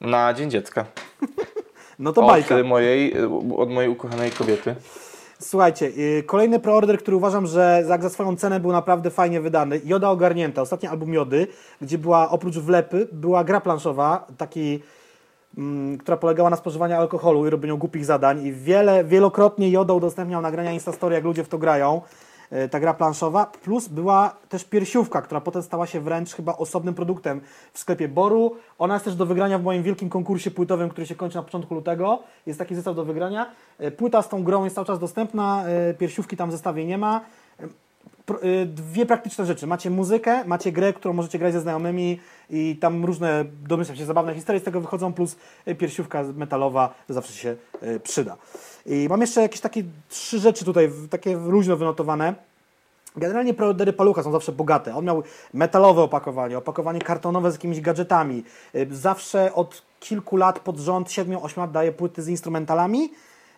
Na 0.00 0.34
Dzień 0.34 0.50
Dziecka. 0.50 0.84
No 1.98 2.12
to 2.12 2.20
Od 2.20 2.26
bajka. 2.26 2.62
mojej, 2.62 3.12
e, 3.18 3.54
od 3.56 3.70
mojej 3.70 3.90
ukochanej 3.90 4.30
kobiety. 4.30 4.74
Słuchajcie, 5.42 5.86
y, 5.86 6.22
kolejny 6.26 6.60
preorder, 6.60 6.98
który 6.98 7.16
uważam, 7.16 7.46
że 7.46 7.84
jak 7.88 8.02
za 8.02 8.08
swoją 8.08 8.36
cenę 8.36 8.60
był 8.60 8.72
naprawdę 8.72 9.10
fajnie 9.10 9.40
wydany. 9.40 9.80
Joda 9.84 10.10
Ogarnięta, 10.10 10.62
ostatni 10.62 10.88
album 10.88 11.14
Jody, 11.14 11.46
gdzie 11.80 11.98
była 11.98 12.30
oprócz 12.30 12.58
wlepy, 12.58 13.08
była 13.12 13.44
gra 13.44 13.60
planszowa, 13.60 14.26
taki, 14.38 14.82
mm, 15.58 15.98
która 15.98 16.16
polegała 16.16 16.50
na 16.50 16.56
spożywaniu 16.56 16.96
alkoholu 16.96 17.46
i 17.46 17.50
robieniu 17.50 17.78
głupich 17.78 18.04
zadań 18.04 18.46
i 18.46 18.52
wiele, 18.52 19.04
wielokrotnie 19.04 19.70
Joda 19.70 19.94
udostępniał 19.94 20.42
nagrania 20.42 20.72
Instastory, 20.72 21.14
jak 21.14 21.24
ludzie 21.24 21.44
w 21.44 21.48
to 21.48 21.58
grają. 21.58 22.00
Y, 22.52 22.68
Ta 22.68 22.80
gra 22.80 22.94
planszowa, 22.94 23.46
plus 23.46 23.88
była 23.88 24.36
też 24.48 24.64
piersiówka, 24.64 25.22
która 25.22 25.40
potem 25.40 25.62
stała 25.62 25.86
się 25.86 26.00
wręcz 26.00 26.34
chyba 26.34 26.56
osobnym 26.56 26.94
produktem 26.94 27.40
w 27.72 27.78
sklepie 27.78 28.08
Boru. 28.08 28.56
Ona 28.78 28.94
jest 28.94 29.04
też 29.04 29.14
do 29.14 29.26
wygrania 29.26 29.58
w 29.58 29.62
moim 29.62 29.82
wielkim 29.82 30.08
konkursie 30.08 30.50
płytowym, 30.50 30.88
który 30.88 31.06
się 31.06 31.14
kończy 31.14 31.36
na 31.36 31.42
początku 31.42 31.74
lutego. 31.74 32.22
Jest 32.46 32.58
taki 32.58 32.74
zestaw 32.74 32.96
do 32.96 33.04
wygrania. 33.04 33.50
Y, 33.80 33.90
Płyta 33.90 34.22
z 34.22 34.28
tą 34.28 34.44
grą 34.44 34.64
jest 34.64 34.74
cały 34.74 34.86
czas 34.86 34.98
dostępna, 34.98 35.64
y, 35.90 35.94
piersiówki 35.94 36.36
tam 36.36 36.48
w 36.48 36.52
zestawie 36.52 36.86
nie 36.86 36.98
ma. 36.98 37.20
Y, 38.44 38.66
Dwie 38.66 39.06
praktyczne 39.06 39.46
rzeczy. 39.46 39.66
Macie 39.66 39.90
muzykę, 39.90 40.44
macie 40.44 40.72
grę, 40.72 40.92
którą 40.92 41.14
możecie 41.14 41.38
grać 41.38 41.52
ze 41.52 41.60
znajomymi 41.60 42.20
i 42.50 42.76
tam 42.80 43.04
różne, 43.04 43.44
domyślam 43.68 43.96
się, 43.96 44.04
zabawne 44.04 44.34
historie 44.34 44.60
z 44.60 44.64
tego 44.64 44.80
wychodzą, 44.80 45.12
plus 45.12 45.36
y, 45.68 45.74
piersiówka 45.74 46.22
metalowa 46.22 46.94
zawsze 47.08 47.32
się 47.32 47.56
y, 47.82 48.00
przyda. 48.00 48.36
I 48.86 49.06
mam 49.08 49.20
jeszcze 49.20 49.42
jakieś 49.42 49.60
takie 49.60 49.84
trzy 50.08 50.38
rzeczy 50.38 50.64
tutaj, 50.64 50.90
takie 51.10 51.36
luźno 51.36 51.76
wynotowane. 51.76 52.34
Generalnie 53.16 53.54
preordery 53.54 53.92
Palucha 53.92 54.22
są 54.22 54.32
zawsze 54.32 54.52
bogate. 54.52 54.96
On 54.96 55.04
miał 55.04 55.22
metalowe 55.54 56.02
opakowanie, 56.02 56.58
opakowanie 56.58 57.00
kartonowe 57.00 57.50
z 57.50 57.54
jakimiś 57.54 57.80
gadżetami. 57.80 58.44
Zawsze 58.90 59.54
od 59.54 59.82
kilku 60.00 60.36
lat 60.36 60.60
pod 60.60 60.78
rząd, 60.78 61.08
7-8 61.08 61.58
lat 61.58 61.70
daje 61.70 61.92
płyty 61.92 62.22
z 62.22 62.28
instrumentalami. 62.28 63.10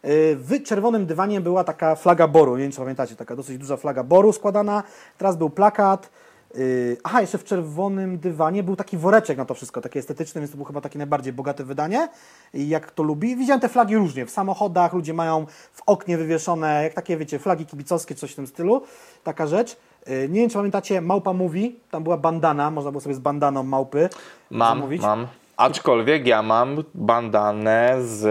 Y, 0.04 0.36
W 0.36 0.62
czerwonym 0.62 1.06
dywanie 1.06 1.40
była 1.40 1.64
taka 1.64 1.94
flaga 1.94 2.28
Boru, 2.28 2.56
nie 2.56 2.62
wiem 2.62 2.72
czy 2.72 2.78
pamiętacie, 2.78 3.16
taka 3.16 3.36
dosyć 3.36 3.58
duża 3.58 3.76
flaga 3.76 4.02
Boru 4.04 4.32
składana. 4.32 4.82
Teraz 5.18 5.36
był 5.36 5.50
plakat. 5.50 6.10
Y, 6.56 6.96
Aha, 7.04 7.20
jeszcze 7.20 7.38
w 7.38 7.44
czerwonym 7.44 8.18
dywanie 8.18 8.62
był 8.62 8.76
taki 8.76 8.96
woreczek 8.98 9.38
na 9.38 9.44
to 9.44 9.54
wszystko, 9.54 9.80
taki 9.80 9.98
estetyczny, 9.98 10.40
więc 10.40 10.50
to 10.50 10.56
było 10.56 10.66
chyba 10.66 10.80
takie 10.80 10.98
najbardziej 10.98 11.32
bogate 11.32 11.64
wydanie. 11.64 12.08
I 12.54 12.68
jak 12.68 12.90
to 12.90 13.02
lubi. 13.02 13.36
Widziałem 13.36 13.60
te 13.60 13.68
flagi 13.68 13.96
różnie. 13.96 14.26
W 14.26 14.30
samochodach 14.30 14.92
ludzie 14.92 15.14
mają 15.14 15.46
w 15.72 15.82
oknie 15.86 16.18
wywieszone, 16.18 16.82
jak 16.82 16.94
takie, 16.94 17.16
wiecie, 17.16 17.38
flagi 17.38 17.66
kibicowskie, 17.66 18.14
coś 18.14 18.32
w 18.32 18.36
tym 18.36 18.46
stylu. 18.46 18.82
Taka 19.24 19.46
rzecz. 19.46 19.76
Y, 20.08 20.28
Nie 20.28 20.40
wiem, 20.40 20.50
czy 20.50 20.56
pamiętacie, 20.56 21.00
Małpa 21.00 21.32
Mówi, 21.32 21.80
tam 21.90 22.02
była 22.02 22.16
bandana, 22.16 22.70
można 22.70 22.90
było 22.90 23.00
sobie 23.00 23.14
z 23.14 23.18
bandaną 23.18 23.62
małpy 23.62 24.08
Mam, 24.50 24.78
zamówić. 24.78 25.02
mam. 25.02 25.26
Aczkolwiek 25.56 26.26
ja 26.26 26.42
mam 26.42 26.84
bandanę 26.94 27.96
z 28.00 28.24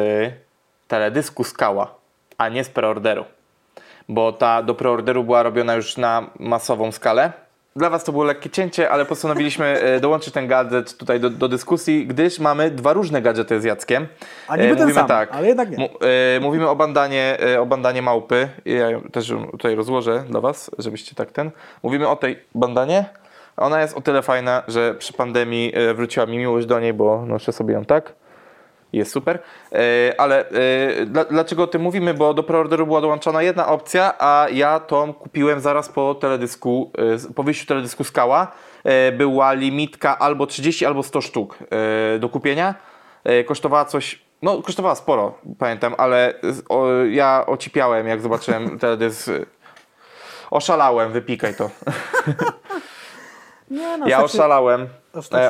teledysku 0.91 1.43
Skała, 1.43 1.95
a 2.37 2.49
nie 2.49 2.63
z 2.63 2.69
preorderu. 2.69 3.25
Bo 4.09 4.31
ta 4.31 4.63
do 4.63 4.75
preorderu 4.75 5.23
była 5.23 5.43
robiona 5.43 5.75
już 5.75 5.97
na 5.97 6.29
masową 6.39 6.91
skalę. 6.91 7.31
Dla 7.75 7.89
Was 7.89 8.03
to 8.03 8.11
było 8.11 8.23
lekkie 8.23 8.49
cięcie, 8.49 8.89
ale 8.89 9.05
postanowiliśmy 9.05 9.65
e, 9.65 9.99
dołączyć 9.99 10.33
ten 10.33 10.47
gadżet 10.47 10.97
tutaj 10.97 11.19
do, 11.19 11.29
do 11.29 11.47
dyskusji, 11.47 12.07
gdyż 12.07 12.39
mamy 12.39 12.71
dwa 12.71 12.93
różne 12.93 13.21
gadżety 13.21 13.61
z 13.61 13.63
Jackiem. 13.63 14.07
A 14.47 14.57
niby 14.57 14.67
E, 14.67 14.75
ten 14.75 14.79
mówimy 14.83 14.99
sam, 14.99 15.07
tak, 15.07 15.29
ale 15.31 15.47
jednak 15.47 15.69
nie. 15.69 15.89
E, 16.35 16.39
mówimy 16.39 16.69
o 16.69 16.75
bandanie, 16.75 17.37
o 17.59 17.65
bandanie 17.65 18.01
małpy. 18.01 18.49
Ja 18.65 18.89
ją 18.89 19.01
też 19.01 19.33
tutaj 19.51 19.75
rozłożę 19.75 20.23
dla 20.29 20.41
Was, 20.41 20.71
żebyście 20.77 21.15
tak 21.15 21.31
ten. 21.31 21.51
Mówimy 21.83 22.07
o 22.07 22.15
tej 22.15 22.39
bandanie. 22.55 23.05
Ona 23.57 23.81
jest 23.81 23.97
o 23.97 24.01
tyle 24.01 24.21
fajna, 24.21 24.63
że 24.67 24.95
przy 24.95 25.13
pandemii 25.13 25.73
wróciła 25.95 26.25
mi 26.25 26.37
miłość 26.37 26.67
do 26.67 26.79
niej, 26.79 26.93
bo 26.93 27.25
noszę 27.25 27.51
sobie 27.51 27.73
ją 27.73 27.85
tak. 27.85 28.13
Jest 28.93 29.11
super. 29.11 29.39
E, 29.71 30.13
ale 30.21 30.49
e, 30.49 31.05
dla, 31.05 31.25
dlaczego 31.25 31.63
o 31.63 31.67
tym 31.67 31.81
mówimy? 31.81 32.13
Bo 32.13 32.33
do 32.33 32.43
preorderu 32.43 32.85
była 32.85 33.01
dołączona 33.01 33.41
jedna 33.41 33.67
opcja, 33.67 34.13
a 34.19 34.47
ja 34.53 34.79
tą 34.79 35.13
kupiłem 35.13 35.59
zaraz 35.59 35.89
po 35.89 36.15
teledysku, 36.15 36.91
e, 37.29 37.33
po 37.33 37.43
wyjściu 37.43 37.65
teledysku 37.65 38.03
Skała. 38.03 38.51
Była 39.17 39.53
limitka 39.53 40.19
albo 40.19 40.47
30, 40.47 40.85
albo 40.85 41.03
100 41.03 41.21
sztuk 41.21 41.57
do 42.19 42.29
kupienia. 42.29 42.75
Kosztowała 43.45 43.85
coś, 43.85 44.21
no 44.41 44.61
kosztowała 44.61 44.95
sporo, 44.95 45.33
pamiętam, 45.59 45.95
ale 45.97 46.33
o, 46.69 46.87
ja 47.09 47.43
ocipiałem 47.47 48.07
jak 48.07 48.21
zobaczyłem 48.21 48.79
teledysk. 48.79 49.29
Oszalałem, 50.51 51.11
wypikaj 51.11 51.55
to. 51.55 51.69
Nie, 53.71 53.97
no, 53.97 54.07
Ja 54.07 54.17
się- 54.17 54.23
oszalałem. 54.23 54.87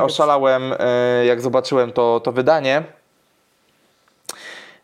oszalałem, 0.01 0.63
jak 1.25 1.41
zobaczyłem 1.41 1.91
to, 1.91 2.19
to 2.19 2.31
wydanie. 2.31 2.83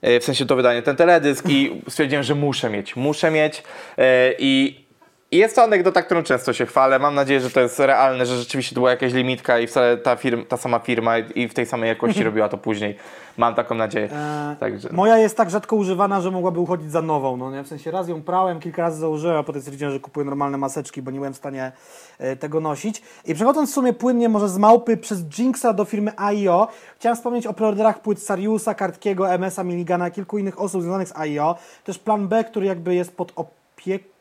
E, 0.08 0.20
w 0.20 0.24
sensie 0.24 0.46
to 0.46 0.56
wydanie, 0.56 0.82
ten 0.82 0.96
teledysk 0.96 1.50
i 1.50 1.82
stwierdziłem, 1.90 2.24
że 2.24 2.36
muszę 2.36 2.70
mieć, 2.70 2.96
muszę 2.96 3.32
mieć. 3.32 3.64
E, 3.98 4.34
I 4.40 4.87
i 5.32 5.38
jest 5.38 5.56
to 5.56 5.64
anegdota, 5.64 6.02
którą 6.02 6.24
często 6.24 6.54
się 6.54 6.66
chwalę. 6.66 7.00
Mam 7.00 7.16
nadzieję, 7.16 7.40
że 7.40 7.50
to 7.50 7.60
jest 7.60 7.80
realne, 7.80 8.26
że 8.26 8.38
rzeczywiście 8.38 8.76
to 8.76 8.80
była 8.80 8.92
jakaś 8.92 9.14
limitka 9.14 9.60
i 9.60 9.68
wcale 9.68 9.98
ta, 9.98 10.16
firm, 10.16 10.46
ta 10.46 10.58
sama 10.58 10.80
firma 10.80 11.18
i 11.18 11.48
w 11.48 11.54
tej 11.54 11.66
samej 11.66 11.88
jakości 11.90 12.24
robiła 12.30 12.50
to 12.50 12.58
później. 12.58 12.98
Mam 13.38 13.56
taką 13.56 13.76
nadzieję. 13.76 14.10
E, 14.12 14.56
Także. 14.60 14.90
Moja 14.92 15.18
jest 15.18 15.38
tak 15.38 15.50
rzadko 15.50 15.76
używana, 15.76 16.22
że 16.22 16.32
mogłaby 16.32 16.60
uchodzić 16.60 16.92
za 16.92 17.02
nową. 17.02 17.38
No 17.38 17.52
nie? 17.52 17.64
W 17.64 17.68
sensie 17.68 17.92
raz 17.92 18.08
ją 18.08 18.22
prałem, 18.22 18.60
kilka 18.60 18.82
razy 18.82 19.00
założyłem, 19.00 19.38
a 19.38 19.44
potem 19.44 19.62
stwierdziłem, 19.62 19.94
że 19.94 20.00
kupuję 20.00 20.26
normalne 20.26 20.58
maseczki, 20.58 21.02
bo 21.02 21.12
nie 21.12 21.20
byłem 21.20 21.34
w 21.34 21.38
stanie 21.38 21.72
e, 22.20 22.36
tego 22.36 22.60
nosić. 22.60 23.02
I 23.26 23.34
przechodząc 23.34 23.72
w 23.72 23.74
sumie 23.74 23.94
płynnie 23.94 24.30
może 24.30 24.50
z 24.50 24.58
małpy 24.58 24.98
przez 24.98 25.24
Jinxa 25.24 25.74
do 25.74 25.86
firmy 25.86 26.12
AIO, 26.18 26.68
chciałem 27.00 27.16
wspomnieć 27.16 27.48
o 27.48 27.54
preorderach 27.54 28.02
płyt 28.02 28.24
Sariusa, 28.24 28.74
Kartkiego, 28.74 29.34
MS-a, 29.34 29.64
Milligana, 29.64 30.12
kilku 30.12 30.38
innych 30.38 30.62
osób 30.62 30.82
związanych 30.82 31.08
z 31.08 31.16
AIO. 31.16 31.56
Też 31.84 32.00
plan 32.00 32.28
B, 32.28 32.44
który 32.44 32.66
jakby 32.66 32.96
jest 32.96 33.18
pod 33.18 33.32
opieką 33.36 34.17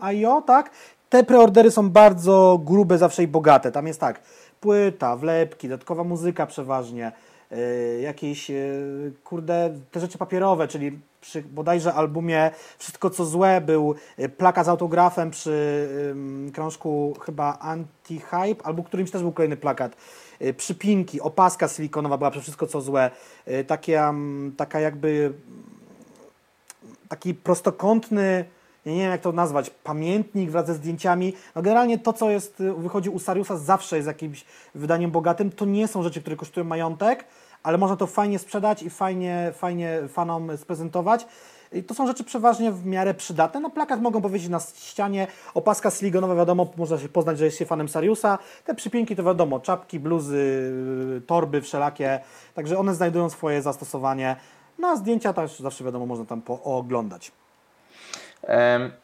AIO, 0.00 0.42
tak? 0.42 0.70
Te 1.08 1.24
preordery 1.24 1.70
są 1.70 1.90
bardzo 1.90 2.60
grube 2.64 2.98
zawsze 2.98 3.22
i 3.22 3.26
bogate. 3.26 3.72
Tam 3.72 3.86
jest 3.86 4.00
tak, 4.00 4.20
płyta, 4.60 5.16
wlepki, 5.16 5.68
dodatkowa 5.68 6.04
muzyka 6.04 6.46
przeważnie, 6.46 7.12
yy, 7.50 8.00
jakieś, 8.00 8.50
yy, 8.50 9.12
kurde, 9.24 9.74
te 9.90 10.00
rzeczy 10.00 10.18
papierowe, 10.18 10.68
czyli 10.68 10.98
przy 11.20 11.42
bodajże 11.42 11.94
albumie 11.94 12.50
Wszystko 12.78 13.10
co 13.10 13.24
złe 13.24 13.60
był 13.60 13.94
yy, 14.18 14.28
plakat 14.28 14.66
z 14.66 14.68
autografem 14.68 15.30
przy 15.30 15.88
ym, 16.10 16.50
krążku 16.54 17.16
chyba 17.20 17.58
Anti-Hype, 17.62 18.62
albo 18.64 18.82
którymś 18.82 19.10
też 19.10 19.22
był 19.22 19.32
kolejny 19.32 19.56
plakat. 19.56 19.96
Yy, 20.40 20.54
przypinki, 20.54 21.20
opaska 21.20 21.68
silikonowa 21.68 22.18
była 22.18 22.30
przy 22.30 22.40
Wszystko 22.40 22.66
co 22.66 22.80
złe. 22.80 23.10
Yy, 23.46 23.64
takie, 23.64 24.00
um, 24.00 24.54
taka 24.56 24.80
jakby 24.80 25.32
taki 27.08 27.34
prostokątny, 27.34 28.44
ja 28.88 28.96
nie 28.96 29.02
wiem 29.02 29.10
jak 29.10 29.20
to 29.20 29.32
nazwać, 29.32 29.70
pamiętnik 29.70 30.50
wraz 30.50 30.66
ze 30.66 30.74
zdjęciami. 30.74 31.32
No 31.54 31.62
generalnie 31.62 31.98
to, 31.98 32.12
co 32.12 32.30
jest, 32.30 32.60
y, 32.60 32.72
wychodzi 32.72 33.10
u 33.10 33.18
Sariusa 33.18 33.56
zawsze 33.56 33.96
jest 33.96 34.08
jakimś 34.08 34.44
wydaniem 34.74 35.10
bogatym. 35.10 35.50
To 35.50 35.64
nie 35.64 35.88
są 35.88 36.02
rzeczy, 36.02 36.20
które 36.20 36.36
kosztują 36.36 36.64
majątek, 36.66 37.24
ale 37.62 37.78
można 37.78 37.96
to 37.96 38.06
fajnie 38.06 38.38
sprzedać 38.38 38.82
i 38.82 38.90
fajnie, 38.90 39.52
fajnie 39.54 40.00
fanom 40.08 40.56
sprezentować. 40.56 41.26
I 41.72 41.82
to 41.82 41.94
są 41.94 42.06
rzeczy 42.06 42.24
przeważnie 42.24 42.72
w 42.72 42.86
miarę 42.86 43.14
przydatne. 43.14 43.60
No 43.60 43.70
plakat 43.70 44.00
mogą 44.00 44.20
powiedzieć 44.20 44.48
na 44.48 44.60
ścianie, 44.60 45.26
opaska 45.54 45.90
siligonowa 45.90 46.34
wiadomo, 46.34 46.66
można 46.76 46.98
się 46.98 47.08
poznać, 47.08 47.38
że 47.38 47.44
jest 47.44 47.58
się 47.58 47.66
fanem 47.66 47.88
Sariusa. 47.88 48.38
Te 48.64 48.74
przypięki 48.74 49.16
to 49.16 49.22
wiadomo, 49.22 49.60
czapki, 49.60 50.00
bluzy, 50.00 50.72
yy, 51.14 51.20
torby 51.20 51.60
wszelakie, 51.60 52.20
także 52.54 52.78
one 52.78 52.94
znajdują 52.94 53.30
swoje 53.30 53.62
zastosowanie. 53.62 54.36
No 54.78 54.88
a 54.88 54.96
zdjęcia 54.96 55.32
też 55.32 55.58
zawsze 55.58 55.84
wiadomo, 55.84 56.06
można 56.06 56.24
tam 56.24 56.42
pooglądać. 56.42 57.32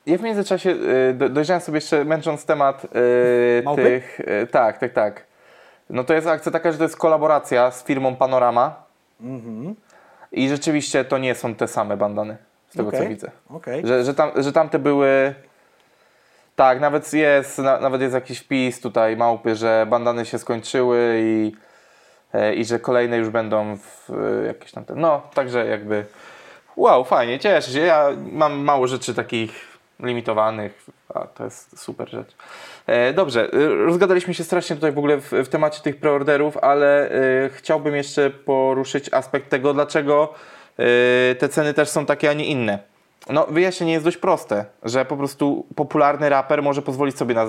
Ja 0.06 0.18
w 0.18 0.22
międzyczasie 0.22 0.70
y, 0.70 1.14
do- 1.14 1.28
dojrzałem 1.28 1.60
sobie 1.60 1.76
jeszcze, 1.76 2.04
męcząc 2.04 2.44
temat 2.46 2.84
y, 2.84 3.62
Małpy? 3.64 3.82
tych. 3.82 4.20
y, 4.20 4.46
Tak, 4.46 4.78
tak, 4.78 4.92
tak. 4.92 5.24
No 5.90 6.04
to 6.04 6.14
jest 6.14 6.26
akcja 6.26 6.52
taka, 6.52 6.72
że 6.72 6.78
to 6.78 6.84
jest 6.84 6.96
kolaboracja 6.96 7.70
z 7.70 7.84
firmą 7.84 8.16
Panorama. 8.16 8.84
I 10.32 10.48
rzeczywiście 10.48 11.04
to 11.04 11.18
nie 11.18 11.34
są 11.34 11.54
te 11.54 11.68
same 11.68 11.96
bandany, 11.96 12.36
z 12.68 12.76
tego 12.76 12.90
co 12.90 12.96
Okej, 12.96 13.08
widzę. 13.08 13.30
okej. 13.50 13.86
Że, 13.86 14.04
że, 14.04 14.14
tam, 14.14 14.30
że 14.36 14.52
tamte 14.52 14.78
były. 14.78 15.34
Tak, 16.56 16.80
nawet 16.80 17.12
jest, 17.12 17.58
na, 17.58 17.80
nawet 17.80 18.00
jest 18.00 18.14
jakiś 18.14 18.38
wpis 18.38 18.80
tutaj 18.80 19.16
małpy, 19.16 19.56
że 19.56 19.86
bandany 19.90 20.26
się 20.26 20.38
skończyły 20.38 21.18
i, 21.22 21.52
e, 22.34 22.54
i 22.54 22.64
że 22.64 22.78
kolejne 22.78 23.16
już 23.16 23.28
będą 23.30 23.76
w 23.76 24.10
e, 24.42 24.46
jakieś 24.46 24.72
tam. 24.72 24.84
Te, 24.84 24.94
no, 24.94 25.22
także 25.34 25.66
jakby. 25.66 26.04
Wow, 26.76 27.04
fajnie, 27.04 27.38
cieszę 27.38 27.70
się. 27.70 27.80
Ja 27.80 28.08
mam 28.32 28.52
mało 28.58 28.86
rzeczy 28.86 29.14
takich 29.14 29.74
limitowanych, 30.00 30.86
a 31.14 31.26
to 31.26 31.44
jest 31.44 31.78
super 31.78 32.08
rzecz. 32.10 32.36
E, 32.86 33.12
dobrze, 33.12 33.48
e, 33.52 33.68
rozgadaliśmy 33.68 34.34
się 34.34 34.44
strasznie 34.44 34.76
tutaj 34.76 34.92
w 34.92 34.98
ogóle 34.98 35.16
w, 35.20 35.32
w 35.32 35.48
temacie 35.48 35.80
tych 35.82 35.96
preorderów, 35.96 36.56
ale 36.56 37.10
e, 37.10 37.48
chciałbym 37.48 37.94
jeszcze 37.96 38.30
poruszyć 38.30 39.12
aspekt 39.14 39.48
tego, 39.48 39.74
dlaczego 39.74 40.34
e, 40.78 41.34
te 41.34 41.48
ceny 41.48 41.74
też 41.74 41.88
są 41.88 42.06
takie, 42.06 42.30
a 42.30 42.32
nie 42.32 42.44
inne. 42.44 42.78
No, 43.30 43.46
wyjaśnienie 43.50 43.92
jest 43.92 44.04
dość 44.04 44.16
proste, 44.16 44.64
że 44.82 45.04
po 45.04 45.16
prostu 45.16 45.66
popularny 45.76 46.28
raper 46.28 46.62
może 46.62 46.82
pozwolić 46.82 47.18
sobie 47.18 47.34
na, 47.34 47.46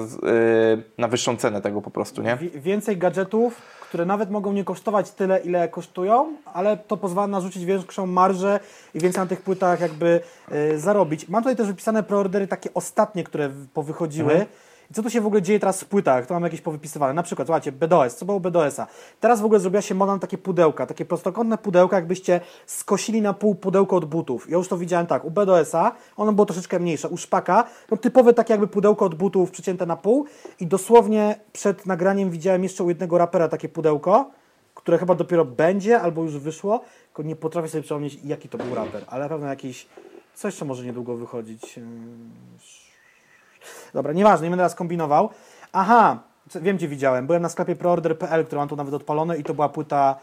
na 0.98 1.08
wyższą 1.08 1.38
cenę 1.38 1.62
tego 1.62 1.82
po 1.82 1.92
prostu, 1.92 2.22
nie? 2.22 2.36
Wi- 2.36 2.52
więcej 2.60 2.98
gadżetów, 2.98 3.62
które 3.96 4.06
nawet 4.06 4.32
mogą 4.32 4.54
nie 4.54 4.64
kosztować 4.64 5.12
tyle, 5.12 5.40
ile 5.40 5.68
kosztują, 5.70 6.36
ale 6.54 6.78
to 6.78 6.98
pozwala 6.98 7.28
narzucić 7.28 7.66
większą 7.66 8.06
marżę 8.06 8.60
i 8.94 9.00
więcej 9.00 9.24
na 9.24 9.28
tych 9.28 9.42
płytach 9.42 9.82
jakby 9.82 10.20
y, 10.52 10.80
zarobić. 10.80 11.30
Mam 11.30 11.44
tutaj 11.44 11.56
też 11.56 11.68
wypisane 11.68 12.04
preordery 12.04 12.48
takie 12.48 12.74
ostatnie, 12.74 13.24
które 13.24 13.50
powychodziły. 13.74 14.32
Mhm. 14.32 14.50
I 14.92 14.94
co 14.94 15.04
tu 15.04 15.10
się 15.10 15.22
w 15.22 15.26
ogóle 15.26 15.42
dzieje 15.42 15.60
teraz 15.60 15.82
w 15.82 15.86
płytach? 15.86 16.26
To 16.26 16.34
mam 16.34 16.44
jakieś 16.44 16.62
powypisywane. 16.62 17.14
Na 17.14 17.24
przykład, 17.24 17.48
słuchajcie, 17.48 17.72
BDOS. 17.72 18.16
Co 18.16 18.26
było 18.26 18.40
BDOS-a? 18.40 18.88
Teraz 19.20 19.42
w 19.42 19.46
ogóle 19.46 19.60
zrobiła 19.60 19.82
się 19.82 19.96
moda 19.96 20.14
na 20.14 20.20
takie 20.20 20.38
pudełka, 20.38 20.86
takie 20.86 21.06
prostokątne 21.06 21.58
pudełka, 21.58 21.96
jakbyście 21.96 22.42
skosili 22.66 23.22
na 23.22 23.34
pół 23.34 23.56
pudełko 23.56 23.96
od 23.96 24.06
butów. 24.06 24.50
Ja 24.50 24.58
już 24.58 24.68
to 24.68 24.78
widziałem 24.78 25.08
tak, 25.08 25.26
u 25.26 25.32
BDOS-a 25.32 25.92
ono 26.18 26.34
było 26.34 26.46
troszeczkę 26.46 26.80
mniejsze, 26.80 27.10
u 27.10 27.18
Szpaka, 27.18 27.64
no 27.92 27.98
typowe 27.98 28.34
takie 28.34 28.54
jakby 28.54 28.68
pudełko 28.68 29.06
od 29.06 29.16
butów 29.16 29.52
przecięte 29.52 29.86
na 29.86 29.96
pół 29.96 30.26
i 30.60 30.68
dosłownie 30.68 31.40
przed 31.54 31.86
nagraniem 31.86 32.30
widziałem 32.30 32.64
jeszcze 32.64 32.84
u 32.84 32.90
jednego 32.90 33.18
rapera 33.18 33.48
takie 33.48 33.70
pudełko, 33.70 34.32
które 34.76 34.98
chyba 34.98 35.16
dopiero 35.16 35.46
będzie 35.46 36.02
albo 36.02 36.24
już 36.24 36.38
wyszło, 36.38 36.82
tylko 37.06 37.24
nie 37.24 37.36
potrafię 37.36 37.70
sobie 37.70 37.82
przypomnieć 37.82 38.20
jaki 38.24 38.50
to 38.50 38.58
był 38.58 38.76
raper, 38.76 39.06
ale 39.08 39.24
na 39.24 39.30
pewno 39.30 39.48
jakiś, 39.48 39.88
co 40.36 40.48
jeszcze 40.48 40.66
może 40.66 40.86
niedługo 40.86 41.16
wychodzić. 41.16 41.80
Dobra, 43.96 44.14
nieważne, 44.14 44.44
nie 44.44 44.50
będę 44.50 44.62
teraz 44.62 44.76
kombinował. 44.76 45.30
Aha, 45.74 46.20
wiem 46.56 46.78
gdzie 46.78 46.88
widziałem. 46.88 47.28
Byłem 47.28 47.42
na 47.42 47.50
sklepie 47.50 47.76
preorder.pl, 47.76 48.46
który 48.46 48.60
mam 48.60 48.68
tu 48.68 48.76
nawet 48.76 48.94
odpalone 48.94 49.38
i 49.38 49.44
to 49.44 49.54
była 49.54 49.70
płyta 49.70 50.16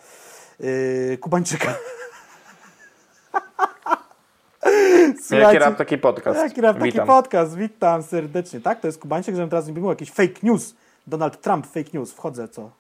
yy, 0.61 1.19
Kubańczyka. 1.21 1.75
Jaki 5.31 5.59
rap, 5.59 5.77
taki 5.77 5.99
podcast. 5.99 6.41
Jaki 6.41 6.61
rap, 6.61 6.77
taki 6.79 6.93
Witam. 6.93 7.07
podcast, 7.07 7.57
witam 7.57 8.03
serdecznie. 8.03 8.61
Tak, 8.61 8.81
to 8.81 8.89
jest 8.89 9.01
Kubańczyk, 9.01 9.35
żebym 9.35 9.51
teraz 9.51 9.67
nie 9.67 9.73
było 9.73 9.93
jakiś 9.93 10.11
fake 10.11 10.41
news. 10.43 10.75
Donald 11.07 11.41
Trump 11.41 11.67
fake 11.67 11.91
news, 11.95 12.13
wchodzę, 12.13 12.49
co? 12.49 12.71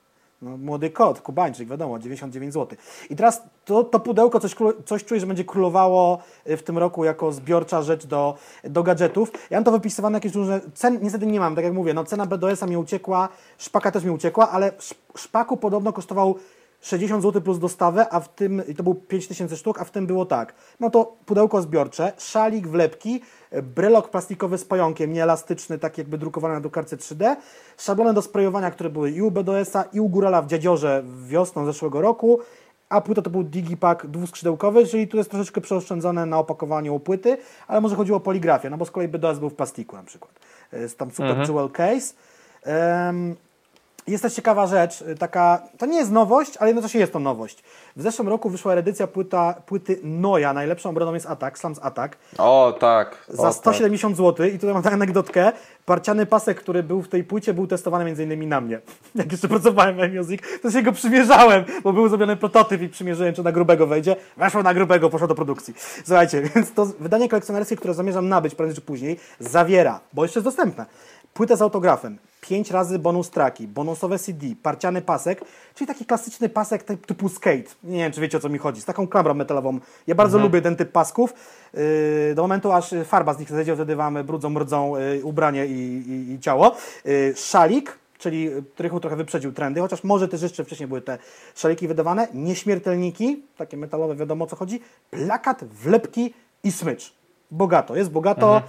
No, 0.42 0.56
młody 0.56 0.90
kot, 0.90 1.20
Kubańczyk, 1.20 1.68
wiadomo, 1.68 1.98
99 1.98 2.54
zł. 2.54 2.78
I 3.10 3.16
teraz 3.16 3.42
to, 3.64 3.84
to 3.84 4.00
pudełko 4.00 4.40
coś, 4.40 4.54
coś 4.84 5.04
czuję, 5.04 5.20
że 5.20 5.26
będzie 5.26 5.44
królowało 5.44 6.18
y, 6.50 6.56
w 6.56 6.62
tym 6.62 6.78
roku 6.78 7.04
jako 7.04 7.32
zbiorcza 7.32 7.82
rzecz 7.82 8.06
do, 8.06 8.34
do 8.64 8.82
gadżetów. 8.82 9.32
Ja 9.50 9.56
mam 9.56 9.64
to 9.64 9.70
wypisywane 9.72 10.16
jakieś 10.16 10.34
różne, 10.34 10.60
cen 10.74 10.98
niestety 11.02 11.26
nie 11.26 11.40
mam, 11.40 11.54
tak 11.54 11.64
jak 11.64 11.74
mówię, 11.74 11.94
no 11.94 12.04
cena 12.04 12.26
BDS-a 12.26 12.66
mi 12.66 12.76
uciekła, 12.76 13.28
szpaka 13.58 13.90
też 13.90 14.04
mi 14.04 14.10
uciekła, 14.10 14.50
ale 14.50 14.66
sz- 14.78 14.98
szpaku 15.16 15.56
podobno 15.56 15.92
kosztował 15.92 16.34
60 16.82 17.22
zł 17.22 17.42
plus 17.42 17.58
dostawę, 17.58 18.06
a 18.10 18.20
w 18.20 18.28
tym, 18.28 18.62
i 18.68 18.74
to 18.74 18.82
był 18.82 18.94
5000 18.94 19.56
sztuk, 19.56 19.80
a 19.80 19.84
w 19.84 19.90
tym 19.90 20.06
było 20.06 20.26
tak. 20.26 20.54
No 20.80 20.90
to 20.90 21.16
pudełko 21.26 21.62
zbiorcze, 21.62 22.12
szalik, 22.18 22.68
wlepki, 22.68 23.22
e, 23.50 23.62
brelok 23.62 24.10
plastikowy 24.10 24.58
z 24.58 24.64
pająkiem, 24.64 25.12
nieelastyczny, 25.12 25.78
tak 25.78 25.98
jakby 25.98 26.18
drukowany 26.18 26.54
na 26.54 26.60
drukarce 26.60 26.96
3D, 26.96 27.36
szablony 27.78 28.14
do 28.14 28.22
sprayowania, 28.22 28.70
które 28.70 28.90
były 28.90 29.10
i 29.10 29.22
u 29.22 29.30
BDS-a, 29.30 29.82
i 29.82 30.00
u 30.00 30.08
Górala 30.08 30.42
w 30.42 30.46
Dziadziorze 30.46 31.04
wiosną 31.26 31.66
zeszłego 31.66 32.00
roku, 32.00 32.38
a 32.88 33.00
płyta 33.00 33.22
to 33.22 33.30
był 33.30 33.42
Digipack 33.42 34.06
dwuskrzydełkowy, 34.06 34.86
czyli 34.86 35.08
tu 35.08 35.16
jest 35.16 35.30
troszeczkę 35.30 35.60
przeoszczędzone 35.60 36.26
na 36.26 36.38
opakowaniu 36.38 37.00
płyty, 37.00 37.36
ale 37.68 37.80
może 37.80 37.96
chodziło 37.96 38.18
o 38.18 38.20
poligrafię, 38.20 38.70
no 38.70 38.76
bo 38.76 38.84
z 38.84 38.90
kolei 38.90 39.08
BDS 39.08 39.38
był 39.38 39.50
w 39.50 39.54
plastiku 39.54 39.96
na 39.96 40.02
przykład. 40.02 40.32
Jest 40.72 40.98
tam 40.98 41.10
super 41.10 41.38
jewel 41.48 41.70
case. 41.70 42.14
Em, 42.62 43.36
jest 44.06 44.22
też 44.22 44.34
ciekawa 44.34 44.66
rzecz, 44.66 45.02
y, 45.02 45.14
taka, 45.14 45.62
to 45.78 45.86
nie 45.86 45.98
jest 45.98 46.10
nowość, 46.10 46.56
ale 46.56 46.70
jednocześnie 46.70 47.00
jest 47.00 47.12
to 47.12 47.18
nowość. 47.18 47.62
W 47.96 48.02
zeszłym 48.02 48.28
roku 48.28 48.50
wyszła 48.50 48.74
edycja 48.74 49.06
płyta, 49.06 49.54
płyty 49.66 50.00
Noja, 50.02 50.52
najlepszą 50.52 50.90
obroną 50.90 51.14
jest 51.14 51.26
Attack, 51.26 51.58
Slams 51.58 51.78
Attack, 51.82 52.16
O, 52.38 52.74
tak. 52.80 53.24
za 53.28 53.42
o, 53.42 53.46
tak. 53.46 53.54
170 53.54 54.16
zł 54.16 54.46
i 54.46 54.52
tutaj 54.52 54.74
mam 54.74 54.82
taką 54.82 54.94
anegdotkę, 54.94 55.52
parciany 55.86 56.26
pasek, 56.26 56.60
który 56.60 56.82
był 56.82 57.02
w 57.02 57.08
tej 57.08 57.24
płycie, 57.24 57.54
był 57.54 57.66
testowany 57.66 58.04
między 58.04 58.24
innymi 58.24 58.46
na 58.46 58.60
mnie. 58.60 58.80
Jak 59.14 59.32
jeszcze 59.32 59.48
pracowałem 59.48 59.96
w 59.96 60.14
music 60.14 60.40
to 60.62 60.70
się 60.70 60.82
go 60.82 60.92
przymierzałem, 60.92 61.64
bo 61.84 61.92
był 61.92 62.08
zrobiony 62.08 62.36
prototyp 62.36 62.82
i 62.82 62.88
przymierzyłem, 62.88 63.34
czy 63.34 63.42
na 63.42 63.52
grubego 63.52 63.86
wejdzie. 63.86 64.16
Weszło 64.36 64.62
na 64.62 64.74
grubego, 64.74 65.10
poszło 65.10 65.28
do 65.28 65.34
produkcji. 65.34 65.74
Słuchajcie, 66.04 66.42
więc 66.54 66.72
to 66.72 66.86
wydanie 66.86 67.28
kolekcjonerskie, 67.28 67.76
które 67.76 67.94
zamierzam 67.94 68.28
nabyć 68.28 68.54
prędzej 68.54 68.74
czy 68.74 68.80
później, 68.80 69.20
zawiera, 69.40 70.00
bo 70.12 70.22
jeszcze 70.22 70.38
jest 70.38 70.46
dostępne, 70.46 70.86
płytę 71.34 71.56
z 71.56 71.62
autografem, 71.62 72.18
5 72.40 72.70
razy 72.70 72.98
bonus 72.98 73.30
traki, 73.30 73.68
bonusowe 73.68 74.18
CD, 74.18 74.46
parciany 74.62 75.02
pasek, 75.02 75.40
czyli 75.74 75.88
taki 75.88 76.04
klasyczny 76.04 76.48
pasek 76.48 76.84
typ- 76.84 77.06
typu 77.06 77.28
skate. 77.28 77.74
Nie 77.84 77.98
wiem, 77.98 78.12
czy 78.12 78.20
wiecie 78.20 78.36
o 78.36 78.40
co 78.40 78.48
mi 78.48 78.58
chodzi, 78.58 78.80
z 78.80 78.84
taką 78.84 79.08
klamrą 79.08 79.34
metalową. 79.34 79.78
Ja 80.06 80.14
bardzo 80.14 80.38
lubię 80.38 80.62
ten 80.62 80.76
typ 80.76 80.92
pasków. 80.92 81.34
Yy, 81.74 82.34
do 82.34 82.42
momentu, 82.42 82.72
aż 82.72 82.94
farba 83.04 83.34
z 83.34 83.38
nich 83.38 83.50
zejdzie, 83.50 83.74
wtedy 83.74 83.96
wam 83.96 84.24
brudzą, 84.24 84.50
mrdzą 84.50 84.96
yy, 84.96 85.24
ubranie 85.24 85.66
i, 85.66 86.02
i, 86.08 86.32
i 86.32 86.40
ciało. 86.40 86.76
Yy, 87.04 87.34
szalik, 87.36 87.98
czyli 88.18 88.50
Trychu 88.76 89.00
trochę 89.00 89.16
wyprzedził 89.16 89.52
trendy, 89.52 89.80
chociaż 89.80 90.04
może 90.04 90.28
też 90.28 90.42
jeszcze 90.42 90.64
wcześniej 90.64 90.86
były 90.88 91.00
te 91.00 91.18
szaliki 91.54 91.88
wydawane. 91.88 92.28
Nieśmiertelniki, 92.34 93.42
takie 93.56 93.76
metalowe, 93.76 94.16
wiadomo 94.16 94.44
o 94.44 94.48
co 94.48 94.56
chodzi. 94.56 94.80
Plakat, 95.10 95.64
wlepki 95.64 96.34
i 96.64 96.72
smycz. 96.72 97.21
Bogato, 97.52 97.96
jest 97.96 98.10
bogato. 98.10 98.62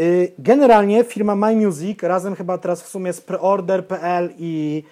Y, 0.00 0.32
Generalnie 0.38 1.04
firma 1.04 1.36
My 1.36 1.56
Music 1.56 2.02
razem 2.02 2.34
chyba 2.34 2.58
teraz 2.58 2.82
w 2.82 2.88
sumie 2.88 3.12
z 3.12 3.20
preorder.pl 3.20 4.30
i 4.38 4.82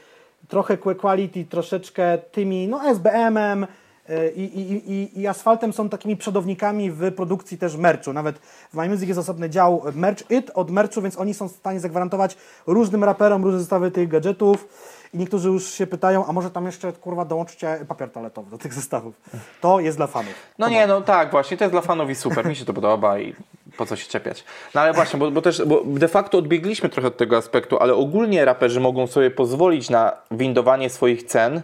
trochę 0.48 0.76
Quality, 0.76 1.44
troszeczkę 1.44 2.18
tymi, 2.18 2.68
no 2.68 2.80
SBM-em 2.94 3.64
y, 3.64 4.32
i, 4.36 4.60
i, 4.60 4.92
i, 4.92 5.20
i 5.20 5.26
asfaltem 5.26 5.72
są 5.72 5.88
takimi 5.88 6.16
przodownikami 6.16 6.90
w 6.90 7.12
produkcji 7.12 7.58
też 7.58 7.76
merchu. 7.76 8.12
Nawet 8.12 8.38
w 8.72 8.74
My 8.74 8.88
Music 8.88 9.08
jest 9.08 9.20
osobny 9.20 9.50
dział 9.50 9.82
Merch 9.94 10.30
It 10.30 10.50
od 10.54 10.70
merchu, 10.70 11.02
więc 11.02 11.18
oni 11.18 11.34
są 11.34 11.48
w 11.48 11.52
stanie 11.52 11.80
zagwarantować 11.80 12.36
różnym 12.66 13.04
raperom 13.04 13.44
różne 13.44 13.60
zestawy 13.60 13.90
tych 13.90 14.08
gadżetów. 14.08 14.68
I 15.14 15.18
niektórzy 15.18 15.48
już 15.48 15.72
się 15.72 15.86
pytają, 15.86 16.26
a 16.26 16.32
może 16.32 16.50
tam 16.50 16.66
jeszcze 16.66 16.92
kurwa 16.92 17.24
dołączcie 17.24 17.78
papier 17.88 18.10
toaletowy 18.10 18.50
do 18.50 18.58
tych 18.58 18.74
zestawów. 18.74 19.14
To 19.60 19.80
jest 19.80 19.96
dla 19.96 20.06
fanów. 20.06 20.34
No 20.58 20.68
nie, 20.68 20.86
no 20.86 21.00
tak, 21.00 21.30
właśnie, 21.30 21.56
to 21.56 21.64
jest 21.64 21.74
dla 21.74 21.80
fanów 21.80 22.10
i 22.10 22.14
super, 22.14 22.46
mi 22.46 22.56
się 22.56 22.64
to 22.64 22.74
podoba 22.74 23.18
i 23.18 23.34
po 23.76 23.86
co 23.86 23.96
się 23.96 24.08
czepiać. 24.08 24.44
No 24.74 24.80
ale 24.80 24.92
właśnie, 24.92 25.18
bo, 25.18 25.30
bo 25.30 25.42
też, 25.42 25.64
bo 25.66 25.82
de 25.86 26.08
facto 26.08 26.38
odbiegliśmy 26.38 26.88
trochę 26.88 27.08
od 27.08 27.16
tego 27.16 27.36
aspektu, 27.36 27.78
ale 27.78 27.94
ogólnie 27.94 28.44
raperzy 28.44 28.80
mogą 28.80 29.06
sobie 29.06 29.30
pozwolić 29.30 29.90
na 29.90 30.12
windowanie 30.30 30.90
swoich 30.90 31.22
cen 31.22 31.56
y, 31.56 31.62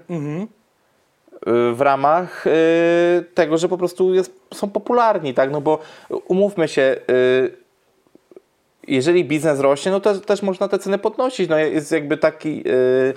w 1.75 1.81
ramach 1.81 2.47
y, 2.47 2.51
tego, 3.35 3.59
że 3.59 3.69
po 3.69 3.79
prostu 3.79 4.15
jest, 4.15 4.41
są 4.55 4.71
popularni, 4.71 5.35
tak, 5.35 5.51
no 5.51 5.61
bo 5.61 5.79
umówmy 6.29 6.69
się, 6.69 6.97
y, 7.11 7.60
jeżeli 8.89 9.25
biznes 9.25 9.61
rośnie, 9.61 9.93
no 9.93 10.01
to 10.01 10.19
też 10.19 10.43
można 10.43 10.69
te 10.69 10.79
ceny 10.79 10.99
podnosić. 10.99 11.49
No 11.51 11.59
jest 11.59 11.93
jakby 11.93 12.17
taki. 12.17 12.57
Yy, 12.57 13.15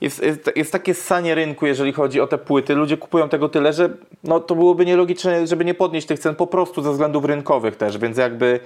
jest, 0.00 0.22
jest, 0.22 0.50
jest 0.56 0.72
takie 0.72 0.94
ssanie 0.94 1.34
rynku, 1.34 1.66
jeżeli 1.66 1.92
chodzi 1.92 2.20
o 2.20 2.26
te 2.26 2.38
płyty. 2.38 2.74
Ludzie 2.74 2.96
kupują 2.96 3.28
tego 3.28 3.48
tyle, 3.48 3.72
że 3.72 3.88
no, 4.24 4.40
to 4.40 4.54
byłoby 4.54 4.86
nielogiczne, 4.86 5.46
żeby 5.46 5.64
nie 5.64 5.74
podnieść 5.74 6.06
tych 6.06 6.18
cen 6.18 6.34
po 6.34 6.46
prostu 6.46 6.82
ze 6.82 6.92
względów 6.92 7.24
rynkowych 7.24 7.76
też, 7.76 7.98
więc 7.98 8.16
jakby. 8.16 8.60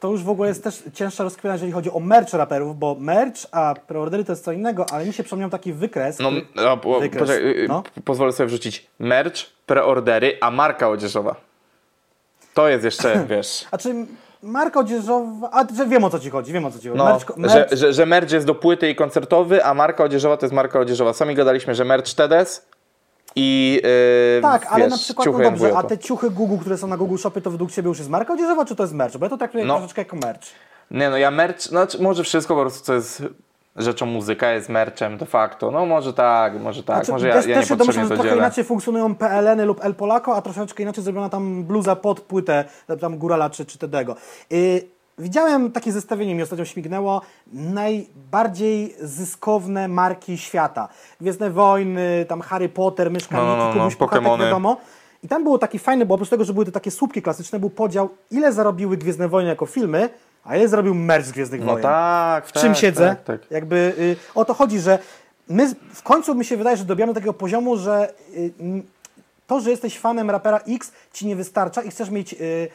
To 0.00 0.10
już 0.10 0.22
w 0.22 0.28
ogóle 0.28 0.48
jest 0.48 0.64
też 0.64 0.82
cięższa 0.94 1.24
rozkmina, 1.24 1.54
jeżeli 1.54 1.72
chodzi 1.72 1.90
o 1.90 2.00
merch 2.00 2.32
raperów, 2.32 2.78
bo 2.78 2.96
merch, 3.00 3.40
a 3.52 3.74
preordery 3.86 4.24
to 4.24 4.32
jest 4.32 4.44
co 4.44 4.52
innego, 4.52 4.86
ale 4.92 5.04
mi 5.06 5.12
się 5.12 5.22
przypomniał 5.22 5.50
taki 5.50 5.72
wykres. 5.72 6.18
No, 6.18 6.28
który- 6.30 6.46
no, 6.56 6.76
po, 6.76 7.00
Wykres. 7.00 7.22
poczekaj, 7.22 7.44
yy, 7.56 7.68
No. 7.68 7.82
pozwolę 8.04 8.32
sobie 8.32 8.46
wrzucić 8.46 8.86
merch, 8.98 9.36
preordery, 9.66 10.38
a 10.40 10.50
marka 10.50 10.88
odzieżowa. 10.88 11.34
To 12.54 12.68
jest 12.68 12.84
jeszcze, 12.84 13.24
wiesz. 13.30 13.64
A 13.70 13.78
czy 13.78 13.94
marka 14.42 14.80
odzieżowa, 14.80 15.50
a 15.52 15.64
że 15.76 15.86
wiem 15.86 16.04
o 16.04 16.10
co 16.10 16.18
ci 16.18 16.30
chodzi, 16.30 16.52
wiem 16.52 16.64
o 16.64 16.70
co 16.70 16.78
ci 16.78 16.88
chodzi. 16.88 16.98
No, 16.98 17.04
merch, 17.04 17.26
że, 17.36 17.56
merch, 17.58 17.72
że, 17.72 17.92
że 17.92 18.06
merch 18.06 18.32
jest 18.32 18.46
do 18.46 18.54
płyty 18.54 18.90
i 18.90 18.94
koncertowy, 18.94 19.64
a 19.64 19.74
marka 19.74 20.04
odzieżowa 20.04 20.36
to 20.36 20.46
jest 20.46 20.54
marka 20.54 20.80
odzieżowa. 20.80 21.12
Sami 21.12 21.34
gadaliśmy, 21.34 21.74
że 21.74 21.84
merch 21.84 22.14
TEDS 22.14 22.66
i 23.36 23.80
yy, 24.34 24.42
tak, 24.42 24.66
ale 24.70 24.84
wiesz, 24.84 24.90
na 24.90 24.98
przykład, 24.98 25.26
no 25.32 25.38
dobrze, 25.38 25.76
a 25.76 25.82
te 25.82 25.98
ciuchy 25.98 26.30
Google, 26.30 26.56
które 26.56 26.78
są 26.78 26.86
na 26.86 26.96
Google 26.96 27.16
Shopie, 27.16 27.40
to 27.40 27.50
według 27.50 27.70
Ciebie 27.70 27.88
już 27.88 27.98
jest 27.98 28.10
marka 28.10 28.32
odzieżowa, 28.32 28.64
czy 28.64 28.76
to 28.76 28.82
jest 28.82 28.94
merch? 28.94 29.16
Bo 29.16 29.26
ja 29.26 29.30
to 29.30 29.38
traktuję 29.38 29.64
No. 29.64 29.74
troszeczkę 29.74 30.00
jako 30.00 30.16
merch. 30.16 30.42
Nie 30.90 31.10
no, 31.10 31.18
ja 31.18 31.30
merch, 31.30 31.60
znaczy 31.62 32.02
może 32.02 32.24
wszystko 32.24 32.54
po 32.54 32.60
prostu 32.60 32.84
co 32.84 32.94
jest 32.94 33.22
rzeczą 33.76 34.06
muzyka, 34.06 34.52
jest 34.52 34.68
merchem 34.68 35.18
de 35.18 35.26
facto. 35.26 35.70
No 35.70 35.86
może 35.86 36.12
tak, 36.12 36.60
może 36.60 36.82
tak, 36.82 36.96
Znaczy, 36.96 37.12
może 37.12 37.28
ja, 37.28 37.34
też, 37.34 37.46
ja 37.46 37.56
też 37.56 37.68
się 37.68 37.74
niepotrzebnie 37.74 38.02
domyślam, 38.02 38.16
że 38.16 38.16
to 38.16 38.22
trochę 38.22 38.38
inaczej 38.38 38.64
funkcjonują 38.64 39.14
PLN-y 39.14 39.64
lub 39.64 39.84
El 39.84 39.94
Polaco, 39.94 40.36
a 40.36 40.42
troszeczkę 40.42 40.82
inaczej 40.82 41.04
zrobiona 41.04 41.28
tam 41.28 41.64
bluza 41.64 41.96
pod 41.96 42.20
płytę, 42.20 42.64
tam 43.00 43.18
Górala 43.18 43.50
czy, 43.50 43.66
czy 43.66 43.78
Tedego. 43.78 44.16
Yy, 44.50 44.82
widziałem 45.18 45.72
takie 45.72 45.92
zestawienie, 45.92 46.34
mi 46.34 46.42
ostatnio 46.42 46.64
śmignęło, 46.64 47.20
najbardziej 47.52 48.94
zyskowne 49.00 49.88
marki 49.88 50.38
świata. 50.38 50.88
Gwiezdne 51.20 51.50
Wojny, 51.50 52.26
tam 52.28 52.40
Harry 52.40 52.68
Potter, 52.68 53.10
Myszka 53.10 53.36
No, 53.36 53.56
no, 53.56 53.66
Miki, 53.66 53.78
no, 53.78 53.84
no, 53.84 53.96
Pokemony. 53.98 54.44
wiadomo. 54.44 54.76
I 55.22 55.28
tam 55.28 55.42
było 55.44 55.58
taki 55.58 55.78
fajny, 55.78 56.06
bo 56.06 56.14
oprócz 56.14 56.28
tego, 56.28 56.44
że 56.44 56.52
były 56.52 56.64
te 56.64 56.72
takie 56.72 56.90
słupki 56.90 57.22
klasyczne, 57.22 57.58
był 57.58 57.70
podział, 57.70 58.08
ile 58.30 58.52
zarobiły 58.52 58.96
Gwiezdne 58.96 59.28
Wojny 59.28 59.48
jako 59.48 59.66
filmy, 59.66 60.08
a 60.44 60.56
ile 60.56 60.68
zarobił 60.68 60.94
merch 60.94 61.26
z 61.26 61.32
Gwiezdnych 61.32 61.60
No 61.60 61.66
Wojen. 61.66 61.82
tak, 61.82 62.46
w 62.46 62.52
czym 62.52 62.74
siedzę. 62.74 63.08
Tak, 63.08 63.24
tak. 63.40 63.50
Jakby 63.50 63.76
y, 63.98 64.16
o 64.34 64.44
to 64.44 64.54
chodzi, 64.54 64.80
że 64.80 64.98
my 65.48 65.68
z- 65.68 65.74
w 65.94 66.02
końcu 66.02 66.34
mi 66.34 66.44
się 66.44 66.56
wydaje, 66.56 66.76
że 66.76 66.84
dobijamy 66.84 67.12
do 67.12 67.20
takiego 67.20 67.34
poziomu, 67.34 67.76
że 67.76 68.12
y, 68.36 68.52
to, 69.46 69.60
że 69.60 69.70
jesteś 69.70 69.98
fanem 69.98 70.30
rapera 70.30 70.60
X 70.68 70.92
ci 71.12 71.26
nie 71.26 71.36
wystarcza 71.36 71.82
i 71.82 71.90
chcesz 71.90 72.10
mieć 72.10 72.32
y, 72.32 72.68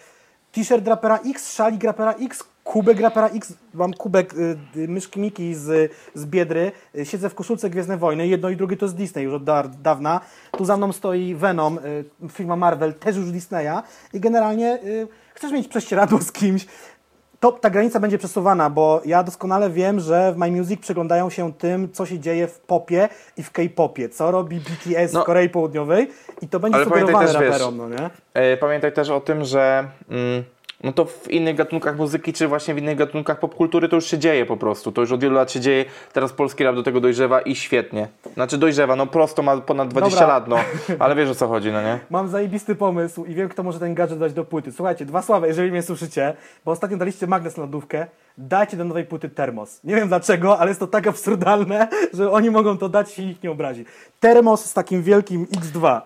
t-shirt 0.51 0.87
rapera 0.87 1.19
X, 1.25 1.53
szalik 1.53 1.83
rapera 1.83 2.13
X, 2.13 2.43
kubek 2.63 2.99
rapera 2.99 3.27
X, 3.27 3.53
mam 3.73 3.93
kubek 3.93 4.33
y, 4.33 4.57
myszki 4.87 5.19
Miki 5.19 5.55
z, 5.55 5.91
z 6.13 6.25
Biedry, 6.25 6.71
y, 6.95 7.05
siedzę 7.05 7.29
w 7.29 7.35
koszulce 7.35 7.69
Gwiezdne 7.69 7.97
Wojny, 7.97 8.27
jedno 8.27 8.49
i 8.49 8.55
drugie 8.55 8.77
to 8.77 8.85
jest 8.85 8.95
Disney 8.95 9.23
już 9.23 9.33
od 9.33 9.43
da, 9.43 9.63
dawna, 9.63 10.21
tu 10.57 10.65
za 10.65 10.77
mną 10.77 10.91
stoi 10.91 11.35
Venom, 11.35 11.77
y, 12.25 12.29
firma 12.29 12.55
Marvel, 12.55 12.93
też 12.93 13.15
już 13.15 13.31
Disneya. 13.31 13.81
I 14.13 14.19
generalnie 14.19 14.79
y, 14.83 15.07
chcesz 15.33 15.51
mieć 15.51 15.67
prześcieradło 15.67 16.19
z 16.21 16.31
kimś, 16.31 16.65
to 17.51 17.59
ta 17.59 17.69
granica 17.69 17.99
będzie 17.99 18.17
przesuwana, 18.17 18.69
bo 18.69 19.01
ja 19.05 19.23
doskonale 19.23 19.69
wiem, 19.69 19.99
że 19.99 20.33
w 20.33 20.37
My 20.37 20.51
Music 20.51 20.81
przeglądają 20.81 21.29
się 21.29 21.53
tym, 21.53 21.91
co 21.91 22.05
się 22.05 22.19
dzieje 22.19 22.47
w 22.47 22.59
popie 22.59 23.09
i 23.37 23.43
w 23.43 23.51
K-popie, 23.51 24.09
co 24.09 24.31
robi 24.31 24.59
BTS 24.59 25.13
No. 25.13 25.21
w 25.21 25.25
Korei 25.25 25.49
Południowej 25.49 26.09
i 26.41 26.47
to 26.47 26.59
będzie 26.59 26.83
sugerowane 26.83 27.27
też, 27.27 27.37
wiesz, 27.41 27.51
raperom, 27.51 27.77
no 27.77 27.89
nie? 27.89 28.09
E, 28.33 28.57
Pamiętaj 28.57 28.93
też 28.93 29.09
o 29.09 29.21
tym, 29.21 29.43
że 29.43 29.87
mm, 30.09 30.43
no 30.83 30.93
to 30.93 31.05
w 31.05 31.31
innych 31.31 31.55
gatunkach 31.55 31.97
muzyki, 31.97 32.33
czy 32.33 32.47
właśnie 32.47 32.73
w 32.73 32.77
innych 32.77 32.97
gatunkach 32.97 33.39
popkultury 33.39 33.89
to 33.89 33.95
już 33.95 34.05
się 34.05 34.17
dzieje 34.17 34.45
po 34.45 34.57
prostu. 34.57 34.91
To 34.91 35.01
już 35.01 35.11
od 35.11 35.21
wielu 35.21 35.35
lat 35.35 35.51
się 35.51 35.59
dzieje. 35.59 35.85
Teraz 36.13 36.33
polski 36.33 36.63
rap 36.63 36.75
do 36.75 36.83
tego 36.83 37.01
dojrzewa 37.01 37.41
i 37.41 37.55
świetnie. 37.55 38.07
Znaczy 38.33 38.57
dojrzewa, 38.57 38.95
no 38.95 39.07
prosto 39.07 39.43
ma 39.43 39.57
ponad 39.57 39.87
20 39.87 40.19
Dobra. 40.19 40.33
lat, 40.33 40.47
no. 40.47 40.57
Ale 40.99 41.15
wiesz 41.15 41.29
o 41.29 41.35
co 41.35 41.47
chodzi, 41.47 41.71
no 41.71 41.81
nie? 41.81 41.99
Mam 42.09 42.27
zajebisty 42.27 42.75
pomysł 42.75 43.25
i 43.25 43.35
wiem, 43.35 43.49
kto 43.49 43.63
może 43.63 43.79
ten 43.79 43.93
gadżet 43.93 44.19
dać 44.19 44.33
do 44.33 44.45
płyty. 44.45 44.71
Słuchajcie, 44.71 45.05
dwa 45.05 45.21
sławe, 45.21 45.47
jeżeli 45.47 45.71
mnie 45.71 45.81
słyszycie, 45.81 46.33
bo 46.65 46.71
ostatnio 46.71 46.97
daliście 46.97 47.27
magnes 47.27 47.57
na 47.57 47.63
lodówkę, 47.63 48.07
dajcie 48.37 48.77
do 48.77 48.85
nowej 48.85 49.05
płyty 49.05 49.29
termos. 49.29 49.83
Nie 49.83 49.95
wiem 49.95 50.07
dlaczego, 50.07 50.59
ale 50.59 50.69
jest 50.69 50.79
to 50.79 50.87
tak 50.87 51.07
absurdalne, 51.07 51.87
że 52.13 52.31
oni 52.31 52.51
mogą 52.51 52.77
to 52.77 52.89
dać 52.89 53.19
i 53.19 53.25
nikt 53.25 53.43
nie 53.43 53.51
obrazi. 53.51 53.85
Termos 54.19 54.65
z 54.65 54.73
takim 54.73 55.03
wielkim 55.03 55.45
X2. 55.45 56.01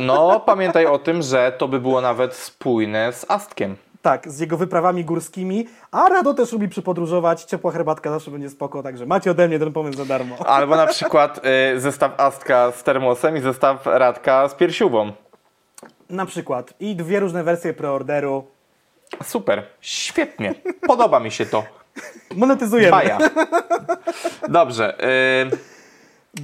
No, 0.00 0.40
pamiętaj 0.40 0.86
o 0.86 0.98
tym, 0.98 1.22
że 1.22 1.52
to 1.58 1.68
by 1.68 1.80
było 1.80 2.00
nawet 2.00 2.34
spójne 2.34 3.12
z 3.12 3.30
Astkiem. 3.30 3.76
Tak, 4.02 4.30
z 4.30 4.40
jego 4.40 4.56
wyprawami 4.56 5.04
górskimi, 5.04 5.68
a 5.90 6.08
Rado 6.08 6.34
też 6.34 6.52
lubi 6.52 6.68
przypodróżować, 6.68 7.44
ciepła 7.44 7.72
herbatka 7.72 8.10
zawsze 8.10 8.30
będzie 8.30 8.50
spoko, 8.50 8.82
także 8.82 9.06
macie 9.06 9.30
ode 9.30 9.48
mnie 9.48 9.58
ten 9.58 9.72
pomysł 9.72 9.98
za 9.98 10.04
darmo. 10.04 10.36
Albo 10.46 10.76
na 10.76 10.86
przykład 10.86 11.40
y, 11.74 11.80
zestaw 11.80 12.20
Astka 12.20 12.72
z 12.72 12.82
termosem 12.82 13.36
i 13.36 13.40
zestaw 13.40 13.86
Radka 13.86 14.48
z 14.48 14.54
piersiówą. 14.54 15.12
Na 16.10 16.26
przykład 16.26 16.74
i 16.80 16.96
dwie 16.96 17.20
różne 17.20 17.44
wersje 17.44 17.74
preorderu. 17.74 18.44
Super, 19.24 19.62
świetnie. 19.80 20.54
Podoba 20.86 21.20
mi 21.20 21.30
się 21.30 21.46
to. 21.46 21.64
Monetyzujemy. 22.34 22.90
Baja. 22.90 23.18
Dobrze. 24.48 24.98
Y, 25.52 25.75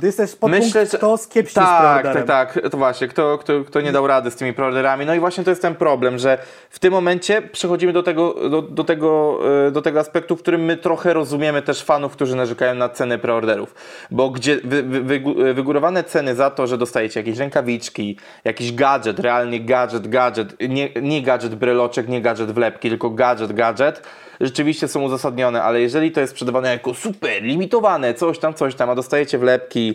Jesteś 0.02 0.34
pod 0.34 0.50
Myślę, 0.50 0.72
punkt, 0.80 0.90
że- 0.92 0.98
kto 0.98 1.16
skiepści 1.18 1.52
z 1.52 1.54
tak, 1.54 1.80
preorderem. 2.02 2.26
tak, 2.28 2.52
tak. 2.54 2.70
To 2.70 2.76
właśnie, 2.78 3.08
kto, 3.08 3.38
kto, 3.38 3.52
kto 3.66 3.80
nie 3.80 3.92
dał 3.92 4.06
rady 4.06 4.30
z 4.30 4.36
tymi 4.36 4.52
preorderami. 4.52 5.06
No 5.06 5.14
i 5.14 5.20
właśnie 5.20 5.44
to 5.44 5.50
jest 5.50 5.62
ten 5.62 5.74
problem, 5.74 6.18
że 6.18 6.38
w 6.70 6.78
tym 6.78 6.92
momencie 6.92 7.42
przechodzimy 7.42 7.92
do 7.92 8.02
tego, 8.02 8.48
do, 8.50 8.62
do, 8.62 8.84
tego, 8.84 9.38
e, 9.66 9.70
do 9.70 9.82
tego 9.82 10.00
aspektu, 10.00 10.36
w 10.36 10.42
którym 10.42 10.60
my 10.64 10.76
trochę 10.76 11.12
rozumiemy 11.12 11.62
też 11.62 11.82
fanów, 11.82 12.12
którzy 12.12 12.36
narzekają 12.36 12.74
na 12.74 12.88
ceny 12.88 13.18
preorderów. 13.18 13.74
Bo 14.10 14.30
gdzie 14.30 14.56
wy, 14.64 14.82
wy, 14.82 15.00
wygu- 15.04 15.54
wygórowane 15.54 16.04
ceny 16.04 16.34
za 16.34 16.50
to, 16.50 16.66
że 16.66 16.78
dostajecie 16.78 17.20
jakieś 17.20 17.38
rękawiczki, 17.38 18.16
jakiś 18.44 18.72
gadżet, 18.74 19.18
realnie 19.20 19.60
gadżet, 19.60 20.08
gadżet, 20.08 20.54
nie, 20.68 20.88
nie 21.02 21.22
gadżet 21.22 21.54
bryloczek, 21.54 22.08
nie 22.08 22.20
gadżet 22.22 22.50
wlepki, 22.52 22.88
tylko 22.88 23.10
gadżet, 23.10 23.52
gadżet, 23.52 24.02
rzeczywiście 24.42 24.88
są 24.88 25.02
uzasadnione, 25.02 25.62
ale 25.62 25.80
jeżeli 25.80 26.12
to 26.12 26.20
jest 26.20 26.30
sprzedawane 26.32 26.68
jako 26.70 26.94
super, 26.94 27.42
limitowane, 27.42 28.14
coś 28.14 28.38
tam, 28.38 28.54
coś 28.54 28.74
tam, 28.74 28.90
a 28.90 28.94
dostajecie 28.94 29.38
wlepki 29.38 29.94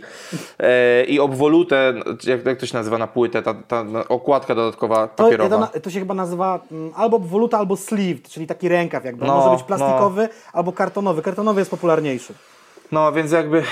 e, 0.59 1.03
i 1.03 1.19
obwolutę, 1.19 1.93
jak, 2.23 2.45
jak 2.45 2.57
to 2.59 2.65
się 2.65 2.77
nazywa 2.77 2.97
na 2.97 3.07
płytę, 3.07 3.41
ta, 3.41 3.53
ta 3.53 3.85
okładka 4.09 4.55
dodatkowa 4.55 5.07
To, 5.07 5.23
papierowa. 5.23 5.49
to, 5.49 5.59
na- 5.59 5.67
to 5.81 5.89
się 5.89 5.99
chyba 5.99 6.13
nazywa 6.13 6.59
mm, 6.71 6.91
albo 6.95 7.19
woluta, 7.19 7.57
albo 7.57 7.75
sleeve, 7.77 8.21
czyli 8.29 8.47
taki 8.47 8.69
rękaw 8.69 9.05
jakby. 9.05 9.25
No, 9.25 9.35
Może 9.37 9.49
być 9.57 9.63
plastikowy 9.63 10.29
albo 10.53 10.71
kartonowy. 10.71 11.21
Kartonowy 11.21 11.61
jest 11.61 11.71
popularniejszy. 11.71 12.33
No 12.91 13.11
więc 13.11 13.31
jakby, 13.31 13.63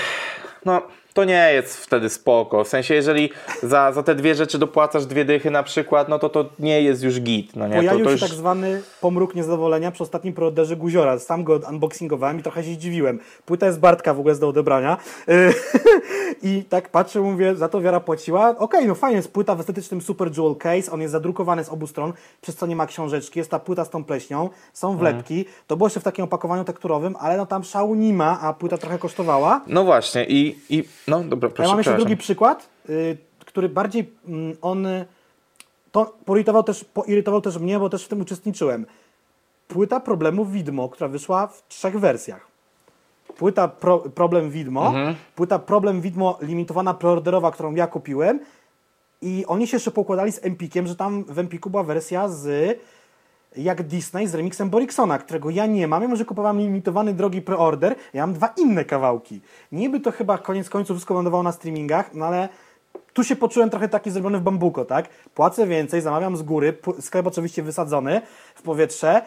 no 0.64 0.82
to 1.16 1.24
nie 1.24 1.52
jest 1.52 1.76
wtedy 1.76 2.08
spoko. 2.08 2.64
W 2.64 2.68
sensie, 2.68 2.94
jeżeli 2.94 3.30
za, 3.62 3.92
za 3.92 4.02
te 4.02 4.14
dwie 4.14 4.34
rzeczy 4.34 4.58
dopłacasz 4.58 5.06
dwie 5.06 5.24
dychy 5.24 5.50
na 5.50 5.62
przykład, 5.62 6.08
no 6.08 6.18
to 6.18 6.28
to 6.28 6.44
nie 6.58 6.82
jest 6.82 7.02
już 7.02 7.20
git. 7.20 7.56
No 7.56 7.68
nie? 7.68 7.74
To, 7.74 7.80
Pojawił 7.80 8.04
to 8.04 8.10
się 8.10 8.12
już... 8.12 8.20
tak 8.20 8.30
zwany 8.30 8.82
pomruk 9.00 9.34
niezadowolenia 9.34 9.90
przy 9.90 10.02
ostatnim 10.02 10.34
preorderze 10.34 10.76
Guziora. 10.76 11.18
Sam 11.18 11.44
go 11.44 11.60
unboxingowałem 11.68 12.40
i 12.40 12.42
trochę 12.42 12.64
się 12.64 12.70
zdziwiłem. 12.70 13.18
Płyta 13.46 13.66
jest 13.66 13.78
Bartka 13.78 14.14
w 14.14 14.20
ogóle 14.20 14.34
do 14.34 14.48
odebrania. 14.48 14.96
I 16.42 16.64
tak 16.68 16.88
patrzę, 16.88 17.20
mówię, 17.20 17.56
za 17.56 17.68
to 17.68 17.80
wiara 17.80 18.00
płaciła. 18.00 18.58
Okej, 18.58 18.86
no 18.86 18.94
fajnie, 18.94 19.16
jest 19.16 19.32
płyta 19.32 19.54
w 19.54 19.60
estetycznym 19.60 20.00
super 20.00 20.28
jewel 20.28 20.56
case, 20.56 20.92
on 20.92 21.00
jest 21.00 21.12
zadrukowany 21.12 21.64
z 21.64 21.68
obu 21.68 21.86
stron, 21.86 22.12
przez 22.40 22.56
co 22.56 22.66
nie 22.66 22.76
ma 22.76 22.86
książeczki, 22.86 23.38
jest 23.38 23.50
ta 23.50 23.58
płyta 23.58 23.84
z 23.84 23.90
tą 23.90 24.04
pleśnią, 24.04 24.50
są 24.72 24.96
wlepki. 24.96 25.44
To 25.66 25.76
było 25.76 25.86
jeszcze 25.86 26.00
w 26.00 26.04
takim 26.04 26.24
opakowaniu 26.24 26.64
tekturowym, 26.64 27.16
ale 27.20 27.36
no 27.36 27.46
tam 27.46 27.64
szału 27.64 27.94
nie 27.94 28.12
ma, 28.12 28.40
a 28.40 28.52
płyta 28.52 28.78
trochę 28.78 28.98
kosztowała. 28.98 29.60
No 29.66 29.84
właśnie 29.84 30.24
i, 30.28 30.58
i 30.70 30.84
no 31.08 31.24
dobra, 31.24 31.48
proszę, 31.48 31.62
ja 31.62 31.68
mam 31.68 31.78
jeszcze 31.78 31.96
drugi 31.96 32.16
przykład, 32.16 32.68
y, 32.90 33.16
który 33.38 33.68
bardziej 33.68 34.12
mm, 34.28 34.56
on 34.62 34.86
to 35.92 36.14
poirytował 36.24 36.62
też, 36.62 36.84
poirytował 36.84 37.40
też 37.40 37.58
mnie, 37.58 37.78
bo 37.78 37.88
też 37.88 38.04
w 38.04 38.08
tym 38.08 38.20
uczestniczyłem. 38.20 38.86
Płyta 39.68 40.00
problemów 40.00 40.52
widmo, 40.52 40.88
która 40.88 41.08
wyszła 41.08 41.46
w 41.46 41.68
trzech 41.68 42.00
wersjach. 42.00 42.46
Płyta 43.36 43.68
pro, 43.68 43.98
Problem 43.98 44.50
Widmo, 44.50 44.86
Mhm. 44.86 45.14
płyta 45.34 45.58
Problem 45.58 46.00
Widmo 46.00 46.38
limitowana 46.42 46.94
preorderowa, 46.94 47.50
którą 47.50 47.74
ja 47.74 47.86
kupiłem 47.86 48.40
i 49.22 49.44
oni 49.46 49.66
się 49.66 49.76
jeszcze 49.76 49.90
pokładali 49.90 50.32
z 50.32 50.44
Empikiem, 50.44 50.86
że 50.86 50.96
tam 50.96 51.24
w 51.24 51.38
Empiku 51.38 51.70
była 51.70 51.82
wersja 51.82 52.28
z 52.28 52.78
jak 53.56 53.82
Disney 53.82 54.26
z 54.26 54.34
remixem 54.34 54.70
Boriksona, 54.70 55.18
którego 55.18 55.50
ja 55.50 55.66
nie 55.66 55.88
mam, 55.88 56.02
mimo 56.02 56.16
że 56.16 56.24
kupowałem 56.24 56.58
limitowany 56.58 57.14
drogi 57.14 57.42
preorder, 57.42 57.94
ja 58.14 58.26
mam 58.26 58.34
dwa 58.34 58.52
inne 58.56 58.84
kawałki. 58.84 59.40
Niby 59.72 60.00
to 60.00 60.12
chyba 60.12 60.38
koniec 60.38 60.70
końców 60.70 60.96
wszystko 60.96 61.14
lądowało 61.14 61.42
na 61.42 61.52
streamingach, 61.52 62.14
no 62.14 62.26
ale 62.26 62.48
tu 63.12 63.24
się 63.24 63.36
poczułem 63.36 63.70
trochę 63.70 63.88
taki 63.88 64.10
zrobiony 64.10 64.38
w 64.38 64.42
bambuko, 64.42 64.84
tak? 64.84 65.08
Płacę 65.34 65.66
więcej, 65.66 66.00
zamawiam 66.00 66.36
z 66.36 66.42
góry, 66.42 66.78
sklep 67.00 67.26
oczywiście 67.26 67.62
wysadzony 67.62 68.20
w 68.54 68.62
powietrze 68.62 69.22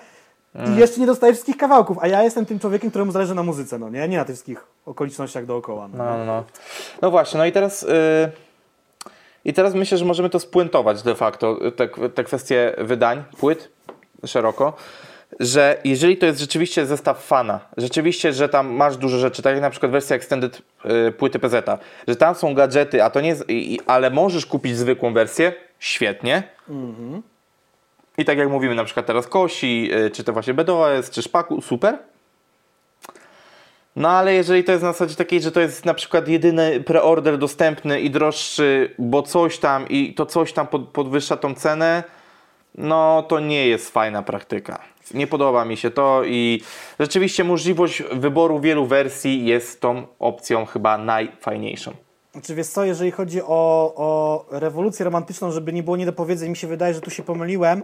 i 0.68 0.80
jeszcze 0.80 1.00
nie 1.00 1.08
dostaję 1.08 1.34
wszystkich 1.34 1.58
kawałków, 1.58 1.98
a 2.02 2.08
ja 2.08 2.24
jestem 2.24 2.46
tym 2.46 2.60
człowiekiem, 2.60 2.90
któremu 2.90 3.12
zależy 3.12 3.36
na 3.36 3.44
muzyce, 3.44 3.80
no 3.80 3.90
nie? 3.90 4.08
Nie 4.08 4.18
na 4.18 4.26
tych 4.26 4.36
wszystkich 4.36 4.64
okolicznościach 4.86 5.46
dookoła. 5.46 5.88
No. 5.88 5.98
No, 5.98 6.18
no, 6.18 6.26
no. 6.26 6.44
no 7.02 7.12
właśnie, 7.12 7.38
no 7.38 7.46
i 7.46 7.52
teraz... 7.52 7.82
Yy... 7.82 8.32
I 9.46 9.54
teraz 9.54 9.74
myślę, 9.74 9.98
że 9.98 10.06
możemy 10.06 10.30
to 10.30 10.40
spuentować 10.40 11.04
de 11.04 11.16
facto, 11.16 11.58
te, 11.76 11.88
te 12.10 12.24
kwestie 12.24 12.76
wydań, 12.78 13.24
płyt, 13.38 13.70
szeroko, 14.26 14.74
że 15.40 15.78
jeżeli 15.84 16.18
to 16.18 16.26
jest 16.26 16.40
rzeczywiście 16.40 16.86
zestaw 16.86 17.26
fana, 17.26 17.60
rzeczywiście, 17.78 18.34
że 18.34 18.50
tam 18.50 18.68
masz 18.74 18.98
dużo 18.98 19.18
rzeczy, 19.18 19.42
tak 19.42 19.54
jak 19.54 19.62
na 19.62 19.70
przykład 19.70 19.92
wersja 19.92 20.16
extended 20.16 20.62
y, 21.08 21.12
płyty 21.12 21.40
PZ, 21.40 21.66
że 22.08 22.16
tam 22.16 22.36
są 22.36 22.54
gadżety, 22.54 23.04
a 23.04 23.10
to 23.10 23.22
nie, 23.22 23.30
jest- 23.30 23.46
i, 23.50 23.80
ale 23.86 24.10
możesz 24.10 24.46
kupić 24.46 24.78
zwykłą 24.78 25.14
wersję, 25.14 25.54
świetnie. 25.80 26.44
I 28.18 28.26
tak 28.26 28.38
jak 28.38 28.50
mówimy 28.50 28.76
na 28.76 28.84
przykład 28.84 29.06
teraz 29.06 29.28
Kosi, 29.28 29.90
y, 29.94 30.12
czy 30.12 30.24
to 30.24 30.34
właśnie 30.34 30.54
BDOS, 30.54 31.10
czy 31.10 31.22
Szpaku, 31.22 31.62
super. 31.62 31.98
No 33.96 34.10
ale 34.10 34.34
jeżeli 34.34 34.64
to 34.64 34.72
jest 34.72 34.84
na 34.84 34.92
zasadzie 34.92 35.16
takiej, 35.16 35.42
że 35.42 35.52
to 35.52 35.60
jest 35.60 35.86
na 35.86 35.94
przykład 35.94 36.28
jedyny 36.28 36.84
preorder 36.84 37.38
dostępny 37.38 38.02
i 38.02 38.10
droższy, 38.10 38.96
bo 39.00 39.22
coś 39.22 39.58
tam 39.58 39.90
i 39.90 40.14
to 40.14 40.26
coś 40.26 40.54
tam 40.54 40.68
pod, 40.68 40.88
podwyższa 40.88 41.38
tą 41.38 41.56
cenę, 41.56 42.04
no 42.76 43.24
to 43.24 43.40
nie 43.40 43.68
jest 43.68 43.90
fajna 43.90 44.24
praktyka. 44.24 44.80
Nie 45.14 45.28
podoba 45.28 45.66
mi 45.66 45.78
się 45.78 45.92
to 45.92 46.24
i 46.24 46.62
rzeczywiście 47.00 47.44
możliwość 47.44 48.04
wyboru 48.12 48.60
wielu 48.60 48.86
wersji 48.86 49.46
jest 49.46 49.82
tą 49.82 50.08
opcją 50.20 50.66
chyba 50.66 50.98
najfajniejszą. 50.98 51.92
Znaczy 52.32 52.56
wiesz 52.56 52.68
co, 52.68 52.86
jeżeli 52.86 53.12
chodzi 53.12 53.42
o, 53.42 53.94
o 53.96 54.46
rewolucję 54.52 55.06
romantyczną, 55.06 55.52
żeby 55.52 55.74
nie 55.74 55.84
było 55.84 55.98
niedopowiedzeń, 55.98 56.50
mi 56.50 56.58
się 56.58 56.68
wydaje, 56.68 56.94
że 56.94 57.02
tu 57.02 57.10
się 57.10 57.24
pomyliłem 57.24 57.84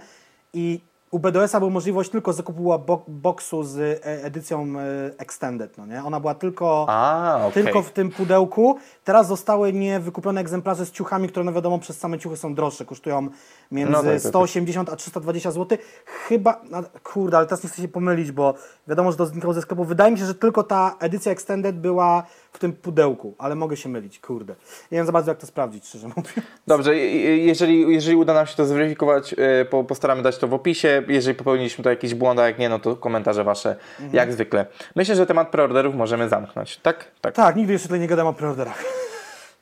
i 0.54 0.80
u 1.12 1.20
BDS-a 1.20 1.60
była 1.60 1.72
możliwość 1.72 2.10
tylko 2.10 2.34
zakupu 2.34 2.64
bo 2.64 3.04
boksu 3.08 3.64
z 3.64 3.78
e, 3.78 4.24
edycją 4.24 4.74
e, 4.80 4.84
Extended, 5.18 5.78
no 5.78 5.86
nie? 5.86 6.04
Ona 6.04 6.20
była 6.20 6.36
tylko, 6.36 6.86
A, 6.90 7.40
okej. 7.48 7.64
tylko 7.64 7.82
w 7.82 7.92
tym 7.92 8.10
pudełku. 8.10 8.78
Teraz 9.04 9.28
zostały 9.28 9.74
niewykupione 9.74 10.42
egzemplarze 10.42 10.86
z 10.86 10.92
ciuchami, 10.92 11.28
które 11.28 11.44
no 11.44 11.54
wiadomo 11.54 11.80
przez 11.80 11.98
same 11.98 12.20
ciuchy 12.20 12.38
są 12.38 12.56
droższe, 12.56 12.86
kosztują 12.86 13.28
między 13.72 13.92
No 13.92 13.98
tak, 13.98 14.12
tak, 14.14 14.22
tak. 14.22 14.30
180 14.30 14.90
a 14.90 14.96
320 14.96 15.52
zł. 15.52 15.78
Chyba, 16.06 16.62
no, 16.70 16.84
kurde, 17.04 17.38
ale 17.38 17.46
teraz 17.46 17.64
nie 17.64 17.70
chcę 17.70 17.82
się 17.82 17.88
pomylić, 17.88 18.32
bo 18.32 18.54
wiadomo, 18.88 19.12
że 19.12 19.18
to 19.18 19.26
znikało 19.26 19.54
ze 19.54 19.62
sklepu. 19.62 19.86
Wydaje 19.86 20.12
mi 20.12 20.18
się, 20.18 20.26
że 20.26 20.36
tylko 20.36 20.64
ta 20.64 20.96
edycja 21.00 21.32
Extended 21.32 21.76
była 21.80 22.24
w 22.54 22.60
tym 22.60 22.74
pudełku, 22.74 23.36
ale 23.38 23.56
mogę 23.56 23.78
się 23.78 23.90
mylić, 23.90 24.20
kurde. 24.20 24.56
Nie 24.92 24.98
wiem 24.98 25.06
za 25.06 25.12
bardzo 25.12 25.32
jak 25.32 25.38
to 25.38 25.48
sprawdzić, 25.48 25.88
szczerze 25.88 26.08
mówiąc. 26.08 26.28
Dobrze, 26.68 26.96
jeżeli, 26.98 27.94
jeżeli 27.94 28.16
uda 28.16 28.34
nam 28.34 28.48
się 28.48 28.56
to 28.56 28.66
zweryfikować, 28.66 29.36
e, 29.38 29.66
po, 29.66 29.84
postaramy 29.84 30.22
dać 30.22 30.38
to 30.38 30.48
w 30.48 30.54
opisie. 30.54 31.04
Jeżeli 31.08 31.36
popełniliśmy 31.38 31.84
to 31.84 31.90
jakiś 31.90 32.14
błąd, 32.16 32.40
a 32.40 32.48
jak 32.48 32.60
nie, 32.60 32.70
no 32.70 32.80
to 32.80 32.96
komentarze 32.96 33.44
wasze, 33.44 33.76
Mhm. 34.00 34.16
jak 34.16 34.34
zwykle. 34.34 34.66
Myślę, 34.96 35.16
że 35.16 35.26
temat 35.26 35.50
preorderów 35.50 35.96
możemy 35.96 36.30
zamknąć, 36.30 36.78
tak? 36.78 37.06
Tak. 37.22 37.36
Tak, 37.36 37.56
nigdy 37.56 37.74
jeszcze 37.74 37.88
tutaj 37.88 38.00
nie 38.00 38.08
gadam 38.08 38.28
o 38.28 38.34
preorderach. 38.34 38.84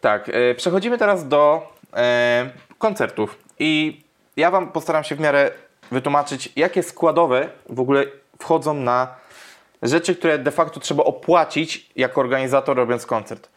Tak, 0.02 0.30
e, 0.30 0.56
przechodzimy 0.56 0.98
teraz 0.98 1.28
do 1.28 1.68
e, 1.94 2.50
koncertów 2.84 3.38
i 3.60 4.02
ja 4.38 4.52
Wam 4.52 4.72
postaram 4.72 5.04
się 5.04 5.16
w 5.16 5.20
miarę 5.20 5.52
wytłumaczyć, 5.92 6.50
jakie 6.56 6.84
składowe 6.84 7.50
w 7.70 7.80
ogóle 7.80 8.06
wchodzą 8.40 8.74
na 8.74 9.08
rzeczy, 9.82 10.16
które 10.16 10.40
de 10.40 10.52
facto 10.52 10.80
trzeba 10.80 11.04
opłacić 11.04 11.90
jako 11.96 12.22
organizator 12.22 12.78
robiąc 12.78 13.06
koncert. 13.06 13.50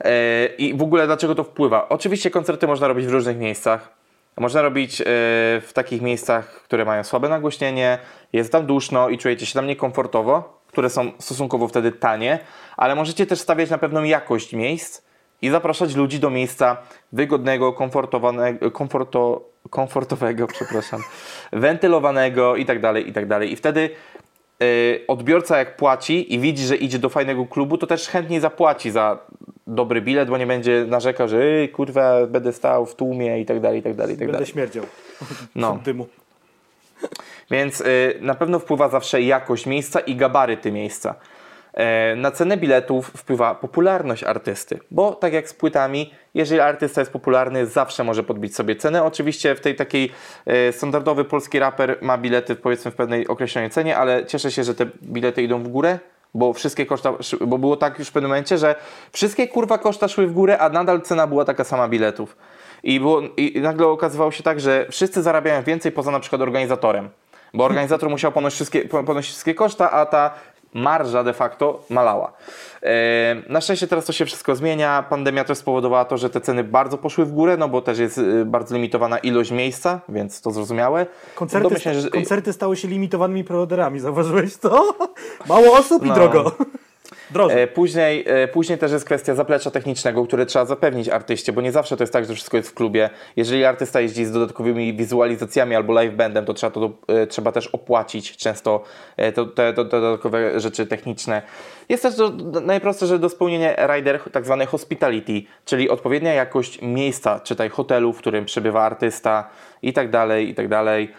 E, 0.00 0.46
I 0.46 0.74
w 0.74 0.82
ogóle 0.82 1.06
dlaczego 1.06 1.34
to 1.34 1.44
wpływa? 1.44 1.88
Oczywiście 1.88 2.30
koncerty 2.30 2.66
można 2.66 2.88
robić 2.88 3.06
w 3.06 3.10
różnych 3.10 3.38
miejscach. 3.38 3.88
Można 4.36 4.62
robić 4.62 5.00
e, 5.00 5.04
w 5.60 5.70
takich 5.74 6.02
miejscach, 6.02 6.62
które 6.62 6.84
mają 6.84 7.04
słabe 7.04 7.28
nagłośnienie, 7.28 7.98
jest 8.32 8.52
tam 8.52 8.66
duszno 8.66 9.08
i 9.08 9.18
czujecie 9.18 9.46
się 9.46 9.54
tam 9.54 9.66
niekomfortowo, 9.66 10.60
które 10.66 10.90
są 10.90 11.12
stosunkowo 11.18 11.68
wtedy 11.68 11.92
tanie, 11.92 12.38
ale 12.76 12.94
możecie 12.94 13.26
też 13.26 13.40
stawiać 13.40 13.70
na 13.70 13.78
pewną 13.78 14.02
jakość 14.02 14.52
miejsc 14.52 15.09
i 15.42 15.50
zapraszać 15.50 15.94
ludzi 15.94 16.20
do 16.20 16.30
miejsca 16.30 16.76
wygodnego, 17.12 17.72
komforto, 18.72 19.44
komfortowego, 19.70 20.46
przepraszam, 20.56 21.00
wentylowanego 21.52 22.56
i 22.56 22.64
tak 22.64 22.80
dalej, 22.80 23.08
i 23.08 23.12
tak 23.12 23.26
dalej. 23.26 23.52
I 23.52 23.56
wtedy 23.56 23.90
y, 24.62 25.00
odbiorca 25.08 25.58
jak 25.58 25.76
płaci 25.76 26.34
i 26.34 26.38
widzi, 26.38 26.66
że 26.66 26.76
idzie 26.76 26.98
do 26.98 27.08
fajnego 27.08 27.46
klubu, 27.46 27.78
to 27.78 27.86
też 27.86 28.08
chętniej 28.08 28.40
zapłaci 28.40 28.90
za 28.90 29.18
dobry 29.66 30.02
bilet, 30.02 30.28
bo 30.28 30.38
nie 30.38 30.46
będzie 30.46 30.84
narzekał, 30.88 31.28
że 31.28 31.42
Ej, 31.42 31.68
kurwa, 31.68 32.26
będę 32.26 32.52
stał 32.52 32.86
w 32.86 32.94
tłumie 32.94 33.40
i 33.40 33.46
tak 33.46 33.60
dalej, 33.60 33.80
i 33.80 33.82
tak 33.82 33.94
dalej, 33.94 34.14
i 34.14 34.18
tak 34.18 34.30
Będę 34.30 34.46
śmierdział. 34.46 34.84
No. 35.54 35.78
Dymu. 35.84 36.06
Więc 37.50 37.80
y, 37.80 38.18
na 38.20 38.34
pewno 38.34 38.58
wpływa 38.58 38.88
zawsze 38.88 39.22
jakość 39.22 39.66
miejsca 39.66 40.00
i 40.00 40.16
gabaryty 40.16 40.72
miejsca. 40.72 41.14
E, 41.74 42.16
Na 42.16 42.30
cenę 42.30 42.56
biletów 42.56 43.06
wpływa 43.16 43.54
popularność 43.54 44.24
artysty, 44.24 44.78
bo 44.90 45.12
tak 45.14 45.32
jak 45.32 45.48
z 45.48 45.54
płytami, 45.54 46.14
jeżeli 46.34 46.60
artysta 46.60 47.00
jest 47.00 47.12
popularny, 47.12 47.66
zawsze 47.66 48.04
może 48.04 48.22
podbić 48.22 48.54
sobie 48.56 48.76
cenę. 48.76 49.04
Oczywiście 49.04 49.54
w 49.54 49.60
tej 49.60 49.74
takiej 49.74 50.12
e, 50.46 50.72
standardowy 50.72 51.24
polski 51.24 51.58
raper 51.58 51.98
ma 52.02 52.18
bilety 52.18 52.56
powiedzmy 52.56 52.90
w 52.90 52.94
pewnej 52.94 53.28
określonej 53.28 53.70
cenie, 53.70 53.96
ale 53.96 54.26
cieszę 54.26 54.50
się, 54.50 54.64
że 54.64 54.74
te 54.74 54.86
bilety 55.02 55.42
idą 55.42 55.62
w 55.62 55.68
górę, 55.68 55.98
bo 56.34 56.52
wszystkie 56.52 56.86
koszta, 56.86 57.12
bo 57.46 57.58
było 57.58 57.76
tak 57.76 57.98
już 57.98 58.08
w 58.08 58.12
pewnym 58.12 58.30
momencie, 58.30 58.58
że 58.58 58.74
wszystkie 59.12 59.48
kurwa 59.48 59.78
koszta 59.78 60.08
szły 60.08 60.26
w 60.26 60.32
górę, 60.32 60.58
a 60.58 60.68
nadal 60.68 61.00
cena 61.02 61.26
była 61.26 61.44
taka 61.44 61.64
sama 61.64 61.88
biletów. 61.88 62.36
I, 62.82 63.00
było, 63.00 63.20
I 63.36 63.60
nagle 63.60 63.86
okazywało 63.86 64.30
się 64.30 64.42
tak, 64.42 64.60
że 64.60 64.86
wszyscy 64.90 65.22
zarabiają 65.22 65.62
więcej 65.62 65.92
poza 65.92 66.10
na 66.10 66.20
przykład 66.20 66.42
organizatorem. 66.42 67.08
Bo 67.54 67.64
organizator 67.64 68.10
musiał 68.10 68.32
ponosić 68.32 68.54
wszystkie, 68.54 68.80
po- 68.88 69.04
ponosić 69.04 69.30
wszystkie 69.30 69.54
koszta, 69.54 69.90
a 69.90 70.06
ta 70.06 70.34
marża 70.74 71.24
de 71.24 71.32
facto 71.32 71.82
malała. 71.90 72.32
E, 72.82 73.36
na 73.48 73.60
szczęście 73.60 73.86
teraz 73.86 74.04
to 74.04 74.12
się 74.12 74.26
wszystko 74.26 74.56
zmienia. 74.56 75.04
Pandemia 75.10 75.44
też 75.44 75.58
spowodowała 75.58 76.04
to, 76.04 76.16
że 76.18 76.30
te 76.30 76.40
ceny 76.40 76.64
bardzo 76.64 76.98
poszły 76.98 77.24
w 77.24 77.32
górę, 77.32 77.56
no 77.56 77.68
bo 77.68 77.82
też 77.82 77.98
jest 77.98 78.18
y, 78.18 78.44
bardzo 78.44 78.74
limitowana 78.74 79.18
ilość 79.18 79.50
miejsca, 79.50 80.00
więc 80.08 80.40
to 80.40 80.50
zrozumiałe. 80.50 81.06
Koncerty, 81.34 81.80
się, 81.80 81.94
że- 82.00 82.10
koncerty 82.10 82.52
stały 82.52 82.76
się 82.76 82.88
limitowanymi 82.88 83.44
preorderami, 83.44 84.00
zauważyłeś 84.00 84.56
to? 84.56 84.94
Mało 85.48 85.72
osób 85.78 86.04
i 86.04 86.08
No. 86.08 86.14
drogo. 86.14 86.52
Drożej. 87.30 87.62
E, 87.62 87.66
Później, 87.66 88.24
e, 88.26 88.48
później 88.48 88.78
też 88.78 88.92
jest 88.92 89.04
kwestia 89.04 89.34
zaplecza 89.34 89.70
technicznego, 89.70 90.26
które 90.26 90.46
trzeba 90.46 90.64
zapewnić 90.64 91.08
artyście, 91.08 91.52
bo 91.52 91.60
nie 91.60 91.72
zawsze 91.72 91.96
to 91.96 92.02
jest 92.02 92.12
tak, 92.12 92.24
że 92.24 92.34
wszystko 92.34 92.56
jest 92.56 92.68
w 92.68 92.74
klubie. 92.74 93.10
Jeżeli 93.36 93.64
artysta 93.64 94.00
jeździ 94.00 94.24
z 94.24 94.32
dodatkowymi 94.32 94.94
wizualizacjami 94.94 95.74
albo 95.76 95.92
live 95.92 96.14
bandem, 96.14 96.44
to 96.44 96.54
trzeba, 96.54 96.70
to, 96.70 96.90
e, 97.08 97.26
trzeba 97.26 97.52
też 97.52 97.66
opłacić 97.66 98.36
często 98.36 98.84
to, 99.34 99.46
te, 99.46 99.72
dodatkowe 99.72 100.60
rzeczy 100.60 100.86
techniczne. 100.86 101.42
Jest 101.88 102.02
też 102.02 102.14
najprostsze, 102.62 103.06
że 103.06 103.18
do 103.18 103.28
spełnienia 103.28 103.86
rider 103.86 104.20
tak 104.32 104.44
zwany 104.44 104.66
hospitality, 104.66 105.42
czyli 105.64 105.90
odpowiednia 105.90 106.34
jakość 106.34 106.82
miejsca, 106.82 107.40
czytaj 107.40 107.68
hotelu, 107.68 108.12
w 108.12 108.18
którym 108.18 108.44
przebywa 108.44 108.82
artysta 108.82 109.50
i 109.82 109.92
tak 109.92 110.10
dalej, 110.10 110.50
i 110.50 110.54
tak 110.54 110.68
dalej. 110.68 111.12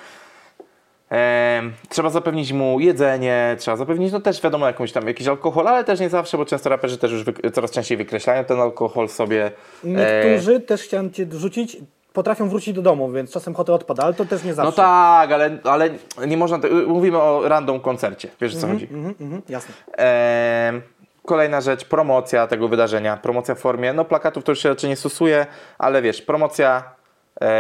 Trzeba 1.90 2.10
zapewnić 2.10 2.54
mu 2.54 2.80
jedzenie, 2.80 3.56
trzeba 3.60 3.78
zapewnić, 3.78 4.12
no 4.14 4.20
też 4.20 4.42
wiadomo, 4.42 4.68
jakąś 4.68 4.92
tam, 4.92 5.08
jakiś 5.08 5.28
alkohol, 5.28 5.68
ale 5.68 5.84
też 5.84 6.00
nie 6.00 6.10
zawsze, 6.10 6.38
bo 6.38 6.46
często 6.46 6.70
raperzy 6.70 6.98
też 6.98 7.12
już 7.12 7.24
coraz 7.54 7.72
częściej 7.72 7.98
wykreślają 7.98 8.44
ten 8.44 8.60
alkohol 8.60 9.10
sobie. 9.10 9.52
E, 9.86 9.88
Niektórzy, 9.88 10.60
też 10.60 10.82
chciałem 10.82 11.12
Cię 11.12 11.26
dorzucić, 11.26 11.78
potrafią 12.14 12.50
wrócić 12.50 12.76
do 12.76 12.82
domu, 12.82 13.12
więc 13.12 13.32
czasem 13.32 13.54
hotel 13.54 13.76
odpada, 13.76 14.04
ale 14.04 14.14
to 14.14 14.26
też 14.26 14.44
nie 14.44 14.54
zawsze. 14.54 14.72
no 14.72 14.88
tak, 14.88 15.32
ale, 15.32 15.58
ale 15.64 15.90
nie 16.28 16.38
można, 16.38 16.60
mówimy 16.88 17.18
o 17.18 17.48
random 17.48 17.80
koncercie, 17.80 18.30
wiesz 18.42 18.56
o 18.56 18.60
co 18.60 18.68
chodzi. 18.68 18.88
Mhm, 18.92 19.16
mhm, 19.22 19.42
jasne. 19.50 19.74
Em, 19.98 20.82
Kolejna 21.26 21.62
rzecz, 21.62 21.86
promocja 21.86 22.48
tego 22.48 22.68
wydarzenia. 22.68 23.18
Promocja 23.18 23.56
w 23.56 23.60
formie, 23.60 23.94
no 23.94 24.06
plakatów 24.06 24.44
to 24.44 24.52
już 24.52 24.60
się 24.60 24.70
raczej 24.70 24.90
nie 24.90 24.96
stosuje, 24.96 25.46
ale 25.78 26.02
wiesz, 26.02 26.22
promocja 26.22 26.78
e, 26.78 27.01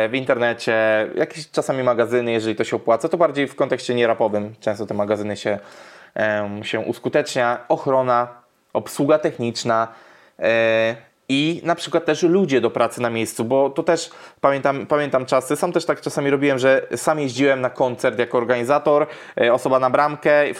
w 0.09 0.11
internecie, 0.13 0.73
jakieś 1.15 1.51
czasami 1.51 1.83
magazyny, 1.83 2.31
jeżeli 2.31 2.55
to 2.55 2.63
się 2.63 2.75
opłaca, 2.75 3.09
to 3.09 3.17
bardziej 3.17 3.47
w 3.47 3.55
kontekście 3.55 3.95
nierapowym 3.95 4.55
często 4.59 4.85
te 4.85 4.93
magazyny 4.93 5.37
się, 5.37 5.59
się 6.61 6.79
uskutecznia. 6.79 7.65
Ochrona, 7.69 8.27
obsługa 8.73 9.19
techniczna 9.19 9.87
e, 10.39 10.95
i 11.31 11.61
na 11.63 11.75
przykład 11.75 12.05
też 12.05 12.23
ludzie 12.23 12.61
do 12.61 12.69
pracy 12.69 13.01
na 13.01 13.09
miejscu, 13.09 13.45
bo 13.45 13.69
to 13.69 13.83
też 13.83 14.09
pamiętam, 14.41 14.85
pamiętam 14.85 15.25
czasy, 15.25 15.55
sam 15.55 15.71
też 15.71 15.85
tak 15.85 16.01
czasami 16.01 16.29
robiłem, 16.29 16.59
że 16.59 16.87
sam 16.95 17.19
jeździłem 17.19 17.61
na 17.61 17.69
koncert 17.69 18.19
jako 18.19 18.37
organizator, 18.37 19.07
e, 19.41 19.53
osoba 19.53 19.79
na 19.79 19.89
bramkę, 19.89 20.43
e, 20.43 20.53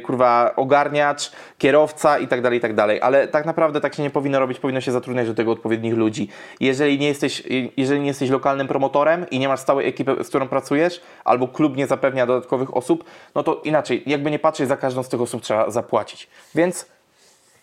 kurwa 0.00 0.52
ogarniacz, 0.56 1.32
kierowca 1.58 2.18
i 2.18 2.28
tak 2.28 2.42
dalej, 2.42 2.58
i 2.58 2.62
tak 2.62 2.74
dalej, 2.74 3.00
ale 3.00 3.28
tak 3.28 3.46
naprawdę 3.46 3.80
tak 3.80 3.94
się 3.94 4.02
nie 4.02 4.10
powinno 4.10 4.40
robić, 4.40 4.58
powinno 4.58 4.80
się 4.80 4.92
zatrudniać 4.92 5.26
do 5.26 5.34
tego 5.34 5.52
odpowiednich 5.52 5.94
ludzi. 5.94 6.28
Jeżeli 6.60 6.98
nie 6.98 7.08
jesteś, 7.08 7.42
jeżeli 7.76 8.00
nie 8.00 8.06
jesteś 8.06 8.30
lokalnym 8.30 8.68
promotorem 8.68 9.26
i 9.30 9.38
nie 9.38 9.48
masz 9.48 9.60
stałej 9.60 9.88
ekipy, 9.88 10.24
z 10.24 10.28
którą 10.28 10.48
pracujesz, 10.48 11.00
albo 11.24 11.48
klub 11.48 11.76
nie 11.76 11.86
zapewnia 11.86 12.26
dodatkowych 12.26 12.76
osób, 12.76 13.04
no 13.34 13.42
to 13.42 13.60
inaczej, 13.64 14.02
jakby 14.06 14.30
nie 14.30 14.38
patrzeć, 14.38 14.68
za 14.68 14.76
każdą 14.76 15.02
z 15.02 15.08
tych 15.08 15.20
osób 15.20 15.42
trzeba 15.42 15.70
zapłacić. 15.70 16.28
Więc 16.54 16.94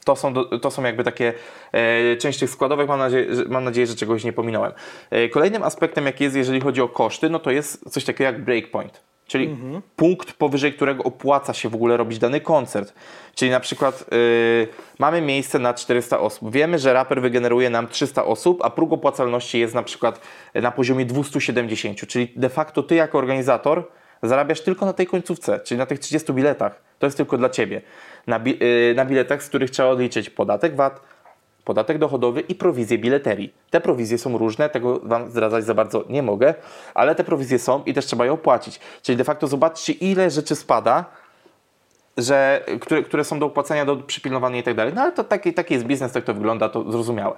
to 0.06 0.16
są, 0.16 0.34
to 0.34 0.72
są 0.72 0.84
jakby 0.84 1.04
takie 1.04 1.34
e, 1.72 2.18
część 2.18 2.40
tych 2.40 2.50
składowych. 2.50 2.88
Mam 2.88 3.00
nadzieję, 3.00 3.36
że, 3.36 3.46
mam 3.46 3.64
nadzieję, 3.64 3.88
że 3.88 3.96
czegoś 3.96 4.24
nie 4.24 4.34
pominąłem. 4.34 4.72
E, 5.10 5.30
kolejnym 5.30 5.64
aspektem, 5.64 6.06
jaki 6.06 6.24
jest, 6.24 6.36
jeżeli 6.36 6.62
chodzi 6.62 6.82
o 6.82 6.90
koszty, 6.90 7.30
no 7.30 7.40
to 7.40 7.52
jest 7.52 7.90
coś 7.90 8.06
takiego 8.06 8.24
jak 8.24 8.44
breakpoint. 8.44 9.02
Czyli 9.32 9.58
punkt, 9.96 10.34
powyżej 10.34 10.74
którego 10.74 11.04
opłaca 11.04 11.54
się 11.54 11.70
w 11.70 11.76
ogóle 11.76 11.98
robić 11.98 12.20
dany 12.20 12.42
koncert. 12.42 12.94
Czyli 13.36 13.52
na 13.52 13.60
przykład 13.60 14.06
y, 14.14 14.68
mamy 15.00 15.22
miejsce 15.22 15.60
na 15.60 15.74
400 15.74 16.20
osób. 16.20 16.52
Wiemy, 16.52 16.80
że 16.80 16.94
raper 16.94 17.22
wygeneruje 17.22 17.70
nam 17.70 17.88
300 17.88 18.26
osób, 18.26 18.60
a 18.64 18.70
próg 18.70 18.94
opłacalności 18.94 19.60
jest 19.60 19.74
na 19.74 19.84
przykład 19.84 20.22
na 20.56 20.72
poziomie 20.72 21.06
270. 21.06 22.08
Czyli 22.08 22.34
de 22.36 22.50
facto 22.50 22.84
ty 22.84 22.96
jako 22.96 23.18
organizator 23.18 23.84
zarabiasz 24.24 24.62
tylko 24.62 24.86
na 24.86 24.94
tej 24.94 25.08
końcówce, 25.08 25.60
czyli 25.60 25.78
na 25.78 25.86
tych 25.86 26.00
30 26.00 26.34
biletach. 26.34 26.82
To 27.00 27.08
jest 27.08 27.18
tylko 27.18 27.38
dla 27.38 27.50
ciebie. 27.50 27.82
Na, 28.28 28.40
bi- 28.40 28.64
y, 28.92 28.94
na 28.96 29.06
biletach, 29.06 29.44
z 29.44 29.50
których 29.50 29.70
trzeba 29.70 29.90
odliczyć 29.90 30.30
podatek 30.30 30.76
VAT, 30.76 31.02
podatek 31.66 31.98
dochodowy 31.98 32.42
i 32.42 32.56
prowizję 32.56 32.98
bileterii. 32.98 33.54
Te 33.70 33.82
prowizje 33.82 34.18
są 34.18 34.38
różne, 34.38 34.70
tego 34.70 35.00
Wam 35.04 35.30
zdradzać 35.32 35.66
za 35.66 35.74
bardzo 35.74 36.04
nie 36.10 36.24
mogę, 36.24 36.54
ale 36.94 37.16
te 37.16 37.24
prowizje 37.24 37.60
są 37.60 37.84
i 37.84 37.94
też 37.94 38.06
trzeba 38.06 38.26
je 38.26 38.32
opłacić. 38.32 38.80
Czyli 39.02 39.18
de 39.18 39.24
facto 39.24 39.48
zobaczcie, 39.48 39.94
ile 39.94 40.30
rzeczy 40.30 40.56
spada, 40.56 41.06
że, 42.18 42.66
które, 42.82 43.04
które 43.04 43.24
są 43.24 43.40
do 43.40 43.46
opłacenia, 43.46 43.86
do 43.86 43.96
przypilnowania 43.96 44.60
i 44.60 44.64
tak 44.64 44.76
dalej. 44.76 44.94
No 44.94 45.02
ale 45.02 45.12
to 45.12 45.24
taki, 45.24 45.54
taki 45.54 45.74
jest 45.74 45.86
biznes, 45.86 46.12
tak 46.12 46.24
to 46.24 46.34
wygląda, 46.34 46.70
to 46.70 46.92
zrozumiałe. 46.92 47.36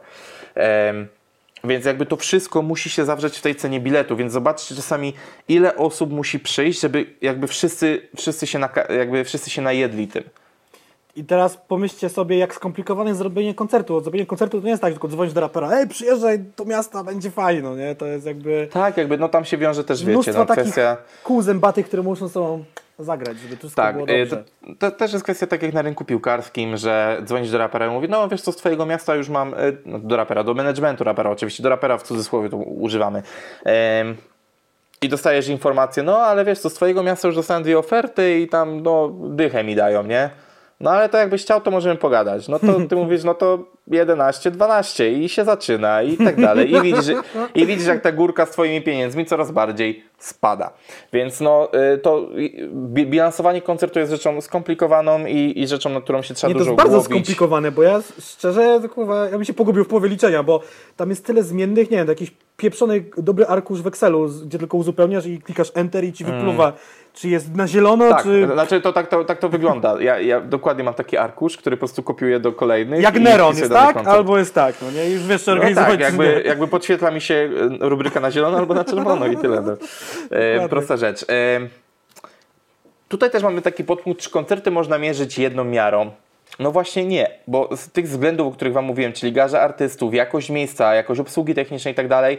Więc 1.64 1.86
jakby 1.86 2.06
to 2.06 2.18
wszystko 2.18 2.62
musi 2.62 2.90
się 2.90 3.06
zawrzeć 3.06 3.38
w 3.38 3.42
tej 3.42 3.56
cenie 3.56 3.80
biletu, 3.80 4.16
więc 4.16 4.34
zobaczcie 4.34 4.76
czasami 4.76 5.14
ile 5.48 5.76
osób 5.76 6.12
musi 6.12 6.40
przyjść, 6.40 6.82
żeby 6.82 7.06
jakby 7.22 7.48
wszyscy, 7.48 8.08
wszyscy, 8.18 8.48
się, 8.48 8.60
jakby 8.90 9.24
wszyscy 9.24 9.50
się 9.50 9.62
najedli 9.62 10.08
tym. 10.08 10.24
I 11.16 11.24
teraz 11.24 11.58
pomyślcie 11.58 12.10
sobie, 12.10 12.38
jak 12.38 12.56
skomplikowane 12.56 13.10
jest 13.10 13.18
zrobienie 13.18 13.54
koncertu. 13.56 14.02
Zrobienie 14.02 14.26
koncertu 14.26 14.58
to 14.60 14.64
nie 14.66 14.70
jest 14.72 14.82
tak, 14.82 14.94
tylko 14.94 15.08
dzwonisz 15.08 15.34
do 15.34 15.42
rapera, 15.42 15.72
ej, 15.72 15.88
przyjeżdżaj 15.88 16.40
do 16.58 16.66
miasta, 16.66 17.04
będzie 17.04 17.32
fajnie, 17.32 17.62
no 17.62 17.76
nie? 17.76 17.96
To 17.96 18.06
jest 18.06 18.26
jakby 18.26 18.68
Tak, 18.72 18.98
jakby 18.98 19.18
no 19.18 19.30
tam 19.30 19.46
się 19.46 19.58
wiąże 19.58 19.84
też, 19.84 20.06
wiecie, 20.06 20.34
no 20.34 20.46
takich 20.46 20.64
kwestia... 20.64 20.98
kół 21.24 21.42
zębatych, 21.42 21.86
które 21.88 22.04
muszą 22.04 22.30
sobą 22.30 22.64
zagrać, 23.00 23.38
żeby 23.38 23.58
wszystko 23.58 23.82
Tak, 23.82 23.96
było 23.96 24.08
y, 24.10 24.20
dobrze. 24.26 24.44
to, 24.80 24.90
to 24.90 24.98
też 24.98 25.14
jest 25.14 25.24
kwestia 25.24 25.48
tak 25.48 25.64
jak 25.64 25.74
na 25.74 25.82
rynku 25.82 26.06
piłkarskim, 26.06 26.78
że 26.78 27.22
dzwonisz 27.26 27.52
do 27.52 27.58
rapera 27.58 27.88
i 27.88 27.90
mówi, 27.90 28.10
no 28.10 28.28
wiesz 28.30 28.42
co, 28.42 28.52
z 28.52 28.56
twojego 28.56 28.86
miasta 28.86 29.16
już 29.16 29.30
mam, 29.30 29.54
y, 29.54 29.78
no, 29.86 30.00
do 30.00 30.16
rapera, 30.16 30.44
do 30.44 30.54
managementu 30.54 31.04
rapera 31.04 31.30
oczywiście, 31.30 31.64
do 31.64 31.70
rapera 31.70 31.98
w 31.98 32.04
cudzysłowie 32.04 32.50
to 32.50 32.58
używamy. 32.58 33.24
Ym, 34.02 34.18
I 35.02 35.10
dostajesz 35.10 35.48
informację, 35.48 36.04
no 36.04 36.18
ale 36.18 36.46
wiesz 36.46 36.60
co, 36.60 36.70
z 36.70 36.74
twojego 36.74 37.04
miasta 37.04 37.28
już 37.28 37.36
dostałem 37.36 37.64
dwie 37.64 37.80
oferty 37.80 38.40
i 38.40 38.48
tam 38.48 38.84
no 38.84 39.10
dychę 39.30 39.64
mi 39.64 39.76
dają, 39.76 40.04
nie? 40.04 40.30
No 40.84 40.92
ale 40.92 41.10
to 41.10 41.18
jakbyś 41.18 41.42
chciał, 41.42 41.62
to 41.62 41.72
możemy 41.72 41.96
pogadać. 41.96 42.48
No 42.48 42.60
to 42.60 42.68
ty 42.90 42.96
mówisz, 42.96 43.24
no 43.24 43.34
to 43.34 43.60
11, 43.88 44.52
12 44.52 45.12
i 45.12 45.30
się 45.30 45.46
zaczyna 45.46 46.02
i 46.02 46.18
tak 46.18 46.42
dalej. 46.42 46.72
I 46.76 46.82
widzisz, 46.82 47.16
i 47.56 47.66
widzisz 47.66 47.88
jak 47.88 48.02
ta 48.02 48.12
górka 48.12 48.46
z 48.46 48.52
twoimi 48.52 48.82
pieniędzmi 48.82 49.26
coraz 49.26 49.52
bardziej 49.52 50.04
spada. 50.18 50.74
Więc 51.14 51.42
no 51.42 51.70
y, 51.94 51.98
to 51.98 52.28
bi- 52.74 53.06
bilansowanie 53.08 53.62
koncertu 53.62 54.00
jest 54.00 54.12
rzeczą 54.12 54.42
skomplikowaną 54.42 55.26
i, 55.26 55.54
i 55.56 55.68
rzeczą, 55.68 55.90
nad 55.90 56.04
którą 56.04 56.22
się 56.22 56.34
trzeba 56.34 56.50
Nie, 56.50 56.54
to 56.54 56.60
dużo 56.60 56.72
jest 56.72 56.78
bardzo 56.78 56.92
głowić. 56.98 57.06
skomplikowane, 57.26 57.72
bo 57.72 57.84
ja 57.84 58.02
szczerze, 58.20 58.80
to 58.82 58.90
kurwa, 58.90 59.26
ja 59.26 59.32
bym 59.32 59.46
się 59.46 59.54
pogubił 59.54 59.84
w 59.84 59.88
połowie 59.88 60.10
liczenia, 60.10 60.44
bo 60.44 60.60
tam 60.98 61.10
jest 61.10 61.26
tyle 61.26 61.44
zmiennych, 61.44 61.92
nie 61.92 61.98
wiem, 61.98 62.08
jakiś 62.08 62.32
pieprzony 62.58 63.04
dobry 63.18 63.46
arkusz 63.46 63.82
w 63.82 63.88
Excelu, 63.88 64.30
gdzie 64.46 64.60
tylko 64.60 64.78
uzupełniasz 64.78 65.26
i 65.26 65.42
klikasz 65.42 65.72
Enter 65.76 66.04
i 66.04 66.14
ci 66.14 66.24
wypluwa, 66.26 66.74
czy 67.14 67.30
jest 67.30 67.56
na 67.56 67.68
zielono, 67.68 68.10
Tak, 68.10 68.24
czy... 68.24 68.48
znaczy 68.54 68.82
to 68.82 68.94
tak, 68.94 69.08
to 69.08 69.26
tak 69.26 69.40
to 69.40 69.50
wygląda. 69.50 70.02
Ja, 70.02 70.20
ja 70.20 70.42
dokładnie 70.42 70.84
mam 70.84 70.94
taki 70.94 71.18
arkusz, 71.18 71.58
który 71.58 71.78
po 71.78 71.80
prostu 71.80 72.04
kopiuję 72.04 72.40
do 72.40 72.52
kolejnych. 72.52 73.02
Jak 73.02 73.20
Neron 73.20 73.58
jest 73.58 73.72
tak, 73.72 73.94
koncert. 73.96 74.16
albo 74.16 74.38
jest 74.38 74.54
tak, 74.56 74.76
no 74.82 74.92
nie? 74.92 75.10
Już 75.10 75.24
wiesz, 75.28 75.44
czy 75.44 75.50
No 75.50 75.56
organizować, 75.56 75.92
tak, 75.92 76.00
jakby, 76.00 76.44
jakby 76.46 76.68
podświetla 76.68 77.12
mi 77.12 77.22
się 77.22 77.50
e, 77.82 77.90
rubryka 77.90 78.20
na 78.20 78.32
zielono 78.32 78.58
albo 78.58 78.74
na 78.74 78.84
czerwono 78.84 79.28
i 79.28 79.38
tyle. 79.38 79.62
No. 79.62 79.74
E, 80.32 80.70
prosta 80.70 80.98
rzecz. 80.98 81.26
E, 81.30 81.60
tutaj 83.10 83.32
też 83.32 83.44
mamy 83.44 83.62
taki 83.62 83.84
podpunkt, 83.84 84.22
czy 84.22 84.30
koncerty 84.30 84.72
można 84.72 84.98
mierzyć 84.98 85.38
jedną 85.40 85.64
miarą. 85.64 86.12
No 86.60 86.72
właśnie 86.72 87.06
nie, 87.06 87.32
bo 87.48 87.70
z 87.78 87.90
tych 87.90 88.08
względów, 88.08 88.48
o 88.48 88.52
których 88.52 88.74
Wam 88.74 88.86
mówiłem, 88.86 89.14
czyli 89.14 89.32
garze 89.32 89.62
artystów, 89.62 90.14
jakość 90.14 90.50
miejsca, 90.50 90.96
jakość 90.96 91.22
obsługi 91.22 91.56
technicznej 91.56 91.92
i 91.94 91.96
tak 91.96 92.08
dalej, 92.08 92.38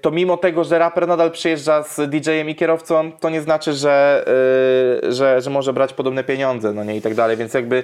to 0.00 0.10
mimo 0.10 0.36
tego, 0.36 0.64
że 0.64 0.78
raper 0.78 1.08
nadal 1.08 1.30
przyjeżdża 1.30 1.82
z 1.82 2.10
DJ-em 2.10 2.48
i 2.50 2.54
kierowcą, 2.54 3.12
to 3.20 3.30
nie 3.30 3.40
znaczy, 3.40 3.72
że, 3.72 4.24
e, 5.04 5.12
że, 5.12 5.40
że 5.40 5.50
może 5.50 5.72
brać 5.72 5.92
podobne 5.92 6.24
pieniądze, 6.24 6.72
no 6.72 6.84
nie 6.84 6.96
i 6.96 7.00
tak 7.00 7.14
dalej, 7.14 7.36
więc 7.36 7.54
jakby 7.54 7.82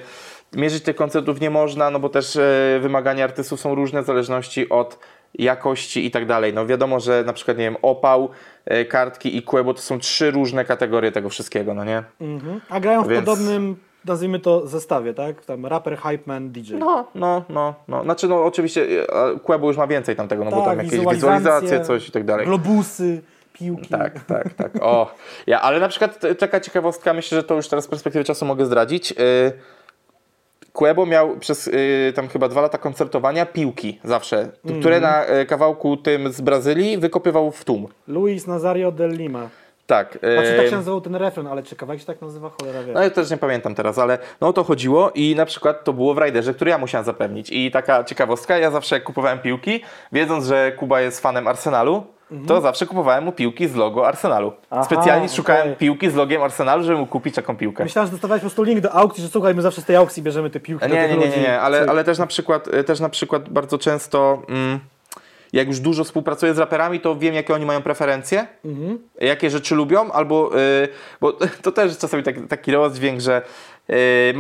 mierzyć 0.52 0.84
tych 0.84 0.96
koncertów 0.96 1.40
nie 1.40 1.50
można, 1.50 1.90
no 1.90 1.98
bo 1.98 2.08
też 2.08 2.36
e, 2.36 2.78
wymagania 2.82 3.24
artystów 3.24 3.60
są 3.60 3.74
różne 3.74 4.02
w 4.02 4.06
zależności 4.06 4.68
od 4.68 4.98
jakości 5.34 6.06
i 6.06 6.10
tak 6.10 6.26
dalej. 6.26 6.54
No 6.54 6.66
wiadomo, 6.66 7.00
że 7.00 7.24
na 7.26 7.32
przykład, 7.32 7.58
nie 7.58 7.64
wiem, 7.64 7.76
opał, 7.82 8.28
e, 8.64 8.84
kartki 8.84 9.36
i 9.36 9.42
kłę, 9.42 9.64
bo 9.64 9.74
to 9.74 9.80
są 9.80 9.98
trzy 9.98 10.30
różne 10.30 10.64
kategorie 10.64 11.12
tego 11.12 11.28
wszystkiego, 11.28 11.74
no 11.74 11.84
nie? 11.84 12.02
Mhm. 12.20 12.60
A 12.68 12.80
grają 12.80 13.02
w 13.02 13.08
Więc- 13.08 13.24
podobnym, 13.26 13.76
nazwijmy 14.06 14.38
to, 14.38 14.66
zestawie, 14.66 15.14
tak? 15.14 15.44
Tam 15.44 15.66
raper, 15.66 15.98
hype 15.98 16.22
man, 16.26 16.50
DJ. 16.50 16.74
No, 16.74 17.06
no, 17.14 17.44
no, 17.48 17.74
no. 17.88 18.02
Znaczy, 18.02 18.28
no 18.28 18.44
oczywiście 18.44 18.86
e, 19.12 19.38
Kłębo 19.38 19.66
już 19.68 19.76
ma 19.76 19.86
więcej 19.86 20.16
tam 20.16 20.28
tego, 20.28 20.44
no 20.44 20.50
bo 20.50 20.56
Tak, 20.56 20.66
tam 20.66 20.86
jakieś 20.86 21.06
wizualizacje, 21.06 21.80
coś 21.80 22.08
i 22.08 22.12
tak 22.12 22.24
dalej. 22.24 22.46
Globusy, 22.46 23.22
piłki. 23.52 23.88
Tak, 23.88 24.24
tak, 24.24 24.54
tak. 24.54 24.72
O, 24.80 25.14
ja, 25.46 25.60
ale 25.60 25.80
na 25.80 25.88
przykład 25.88 26.24
e, 26.24 26.34
taka 26.34 26.60
ciekawostka, 26.60 27.12
myślę, 27.12 27.38
że 27.38 27.42
to 27.42 27.54
już 27.54 27.68
teraz 27.68 27.84
z 27.84 27.88
perspektywy 27.88 28.24
czasu 28.24 28.44
mogę 28.44 28.66
zdradzić. 28.66 29.10
Yy, 29.10 29.52
Kłębo 30.76 31.06
miał 31.06 31.36
przez 31.36 31.66
y, 31.66 32.12
tam 32.14 32.28
chyba 32.28 32.48
dwa 32.48 32.60
lata 32.60 32.78
koncertowania 32.78 33.46
piłki 33.46 34.00
zawsze, 34.04 34.48
które 34.80 35.00
na 35.00 35.30
y, 35.30 35.46
kawałku 35.46 35.96
tym 35.96 36.32
z 36.32 36.40
Brazylii 36.40 36.98
wykopywał 36.98 37.50
w 37.50 37.64
tłum. 37.64 37.88
Luis 38.08 38.46
Nazario 38.46 38.92
del 38.92 39.10
Lima. 39.10 39.48
Tak. 39.86 40.18
Znaczy 40.18 40.54
y, 40.54 40.56
tak 40.56 40.66
się 40.66 40.76
nazywał 40.76 41.00
ten 41.00 41.16
refren, 41.16 41.46
ale 41.46 41.62
czy 41.62 41.76
kawałek 41.76 42.00
się 42.00 42.06
tak 42.06 42.22
nazywa? 42.22 42.50
Cholera 42.60 42.82
wie. 42.82 42.92
No 42.92 43.02
ja 43.02 43.10
też 43.10 43.30
nie 43.30 43.36
pamiętam 43.36 43.74
teraz, 43.74 43.98
ale 43.98 44.18
no 44.40 44.48
o 44.48 44.52
to 44.52 44.64
chodziło 44.64 45.10
i 45.14 45.34
na 45.34 45.46
przykład 45.46 45.84
to 45.84 45.92
było 45.92 46.14
w 46.14 46.18
Raiderze, 46.18 46.54
który 46.54 46.70
ja 46.70 46.78
musiałem 46.78 47.04
zapewnić. 47.04 47.50
I 47.50 47.70
taka 47.70 48.04
ciekawostka, 48.04 48.58
ja 48.58 48.70
zawsze 48.70 48.96
jak 48.96 49.04
kupowałem 49.04 49.38
piłki, 49.38 49.80
wiedząc, 50.12 50.46
że 50.46 50.72
Kuba 50.72 51.00
jest 51.00 51.20
fanem 51.20 51.48
Arsenalu, 51.48 52.06
to 52.46 52.60
zawsze 52.60 52.86
kupowałem 52.86 53.24
mu 53.24 53.32
piłki 53.32 53.68
z 53.68 53.74
logo 53.74 54.08
Arsenalu. 54.08 54.48
Mhm. 54.48 54.66
Aha, 54.70 54.84
Specjalnie 54.84 55.28
szukałem 55.28 55.62
okej. 55.62 55.76
piłki 55.76 56.10
z 56.10 56.14
logiem 56.14 56.42
Arsenalu, 56.42 56.82
żeby 56.82 56.98
mu 56.98 57.06
kupić 57.06 57.34
taką 57.34 57.56
piłkę. 57.56 57.84
Myślałem, 57.84 58.06
że 58.06 58.12
dostawałeś 58.12 58.40
po 58.40 58.44
prostu 58.44 58.62
link 58.62 58.80
do 58.80 58.92
aukcji, 58.92 59.22
że 59.22 59.28
słuchaj, 59.28 59.54
my 59.54 59.62
zawsze 59.62 59.80
z 59.80 59.84
tej 59.84 59.96
aukcji 59.96 60.22
bierzemy 60.22 60.50
te 60.50 60.60
piłki 60.60 60.86
Nie, 60.88 61.08
nie, 61.08 61.16
nie, 61.16 61.28
nie, 61.28 61.36
nie, 61.36 61.60
ale, 61.60 61.86
ale 61.88 62.04
też 62.04 62.18
na 62.18 62.26
przykład, 62.26 62.68
też 62.86 63.00
na 63.00 63.08
przykład 63.08 63.48
bardzo 63.48 63.78
często 63.78 64.42
mm, 64.48 64.80
jak 65.56 65.68
już 65.68 65.80
dużo 65.80 66.04
współpracuję 66.04 66.54
z 66.54 66.58
raperami, 66.58 67.00
to 67.00 67.16
wiem 67.16 67.34
jakie 67.34 67.54
oni 67.54 67.66
mają 67.66 67.82
preferencje, 67.82 68.46
Mhm. 68.64 68.98
jakie 69.20 69.50
rzeczy 69.50 69.74
lubią, 69.74 70.12
albo, 70.12 70.58
y, 70.58 70.88
bo 71.20 71.32
to 71.62 71.72
też 71.72 71.98
czasami 71.98 72.22
taki, 72.22 72.40
taki 72.40 72.72
rozdźwięk, 72.72 73.20
że 73.20 73.42
y, 73.90 74.34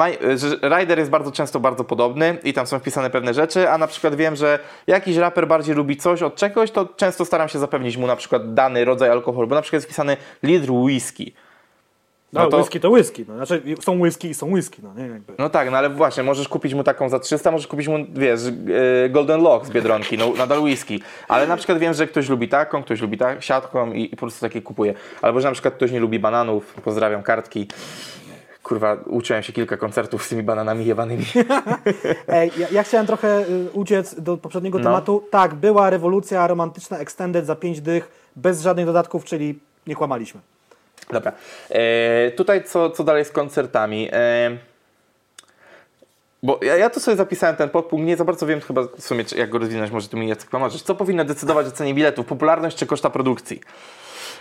Rider 0.78 0.98
jest 0.98 1.10
bardzo 1.10 1.32
często 1.32 1.60
bardzo 1.60 1.84
podobny 1.84 2.38
i 2.44 2.52
tam 2.52 2.66
są 2.66 2.78
wpisane 2.78 3.10
pewne 3.10 3.34
rzeczy, 3.34 3.70
a 3.70 3.78
na 3.78 3.86
przykład 3.86 4.14
wiem, 4.14 4.36
że 4.36 4.58
jakiś 4.86 5.16
raper 5.16 5.46
bardziej 5.48 5.74
lubi 5.74 5.96
coś 5.96 6.22
od 6.22 6.36
czegoś, 6.36 6.70
to 6.70 6.88
często 6.96 7.24
staram 7.24 7.48
się 7.48 7.58
zapewnić 7.58 7.96
mu 7.96 8.06
na 8.06 8.16
przykład 8.16 8.54
dany 8.54 8.84
rodzaj 8.84 9.10
alkoholu, 9.10 9.48
bo 9.48 9.54
na 9.54 9.62
przykład 9.62 9.76
jest 9.78 9.86
wpisany 9.86 10.16
litr 10.42 10.70
whisky. 10.70 11.34
No, 12.32 12.40
no 12.42 12.48
to- 12.50 12.56
whisky 12.56 12.80
to 12.80 12.90
whisky. 12.90 13.24
No. 13.28 13.34
Znaczy 13.36 13.62
są 13.80 14.00
whisky 14.00 14.28
i 14.28 14.34
są 14.34 14.52
whisky, 14.52 14.82
no 14.82 14.94
nie? 14.94 15.06
Jakby. 15.08 15.32
No 15.38 15.50
tak, 15.50 15.70
no 15.70 15.76
ale 15.78 15.90
właśnie, 15.90 16.22
możesz 16.22 16.48
kupić 16.48 16.74
mu 16.74 16.84
taką 16.84 17.08
za 17.08 17.18
300, 17.18 17.50
możesz 17.50 17.66
kupić 17.66 17.88
mu, 17.88 17.96
wiesz, 18.14 18.40
e, 19.04 19.08
Golden 19.08 19.42
Lock 19.42 19.66
z 19.66 19.70
Biedronki, 19.70 20.18
no 20.18 20.32
nadal 20.38 20.60
whisky. 20.60 21.00
Ale 21.28 21.46
na 21.46 21.56
przykład 21.56 21.78
wiem, 21.78 21.94
że 21.94 22.06
ktoś 22.06 22.28
lubi 22.28 22.48
taką, 22.48 22.82
ktoś 22.82 23.00
lubi 23.00 23.18
tak, 23.18 23.42
siatką 23.42 23.92
i, 23.92 24.04
i 24.04 24.10
po 24.10 24.16
prostu 24.16 24.40
takie 24.40 24.62
kupuje. 24.62 24.94
Albo 25.22 25.40
że 25.40 25.48
na 25.48 25.52
przykład 25.52 25.74
ktoś 25.74 25.92
nie 25.92 26.00
lubi 26.00 26.18
bananów, 26.18 26.74
pozdrawiam 26.74 27.22
kartki. 27.22 27.68
Kurwa, 28.62 28.96
uczyłem 29.06 29.42
się 29.42 29.52
kilka 29.52 29.76
koncertów 29.76 30.24
z 30.24 30.28
tymi 30.28 30.42
bananami 30.42 30.86
jebanymi. 30.86 31.24
Ej, 32.28 32.50
ja, 32.58 32.66
ja 32.72 32.82
chciałem 32.82 33.06
trochę 33.06 33.40
y, 33.48 33.70
uciec 33.72 34.20
do 34.20 34.36
poprzedniego 34.36 34.78
No. 34.78 34.84
tematu. 34.84 35.22
Tak, 35.30 35.54
była 35.54 35.90
rewolucja 35.90 36.46
romantyczna 36.46 36.98
Extended 36.98 37.46
za 37.46 37.56
5 37.56 37.80
dych, 37.80 38.08
bez 38.36 38.62
żadnych 38.62 38.86
dodatków, 38.86 39.24
czyli 39.24 39.58
nie 39.86 39.94
kłamaliśmy. 39.94 40.40
Dobra. 41.10 41.32
E, 41.70 42.30
tutaj 42.30 42.64
co, 42.64 42.90
co 42.90 43.04
dalej 43.04 43.24
z 43.24 43.30
koncertami? 43.30 44.08
E, 44.12 44.56
bo 46.42 46.60
ja, 46.62 46.76
ja 46.76 46.90
tu 46.90 47.00
sobie 47.00 47.16
zapisałem 47.16 47.56
ten 47.56 47.68
podpunkt, 47.68 48.06
nie 48.06 48.16
za 48.16 48.24
bardzo 48.24 48.46
wiem 48.46 48.60
chyba 48.60 48.82
w 48.82 49.00
sumie, 49.00 49.24
jak 49.36 49.50
go 49.50 49.58
rozwinąć, 49.58 49.90
może 49.90 50.08
ty 50.08 50.16
mi 50.16 50.28
Jacek 50.28 50.50
pomożesz. 50.50 50.82
Co 50.82 50.94
powinno 50.94 51.24
decydować 51.24 51.66
o 51.66 51.70
cenie 51.70 51.94
biletów? 51.94 52.26
Popularność 52.26 52.76
czy 52.76 52.86
koszta 52.86 53.10
produkcji? 53.10 53.60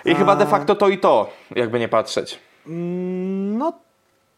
I 0.05 0.15
chyba 0.15 0.35
de 0.35 0.45
facto 0.45 0.75
to 0.75 0.89
i 0.89 0.97
to, 0.97 1.29
jakby 1.55 1.79
nie 1.79 1.87
patrzeć. 1.87 2.39
Mm, 2.67 3.57
No 3.57 3.73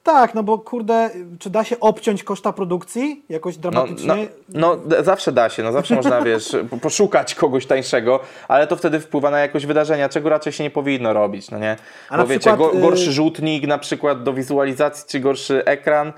tak, 0.07 0.33
no 0.33 0.43
bo 0.43 0.57
kurde, 0.57 1.09
czy 1.39 1.49
da 1.49 1.63
się 1.63 1.79
obciąć 1.79 2.23
koszta 2.23 2.53
produkcji 2.53 3.23
jakoś 3.29 3.55
No, 3.55 3.61
dramatycznie? 3.61 4.27
no, 4.49 4.59
no 4.59 4.75
d- 4.77 5.03
zawsze 5.03 5.31
da 5.31 5.49
się, 5.49 5.63
no 5.63 5.71
zawsze 5.71 5.95
można, 5.95 6.21
wiesz, 6.31 6.55
po- 6.69 6.77
poszukać 6.77 7.35
kogoś 7.35 7.65
tańszego, 7.65 8.19
ale 8.47 8.67
to 8.67 8.75
wtedy 8.75 8.99
wpływa 8.99 9.29
na 9.31 9.39
jakość 9.39 9.65
wydarzenia, 9.65 10.09
czego 10.09 10.29
raczej 10.29 10.53
się 10.53 10.63
nie 10.63 10.69
powinno 10.69 11.13
robić, 11.13 11.51
no 11.51 11.57
nie? 11.59 11.75
A 12.09 12.11
Bo 12.11 12.17
na 12.17 12.25
wiecie, 12.27 12.39
przykład, 12.39 12.59
go, 12.59 12.77
y- 12.77 12.81
gorszy 12.81 13.11
rzutnik 13.11 13.67
na 13.67 13.77
przykład 13.77 14.23
do 14.23 14.33
wizualizacji, 14.33 15.05
czy 15.09 15.19
gorszy 15.19 15.65
ekran, 15.65 16.13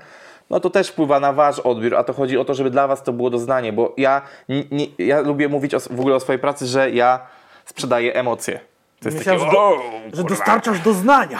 no 0.50 0.60
to 0.60 0.70
też 0.70 0.88
wpływa 0.88 1.20
na 1.20 1.32
wasz 1.32 1.58
odbiór, 1.58 1.96
a 1.96 2.04
to 2.04 2.12
chodzi 2.12 2.38
o 2.38 2.44
to, 2.44 2.54
żeby 2.54 2.70
dla 2.70 2.86
was 2.88 3.02
to 3.02 3.12
było 3.12 3.30
doznanie, 3.30 3.72
bo 3.72 3.94
ja, 3.96 4.22
nie, 4.48 4.86
ja 4.98 5.20
lubię 5.20 5.48
mówić 5.48 5.74
o, 5.74 5.80
w 5.80 6.00
ogóle 6.00 6.14
o 6.16 6.20
swojej 6.20 6.38
pracy, 6.38 6.66
że 6.66 6.90
ja 6.90 7.20
sprzedaję 7.64 8.14
emocje. 8.14 8.60
To 9.02 9.08
jest 9.08 9.18
Myślałem, 9.18 9.40
takie, 9.40 9.50
że, 9.52 9.56
do, 9.56 9.62
"Wow, 9.68 9.78
że 10.04 10.10
kurwa". 10.22 10.28
dostarczasz 10.28 10.80
doznania. 10.80 11.38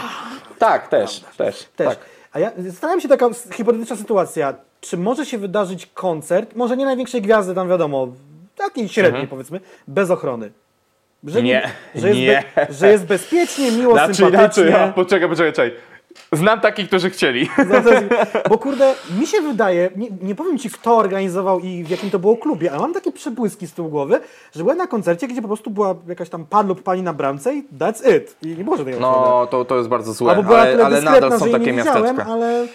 Tak, 0.59 0.89
też, 0.89 1.21
też, 1.37 1.65
Też. 1.77 1.89
Tak. 1.89 1.99
A 2.33 2.39
ja 2.39 2.53
zastanawiam 2.59 3.01
się 3.01 3.09
taka 3.09 3.29
hipotetyczna 3.53 3.97
sytuacja. 3.97 4.55
Czy 4.81 4.97
może 4.97 5.27
się 5.27 5.39
wydarzyć 5.39 5.87
koncert, 5.95 6.57
może 6.57 6.77
nie 6.77 6.85
największej 6.85 7.23
gwiazdy, 7.23 7.55
tam 7.55 7.69
wiadomo, 7.69 8.09
takiej 8.57 8.89
średniej 8.89 9.29
powiedzmy, 9.29 9.61
bez 9.89 10.11
ochrony? 10.11 10.51
Że 11.25 11.39
Mhm. 11.39 11.45
Nie, 11.45 11.71
że 12.01 12.09
jest, 12.09 12.21
nie. 12.21 12.45
Be, 12.57 12.75
że 12.75 12.91
jest 12.93 13.07
bezpiecznie, 13.07 13.73
miło, 13.73 13.93
Znaczy, 13.93 14.15
sympatycznie. 14.15 14.63
inaczej, 14.63 14.87
ja, 14.87 14.93
poczekaj, 14.93 15.29
poczekaj, 15.29 15.53
poczekaj. 15.53 15.73
Znam 16.33 16.61
takich, 16.61 16.87
którzy 16.89 17.11
chcieli. 17.11 17.51
Bo 18.49 18.59
kurde, 18.59 18.95
mi 19.21 19.27
się 19.27 19.41
wydaje, 19.41 19.91
nie, 19.97 20.09
nie 20.23 20.35
powiem 20.35 20.59
ci 20.59 20.71
kto 20.71 20.97
organizował 20.97 21.61
i 21.61 21.85
w 21.85 21.91
jakim 21.91 22.11
to 22.11 22.19
było 22.19 22.37
klubie, 22.37 22.71
ale 22.73 22.81
mam 22.81 22.95
takie 22.95 23.13
przebłyski 23.13 23.67
z 23.67 23.73
tyłu 23.73 23.89
głowy, 23.89 24.21
że 24.55 24.63
byłem 24.63 24.79
na 24.79 24.87
koncercie, 24.87 25.29
gdzie 25.29 25.43
po 25.43 25.49
prostu 25.49 25.71
była 25.71 25.95
jakaś 26.09 26.29
tam 26.29 26.45
pan 26.47 26.67
lub 26.69 26.83
pani 26.83 27.03
na 27.03 27.13
bramce 27.13 27.55
i 27.55 27.65
that's 27.79 28.17
it. 28.17 28.37
I 28.43 28.47
nie 28.47 28.65
było 28.65 28.77
żadnej. 28.77 28.95
No, 29.01 29.47
to, 29.51 29.65
to 29.65 29.77
jest 29.77 29.89
bardzo 29.89 30.13
złe, 30.13 30.31
Albo 30.31 30.43
była 30.43 30.59
ale, 30.59 30.85
ale 30.85 31.03
nadal 31.03 31.39
są 31.39 31.51
takie 31.51 31.73
miasteczka. 31.73 32.27
ale 32.29 32.67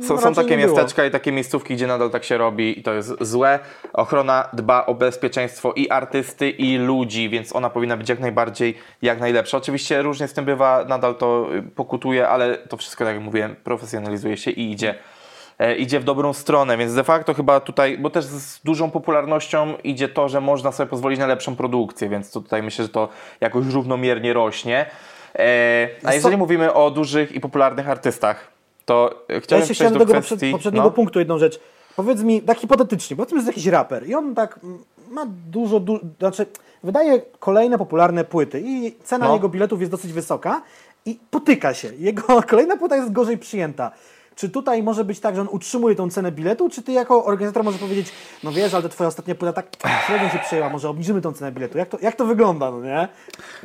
Są, 0.00 0.08
są 0.08 0.16
raczej 0.16 0.34
takie 0.34 0.56
miasteczka 0.56 1.04
i 1.04 1.10
takie 1.10 1.32
miejscówki, 1.32 1.74
gdzie 1.74 1.86
nadal 1.86 2.10
tak 2.10 2.24
się 2.24 2.38
robi 2.38 2.78
i 2.78 2.82
to 2.82 2.92
jest 2.92 3.12
złe. 3.20 3.58
Ochrona 3.92 4.48
dba 4.52 4.86
o 4.86 4.94
bezpieczeństwo 4.94 5.72
i 5.72 5.90
artysty, 5.90 6.50
i 6.50 6.78
ludzi, 6.78 7.28
więc 7.28 7.56
ona 7.56 7.70
powinna 7.70 7.96
być 7.96 8.08
jak 8.08 8.20
najbardziej, 8.20 8.74
jak 9.02 9.20
najlepsza. 9.20 9.56
Oczywiście 9.56 10.02
różnie 10.02 10.28
z 10.28 10.32
tym 10.32 10.44
bywa, 10.44 10.84
nadal 10.88 11.14
to 11.14 11.48
y, 11.54 11.62
pokutuje, 11.62 12.28
ale 12.28 12.58
to 12.58 12.76
wszystko, 12.76 13.04
tak 13.04 13.14
jak 13.14 13.24
mówiłem, 13.24 13.56
profesjonalizuje 13.64 14.36
się 14.36 14.50
i 14.50 14.70
idzie 14.70 14.94
e, 15.58 15.76
idzie 15.76 16.00
w 16.00 16.04
dobrą 16.04 16.32
stronę, 16.32 16.76
więc 16.76 16.94
de 16.94 17.04
facto 17.04 17.34
chyba 17.34 17.60
tutaj, 17.60 17.98
bo 17.98 18.10
też 18.10 18.24
z 18.24 18.62
dużą 18.62 18.90
popularnością 18.90 19.74
idzie 19.84 20.08
to, 20.08 20.28
że 20.28 20.40
można 20.40 20.72
sobie 20.72 20.90
pozwolić 20.90 21.18
na 21.18 21.26
lepszą 21.26 21.56
produkcję, 21.56 22.08
więc 22.08 22.30
to 22.30 22.40
tutaj 22.40 22.62
myślę, 22.62 22.84
że 22.84 22.88
to 22.88 23.08
jakoś 23.40 23.66
równomiernie 23.66 24.32
rośnie. 24.32 24.86
E, 25.38 25.88
a 26.04 26.14
jeżeli 26.14 26.36
mówimy 26.36 26.72
o 26.72 26.90
dużych 26.90 27.32
i 27.32 27.40
popularnych 27.40 27.88
artystach, 27.88 28.51
to 28.84 29.24
e, 29.28 29.34
Ja 29.34 29.40
chciałem 29.40 29.60
jeszcze 29.60 29.74
przejść 29.74 29.78
chciałem 29.78 29.92
do 29.92 29.98
tego 29.98 30.12
kwestii... 30.12 30.34
poprzed- 30.34 30.52
poprzedniego 30.52 30.84
no. 30.86 30.90
punktu 30.90 31.18
jedną 31.18 31.38
rzecz. 31.38 31.60
Powiedz 31.96 32.22
mi, 32.22 32.42
tak 32.42 32.58
hipotetycznie, 32.58 33.16
powiedzmy, 33.16 33.38
że 33.38 33.40
jest 33.40 33.56
jakiś 33.56 33.66
raper 33.66 34.08
i 34.08 34.14
on 34.14 34.34
tak 34.34 34.60
ma 35.10 35.26
dużo, 35.50 35.80
du- 35.80 36.00
znaczy 36.18 36.46
wydaje 36.82 37.22
kolejne 37.38 37.78
popularne 37.78 38.24
płyty 38.24 38.62
i 38.66 38.94
cena 39.04 39.28
No. 39.28 39.34
jego 39.34 39.48
biletów 39.48 39.80
jest 39.80 39.92
dosyć 39.92 40.12
wysoka 40.12 40.62
i 41.06 41.18
potyka 41.30 41.74
się. 41.74 41.90
Jego 41.98 42.22
kolejna 42.50 42.76
płyta 42.76 42.96
jest 42.96 43.12
gorzej 43.12 43.38
przyjęta. 43.38 43.90
Czy 44.34 44.48
tutaj 44.50 44.82
może 44.82 45.04
być 45.04 45.20
tak, 45.20 45.34
że 45.34 45.40
on 45.40 45.48
utrzymuje 45.50 45.94
tą 45.96 46.10
cenę 46.10 46.32
biletu, 46.32 46.68
czy 46.70 46.82
ty 46.82 46.92
jako 46.92 47.24
organizator 47.24 47.64
możesz 47.64 47.80
powiedzieć, 47.80 48.12
no 48.44 48.52
wiesz, 48.52 48.74
ale 48.74 48.82
to 48.82 48.88
twoja 48.88 49.08
ostatnia 49.08 49.34
płyta 49.34 49.52
tak 49.52 49.66
średnio 50.06 50.28
się 50.28 50.38
przyjęła, 50.38 50.68
może 50.70 50.88
obniżymy 50.88 51.20
tą 51.20 51.32
cenę 51.32 51.52
biletu. 51.52 51.78
Jak 51.78 51.88
to, 51.88 51.98
jak 52.02 52.16
to 52.16 52.24
wygląda, 52.26 52.70
no 52.70 52.80
nie? 52.80 53.08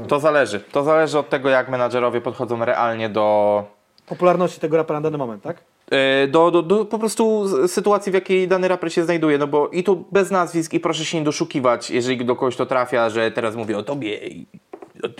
To 0.07 0.19
zależy. 0.19 0.59
To 0.59 0.83
zależy 0.83 1.19
od 1.19 1.29
tego, 1.29 1.49
jak 1.49 1.69
menadżerowie 1.69 2.21
podchodzą 2.21 2.65
realnie 2.65 3.09
do, 3.09 3.63
Popularności 4.07 4.59
tego 4.59 4.77
rapera 4.77 4.99
na 4.99 5.03
dany 5.03 5.17
moment, 5.17 5.43
tak? 5.43 5.57
e, 5.91 6.27
do, 6.27 6.51
do, 6.51 6.61
do 6.61 6.85
po 6.85 6.99
prostu 6.99 7.45
sytuacji, 7.67 8.11
w 8.11 8.15
jakiej 8.15 8.47
dany 8.47 8.67
raper 8.67 8.93
się 8.93 9.03
znajduje. 9.03 9.37
No 9.37 9.47
bo 9.47 9.67
i 9.67 9.83
tu 9.83 10.05
bez 10.11 10.31
nazwisk 10.31 10.73
i 10.73 10.79
proszę 10.79 11.05
się 11.05 11.17
nie 11.17 11.23
doszukiwać, 11.23 11.91
jeżeli 11.91 12.25
do 12.25 12.35
kogoś 12.35 12.55
to 12.55 12.65
trafia, 12.65 13.09
że 13.09 13.31
teraz 13.31 13.55
mówię 13.55 13.77
o 13.77 13.83
tobie 13.83 14.27
i 14.27 14.47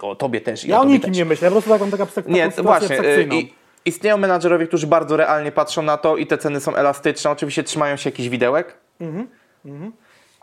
o, 0.02 0.10
o 0.10 0.16
tobie 0.16 0.42
też. 0.42 0.66
Ja 0.66 0.78
o 0.78 0.82
tobie 0.82 0.94
nikim 0.94 1.10
też. 1.10 1.18
nie 1.18 1.26
myślę, 1.26 1.46
ja 1.46 1.50
po 1.50 1.62
prostu 1.62 1.70
taką, 1.70 1.92
taką, 1.92 2.06
taką 2.06 2.32
Nie, 2.32 2.52
sytuację 2.52 2.64
właśnie. 2.64 2.96
y, 2.96 3.00
abstrakcyjną. 3.00 3.36
I, 3.36 3.54
istnieją 3.86 4.18
menadżerowie, 4.18 4.68
którzy 4.68 4.88
bardzo 4.88 5.18
realnie 5.18 5.52
patrzą 5.52 5.82
na 5.82 5.98
to 5.98 6.18
i 6.18 6.28
te 6.28 6.38
ceny 6.38 6.60
są 6.60 6.76
elastyczne. 6.76 7.32
Oczywiście 7.32 7.64
trzymają 7.64 7.96
się 7.96 8.10
jakichś 8.10 8.30
widełek. 8.30 8.78
Mhm, 9.02 9.28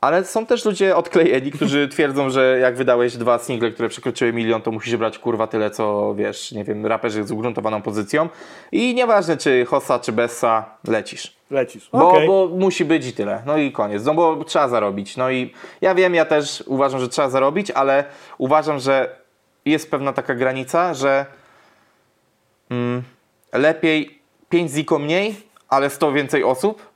Ale 0.05 0.25
są 0.25 0.47
też 0.47 0.65
ludzie 0.65 0.97
odklejeni, 0.97 1.51
którzy 1.51 1.89
twierdzą, 1.95 2.31
że 2.31 2.59
jak 2.59 2.77
wydałeś 2.77 3.17
dwa 3.17 3.39
single, 3.39 3.71
które 3.71 3.89
przekroczyły 3.89 4.33
milion, 4.33 4.63
to 4.63 4.71
musisz 4.71 4.97
brać 4.97 5.19
kurwa 5.19 5.47
tyle, 5.47 5.71
co 5.71 6.15
wiesz, 6.15 6.53
nie 6.53 6.65
wiem, 6.65 6.87
raperzy 6.87 7.25
z 7.25 7.31
ugruntowaną 7.31 7.83
pozycją. 7.83 8.29
I 8.73 8.95
nieważne, 8.95 9.37
czy 9.37 9.65
Hossa, 9.65 9.99
czy 9.99 10.13
Bessa, 10.13 10.77
lecisz. 10.89 11.37
Lecisz. 11.51 11.89
Bo, 11.93 12.09
Okej. 12.09 12.27
bo 12.27 12.49
musi 12.49 12.85
być 12.85 13.07
i 13.07 13.13
tyle. 13.13 13.43
No 13.47 13.57
i 13.57 13.73
koniec. 13.73 14.05
No 14.05 14.15
bo 14.15 14.45
trzeba 14.45 14.69
zarobić. 14.69 15.17
No 15.17 15.31
i 15.31 15.53
ja 15.81 15.95
wiem, 15.95 16.15
ja 16.15 16.25
też 16.25 16.65
uważam, 16.67 17.01
że 17.01 17.09
trzeba 17.09 17.29
zarobić, 17.29 17.71
ale 17.71 18.05
uważam, 18.39 18.79
że 18.79 19.17
jest 19.65 19.91
pewna 19.91 20.13
taka 20.13 20.35
granica, 20.35 20.95
że 20.95 21.27
mm, 22.71 23.03
lepiej 23.53 24.19
5 24.49 24.71
ziko 24.71 24.99
mniej, 24.99 25.37
ale 25.69 25.91
100 25.91 26.13
więcej 26.13 26.45
osób. 26.45 26.89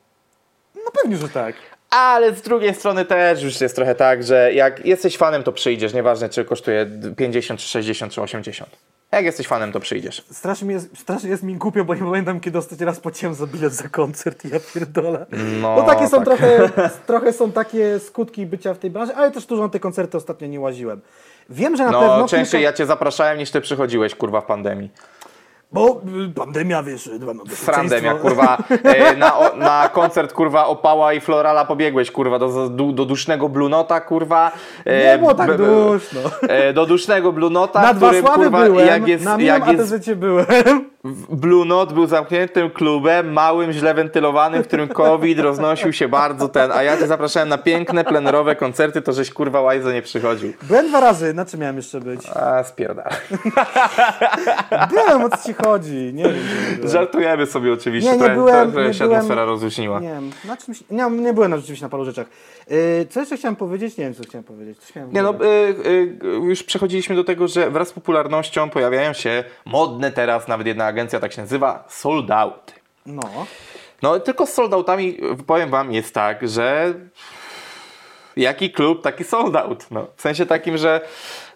No 0.74 0.90
pewnie, 1.02 1.16
że 1.16 1.28
tak. 1.28 1.54
Ale 1.90 2.34
z 2.34 2.42
drugiej 2.42 2.74
strony 2.74 3.04
też 3.04 3.42
już 3.42 3.60
jest 3.60 3.76
trochę 3.76 3.94
tak, 3.94 4.24
że 4.24 4.52
jak 4.52 4.86
jesteś 4.86 5.16
fanem, 5.16 5.42
to 5.42 5.52
przyjdziesz. 5.52 5.94
Nieważne, 5.94 6.28
czy 6.28 6.44
kosztuje 6.44 6.86
50, 7.16 7.60
czy 7.60 7.68
60, 7.68 8.12
czy 8.12 8.22
80. 8.22 8.70
Jak 9.12 9.24
jesteś 9.24 9.46
fanem, 9.46 9.72
to 9.72 9.80
przyjdziesz. 9.80 10.24
Strasznie, 10.32 10.72
jest, 10.72 10.98
strasznie 10.98 11.30
jest 11.30 11.42
mi 11.42 11.54
głupio, 11.54 11.84
bo 11.84 11.94
nie 11.94 12.00
pamiętam, 12.00 12.40
kiedy 12.40 12.58
ostatni 12.58 12.86
raz 12.86 13.00
płaciłem 13.00 13.34
za 13.34 13.46
bilet 13.46 13.72
za 13.72 13.88
koncert 13.88 14.44
i 14.44 14.48
ja 14.48 14.58
pierdolę. 14.74 15.26
No, 15.60 15.76
No 15.76 15.82
takie 15.82 16.08
są 16.08 16.16
tak. 16.16 16.24
trochę, 16.24 16.70
trochę 17.06 17.32
są 17.32 17.52
takie 17.52 17.98
skutki 17.98 18.46
bycia 18.46 18.74
w 18.74 18.78
tej 18.78 18.90
branży, 18.90 19.14
ale 19.14 19.30
też 19.30 19.46
dużo 19.46 19.62
na 19.62 19.68
te 19.68 19.80
koncerty 19.80 20.16
ostatnio 20.16 20.46
nie 20.48 20.60
łaziłem. 20.60 21.00
Wiem, 21.50 21.76
że 21.76 21.84
na 21.84 21.90
No, 21.90 22.00
pewno 22.00 22.28
częściej 22.28 22.60
kilka... 22.60 22.70
ja 22.70 22.72
cię 22.72 22.86
zapraszałem, 22.86 23.38
niż 23.38 23.50
ty 23.50 23.60
przychodziłeś, 23.60 24.14
kurwa, 24.14 24.40
w 24.40 24.46
pandemii. 24.46 24.90
Bo 25.72 26.00
y, 26.30 26.34
pandemia, 26.34 26.82
wiesz, 26.82 27.10
dba 27.18 27.34
na 27.34 27.42
Frandemia, 27.48 28.14
bezpieczeństwo. 28.14 28.28
kurwa, 28.28 28.58
e, 28.94 29.16
na, 29.16 29.38
o, 29.38 29.56
na 29.56 29.88
koncert, 29.88 30.32
kurwa, 30.32 30.66
Opała 30.66 31.12
i 31.12 31.20
Florala 31.20 31.64
pobiegłeś, 31.64 32.10
kurwa, 32.10 32.38
do, 32.38 32.68
do, 32.68 32.84
do 32.92 33.04
dusznego 33.04 33.48
Blunota, 33.48 34.00
kurwa. 34.00 34.52
e, 34.84 35.12
Nie 35.12 35.18
było 35.18 35.34
tak 35.34 35.56
duszno. 35.56 36.20
e, 36.48 36.72
Do 36.72 36.86
dusznego 36.86 37.32
Blunota, 37.32 37.82
Na 37.82 37.94
dwa 37.94 38.06
którym, 38.06 38.24
sławy 38.26 38.42
kurwa, 38.42 38.64
byłem, 38.64 38.86
jak 38.86 39.08
jest, 39.08 39.24
na 39.24 39.40
jak 39.40 39.68
jest 39.68 39.92
ATZ 39.94 40.08
byłem. 40.16 40.46
Blue 41.30 41.64
Note 41.64 41.94
był 41.94 42.06
zamkniętym 42.06 42.70
klubem, 42.70 43.32
małym, 43.32 43.72
źle 43.72 43.94
wentylowanym, 43.94 44.62
w 44.62 44.66
którym 44.66 44.88
COVID 44.88 45.38
roznosił 45.40 45.92
się 45.92 46.08
bardzo 46.08 46.48
ten, 46.48 46.72
a 46.72 46.82
ja 46.82 46.96
cię 46.96 47.06
zapraszałem 47.06 47.48
na 47.48 47.58
piękne, 47.58 48.04
plenerowe 48.04 48.56
koncerty, 48.56 49.02
to 49.02 49.12
żeś 49.12 49.30
kurwa 49.32 49.60
łajzo 49.60 49.92
nie 49.92 50.02
przychodził. 50.02 50.52
Byłem 50.62 50.88
dwa 50.88 51.00
razy, 51.00 51.34
na 51.34 51.44
czym 51.44 51.60
miałem 51.60 51.76
jeszcze 51.76 52.00
być? 52.00 52.26
A, 52.34 52.64
spierdala. 52.64 53.10
Byłem, 54.90 55.24
o 55.24 55.28
co 55.36 55.48
ci 55.48 55.54
chodzi? 55.64 56.10
Nie 56.14 56.24
wiem. 56.24 56.34
Żartujemy 56.84 57.46
sobie 57.46 57.72
oczywiście, 57.72 58.10
Nie, 58.12 58.18
nie 58.18 58.30
byłem, 58.30 58.72
trochę 58.72 58.88
nie 58.88 58.94
się 58.94 59.04
byłem. 59.04 59.16
atmosfera 59.18 59.44
rozluźniła. 59.44 60.00
Nie 60.00 60.08
wiem, 60.08 60.30
na 60.44 60.56
czymś, 60.56 60.82
nie, 60.90 61.10
nie 61.10 61.32
byłem 61.32 61.50
na- 61.50 61.56
rzeczywiście 61.56 61.84
na 61.86 61.90
paru 61.90 62.04
rzeczach. 62.04 62.26
Yy, 62.70 63.06
co 63.10 63.20
jeszcze 63.20 63.36
chciałem 63.36 63.56
powiedzieć? 63.56 63.96
Nie 63.96 64.04
wiem, 64.04 64.14
co 64.14 64.22
chciałem 64.22 64.44
powiedzieć. 64.44 64.78
W 64.78 65.12
Nie 65.14 65.22
no, 65.22 65.32
głowie. 65.32 65.48
y, 65.48 65.74
y, 66.24 66.26
już 66.26 66.62
przechodziliśmy 66.62 67.16
do 67.16 67.24
tego, 67.24 67.48
że 67.48 67.70
wraz 67.70 67.88
z 67.88 67.92
popularnością 67.92 68.70
pojawiają 68.70 69.12
się 69.12 69.44
modne 69.66 70.12
teraz, 70.12 70.48
nawet 70.48 70.66
jedna 70.66 70.84
agencja 70.86 71.20
tak 71.20 71.32
się 71.32 71.42
nazywa, 71.42 71.84
sold 71.88 72.30
out. 72.30 72.72
No. 73.06 73.22
No 74.02 74.20
tylko 74.20 74.46
z 74.46 74.52
sold 74.52 74.72
outami, 74.74 75.18
powiem 75.46 75.70
wam, 75.70 75.92
jest 75.92 76.14
tak, 76.14 76.48
że 76.48 76.94
jaki 78.38 78.70
klub, 78.70 79.02
taki 79.02 79.24
sold 79.24 79.56
out. 79.56 79.86
No, 79.90 80.06
w 80.16 80.22
sensie 80.22 80.46
takim, 80.46 80.78
że 80.78 81.00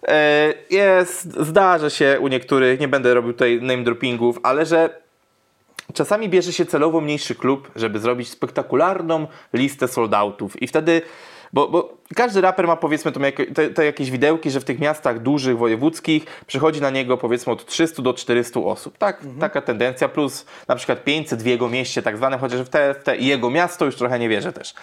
e, 0.07 0.53
jest, 0.69 1.33
zdarza 1.41 1.89
się 1.89 2.17
u 2.19 2.27
niektórych, 2.27 2.79
nie 2.79 2.87
będę 2.87 3.13
robił 3.13 3.33
tutaj 3.33 3.59
name 3.61 3.83
droppingów, 3.83 4.39
ale 4.43 4.65
że 4.65 5.01
czasami 5.93 6.29
bierze 6.29 6.53
się 6.53 6.65
celowo 6.65 7.01
mniejszy 7.01 7.35
klub, 7.35 7.71
żeby 7.75 7.99
zrobić 7.99 8.29
spektakularną 8.29 9.27
listę 9.53 9.87
sold 9.87 10.13
outów 10.13 10.61
i 10.61 10.67
wtedy 10.67 11.01
bo, 11.53 11.67
bo 11.67 11.97
każdy 12.15 12.41
raper 12.41 12.67
ma 12.67 12.75
powiedzmy 12.75 13.11
te, 13.11 13.69
te 13.69 13.85
jakieś 13.85 14.11
widełki, 14.11 14.51
że 14.51 14.59
w 14.59 14.63
tych 14.63 14.79
miastach 14.79 15.19
dużych, 15.19 15.57
wojewódzkich 15.57 16.25
przychodzi 16.47 16.81
na 16.81 16.89
niego 16.89 17.17
powiedzmy 17.17 17.53
od 17.53 17.65
300 17.65 18.01
do 18.01 18.13
400 18.13 18.59
osób. 18.59 18.97
Tak, 18.97 19.21
Taka 19.39 19.61
tendencja, 19.61 20.09
plus 20.09 20.45
na 20.67 20.75
przykład 20.75 21.03
500 21.03 21.43
w 21.43 21.45
jego 21.45 21.69
mieście 21.69 22.01
tak 22.01 22.17
zwane, 22.17 22.37
chociaż 22.37 22.61
w 22.61 22.69
te, 22.69 22.93
w 22.93 23.03
te 23.03 23.17
jego 23.17 23.49
miasto 23.49 23.85
już 23.85 23.95
trochę 23.95 24.19
nie 24.19 24.29
wierzę 24.29 24.53
też. 24.53 24.73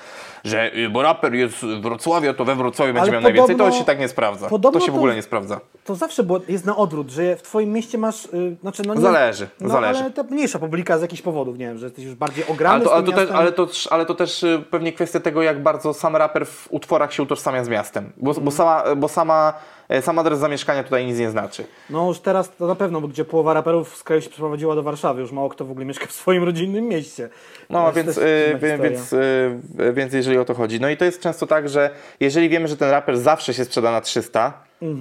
Że 0.45 0.77
y, 0.77 0.89
bo 0.89 1.03
raper 1.03 1.35
jest 1.35 1.55
w 1.55 1.81
Wrocławiu, 1.81 2.35
to 2.35 2.45
we 2.45 2.57
Wrocławiu 2.57 2.95
będzie 2.95 3.11
miał 3.11 3.21
najwięcej. 3.21 3.57
To 3.57 3.73
się 3.73 3.85
tak 3.85 3.99
nie 3.99 4.09
sprawdza. 4.09 4.49
To 4.49 4.81
się 4.81 4.93
w 4.93 4.97
ogóle 4.97 5.15
nie 5.15 5.23
sprawdza. 5.23 5.61
To 5.85 5.95
zawsze 5.95 6.23
było, 6.23 6.41
jest 6.49 6.65
na 6.65 6.77
odwrót, 6.77 7.11
że 7.11 7.37
w 7.37 7.43
twoim 7.43 7.73
mieście 7.73 7.99
masz, 7.99 8.25
y, 8.25 8.57
znaczy 8.61 8.83
no 8.87 8.95
nie, 8.95 9.01
Zależy, 9.01 9.49
no, 9.61 9.69
zależy. 9.69 10.01
ale 10.01 10.11
ta 10.11 10.23
mniejsza 10.23 10.59
publika 10.59 10.99
z 10.99 11.03
jakichś 11.03 11.23
powodów, 11.23 11.59
nie 11.59 11.67
wiem, 11.67 11.79
że 11.79 11.87
jesteś 11.87 12.05
już 12.05 12.15
bardziej 12.15 12.45
ograny 12.47 12.75
Ale 12.75 12.85
to, 12.85 12.95
ale, 12.95 13.05
to 13.05 13.13
też, 13.13 13.31
ale, 13.31 13.53
to, 13.53 13.69
ale 13.91 14.07
to 14.07 14.15
też 14.15 14.43
y, 14.43 14.65
pewnie 14.71 14.93
kwestia 14.93 15.21
tego, 15.21 15.43
jak 15.43 15.63
bardzo 15.63 15.95
sam 15.95 16.17
raper 16.17 16.47
w 16.47 16.69
utworach 16.71 17.10
się 17.15 17.23
utożsamia 17.23 17.65
z 17.65 17.69
miastem. 17.69 18.13
Bo, 18.17 18.31
Mhm. 18.31 18.45
bo, 18.45 18.51
sama, 18.51 18.85
bo 18.97 19.09
sama, 19.09 19.53
e, 19.89 20.03
sam 20.03 20.19
adres 20.19 20.39
zamieszkania 20.39 20.85
tutaj 20.85 21.07
nic 21.07 21.19
nie 21.19 21.31
znaczy. 21.31 21.65
No 21.91 22.07
już 22.09 22.21
teraz 22.21 22.51
to 22.57 22.67
na 22.67 22.75
pewno, 22.75 23.01
bo 23.01 23.09
gdzie 23.09 23.25
połowa 23.25 23.55
raperów 23.55 23.97
z 23.97 24.03
kraju 24.03 24.23
się 24.23 24.31
przeprowadziła 24.31 24.75
do 24.75 24.83
Warszawy, 24.83 25.21
już 25.21 25.33
mało 25.33 25.49
kto 25.49 25.65
w 25.65 25.71
ogóle 25.71 25.87
mieszka 25.87 26.07
w 26.07 26.13
swoim 26.13 26.45
rodzinnym 26.45 26.85
mieście. 26.85 27.29
No, 27.71 27.93
więc, 27.93 28.09
y, 28.09 28.51
historia. 28.53 28.79
więc, 28.79 29.13
y, 29.13 29.93
więc 29.93 30.13
jeżeli 30.13 30.39
o 30.39 30.45
to 30.45 30.55
chodzi. 30.55 30.81
No 30.81 30.89
i 30.91 30.97
to 30.97 31.05
jest 31.05 31.21
często 31.21 31.47
tak, 31.47 31.69
że 31.69 31.91
jeżeli 32.21 32.49
wiemy, 32.49 32.69
że 32.69 32.77
ten 32.77 32.91
raper 32.91 33.19
zawsze 33.19 33.55
się 33.55 33.65
sprzeda 33.65 33.91
na 33.93 34.01
300, 34.01 34.53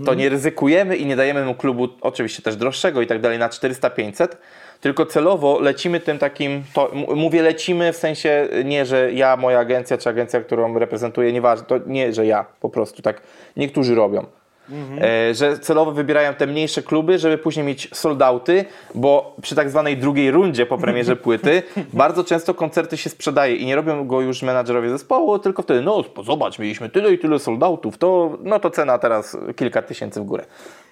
To 0.06 0.14
nie 0.14 0.30
ryzykujemy 0.30 0.97
i 0.97 1.06
nie 1.06 1.15
dajemy 1.15 1.45
mu 1.45 1.56
klubu 1.56 1.88
oczywiście 2.01 2.43
też 2.43 2.56
droższego 2.56 3.01
i 3.01 3.07
tak 3.07 3.22
dalej 3.22 3.39
na 3.39 3.49
400-500, 3.49 4.27
tylko 4.81 5.06
celowo 5.06 5.60
lecimy 5.60 5.99
tym 5.99 6.18
takim, 6.18 6.64
to, 6.73 6.91
mówię 7.15 7.41
lecimy 7.41 7.93
w 7.93 7.97
sensie 7.97 8.47
nie, 8.65 8.85
że 8.85 9.14
ja, 9.14 9.38
moja 9.38 9.60
agencja 9.60 9.97
czy 9.97 10.10
agencja, 10.10 10.41
którą 10.41 10.80
reprezentuję, 10.80 11.34
nieważne, 11.34 11.65
to 11.65 11.80
nie, 11.88 12.14
że 12.14 12.26
ja, 12.26 12.45
po 12.60 12.69
prostu 12.69 13.01
tak 13.01 13.22
niektórzy 13.57 13.95
robią. 13.95 14.26
E, 15.01 15.33
że 15.33 15.59
celowo 15.59 15.91
wybierają 15.91 16.33
te 16.33 16.47
mniejsze 16.47 16.83
kluby, 16.83 17.19
żeby 17.19 17.37
później 17.37 17.65
mieć 17.65 17.89
soldauty, 17.93 18.65
bo 18.95 19.35
przy 19.41 19.55
tak 19.55 19.69
zwanej 19.69 19.97
drugiej 19.97 20.31
rundzie 20.31 20.65
po 20.65 20.77
premierze 20.77 21.15
płyty 21.25 21.63
bardzo 21.93 22.23
często 22.23 22.53
koncerty 22.53 22.97
się 22.97 23.09
sprzedaje 23.09 23.55
i 23.55 23.65
nie 23.65 23.75
robią 23.75 24.07
go 24.07 24.21
już 24.21 24.41
menadżerowie 24.41 24.89
zespołu, 24.89 25.39
tylko 25.39 25.61
wtedy, 25.61 25.81
no 25.81 26.03
zobacz, 26.23 26.59
mieliśmy 26.59 26.89
tyle 26.89 27.13
i 27.13 27.19
tyle 27.19 27.39
soldautów, 27.39 27.97
to, 27.97 28.37
no 28.43 28.59
to 28.59 28.69
cena 28.69 28.97
teraz 28.97 29.37
kilka 29.55 29.81
tysięcy 29.81 30.21
w 30.21 30.23
górę. 30.23 30.45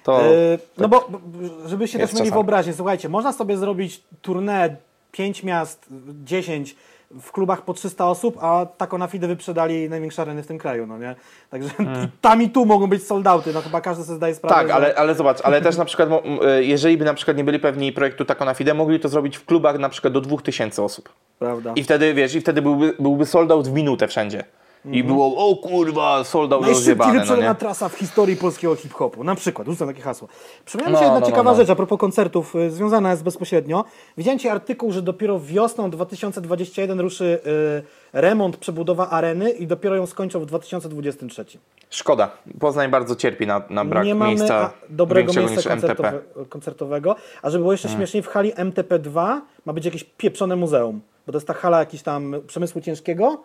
To, 0.03 0.21
Yy, 0.21 0.59
no 0.77 0.87
bo, 0.87 1.07
bo 1.09 1.19
żeby 1.67 1.87
się 1.87 1.99
Jest 1.99 2.11
też 2.11 2.19
mieli 2.19 2.29
czasami. 2.29 2.31
wyobraźnię, 2.31 2.73
słuchajcie, 2.73 3.09
można 3.09 3.33
sobie 3.33 3.57
zrobić 3.57 4.03
tournée 4.23 4.69
5 5.11 5.43
miast, 5.43 5.85
10 6.23 6.75
w 7.11 7.31
klubach 7.31 7.61
po 7.61 7.73
300 7.73 8.09
osób, 8.09 8.37
a 8.41 8.65
taką 8.77 8.97
na 8.97 9.07
FIDE 9.07 9.27
wyprzedali 9.27 9.89
największe 9.89 10.21
areny 10.21 10.43
w 10.43 10.47
tym 10.47 10.57
kraju, 10.57 10.87
no 10.87 10.97
nie? 10.97 11.15
Także 11.49 11.69
i 11.79 11.85
tam 12.21 12.41
i 12.41 12.49
tu 12.49 12.65
mogą 12.65 12.87
być 12.87 13.03
soldauty, 13.03 13.53
no 13.53 13.61
chyba 13.61 13.81
każdy 13.81 14.03
sobie 14.03 14.17
zdaje 14.17 14.35
sprawę, 14.35 14.55
Hmm. 14.55 14.69
tak, 14.69 14.81
że... 14.81 14.87
ale, 14.87 14.95
ale 14.95 15.15
zobacz, 15.15 15.41
ale 15.43 15.61
też 15.61 15.77
na 15.77 15.85
przykład, 15.85 16.09
e, 16.45 16.63
jeżeli 16.63 16.97
by 16.97 17.05
na 17.05 17.13
przykład 17.13 17.37
nie 17.37 17.43
byli 17.43 17.59
pewni 17.59 17.93
projektu 17.93 18.25
Taco 18.25 18.45
na 18.45 18.53
Fide, 18.53 18.73
mogli 18.73 18.99
to 18.99 19.09
zrobić 19.09 19.37
w 19.37 19.45
klubach 19.45 19.79
na 19.79 19.89
przykład 19.89 20.13
do 20.13 20.21
2000 20.21 20.83
osób. 20.83 21.09
Prawda. 21.39 21.73
I 21.75 21.83
wtedy, 21.83 22.13
wiesz, 22.13 22.35
i 22.35 22.41
wtedy 22.41 22.61
byłby, 22.61 22.93
byłby 22.99 23.25
sold 23.25 23.51
out 23.51 23.67
w 23.67 23.73
minutę 23.73 24.07
wszędzie. 24.07 24.43
I 24.91 25.03
było, 25.03 25.49
o 25.51 25.55
kurwa, 25.55 26.23
sold 26.23 26.53
out 26.53 26.61
Najszybciej 26.61 26.95
no 26.97 27.05
wyprzedzona 27.05 27.49
nie? 27.49 27.55
trasa 27.55 27.89
w 27.89 27.93
historii 27.93 28.35
polskiego 28.35 28.75
hip-hopu. 28.75 29.23
Na 29.23 29.35
przykład, 29.35 29.67
rzucam 29.67 29.87
takie 29.87 30.01
hasło. 30.01 30.27
Przypomniała 30.65 30.89
mi 30.89 30.93
No, 30.93 30.99
się 30.99 31.03
jedna 31.05 31.19
no, 31.19 31.25
no, 31.25 31.31
ciekawa 31.31 31.51
no. 31.51 31.57
rzecz 31.57 31.69
a 31.69 31.75
propos 31.75 31.99
koncertów, 31.99 32.55
y, 32.55 32.71
związana 32.71 33.11
jest 33.11 33.23
bezpośrednio. 33.23 33.85
Widziałem 34.17 34.39
Ci 34.39 34.49
artykuł, 34.49 34.91
że 34.91 35.01
dopiero 35.01 35.39
wiosną 35.39 35.89
2021 35.89 36.99
ruszy 36.99 37.39
y, 38.13 38.19
remont, 38.21 38.57
przebudowa 38.57 39.09
areny 39.09 39.49
i 39.49 39.67
dopiero 39.67 39.95
ją 39.95 40.05
skończą 40.05 40.39
w 40.39 40.45
2023. 40.45 41.45
Szkoda. 41.89 42.31
Poznań 42.59 42.89
bardzo 42.91 43.15
cierpi 43.15 43.47
na, 43.47 43.61
na 43.69 43.85
brak 43.85 44.05
nie 44.05 44.15
mamy 44.15 44.31
miejsca 44.35 44.73
dobrego 44.89 45.33
miejsca 45.33 45.55
niż 45.55 45.65
MTP. 45.67 45.95
koncertowe, 45.95 46.21
koncertowego. 46.49 47.15
A 47.41 47.49
żeby 47.49 47.61
było 47.61 47.71
jeszcze 47.71 47.87
Hmm. 47.87 48.01
śmieszniej, 48.01 48.23
w 48.23 48.27
hali 48.27 48.53
MTP2 48.53 49.39
ma 49.65 49.73
być 49.73 49.85
jakieś 49.85 50.03
pieprzone 50.03 50.55
muzeum. 50.55 51.01
Bo 51.25 51.31
to 51.33 51.37
jest 51.37 51.47
ta 51.47 51.53
hala 51.53 51.79
jakiś 51.79 52.01
tam 52.03 52.35
przemysłu 52.47 52.81
ciężkiego. 52.81 53.43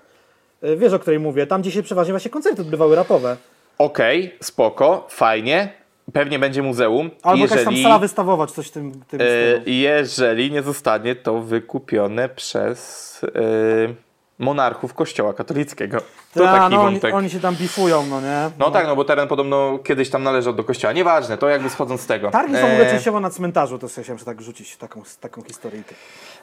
Y, 0.64 0.76
Wiesz, 0.76 0.93
o 0.93 0.98
której 0.98 1.18
mówię. 1.18 1.47
Tam, 1.47 1.60
gdzie 1.60 1.70
się 1.70 1.82
przeważnie 1.82 2.12
właśnie 2.12 2.30
koncerty 2.30 2.62
odbywały 2.62 2.97
rapowe. 2.97 3.36
Okej, 3.78 4.36
spoko, 4.40 5.06
fajnie. 5.10 5.72
Pewnie 6.12 6.39
będzie 6.39 6.62
muzeum. 6.62 7.10
Albo 7.22 7.43
jakaś 7.44 7.64
tam 7.64 7.72
jeżeli, 7.72 7.82
sala 7.82 7.98
wystawowa, 7.98 8.47
czy 8.47 8.55
coś 8.55 8.66
w 8.66 8.70
tym, 8.70 8.93
tym 9.09 9.20
e, 9.20 9.24
jeżeli 9.66 10.51
nie 10.51 10.62
zostanie 10.62 11.16
to 11.16 11.40
wykupione 11.40 12.28
przez 12.28 13.20
e, 13.24 13.94
monarchów 14.39 14.94
kościoła 14.94 15.34
katolickiego. 15.34 15.98
To 16.34 16.40
Ta, 16.40 16.59
taki 16.59 16.74
no, 16.74 16.82
oni, 16.82 16.93
wątek. 16.93 17.14
oni 17.14 17.30
się 17.30 17.40
tam 17.40 17.56
bifują, 17.56 18.06
no 18.06 18.20
nie? 18.20 18.51
No 18.59 18.70
tak, 18.70 18.86
no 18.86 18.97
bo 18.97 19.05
teren 19.05 19.28
podobno 19.28 19.78
kiedyś 19.78 20.10
tam 20.10 20.22
należał 20.22 20.52
do 20.52 20.64
kościoła. 20.64 20.93
Nieważne, 20.93 21.39
to 21.39 21.48
jakby 21.48 21.70
schodząc 21.70 22.01
z 22.01 22.06
tego. 22.06 22.30
Targi 22.30 22.55
są 22.55 22.60
w 22.60 22.64
ogóle 22.64 22.86
E, 22.86 22.90
częściowo 22.90 23.20
na 23.20 23.30
cmentarzu, 23.30 23.78
to 23.78 23.89
chciałem 23.89 24.18
że 24.18 24.24
tak 24.24 24.43
rzucić 24.43 24.76
taką, 24.76 25.02
taką 25.20 25.43
historyjkę. 25.43 25.94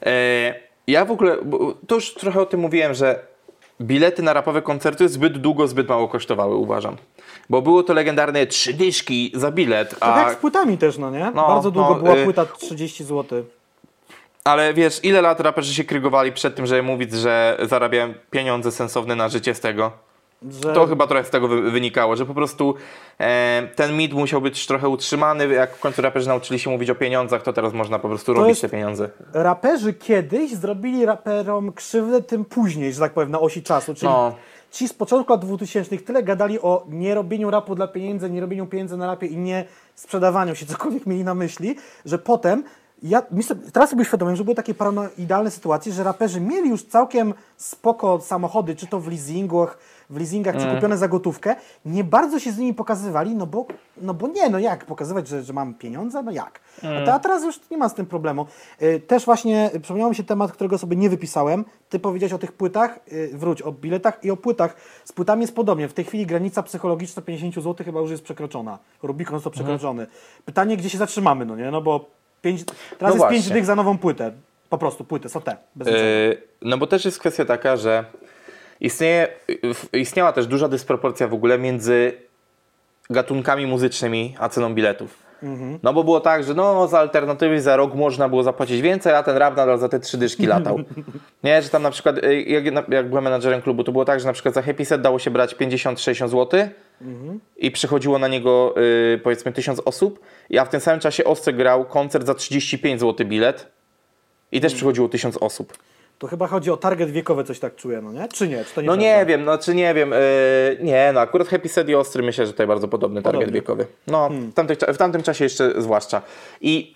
E, 0.06 0.54
ja 0.88 1.06
w 1.06 1.12
ogóle, 1.12 1.38
to 1.88 1.96
już 1.96 2.14
trochę 2.14 2.42
o 2.42 2.46
tym 2.46 2.60
mówiłem, 2.60 2.94
że 2.94 3.20
bilety 3.82 4.22
na 4.24 4.34
rapowe 4.34 4.62
koncerty 4.62 5.10
zbyt 5.10 5.38
długo, 5.38 5.68
zbyt 5.68 5.88
mało 5.90 6.08
kosztowały, 6.08 6.56
uważam. 6.56 6.96
Bo 7.50 7.62
było 7.62 7.84
to 7.84 7.94
legendarne 7.94 8.48
trzy 8.48 8.74
dyszki 8.74 9.32
za 9.36 9.52
bilet, 9.52 9.90
Tak 10.00 10.18
a, 10.18 10.20
jak 10.20 10.34
z 10.34 10.36
płytami 10.36 10.78
też, 10.78 10.98
no 10.98 11.12
nie? 11.12 11.32
No, 11.36 11.48
Bardzo 11.48 11.72
długo 11.72 11.90
no, 11.90 11.96
była 11.96 12.16
y- 12.16 12.24
płyta 12.24 12.46
30 12.46 13.04
zł. 13.04 13.44
ale 14.44 14.74
wiesz, 14.74 15.00
ile 15.04 15.22
lat 15.22 15.40
raperzy 15.40 15.74
się 15.74 15.84
krygowali 15.84 16.32
przed 16.32 16.56
tym, 16.56 16.66
żeby 16.66 16.84
mówić, 16.84 17.14
że 17.14 17.58
zarabiałem 17.64 18.14
pieniądze 18.32 18.72
sensowne 18.72 19.16
na 19.16 19.30
życie 19.30 19.56
z 19.56 19.60
tego. 19.60 19.92
Że 20.50 20.74
To 20.74 20.88
chyba 20.88 21.08
trochę 21.08 21.24
z 21.26 21.30
tego 21.30 21.48
wy- 21.48 21.72
wynikało, 21.72 22.16
że 22.16 22.26
po 22.26 22.34
prostu 22.34 22.76
e, 23.20 23.68
ten 23.76 23.98
mit 23.98 24.14
musiał 24.14 24.42
być 24.42 24.68
trochę 24.68 24.90
utrzymany. 24.90 25.48
Jak 25.48 25.76
w 25.76 25.80
końcu 25.80 26.02
raperzy 26.02 26.28
nauczyli 26.28 26.60
się 26.60 26.70
mówić 26.70 26.90
o 26.90 26.96
pieniądzach, 26.96 27.44
to 27.44 27.54
teraz 27.54 27.74
można 27.74 28.00
po 28.00 28.08
prostu 28.08 28.34
robić 28.34 28.50
jest- 28.50 28.62
te 28.62 28.70
pieniądze. 28.70 29.10
raperzy 29.34 29.94
kiedyś 29.94 30.52
zrobili 30.56 31.06
raperom 31.06 31.72
krzywdę 31.74 32.22
tym 32.22 32.46
później, 32.46 32.94
że 32.94 33.00
tak 33.00 33.14
powiem, 33.14 33.32
na 33.32 33.40
osi 33.40 33.64
czasu. 33.64 33.94
Czyli 33.96 34.08
No. 34.12 34.36
ci 34.72 34.88
z 34.88 34.94
początku 34.94 35.34
lat 35.34 35.46
2000 35.46 35.98
tyle 35.98 36.24
gadali 36.24 36.62
o 36.62 36.86
nierobieniu 36.90 37.52
rapu 37.52 37.76
dla 37.76 37.88
pieniędzy, 37.88 38.30
nie 38.30 38.42
robieniu 38.42 38.66
pieniędzy 38.68 38.98
na 38.98 39.08
rapie 39.08 39.28
i 39.28 39.38
nie 39.38 39.66
sprzedawaniu 39.96 40.56
się, 40.56 40.66
cokolwiek 40.76 41.06
mieli 41.06 41.24
na 41.24 41.36
myśli, 41.36 41.76
że 42.06 42.18
potem 42.20 42.64
ja 43.04 43.22
sobie, 43.48 43.62
teraz 43.74 43.90
sobie 43.90 44.02
uświadomiłem, 44.02 44.36
że 44.36 44.44
były 44.44 44.56
takie 44.56 44.74
paranoidalne 44.74 45.52
sytuacje, 45.52 45.94
że 45.94 46.04
raperzy 46.04 46.42
mieli 46.42 46.70
już 46.70 46.84
całkiem 46.84 47.34
spoko 47.58 48.20
samochody, 48.22 48.76
czy 48.76 48.88
to 48.88 49.00
w 49.00 49.08
leasingach, 49.08 49.78
w 50.10 50.18
leasingach, 50.18 50.56
Mm. 50.56 50.68
czy 50.68 50.76
kupione 50.76 50.98
za 50.98 51.08
gotówkę, 51.08 51.56
nie 51.86 52.04
bardzo 52.04 52.40
się 52.40 52.52
z 52.52 52.58
nimi 52.58 52.74
pokazywali, 52.74 53.36
no 53.36 53.46
bo, 53.46 53.66
no 54.02 54.14
bo 54.14 54.28
nie, 54.28 54.50
no 54.50 54.60
jak 54.60 54.86
pokazywać, 54.86 55.28
że, 55.28 55.44
że 55.44 55.54
mam 55.54 55.74
pieniądze, 55.74 56.24
no 56.24 56.32
jak. 56.32 56.60
Mm. 56.84 57.04
A, 57.04 57.06
te, 57.06 57.14
a 57.14 57.20
teraz 57.20 57.44
już 57.44 57.60
nie 57.72 57.78
ma 57.78 57.90
z 57.90 57.94
tym 57.94 58.06
problemu. 58.06 58.46
Y, 58.82 59.00
Też 59.08 59.26
właśnie 59.26 59.72
przypomniał 59.82 60.10
mi 60.10 60.16
się 60.16 60.24
temat, 60.24 60.52
którego 60.52 60.78
sobie 60.78 60.96
nie 60.98 61.10
wypisałem. 61.10 61.66
Ty 61.90 62.00
powiedziałeś 62.00 62.34
o 62.34 62.38
tych 62.38 62.52
płytach, 62.52 63.00
wróć, 63.34 63.62
o 63.62 63.72
biletach 63.72 64.20
i 64.24 64.32
o 64.32 64.38
płytach. 64.38 64.76
Z 65.06 65.12
płytami 65.12 65.42
jest 65.42 65.56
podobnie. 65.56 65.88
W 65.88 65.94
tej 65.94 66.06
chwili 66.06 66.26
granica 66.26 66.64
psychologiczna 66.64 67.22
50 67.22 67.56
zł 67.56 67.86
chyba 67.86 68.00
już 68.00 68.12
jest 68.12 68.24
przekroczona. 68.24 68.80
Rubikon 69.04 69.36
został 69.36 69.52
przekroczony. 69.52 70.08
Pytanie, 70.46 70.78
gdzie 70.78 70.90
się 70.90 70.98
zatrzymamy, 70.98 71.46
no 71.46 71.56
nie? 71.56 71.72
No 71.72 71.82
bo 71.82 72.06
pięć, 72.42 72.64
teraz 72.66 72.80
No 73.02 73.08
jest 73.08 73.18
właśnie. 73.18 73.38
5 73.38 73.50
dych 73.50 73.66
za 73.66 73.76
nową 73.76 73.98
płytę. 73.98 74.32
Po 74.70 74.78
prostu 74.78 75.04
płytę, 75.04 75.30
sotę. 75.30 75.58
Bez 75.76 75.88
niczego. 75.88 76.04
Yy, 76.06 76.42
no 76.62 76.78
bo 76.78 76.88
też 76.88 77.06
jest 77.06 77.20
kwestia 77.20 77.46
taka, 77.46 77.78
że 77.78 78.06
istnieje, 78.82 79.28
istniała 79.94 80.34
też 80.34 80.48
duża 80.48 80.68
dysproporcja 80.68 81.28
w 81.28 81.34
ogóle 81.34 81.60
między 81.60 82.14
gatunkami 83.10 83.66
muzycznymi 83.66 84.36
a 84.40 84.50
ceną 84.50 84.74
biletów. 84.74 85.30
No 85.84 85.94
bo 85.94 86.04
było 86.04 86.20
tak, 86.20 86.44
że 86.44 86.54
no 86.54 86.88
za 86.88 87.00
alternatywy 87.00 87.62
za 87.62 87.76
rok 87.78 87.96
można 87.96 88.30
było 88.30 88.44
zapłacić 88.44 88.82
więcej, 88.82 89.14
a 89.14 89.24
ten 89.24 89.38
rap 89.38 89.58
nadal 89.58 89.80
za 89.80 89.90
te 89.90 90.00
trzy 90.00 90.18
dyszki 90.18 90.46
latał. 90.46 90.80
Nie, 91.44 91.62
że 91.62 91.70
tam 91.70 91.84
na 91.84 91.92
przykład, 91.92 92.18
y, 92.18 92.42
jak, 92.42 92.66
jak 92.90 93.10
byłem 93.10 93.24
menadżerem 93.24 93.62
klubu, 93.62 93.84
to 93.84 93.92
było 93.92 94.06
tak, 94.06 94.20
że 94.20 94.26
na 94.26 94.34
przykład 94.34 94.56
za 94.56 94.62
Happy 94.62 94.86
Set 94.86 95.02
dało 95.02 95.20
się 95.20 95.32
brać 95.32 95.56
50-60 95.56 96.28
zł 96.28 96.60
i 97.58 97.72
przychodziło 97.72 98.20
na 98.20 98.28
niego 98.28 98.76
y, 99.14 99.20
powiedzmy 99.24 99.52
1000 99.52 99.82
osób, 99.86 100.20
a 100.60 100.66
w 100.66 100.70
tym 100.70 100.80
samym 100.80 101.00
czasie 101.00 101.24
Osce 101.24 101.54
grał 101.54 101.86
koncert 101.86 102.26
za 102.26 102.36
35 102.36 103.00
zł 103.00 103.28
bilet 103.28 103.68
i 104.52 104.62
też 104.62 104.74
przychodziło 104.74 105.10
1000 105.10 105.38
osób. 105.38 105.78
To 106.20 106.28
chyba 106.28 106.48
chodzi 106.48 106.72
o 106.72 106.78
target 106.78 107.12
wiekowy, 107.12 107.44
coś 107.44 107.60
tak 107.60 107.76
czuję, 107.76 108.02
no 108.02 108.12
nie? 108.12 108.28
Czy 108.28 108.48
nie? 108.48 108.66
Czy 108.66 108.76
to 108.76 108.82
No 108.82 108.96
nie 108.96 109.26
wiem, 109.26 109.46
no 109.46 109.58
czy 109.58 109.76
nie 109.76 109.94
wiem. 109.94 110.12
Yy, 110.12 110.18
nie, 110.82 111.12
no 111.14 111.20
akurat 111.20 111.48
Happy 111.48 111.70
Set 111.70 111.90
i 111.90 111.96
Ostry 111.96 112.24
myślę, 112.24 112.46
że 112.46 112.52
tutaj 112.52 112.68
bardzo 112.68 112.88
podobny 112.88 113.22
target 113.22 113.40
Podobny. 113.42 113.54
wiekowy. 113.60 113.86
No, 114.08 114.30
w, 114.30 114.54
tamtych, 114.54 114.78
cza- 114.78 114.94
w 114.94 114.98
tamtym 114.98 115.24
czasie 115.24 115.44
jeszcze 115.44 115.82
zwłaszcza. 115.82 116.22
I 116.62 116.96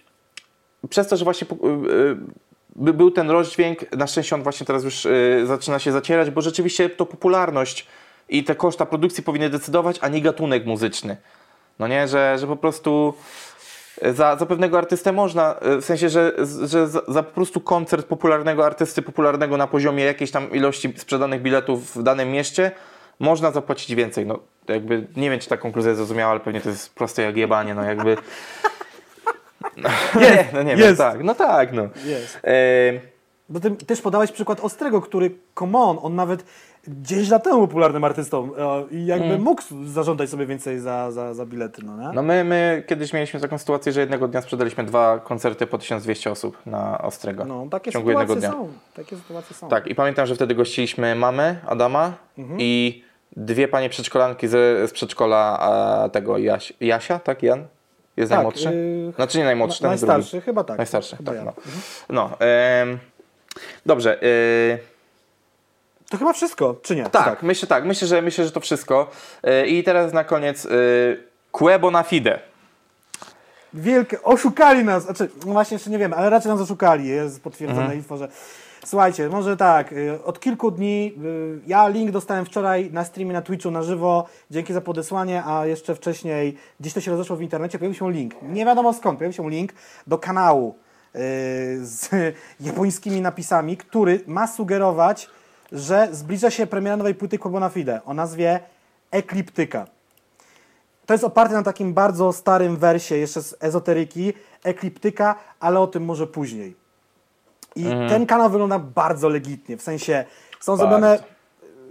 przez 0.90 1.08
to, 1.08 1.18
że 1.18 1.24
właśnie 1.24 1.48
yy, 1.64 2.18
by- 2.76 2.94
był 2.94 3.12
ten 3.12 3.30
rozdźwięk, 3.32 3.92
na 3.92 4.08
szczęście 4.08 4.36
on 4.36 4.44
właśnie 4.44 4.66
teraz 4.68 4.84
już 4.84 5.06
yy, 5.06 5.46
zaczyna 5.46 5.80
się 5.80 5.92
zacierać, 5.92 6.30
bo 6.32 6.42
rzeczywiście 6.42 6.90
to 6.90 7.06
popularność 7.06 7.88
i 8.30 8.44
te 8.44 8.56
koszta 8.56 8.86
produkcji 8.86 9.24
powinny 9.24 9.50
decydować, 9.50 9.98
a 10.02 10.08
nie 10.08 10.22
gatunek 10.22 10.66
muzyczny. 10.66 11.18
No 11.80 11.88
nie, 11.88 12.08
że, 12.08 12.38
że 12.40 12.48
po 12.48 12.56
prostu 12.56 13.14
za, 14.02 14.36
za 14.36 14.46
pewnego 14.46 14.78
artystę 14.78 15.12
można, 15.12 15.56
y, 15.78 15.82
w 15.82 15.86
sensie, 15.86 16.10
że, 16.10 16.34
że 16.66 16.88
za, 16.88 17.02
za 17.08 17.24
po 17.24 17.32
prostu 17.32 17.62
koncert 17.62 18.08
popularnego 18.08 18.66
artysty, 18.66 19.02
popularnego 19.02 19.58
na 19.58 19.68
poziomie 19.68 20.04
jakiejś 20.04 20.32
tam 20.32 20.52
ilości 20.52 20.94
sprzedanych 20.98 21.42
biletów 21.42 21.96
w 21.96 22.04
danym 22.04 22.32
mieście, 22.32 22.72
można 23.20 23.52
zapłacić 23.52 23.96
więcej. 23.96 24.26
No 24.26 24.40
jakby, 24.68 25.08
nie 25.16 25.30
wiem, 25.30 25.40
czy 25.40 25.50
ta 25.50 25.58
konkluzja 25.58 25.90
jest 25.90 25.98
zrozumiała, 25.98 26.32
ale 26.32 26.40
pewnie 26.40 26.62
to 26.62 26.70
jest 26.70 26.96
proste 26.96 27.22
jak 27.22 27.38
jebanie, 27.38 27.76
no 27.76 27.84
jakby... 27.84 28.18
nie, 30.22 30.48
no 30.54 30.64
nie 30.64 30.76
wiem, 30.76 30.96
tak, 30.96 31.24
no 31.24 31.36
tak, 31.36 31.74
no. 31.74 31.88
Jest. 32.06 32.40
E, 32.44 32.54
Bo 33.50 33.60
ty 33.60 33.72
też 33.72 34.02
podałeś 34.02 34.32
przykład 34.32 34.60
Ostrego, 34.60 35.02
który, 35.02 35.32
come 35.60 35.80
on, 35.80 35.98
on 36.02 36.16
nawet 36.16 36.44
10 36.88 37.30
lat 37.30 37.44
temu 37.44 37.68
popularnym 37.68 38.04
artystą 38.04 38.50
e, 38.58 38.84
i 38.96 39.06
jakby 39.06 39.26
Mm. 39.26 39.42
mógł 39.42 39.62
zażądać 39.86 40.30
sobie 40.30 40.46
więcej 40.46 40.80
za, 40.80 41.12
za, 41.12 41.34
za 41.34 41.46
bilety, 41.46 41.82
no 41.86 41.98
nie? 41.98 42.10
no 42.16 42.22
my, 42.24 42.44
my 42.44 42.84
kiedyś 42.88 43.14
mieliśmy 43.14 43.40
taką 43.40 43.58
sytuację, 43.58 43.92
że 43.92 44.00
jednego 44.00 44.28
dnia 44.28 44.42
sprzedaliśmy 44.42 44.84
dwa 44.84 45.20
koncerty 45.20 45.68
po 45.68 45.78
1200 45.78 46.32
osób 46.32 46.58
na 46.66 46.98
Ostrego. 47.02 47.46
No, 47.46 47.68
takie 47.72 47.92
w 47.92 47.94
ciągu 47.94 48.10
jednego 48.10 48.34
sytuacje 48.36 48.60
dnia. 48.60 48.68
są. 48.68 48.74
Takie 48.96 49.16
sytuacje 49.16 49.56
są. 49.56 49.70
Tak, 49.70 49.88
i 49.88 49.96
pamiętam, 49.96 50.26
że 50.26 50.36
wtedy 50.36 50.56
gościliśmy 50.56 51.16
mamę 51.16 51.56
Adama 51.68 52.14
i 52.58 53.04
dwie 53.38 53.68
panie 53.68 53.90
przedszkolanki 53.90 54.48
z, 54.48 54.52
z 54.90 54.94
przedszkola 54.94 55.60
a, 55.60 56.10
tego 56.10 56.38
Jaś, 56.38 56.74
Jasia, 56.82 57.20
tak? 57.20 57.44
Jan? 57.44 57.66
Jest 58.18 58.30
Tak, 58.30 58.38
najmłodszy? 58.38 58.76
yy, 59.08 59.12
Znaczy 59.16 59.38
nie 59.38 59.44
najmłodszy, 59.44 59.80
ten 59.82 59.90
Najstarszy, 59.90 60.32
drugi. 60.32 60.46
chyba 60.46 60.64
tak. 60.64 60.78
Najstarszy, 60.78 61.16
chyba 61.18 61.32
tak, 61.32 61.40
ja. 61.40 61.46
no. 61.46 61.54
No, 62.10 62.40
em, 62.40 62.98
dobrze. 63.86 64.24
y, 64.24 64.93
To 66.14 66.18
chyba 66.18 66.34
wszystko, 66.34 66.76
czy 66.82 66.96
nie? 66.96 67.04
Czy 67.04 67.10
tak, 67.10 67.44
myślę 67.44 67.68
tak, 67.68 67.86
myślę, 67.86 68.08
że 68.08 68.22
myślę, 68.22 68.46
że 68.46 68.52
to 68.52 68.60
wszystko. 68.60 69.10
Y, 69.48 69.68
I 69.68 69.84
teraz 69.84 70.14
na 70.14 70.24
koniec 70.24 70.68
Quebo 71.52 71.92
na 71.92 72.04
fide. 72.04 72.40
Wielkie, 73.74 74.24
oszukali 74.24 74.84
nas, 74.84 75.04
znaczy, 75.04 75.30
no 75.46 75.52
właśnie 75.54 75.76
jeszcze 75.76 75.90
nie 75.90 75.98
wiemy, 75.98 76.16
ale 76.16 76.30
raczej 76.30 76.52
nas 76.52 76.62
oszukali, 76.62 77.08
jest 77.08 77.44
potwierdzone 77.44 77.82
Mhm. 77.82 77.98
info, 78.00 78.18
że 78.18 78.28
słuchajcie, 78.86 79.30
może 79.30 79.58
tak, 79.58 79.92
y, 79.94 80.24
od 80.24 80.40
kilku 80.40 80.72
dni, 80.72 81.14
ja 81.68 81.88
link 81.88 82.12
dostałem 82.12 82.46
wczoraj 82.46 82.90
na 82.92 83.06
streamie 83.06 83.34
na 83.34 83.42
Twitchu 83.42 83.72
na 83.72 83.84
żywo, 83.84 84.26
dzięki 84.52 84.74
za 84.74 84.82
podesłanie, 84.82 85.44
a 85.46 85.66
jeszcze 85.66 85.96
wcześniej, 85.96 86.58
gdzieś 86.80 86.94
to 86.94 87.02
się 87.02 87.12
rozeszło 87.12 87.36
w 87.36 87.42
internecie, 87.42 87.80
pojawił 87.80 88.00
się 88.00 88.12
link, 88.12 88.34
nie 88.42 88.66
wiadomo 88.66 88.94
skąd, 88.94 89.18
pojawił 89.20 89.38
się 89.38 89.50
link 89.50 89.74
do 90.08 90.18
kanału 90.18 90.76
z 91.82 92.10
japońskimi 92.60 93.22
napisami, 93.22 93.78
który 93.78 94.20
ma 94.28 94.48
sugerować, 94.48 95.30
że 95.74 96.08
zbliża 96.12 96.52
się 96.52 96.68
premiera 96.68 96.98
nowej 96.98 97.16
płyty 97.16 97.40
Kobona 97.40 97.70
Fide 97.70 98.02
o 98.06 98.14
nazwie 98.14 98.60
Ekliptyka. 99.12 99.88
To 101.06 101.14
jest 101.14 101.24
oparte 101.24 101.54
na 101.54 101.64
takim 101.64 101.94
bardzo 101.94 102.34
starym 102.34 102.78
wersie, 102.78 103.18
jeszcze 103.18 103.42
z 103.42 103.56
ezoteryki, 103.60 104.34
ekliptyka, 104.64 105.36
ale 105.60 105.80
o 105.80 105.88
tym 105.88 106.06
może 106.06 106.28
później. 106.28 106.76
I 107.76 107.84
ten 107.84 108.26
kanał 108.26 108.50
wygląda 108.50 108.80
bardzo 108.80 109.30
legitnie, 109.30 109.78
w 109.78 109.82
sensie 109.82 110.26
są 110.60 110.78
zrobione 110.78 111.24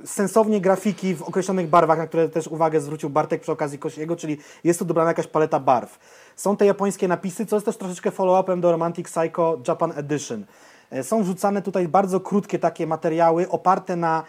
sensownie 0.05 0.61
grafiki 0.61 1.15
w 1.15 1.23
określonych 1.23 1.69
barwach, 1.69 1.99
na 1.99 2.07
które 2.07 2.29
też 2.29 2.49
uwagę 2.49 2.81
zwrócił 2.81 3.11
Bartek 3.11 3.41
przy 3.41 3.53
okazji 3.53 3.79
Kosiego, 3.79 4.17
czyli 4.17 4.39
jest 4.65 4.79
tu 4.79 4.85
dobrana 4.85 5.11
jakaś 5.11 5.27
paleta 5.27 5.61
barw. 5.61 5.99
Są 6.37 6.57
te 6.57 6.67
japońskie 6.67 7.09
napisy, 7.09 7.47
co 7.47 7.57
jest 7.57 7.67
też 7.67 7.77
troszeczkę 7.77 8.11
follow-upem 8.11 8.61
do 8.61 8.73
Romantic 8.73 9.07
Psycho 9.07 9.59
Japan 9.69 9.93
Edition. 9.97 10.45
E, 10.93 11.03
Są 11.05 11.23
wrzucane 11.23 11.63
tutaj 11.63 11.89
bardzo 11.89 12.21
krótkie 12.21 12.59
takie 12.59 12.87
materiały 12.87 13.49
oparte 13.49 13.97
na 13.97 14.23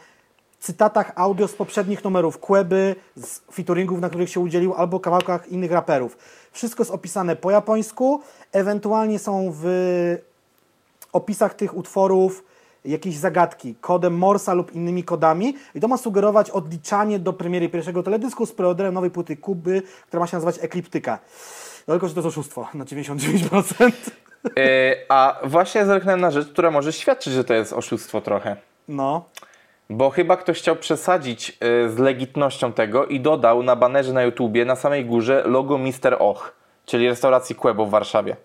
cytatach 0.60 1.11
audio 1.15 1.48
z 1.48 1.53
poprzednich 1.53 2.03
numerów 2.03 2.40
Kłeby, 2.40 2.95
z 3.15 3.41
featuringów, 3.53 4.02
na 4.02 4.10
których 4.10 4.30
się 4.30 4.40
udzielił, 4.40 4.73
albo 4.73 4.99
kawałkach 4.99 5.48
innych 5.48 5.72
raperów. 5.72 6.18
Wszystko 6.52 6.84
jest 6.84 6.91
opisane 6.91 7.35
po 7.35 7.52
japońsku, 7.52 8.22
ewentualnie 8.52 9.19
są 9.19 9.53
w 9.56 9.65
opisach 11.14 11.53
tych 11.53 11.77
utworów 11.77 12.44
jakieś 12.85 13.18
zagadki 13.18 13.76
kodem 13.76 14.18
Morsa 14.18 14.53
lub 14.53 14.72
innymi 14.72 15.03
kodami 15.03 15.56
i 15.76 15.80
to 15.80 15.88
ma 15.88 15.98
sugerować 15.98 16.49
odliczanie 16.49 17.19
do 17.19 17.34
premiery 17.34 17.69
pierwszego 17.69 18.03
teledysku 18.03 18.45
z 18.45 18.52
preorderem 18.52 18.94
nowej 18.94 19.11
płyty 19.11 19.38
Kuby, 19.38 19.81
która 20.07 20.19
ma 20.19 20.27
się 20.27 20.38
nazywać 20.38 20.60
Ekliptyka. 20.61 21.19
No, 21.88 21.94
tylko, 21.94 22.07
że 22.07 22.14
to 22.14 22.19
jest 22.19 22.27
oszustwo 22.27 22.68
na 22.73 22.85
99%. 22.85 23.91
E, 24.57 24.95
a 25.09 25.39
właśnie 25.43 25.85
zerknąłem 25.85 26.21
na 26.21 26.31
rzecz, 26.31 26.47
która 26.47 26.71
może 26.71 26.93
świadczyć, 26.93 27.33
że 27.33 27.43
to 27.43 27.53
jest 27.53 27.73
oszustwo 27.73 28.21
trochę. 28.21 28.55
No. 28.87 29.25
Bo 29.89 30.09
chyba 30.09 30.37
ktoś 30.37 30.59
chciał 30.59 30.75
przesadzić 30.75 31.49
e, 31.49 31.89
z 31.89 31.97
legitnością 31.97 32.73
tego 32.73 33.05
i 33.05 33.19
dodał 33.19 33.63
na 33.63 33.75
banerze 33.75 34.13
na 34.13 34.23
YouTubie 34.23 34.65
na 34.65 34.75
samej 34.75 35.05
górze 35.05 35.43
logo 35.45 35.77
Mister 35.77 36.15
Och, 36.19 36.55
czyli 36.85 37.09
restauracji 37.09 37.55
Quebo 37.55 37.85
w 37.85 37.89
Warszawie. 37.89 38.35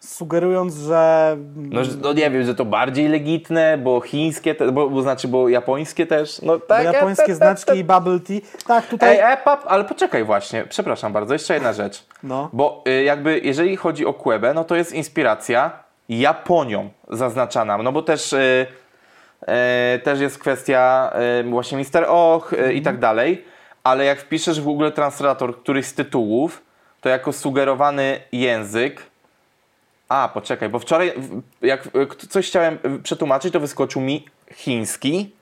Sugerując, 0.00 0.74
że 0.74 1.36
No, 1.56 1.80
no 2.02 2.12
nie 2.12 2.30
wiem, 2.30 2.44
że 2.44 2.54
to 2.54 2.64
bardziej 2.64 3.08
legitne, 3.08 3.78
bo 3.78 4.00
chińskie, 4.00 4.54
te, 4.54 4.72
bo, 4.72 4.90
bo 4.90 5.02
znaczy, 5.02 5.28
bo 5.28 5.48
japońskie 5.48 6.06
też. 6.06 6.42
No 6.42 6.52
bo 6.52 6.66
tak. 6.66 6.84
japońskie 6.84 7.34
znaczki 7.34 7.78
i 7.78 7.84
bubble 7.84 8.20
tea. 8.20 8.40
Tak, 8.66 8.86
tutaj. 8.86 9.16
Ej, 9.16 9.32
e, 9.32 9.36
pap, 9.36 9.64
ale 9.66 9.84
poczekaj 9.84 10.24
właśnie, 10.24 10.64
przepraszam 10.68 11.12
bardzo, 11.12 11.32
jeszcze 11.32 11.54
jedna 11.54 11.72
rzecz. 11.72 12.04
No. 12.22 12.50
Bo 12.52 12.84
y, 12.88 13.02
jakby 13.02 13.40
jeżeli 13.40 13.76
chodzi 13.76 14.06
o 14.06 14.14
Quebę, 14.14 14.54
no 14.54 14.64
to 14.64 14.76
jest 14.76 14.92
inspiracja 14.92 15.70
Japonią 16.08 16.90
zaznaczana, 17.10 17.78
no 17.78 17.92
bo 17.92 18.02
też, 18.02 18.32
y, 18.32 18.66
y, 19.96 19.98
też 19.98 20.20
jest 20.20 20.38
kwestia 20.38 21.12
właśnie 21.44 21.78
Mister 21.78 22.04
Och 22.08 22.54
i 22.74 22.82
tak 22.82 22.98
dalej, 22.98 23.44
ale 23.84 24.04
jak 24.04 24.20
wpiszesz 24.20 24.60
w 24.60 24.64
Google 24.64 24.90
Translator 24.90 25.56
któryś 25.60 25.86
z 25.86 25.94
tytułów, 25.94 26.62
to 27.00 27.08
jako 27.08 27.32
sugerowany 27.32 28.20
język 28.32 29.02
a, 30.08 30.30
poczekaj, 30.34 30.68
bo 30.68 30.78
wczoraj 30.78 31.12
jak 31.62 31.82
k- 31.92 32.16
coś 32.28 32.46
chciałem 32.48 32.78
y, 32.96 33.02
przetłumaczyć, 33.02 33.52
to 33.52 33.60
wyskoczył 33.60 34.02
mi 34.02 34.24
chiński, 34.54 35.32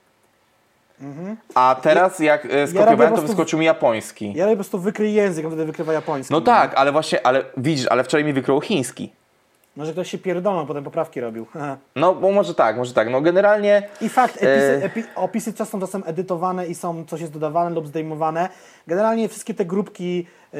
a 1.55 1.75
teraz 1.81 2.19
jak 2.19 2.45
y, 2.45 2.47
robię 2.47 2.67
skopiowałem, 2.67 3.15
to 3.15 3.21
wyskoczył 3.21 3.59
mi 3.59 3.65
japoński. 3.65 4.33
Ja 4.35 4.47
po 4.47 4.55
prostu 4.55 4.79
wykryj 4.79 5.13
język, 5.13 5.45
on 5.45 5.51
wtedy 5.51 5.65
wykrywa 5.65 5.93
japoński. 5.93 6.33
No 6.33 6.41
tak, 6.41 6.73
ale 6.75 6.91
właśnie, 6.91 7.25
ale 7.27 7.43
widzisz, 7.57 7.87
ale 7.87 8.03
wczoraj 8.03 8.23
mi 8.25 8.33
wykrył 8.33 8.61
chiński. 8.61 9.11
Może 9.77 9.91
ktoś 9.91 10.11
się 10.11 10.17
pierdolą, 10.17 10.65
potem 10.65 10.83
poprawki 10.83 11.21
robił. 11.21 11.45
No, 11.95 12.15
bo 12.15 12.31
może 12.31 12.55
tak, 12.55 12.77
może 12.77 12.93
tak. 12.93 13.09
No 13.09 13.21
generalnie 13.21 13.83
I 14.01 14.09
fakt, 14.09 14.35
episy, 14.35 14.47
E. 14.47 14.83
epi, 14.83 15.03
opisy 15.15 15.53
czasem 15.53 15.71
są 15.71 15.87
czasem 15.87 16.03
edytowane 16.05 16.67
i 16.67 16.75
są, 16.75 17.05
coś 17.05 17.21
jest 17.21 17.33
dodawane 17.33 17.75
lub 17.75 17.87
zdejmowane. 17.87 18.49
Generalnie 18.87 19.29
wszystkie 19.29 19.53
te 19.53 19.65
grupki, 19.65 20.27
yy, 20.53 20.59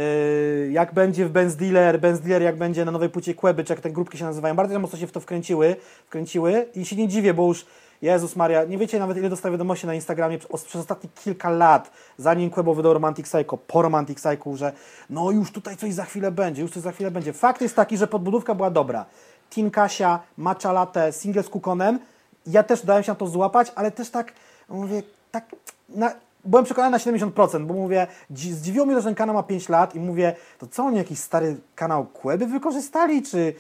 jak 0.71 0.93
będzie 0.93 1.25
w 1.25 1.29
Benz 1.29 1.55
Dealer, 1.55 1.99
Benz 1.99 2.19
Dealer 2.19 2.41
jak 2.41 2.55
będzie 2.55 2.85
na 2.85 2.91
nowej 2.91 3.09
płycie 3.09 3.33
Kłeby, 3.33 3.63
czy 3.63 3.73
jak 3.73 3.81
te 3.81 3.89
grupki 3.89 4.17
się 4.17 4.25
nazywają, 4.25 4.55
bardzo 4.55 4.79
mocno 4.79 4.99
się 4.99 5.07
w 5.07 5.11
to 5.11 5.19
wkręciły, 5.19 5.75
wkręciły 6.05 6.65
i 6.75 6.85
się 6.85 6.95
nie 6.95 7.07
dziwię, 7.07 7.33
bo 7.33 7.47
już 7.47 7.65
Jezus 8.01 8.35
Maria, 8.35 8.63
nie 8.63 8.77
wiecie 8.77 8.99
nawet 8.99 9.17
ile 9.17 9.29
dostaję 9.29 9.51
wiadomości 9.51 9.87
na 9.87 9.93
Instagramie 9.93 10.37
przez, 10.37 10.63
przez 10.63 10.81
ostatnie 10.81 11.09
kilka 11.23 11.49
lat, 11.49 11.91
zanim 12.17 12.49
Kłebo 12.49 12.75
wydał 12.75 12.93
Romantic 12.93 13.25
Psycho, 13.25 13.57
po 13.57 13.81
Romantic 13.81 14.17
Psycho, 14.17 14.55
że 14.55 14.71
no 15.09 15.31
już 15.31 15.51
tutaj 15.51 15.77
coś 15.77 15.93
za 15.93 16.05
chwilę 16.05 16.31
będzie, 16.31 16.61
już 16.61 16.71
coś 16.71 16.83
za 16.83 16.91
chwilę 16.91 17.11
będzie. 17.11 17.33
Fakt 17.33 17.61
jest 17.61 17.75
taki, 17.75 17.97
że 17.97 18.07
podbudówka 18.07 18.55
była 18.55 18.69
dobra. 18.69 19.05
Tin 19.49 19.71
Kasia, 19.71 20.19
Matcha 20.37 20.71
Latte, 20.71 21.13
single 21.13 21.43
z 21.43 21.49
Kukonem, 21.49 21.99
ja 22.47 22.63
też 22.63 22.85
dałem 22.85 23.03
się 23.03 23.11
na 23.11 23.15
to 23.15 23.27
złapać, 23.27 23.71
ale 23.75 23.91
też 23.91 24.09
tak 24.09 24.33
mówię, 24.69 25.03
tak 25.31 25.45
na, 25.89 26.11
byłem 26.45 26.65
przekonany 26.65 26.91
na 26.91 26.97
70%, 26.97 27.65
bo 27.65 27.73
mówię, 27.73 28.07
dzi- 28.31 28.53
zdziwiło 28.53 28.85
mnie, 28.85 28.95
że 28.95 29.03
ten 29.03 29.15
kanał 29.15 29.35
ma 29.35 29.43
5 29.43 29.69
lat 29.69 29.95
i 29.95 29.99
mówię, 29.99 30.35
to 30.59 30.67
co 30.67 30.83
oni 30.83 30.97
jakiś 30.97 31.19
stary 31.19 31.55
kanał 31.75 32.05
Kłeby 32.05 32.45
wykorzystali, 32.45 33.23
czy 33.23 33.53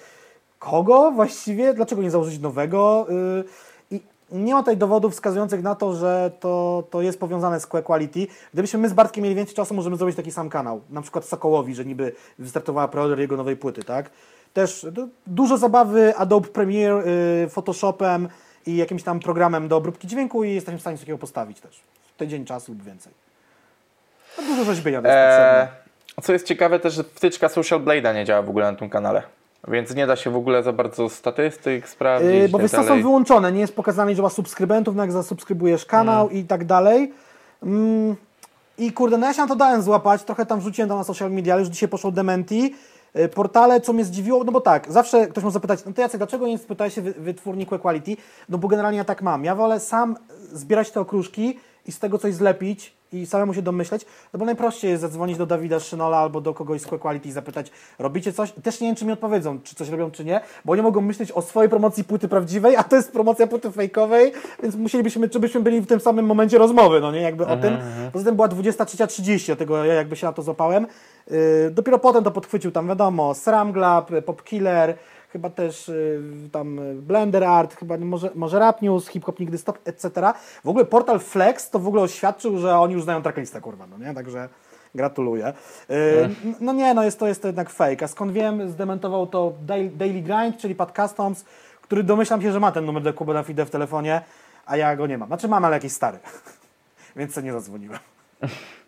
kogo 0.59 1.11
właściwie, 1.11 1.73
dlaczego 1.73 2.01
nie 2.01 2.11
założyć 2.11 2.39
nowego? 2.39 3.05
Yy, 3.09 3.43
nie 4.31 4.53
ma 4.53 4.59
tutaj 4.59 4.77
dowodów 4.77 5.13
wskazujących 5.13 5.63
na 5.63 5.75
to, 5.75 5.95
że 5.95 6.31
to, 6.39 6.83
to 6.89 7.01
jest 7.01 7.19
powiązane 7.19 7.59
z 7.59 7.67
Quality. 7.67 8.27
Gdybyśmy 8.53 8.79
my 8.79 8.89
z 8.89 8.93
Bartkiem 8.93 9.23
mieli 9.23 9.35
więcej 9.35 9.55
czasu, 9.55 9.73
możemy 9.73 9.97
zrobić 9.97 10.15
taki 10.15 10.31
sam 10.31 10.49
kanał. 10.49 10.81
Na 10.89 11.01
przykład 11.01 11.25
Sokołowi, 11.25 11.75
że 11.75 11.85
niby 11.85 12.11
wystartowała 12.39 12.87
preorder 12.87 13.19
jego 13.19 13.37
nowej 13.37 13.55
płyty, 13.57 13.83
tak? 13.83 14.09
Też 14.53 14.85
du- 14.91 15.09
dużo 15.27 15.57
zabawy 15.57 16.15
Adobe 16.15 16.47
Premiere, 16.47 17.03
yy, 17.41 17.49
Photoshopem 17.49 18.29
i 18.65 18.75
jakimś 18.77 19.03
tam 19.03 19.19
programem 19.19 19.67
do 19.67 19.77
obróbki 19.77 20.07
dźwięku 20.07 20.43
i 20.43 20.53
jesteśmy 20.53 20.77
w 20.77 20.81
stanie 20.81 20.97
coś 20.97 21.01
takiego 21.03 21.17
postawić 21.17 21.59
też. 21.59 21.81
W 22.15 22.17
tydzień 22.17 22.45
czasu 22.45 22.71
lub 22.71 22.83
więcej. 22.83 23.13
No, 24.37 24.43
dużo 24.43 24.63
rzeźbienia 24.63 25.01
to 25.01 25.07
jest 25.07 25.17
e, 25.17 25.67
potrzebne. 25.67 26.23
co 26.23 26.33
jest 26.33 26.45
ciekawe 26.45 26.79
też, 26.79 26.93
że 26.93 27.03
wtyczka 27.03 27.49
Social 27.49 27.79
Blade'a 27.79 28.15
nie 28.15 28.25
działa 28.25 28.41
w 28.41 28.49
ogóle 28.49 28.71
na 28.71 28.77
tym 28.77 28.89
kanale. 28.89 29.23
Więc 29.67 29.95
nie 29.95 30.07
da 30.07 30.15
się 30.15 30.29
w 30.31 30.35
ogóle 30.35 30.63
za 30.63 30.73
bardzo 30.73 31.09
statystyk 31.09 31.89
sprawdzić. 31.89 32.31
Yy, 32.31 32.49
bo 32.49 32.59
i 32.59 32.61
wiesz, 32.61 32.71
tak 32.71 32.81
co, 32.81 32.87
są 32.87 33.01
wyłączone. 33.01 33.51
Nie 33.51 33.59
jest 33.59 33.75
pokazane 33.75 34.11
liczba 34.11 34.29
subskrybentów, 34.29 34.95
no 34.95 35.03
jak 35.03 35.11
zasubskrybujesz 35.11 35.85
kanał 35.85 36.29
i 36.29 36.43
tak 36.43 36.65
dalej. 36.65 37.13
Mm, 37.63 38.15
I 38.77 38.91
kurde, 38.91 39.17
no 39.17 39.27
ja 39.27 39.33
się 39.33 39.41
na 39.41 39.47
to 39.47 39.55
dałem 39.55 39.81
złapać, 39.81 40.23
trochę 40.23 40.45
tam 40.45 40.59
wrzuciłem 40.59 40.89
to 40.89 40.95
na 40.97 41.03
social 41.03 41.31
media, 41.31 41.53
ale 41.53 41.61
już 41.61 41.69
dzisiaj 41.69 41.89
poszło 41.89 42.11
dementi. 42.11 42.75
Yy, 43.15 43.29
Portale, 43.29 43.81
co 43.81 43.93
mnie 43.93 44.05
zdziwiło, 44.05 44.43
no 44.43 44.51
bo 44.51 44.61
tak, 44.61 44.91
zawsze 44.91 45.27
ktoś 45.27 45.43
może 45.43 45.53
zapytać, 45.53 45.85
no 45.85 45.93
to 45.93 46.01
Jacek, 46.01 46.17
dlaczego 46.17 46.47
nie 46.47 46.57
spytałeś 46.57 46.93
się 46.93 47.01
wy- 47.01 47.13
wytwórni 47.13 47.65
Quality? 47.65 48.17
No 48.49 48.57
bo 48.57 48.67
generalnie 48.67 48.97
ja 48.97 49.05
tak 49.05 49.21
mam. 49.21 49.43
Ja 49.45 49.55
wolę 49.55 49.79
sam 49.79 50.15
zbierać 50.53 50.91
te 50.91 50.99
okruszki 50.99 51.59
i 51.85 51.91
z 51.91 51.99
tego 51.99 52.17
coś 52.17 52.33
zlepić 52.33 52.96
i 53.13 53.25
samemu 53.25 53.53
się 53.53 53.61
domyśleć, 53.61 54.05
no 54.33 54.39
bo 54.39 54.45
najprościej 54.45 54.91
jest 54.91 55.01
zadzwonić 55.01 55.37
do 55.37 55.45
Dawida 55.45 55.79
Szynola 55.79 56.17
albo 56.17 56.41
do 56.41 56.53
kogoś 56.53 56.81
z 56.81 56.85
Quality 56.85 57.29
i 57.29 57.31
zapytać, 57.31 57.71
robicie 57.99 58.33
coś? 58.33 58.51
Też 58.63 58.81
nie 58.81 58.87
wiem, 58.87 58.95
czy 58.95 59.05
mi 59.05 59.11
odpowiedzą, 59.11 59.59
czy 59.61 59.75
coś 59.75 59.89
robią, 59.89 60.11
czy 60.11 60.25
nie, 60.25 60.41
bo 60.65 60.73
oni 60.73 60.81
mogą 60.81 61.01
myśleć 61.01 61.31
o 61.31 61.41
swojej 61.41 61.69
promocji 61.69 62.03
płyty 62.03 62.27
prawdziwej, 62.27 62.75
a 62.75 62.83
to 62.83 62.95
jest 62.95 63.11
promocja 63.11 63.47
płyty 63.47 63.71
fejkowej, 63.71 64.33
więc 64.63 64.75
musielibyśmy, 64.75 65.29
czy 65.29 65.39
byśmy 65.39 65.61
byli 65.61 65.81
w 65.81 65.87
tym 65.87 65.99
samym 65.99 66.25
momencie 66.25 66.57
rozmowy, 66.57 67.01
no 67.01 67.11
nie, 67.11 67.21
jakby 67.21 67.45
o 67.47 67.57
tym. 67.57 67.77
Poza 68.13 68.25
tym 68.25 68.35
była 68.35 68.47
23.30, 68.47 69.45
dlatego 69.45 69.85
ja 69.85 69.93
jakby 69.93 70.15
się 70.15 70.27
na 70.27 70.33
to 70.33 70.41
złapałem. 70.41 70.87
Yy, 71.31 71.37
dopiero 71.71 71.99
potem 71.99 72.23
to 72.23 72.31
podchwycił 72.31 72.71
tam, 72.71 72.87
wiadomo, 72.87 73.33
Sramglab, 73.33 74.11
Popkiller, 74.25 74.97
chyba 75.29 75.49
też 75.49 75.89
y, 75.89 76.21
tam 76.51 76.79
y, 76.79 76.95
Blender 76.95 77.43
Art, 77.43 77.75
chyba 77.75 77.97
może, 77.97 78.29
może 78.35 78.59
Rap 78.59 78.81
News, 78.81 79.07
Hip 79.07 79.25
Hop 79.25 79.39
Nigdy 79.39 79.57
Stop, 79.57 79.79
etc. 79.85 80.09
W 80.63 80.69
ogóle 80.69 80.85
portal 80.85 81.19
Flex 81.19 81.69
to 81.69 81.79
w 81.79 81.87
ogóle 81.87 82.03
oświadczył, 82.03 82.57
że 82.57 82.79
oni 82.79 82.93
już 82.93 83.03
znają 83.03 83.21
tracklistę, 83.21 83.61
kurwa, 83.61 83.87
no 83.87 83.97
nie? 83.97 84.13
Także 84.13 84.49
gratuluję. 84.95 85.53
Y, 85.89 86.29
no 86.59 86.73
nie, 86.73 86.93
no 86.93 87.03
jest 87.03 87.19
to, 87.19 87.27
jest 87.27 87.41
to 87.41 87.47
jednak 87.47 87.69
fake. 87.69 88.05
A 88.05 88.07
skąd 88.07 88.31
wiem, 88.31 88.69
zdementował 88.71 89.27
to 89.27 89.53
Daily, 89.95 90.21
Grind, 90.21 90.57
czyli 90.57 90.75
Pat 90.75 90.95
Customs, 90.95 91.45
który 91.81 92.03
domyślam 92.03 92.41
się, 92.41 92.51
że 92.51 92.59
ma 92.59 92.71
ten 92.71 92.85
numer 92.85 93.03
do 93.03 93.13
Kuba 93.13 93.33
na 93.33 93.43
Fide 93.43 93.65
w 93.65 93.69
telefonie, 93.69 94.21
a 94.65 94.77
ja 94.77 94.95
go 94.95 95.07
nie 95.07 95.17
mam. 95.17 95.27
Znaczy 95.27 95.47
mam, 95.47 95.65
ale 95.65 95.75
jakiś 95.75 95.91
stary. 95.91 96.19
Więc 97.15 97.33
sobie 97.33 97.45
nie 97.45 97.53
zadzwoniłem. 97.53 97.99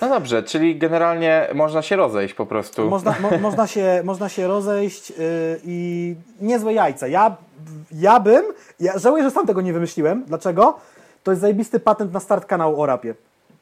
No 0.00 0.08
dobrze, 0.08 0.42
czyli 0.42 0.78
generalnie 0.78 1.48
można 1.54 1.82
się 1.82 1.96
rozejść 1.96 2.34
po 2.34 2.46
prostu. 2.46 2.88
Można, 2.90 3.14
mo, 3.20 3.38
można, 3.38 3.66
się, 3.66 4.02
można 4.04 4.28
się 4.28 4.48
rozejść 4.48 5.10
yy, 5.10 5.16
i 5.64 6.14
niezłe 6.40 6.72
jajca. 6.72 7.06
Ja, 7.06 7.36
ja 7.92 8.20
bym, 8.20 8.44
ja 8.80 8.98
żałuję, 8.98 9.22
że 9.22 9.30
sam 9.30 9.46
tego 9.46 9.60
nie 9.60 9.72
wymyśliłem. 9.72 10.24
Dlaczego? 10.26 10.78
To 11.22 11.30
jest 11.30 11.40
zajebisty 11.40 11.80
patent 11.80 12.12
na 12.12 12.20
start 12.20 12.46
kanału 12.46 12.82
o 12.82 12.86
rapie. 12.86 13.14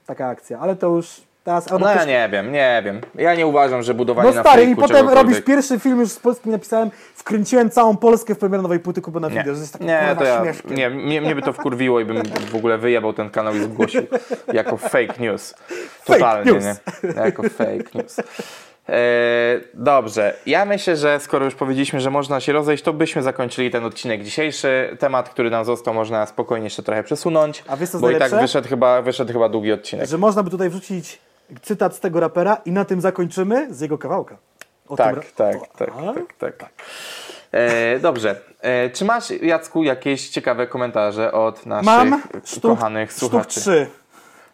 Taka 0.07 0.27
akcja, 0.29 0.59
ale 0.59 0.77
to 0.77 0.87
już 0.87 1.21
teraz... 1.45 1.71
No 1.71 1.89
ja 1.89 1.95
ktoś- 1.95 2.07
nie 2.07 2.29
wiem, 2.33 2.53
nie 2.53 2.83
wiem. 2.85 3.01
Ja 3.15 3.35
nie 3.35 3.47
uważam, 3.47 3.83
że 3.83 3.95
budowanie 3.95 4.29
no 4.29 4.35
na 4.35 4.43
stary, 4.43 4.65
i 4.65 4.77
potem 4.77 5.09
robisz 5.09 5.41
pierwszy 5.41 5.79
film 5.79 6.01
już 6.01 6.11
z 6.11 6.19
polskim 6.19 6.53
napisałem, 6.53 6.91
wkręciłem 7.15 7.71
całą 7.71 7.97
Polskę 7.97 8.35
w 8.35 8.39
premierę 8.39 8.63
nowej 8.63 8.81
płyty 8.81 9.03
Kuba 9.03 9.21
na 9.21 9.29
Nie, 9.29 9.39
video, 9.39 9.55
że 9.55 9.61
jest 9.61 9.73
taki 9.73 9.85
nie, 9.85 10.17
to 10.19 10.25
ja, 10.25 10.45
nie, 10.71 10.91
mnie, 10.91 11.21
mnie 11.21 11.35
by 11.35 11.43
to 11.43 11.53
wkurwiło 11.53 12.01
i 12.01 12.05
bym 12.05 12.23
w 12.25 12.55
ogóle 12.55 12.79
wyjebał 12.79 13.13
ten 13.13 13.31
kanał 13.31 13.55
i 13.55 13.61
zgłosił 13.61 14.03
jako 14.53 14.77
fake 14.77 15.15
news. 15.19 15.55
Totalnie, 16.05 16.53
news. 16.53 16.65
nie? 16.65 17.11
Jako 17.23 17.43
fake 17.43 17.91
news. 17.95 18.21
E, 18.89 19.61
dobrze, 19.75 20.35
ja 20.47 20.65
myślę, 20.65 20.97
że 20.97 21.21
skoro 21.21 21.45
już 21.45 21.55
powiedzieliśmy, 21.55 22.01
że 22.01 22.11
można 22.11 22.41
się 22.41 22.53
rozejść, 22.53 22.85
to 22.85 22.93
byśmy 22.93 23.23
zakończyli 23.23 23.71
ten 23.71 23.85
odcinek 23.85 24.23
dzisiejszy. 24.23 24.97
Temat, 24.99 25.29
który 25.29 25.51
nam 25.51 25.65
został, 25.65 25.95
można 25.95 26.27
spokojnie 26.27 26.65
jeszcze 26.65 26.83
trochę 26.83 27.03
przesunąć, 27.03 27.65
A 27.69 27.77
wiesz, 27.77 27.91
co 27.91 27.99
bo 27.99 28.11
i 28.11 28.17
tak 28.17 28.31
wyszedł 28.31 28.69
chyba, 28.69 29.03
wyszedł 29.03 29.33
chyba 29.33 29.49
długi 29.49 29.73
odcinek. 29.73 30.09
Że 30.09 30.19
można 30.19 30.43
by 30.43 30.51
tutaj 30.51 30.71
wrzucić 30.71 31.19
cytat 31.63 31.97
z 31.97 32.01
tego 32.01 32.21
rapera 32.21 32.57
i 32.65 32.73
na 32.73 32.85
tym 32.85 33.01
zakończymy 33.01 33.75
z 33.75 33.81
jego 33.81 33.99
kawałka. 33.99 34.37
O 34.89 34.97
Tak, 34.97 35.15
tym 35.15 35.25
tak, 35.37 35.57
o, 35.57 35.67
tak, 35.79 35.89
a? 35.91 36.13
tak, 36.39 36.57
tak. 36.57 36.71
E, 37.53 37.99
dobrze. 37.99 38.41
E, 38.61 38.91
czy 38.91 39.05
masz, 39.05 39.31
Jacku, 39.31 39.83
jakieś 39.83 40.29
ciekawe 40.29 40.67
komentarze 40.67 41.33
od 41.33 41.67
naszych 41.67 41.87
Mam 41.87 42.23
sztuk, 42.45 42.63
kochanych 42.63 43.13
sztuk 43.13 43.31
słuchaczy? 43.31 43.61
trzy. 43.61 43.87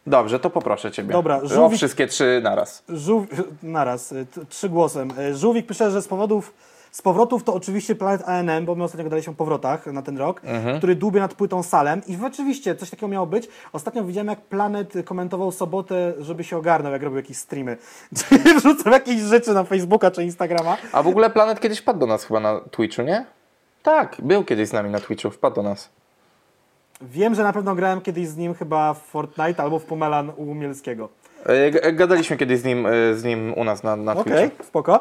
Dobrze, 0.07 0.39
to 0.41 0.51
poproszę 0.51 0.91
Ciebie. 0.91 1.13
Dobra, 1.13 1.37
O 1.37 1.47
żółwik- 1.49 1.77
wszystkie 1.77 2.07
trzy 2.07 2.41
naraz. 2.45 2.83
Żół... 2.89 3.27
Naraz, 3.63 4.09
t- 4.09 4.47
trzy 4.49 4.69
głosem. 4.69 5.11
Y, 5.21 5.35
Żółwik 5.37 5.67
pisze, 5.67 5.91
że 5.91 6.03
z 6.03 6.09
powodów 6.09 6.55
Z 6.91 7.03
powrotów 7.03 7.45
to 7.45 7.55
oczywiście 7.55 7.95
Planet 7.95 8.29
ANM, 8.29 8.65
bo 8.67 8.75
my 8.75 8.85
ostatnio 8.85 9.05
gadaliśmy 9.05 9.33
o 9.33 9.37
powrotach 9.37 9.87
na 9.87 10.03
ten 10.03 10.19
rok, 10.19 10.41
Mhm. 10.45 10.79
który 10.79 10.97
dłubie 10.97 11.21
nad 11.21 11.35
płytą 11.35 11.63
Salem 11.63 12.03
i 12.07 12.17
rzeczywiście 12.17 12.77
coś 12.77 12.91
takiego 12.91 13.09
miało 13.09 13.27
być. 13.27 13.49
Ostatnio 13.73 14.05
widziałem, 14.05 14.29
jak 14.29 14.41
Planet 14.41 14.93
komentował 15.05 15.53
sobotę, 15.53 16.15
żeby 16.19 16.45
się 16.45 16.57
ogarnął, 16.57 16.93
jak 16.93 17.03
robił 17.03 17.17
jakieś 17.17 17.37
streamy. 17.37 17.77
Czyli 18.17 18.41
wrzucał 18.59 18.93
jakieś 18.93 19.21
rzeczy 19.21 19.55
na 19.55 19.65
Facebooka 19.65 20.11
czy 20.11 20.25
Instagrama. 20.25 20.77
A 20.93 21.03
w 21.03 21.07
ogóle 21.09 21.31
Planet 21.31 21.61
kiedyś 21.61 21.79
wpadł 21.79 21.99
do 21.99 22.07
nas 22.07 22.25
chyba 22.25 22.41
na 22.41 22.61
Twitchu, 22.71 23.03
nie? 23.03 23.25
Tak, 23.83 24.17
był 24.23 24.45
kiedyś 24.45 24.69
z 24.69 24.73
nami 24.73 24.91
na 24.91 25.01
Twitchu, 25.01 25.31
wpadł 25.31 25.57
do 25.57 25.63
nas. 25.63 25.89
Wiem, 27.01 27.35
że 27.35 27.43
na 27.43 27.53
pewno 27.53 27.75
grałem 27.75 28.01
kiedyś 28.01 28.29
z 28.29 28.37
nim 28.37 28.55
chyba 28.55 28.95
w 28.95 28.99
Fortnite 29.03 29.63
albo 29.63 29.79
w 29.79 29.85
Pomelan 29.85 30.33
u 30.37 30.55
Mielskiego. 30.55 31.09
E, 31.47 31.71
g- 31.71 31.93
Gadaliśmy 31.93 32.37
kiedyś 32.37 32.59
z 32.61 32.65
nim, 32.65 32.87
e, 32.87 32.91
z 33.15 33.25
nim 33.25 33.55
u 33.57 33.65
nas 33.65 33.83
na, 33.83 33.97
na 33.97 34.13
Okej, 34.13 34.49
Twitchu. 34.49 34.65
spoko. 34.65 35.01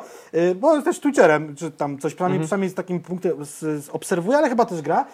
Bo 0.56 0.74
jest 0.74 0.86
też 0.86 1.00
Twitcherem, 1.00 1.56
czy 1.56 1.72
tam 1.72 1.98
coś 2.00 2.14
przynajmniej, 2.14 2.36
Mhm. 2.38 2.48
przynajmniej 2.48 2.70
z 2.70 2.74
takim 2.74 3.00
punktem 3.00 3.46
z, 3.46 3.60
z 3.86 3.90
obserwuje, 3.90 4.38
ale 4.38 4.50
chyba 4.50 4.66
też 4.66 4.82
gra. 4.82 5.06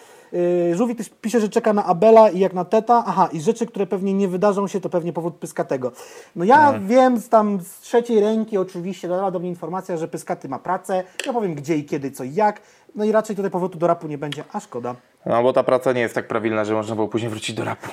Żółwik 0.73 0.97
też 0.97 1.09
pisze, 1.21 1.39
że 1.39 1.49
czeka 1.49 1.73
na 1.73 1.85
Abela 1.85 2.29
i 2.29 2.39
jak 2.39 2.53
na 2.53 2.65
Teta. 2.65 3.03
Aha, 3.07 3.29
i 3.33 3.41
rzeczy, 3.41 3.65
które 3.65 3.85
pewnie 3.87 4.13
nie 4.13 4.27
wydarzą 4.27 4.67
się, 4.67 4.81
to 4.81 4.89
pewnie 4.89 5.13
powód 5.13 5.35
Pyskatego. 5.35 5.91
No 6.35 6.45
ja 6.45 6.65
Mhm. 6.67 6.87
wiem 6.87 7.17
z 7.17 7.29
tam 7.29 7.59
z 7.61 7.79
trzeciej 7.79 8.19
ręki 8.19 8.57
oczywiście, 8.57 9.07
dała 9.07 9.31
do 9.31 9.39
mnie 9.39 9.49
informacja, 9.49 9.97
że 9.97 10.07
Pyskaty 10.07 10.49
ma 10.49 10.59
pracę. 10.59 11.03
Ja 11.25 11.33
powiem 11.33 11.55
gdzie 11.55 11.75
i 11.75 11.85
kiedy, 11.85 12.11
co 12.11 12.23
i 12.23 12.33
jak. 12.33 12.61
No 12.95 13.05
i 13.05 13.11
raczej 13.11 13.35
tutaj 13.35 13.51
powrotu 13.51 13.77
do 13.77 13.87
rapu 13.87 14.07
nie 14.07 14.17
będzie, 14.17 14.43
a 14.53 14.59
szkoda. 14.59 14.95
No 15.25 15.43
bo 15.43 15.53
ta 15.53 15.63
praca 15.63 15.91
nie 15.91 16.01
jest 16.01 16.15
tak 16.15 16.27
prawilna, 16.27 16.65
że 16.65 16.73
można 16.73 16.95
było 16.95 17.07
później 17.07 17.29
wrócić 17.29 17.55
do 17.55 17.63
rapu. 17.63 17.87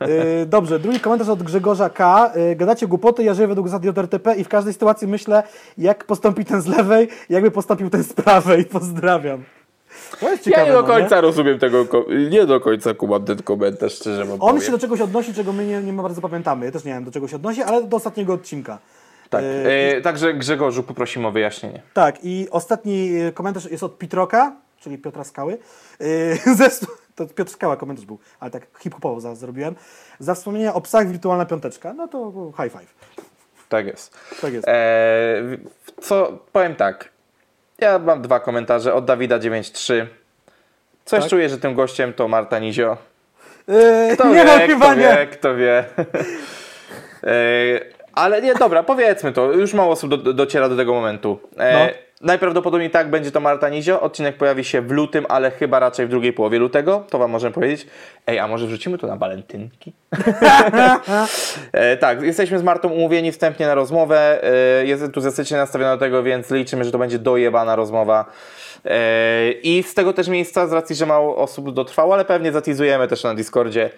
Yy, 0.00 0.46
dobrze, 0.46 0.78
drugi 0.78 1.00
komentarz 1.00 1.28
od 1.28 1.42
Grzegorza 1.42 1.90
K. 1.90 2.32
Yy, 2.36 2.56
gadacie 2.56 2.86
głupoty, 2.86 3.24
ja 3.24 3.34
żyję 3.34 3.48
według 3.48 3.68
zasad 3.68 3.84
JRTP 3.84 4.36
i 4.36 4.44
w 4.44 4.48
każdej 4.48 4.72
sytuacji 4.72 5.08
myślę, 5.08 5.42
jak 5.78 6.04
postąpi 6.04 6.44
ten 6.44 6.62
z 6.62 6.66
lewej, 6.66 7.08
jakby 7.30 7.50
postąpił 7.50 7.90
ten 7.90 8.02
z 8.02 8.12
prawej. 8.12 8.64
Pozdrawiam. 8.76 9.44
Ciekawe, 10.42 10.50
Ja 10.50 10.64
nie 10.66 10.72
do 10.72 10.82
no, 10.82 10.88
końca 10.88 11.20
rozumiem 11.20 11.58
tego, 11.58 11.86
nie 12.30 12.46
do 12.46 12.60
końca 12.60 12.94
kumam 12.94 13.24
ten 13.24 13.42
komentarz, 13.42 13.92
szczerze 13.92 14.24
wam 14.24 14.32
On 14.32 14.38
powiem. 14.38 14.62
się 14.62 14.72
do 14.72 14.78
czegoś 14.78 15.00
odnosi, 15.00 15.34
czego 15.34 15.52
my 15.52 15.66
nie, 15.66 15.82
nie 15.82 15.92
bardzo 15.92 16.20
pamiętamy. 16.20 16.66
Ja 16.66 16.72
też 16.72 16.84
nie 16.84 16.92
wiem, 16.92 17.04
do 17.04 17.10
czego 17.10 17.28
się 17.28 17.36
odnosi, 17.36 17.62
ale 17.62 17.82
do 17.82 17.96
ostatniego 17.96 18.32
odcinka. 18.32 18.78
Tak, 19.30 19.42
Yy, 19.44 19.96
e, 19.96 20.00
także 20.00 20.34
Grzegorzu 20.34 20.82
poprosimy 20.82 21.26
o 21.26 21.30
wyjaśnienie. 21.30 21.82
Tak, 21.94 22.16
i 22.24 22.48
ostatni 22.50 23.08
yy, 23.08 23.32
komentarz 23.32 23.64
jest 23.70 23.82
od 23.82 23.98
Pitroka, 23.98 24.56
czyli 24.80 24.98
Piotra 24.98 25.24
Skały. 25.24 25.58
Stu- 26.70 26.86
to 27.14 27.26
Piotr 27.26 27.50
Skała 27.52 27.76
komentarz 27.76 28.06
był, 28.06 28.18
ale 28.40 28.50
tak 28.50 28.66
hip-hopowo 28.80 29.34
zrobiłem. 29.36 29.74
Za 30.18 30.34
wspomnienie 30.34 30.72
o 30.72 30.80
psach 30.80 31.08
wirtualna 31.08 31.46
piąteczka. 31.46 31.92
No 31.92 32.08
to 32.08 32.32
high 32.62 32.72
five. 32.72 32.94
Tak 33.68 33.86
jest. 33.86 34.14
Tak 34.40 34.52
jest. 34.52 34.68
E, 34.68 35.42
co, 36.00 36.38
powiem 36.52 36.74
tak. 36.74 37.08
Ja 37.78 37.98
mam 37.98 38.22
dwa 38.22 38.40
komentarze 38.40 38.94
od 38.94 39.04
Dawida93. 39.06 40.06
Coś 41.04 41.20
Tak? 41.20 41.30
czuję, 41.30 41.48
że 41.48 41.58
tym 41.58 41.74
gościem 41.74 42.12
to 42.12 42.28
Marta 42.28 42.58
Nizio. 42.58 42.96
Yy, 43.68 44.14
Kto 44.14 44.28
nie 44.28 44.34
wie, 44.34 44.44
no, 44.44 44.76
kto 44.76 44.94
wie, 44.96 45.02
nie. 45.02 45.26
kto 45.26 45.54
wie. 45.56 45.84
Ale 48.16 48.42
nie, 48.42 48.54
dobra, 48.54 48.82
powiedzmy 48.82 49.32
to. 49.32 49.52
Już 49.52 49.74
mało 49.74 49.92
osób 49.92 50.22
do, 50.22 50.32
dociera 50.32 50.68
do 50.68 50.76
tego 50.76 50.94
momentu. 50.94 51.38
E, 51.58 51.72
No. 51.86 51.92
Najprawdopodobniej 52.20 52.90
tak 52.90 53.10
będzie 53.10 53.30
to 53.30 53.40
Marta 53.40 53.68
Nizio. 53.68 54.00
Odcinek 54.00 54.36
pojawi 54.36 54.64
się 54.64 54.82
w 54.82 54.90
lutym, 54.90 55.26
ale 55.28 55.50
chyba 55.50 55.78
raczej 55.78 56.06
w 56.06 56.08
drugiej 56.08 56.32
połowie 56.32 56.58
lutego. 56.58 57.04
To 57.10 57.18
wam 57.18 57.30
możemy 57.30 57.54
powiedzieć. 57.54 57.86
Ej, 58.26 58.38
a 58.38 58.48
może 58.48 58.66
wrzucimy 58.66 58.98
to 58.98 59.06
na 59.06 59.16
walentynki? 59.16 59.92
E, 61.72 61.96
tak, 61.96 62.22
jesteśmy 62.22 62.58
z 62.58 62.62
Martą 62.62 62.88
umówieni 62.88 63.32
wstępnie 63.32 63.66
na 63.66 63.74
rozmowę. 63.74 64.44
E, 64.80 64.86
jest 64.86 65.02
entuzjastycznie 65.02 65.56
nastawiona 65.56 65.96
do 65.96 66.00
tego, 66.00 66.22
więc 66.22 66.50
liczymy, 66.50 66.84
że 66.84 66.92
to 66.92 66.98
będzie 66.98 67.18
dojebana 67.18 67.76
rozmowa. 67.76 68.24
E, 68.84 69.50
I 69.52 69.82
z 69.82 69.94
tego 69.94 70.12
też 70.12 70.28
miejsca, 70.28 70.66
z 70.66 70.72
racji, 70.72 70.96
że 70.96 71.06
mało 71.06 71.36
osób 71.36 71.70
dotrwało, 71.72 72.14
ale 72.14 72.24
pewnie 72.24 72.52
zatizujemy 72.52 73.08
też 73.08 73.24
na 73.24 73.34
Discordzie 73.34 73.90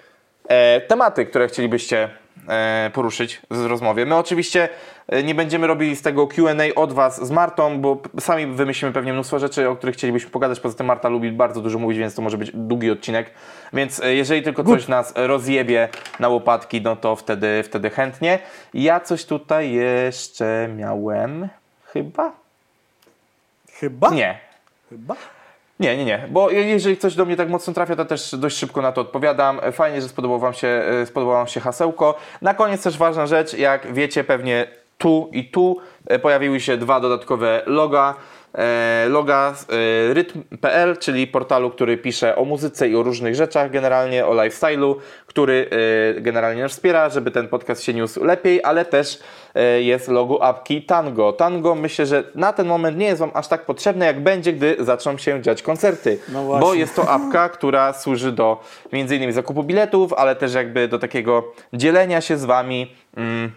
tematy, 0.89 1.27
które 1.27 1.49
chcielibyście 1.49 2.09
e, 2.49 2.91
poruszyć 2.95 3.41
z 3.51 3.65
rozmowie. 3.65 4.07
My 4.07 4.16
oczywiście 4.16 4.69
e, 5.09 5.23
nie 5.23 5.35
będziemy 5.35 5.66
robili 5.66 5.97
z 5.97 6.03
tego 6.03 6.27
Q&A 6.27 6.75
od 6.75 6.93
Was 6.93 7.27
z 7.27 7.31
Martą, 7.31 7.81
bo 7.81 8.03
sami 8.20 8.47
wymyślimy 8.47 8.93
pewnie 8.93 9.12
mnóstwo 9.12 9.39
rzeczy, 9.39 9.69
o 9.69 9.77
których 9.77 9.95
chcielibyśmy 9.95 10.31
pogadać. 10.31 10.61
Poza 10.61 10.77
tym 10.77 10.87
Marta 10.87 11.09
lubi 11.09 11.33
bardzo 11.33 11.61
dużo 11.61 11.79
mówić, 11.79 11.99
więc 11.99 12.15
to 12.15 12.23
może 12.23 12.39
być 12.39 12.51
długi 12.55 12.91
odcinek. 12.91 13.31
Więc 13.73 14.01
e, 14.01 14.15
jeżeli 14.15 14.43
tylko 14.43 14.65
coś 14.65 14.89
nas 14.89 15.12
rozjebie 15.16 15.89
na 16.20 16.29
łopatki, 16.29 16.83
no 16.83 16.97
to 16.97 17.16
wtedy, 17.16 17.62
wtedy 17.62 17.91
chętnie. 17.91 18.39
Ja 18.75 19.01
coś 19.01 19.25
tutaj 19.25 19.73
jeszcze 19.73 20.69
miałem, 20.77 21.49
chyba? 21.85 22.33
Chyba? 23.73 24.11
Nie. 24.11 24.39
Chyba? 24.89 25.15
Nie, 25.81 25.97
nie, 25.97 26.05
nie, 26.05 26.27
bo 26.31 26.51
je- 26.51 26.65
jeżeli 26.65 26.97
coś 26.97 27.15
do 27.15 27.25
mnie 27.25 27.37
tak 27.37 27.49
mocno 27.49 27.73
trafia, 27.75 27.97
to 27.97 28.05
też 28.05 28.35
dość 28.35 28.57
szybko 28.57 28.83
na 28.83 28.93
to 28.93 29.01
odpowiadam. 29.01 29.61
Fajnie, 29.73 30.03
że 30.03 30.09
spodobało 30.09 30.39
wam 30.39 30.55
się, 30.55 30.69
e, 30.69 31.07
spodobało 31.07 31.39
wam 31.39 31.47
się 31.47 31.61
hasełko. 31.61 32.15
Na 32.43 32.55
koniec 32.55 32.83
też 32.83 32.99
ważna 32.99 33.27
rzecz, 33.27 33.55
jak 33.55 33.93
wiecie 33.93 34.25
pewnie 34.25 34.67
tu 34.99 35.29
i 35.33 35.45
tu 35.51 35.77
e, 36.07 36.19
pojawiły 36.19 36.61
się 36.61 36.77
dwa 36.77 37.01
dodatkowe 37.01 37.63
loga. 37.67 38.15
E, 38.59 39.07
loga 39.09 39.55
e, 40.11 40.15
rytm.pl, 40.15 40.97
czyli 40.97 41.27
portalu, 41.27 41.71
który 41.71 41.99
pisze 41.99 42.37
o 42.37 42.45
muzyce 42.45 42.89
i 42.89 42.97
o 42.97 43.03
różnych 43.03 43.35
rzeczach, 43.35 43.71
generalnie 43.71 44.27
o 44.27 44.35
lifestyle'u, 44.35 44.95
który 45.27 45.71
e, 46.17 46.21
generalnie 46.21 46.63
nas 46.63 46.73
wspiera, 46.73 47.09
żeby 47.09 47.31
ten 47.31 47.49
podcast 47.49 47.83
się 47.83 47.95
niósł 47.95 48.25
lepiej, 48.25 48.61
ale 48.65 48.85
też 48.85 49.19
jest 49.79 50.09
logo 50.09 50.43
apki 50.43 50.83
Tango. 50.83 51.33
Tango 51.33 51.75
myślę, 51.75 52.07
że 52.07 52.25
na 52.35 52.53
ten 52.53 52.67
moment 52.67 52.99
nie 52.99 53.07
jest 53.07 53.21
Wam 53.21 53.31
aż 53.35 53.49
tak 53.49 53.65
potrzebne, 53.65 54.07
jak 54.07 54.21
będzie, 54.21 54.53
gdy 54.53 54.77
zaczną 54.79 55.19
się 55.19 55.43
dziać 55.43 55.63
koncerty. 55.63 56.19
No 56.33 56.45
bo 56.45 56.75
jest 56.75 56.97
to 56.97 57.11
apka, 57.11 57.49
która 57.49 57.93
służy 57.93 58.33
do 58.33 58.61
między 58.93 59.17
innymi 59.17 59.33
zakupu 59.33 59.63
biletów, 59.63 60.13
ale 60.13 60.37
też 60.37 60.55
jakby 60.55 60.89
do 60.89 60.99
takiego 60.99 61.53
dzielenia 61.73 62.21
się 62.21 62.37
z 62.37 62.45
Wami. 62.45 62.95
Mm, 63.17 63.53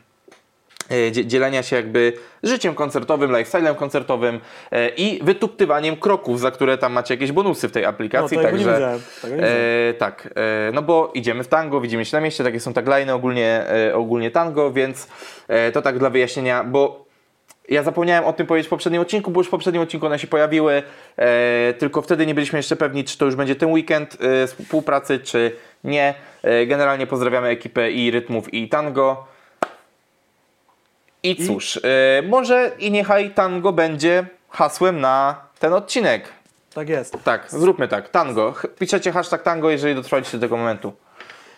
dzielenia 1.11 1.63
się 1.63 1.76
jakby 1.76 2.13
życiem 2.43 2.76
koncertowym, 2.76 3.31
lifestylem 3.31 3.76
koncertowym 3.76 4.39
e, 4.72 4.89
i 4.89 5.23
wytuptywaniem 5.23 5.97
kroków, 5.97 6.39
za 6.39 6.51
które 6.51 6.77
tam 6.77 6.93
macie 6.93 7.13
jakieś 7.13 7.31
bonusy 7.31 7.68
w 7.68 7.72
tej 7.72 7.85
aplikacji. 7.85 8.38
No, 8.38 8.43
także 8.43 8.93
e, 9.23 9.93
tak, 9.93 10.30
e, 10.35 10.72
no 10.73 10.81
bo 10.81 11.11
idziemy 11.13 11.43
w 11.43 11.47
tango, 11.47 11.81
widzimy 11.81 12.05
się 12.05 12.18
na 12.18 12.22
mieście, 12.22 12.43
takie 12.43 12.59
są 12.59 12.73
tagliny 12.73 13.13
ogólnie, 13.13 13.63
e, 13.89 13.95
ogólnie 13.95 14.31
tango, 14.31 14.72
więc 14.72 15.07
e, 15.47 15.72
to 15.72 15.81
tak 15.81 15.99
dla 15.99 16.09
wyjaśnienia, 16.09 16.63
bo 16.63 17.11
ja 17.69 17.84
zapomniałem 17.84 18.26
o 18.26 18.34
tym 18.34 18.47
powiedzieć 18.47 18.68
w 18.68 18.69
poprzednim 18.69 19.01
odcinku, 19.01 19.31
bo 19.31 19.39
już 19.39 19.47
w 19.47 19.49
poprzednim 19.49 19.84
odcinku 19.84 20.05
one 20.05 20.19
się 20.19 20.27
pojawiły, 20.27 20.84
e, 21.18 21.73
tylko 21.73 22.01
wtedy 22.01 22.26
nie 22.26 22.35
byliśmy 22.35 22.59
jeszcze 22.59 22.76
pewni, 22.76 23.03
czy 23.03 23.18
to 23.18 23.26
już 23.26 23.35
będzie 23.35 23.55
ten 23.55 23.72
weekend 23.72 24.18
e, 24.22 24.47
współpracy, 24.47 25.19
czy 25.19 25.51
nie. 25.84 26.13
E, 26.43 26.65
generalnie 26.65 27.07
pozdrawiamy 27.07 27.47
ekipę 27.47 27.91
i 27.91 28.11
rytmów 28.11 28.53
i 28.53 28.69
tango. 28.69 29.30
I 31.23 31.48
cóż, 31.48 31.80
e, 31.84 32.22
może 32.22 32.72
i 32.80 32.91
niechaj 32.91 33.31
tango 33.31 33.73
będzie 33.73 34.26
hasłem 34.49 35.02
na 35.02 35.41
ten 35.60 35.73
odcinek. 35.73 36.30
Tak 36.73 36.89
jest. 36.89 37.18
Tak, 37.23 37.45
zróbmy 37.49 37.88
tak. 37.88 38.10
Tango. 38.10 38.53
Piszecie 38.80 39.11
hashtag 39.11 39.43
tango, 39.43 39.69
jeżeli 39.69 39.95
dotrwaliście 39.95 40.38
do 40.38 40.41
tego 40.41 40.57
momentu. 40.57 40.93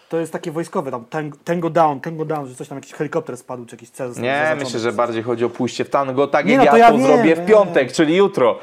To 0.10 0.18
jest 0.19 0.34
takie 0.34 0.52
wojskowe, 0.52 0.91
tam 0.91 1.06
tango, 1.06 1.38
tango 1.44 1.69
down, 1.69 1.99
tango 1.99 2.26
down, 2.26 2.48
że 2.48 2.56
coś 2.56 2.68
tam 2.68 2.77
jakiś 2.77 2.94
helikopter 2.94 3.38
spadł, 3.38 3.65
czy 3.65 3.76
jakiś 3.76 3.90
cel 3.90 4.11
Nie, 4.18 4.56
myślę, 4.60 4.80
że 4.80 4.91
bardziej 4.91 5.23
chodzi 5.23 5.45
o 5.45 5.49
pójście 5.49 5.85
w 5.85 5.90
tango, 5.90 6.27
tak 6.27 6.45
Nie, 6.45 6.53
jak 6.53 6.60
no 6.60 6.65
ja 6.65 6.72
to 6.72 6.77
ja 6.77 6.88
to 6.88 6.98
wiem, 6.98 7.07
zrobię 7.07 7.35
w 7.35 7.38
wiem. 7.38 7.48
piątek, 7.48 7.91
czyli 7.91 8.15
jutro. 8.15 8.60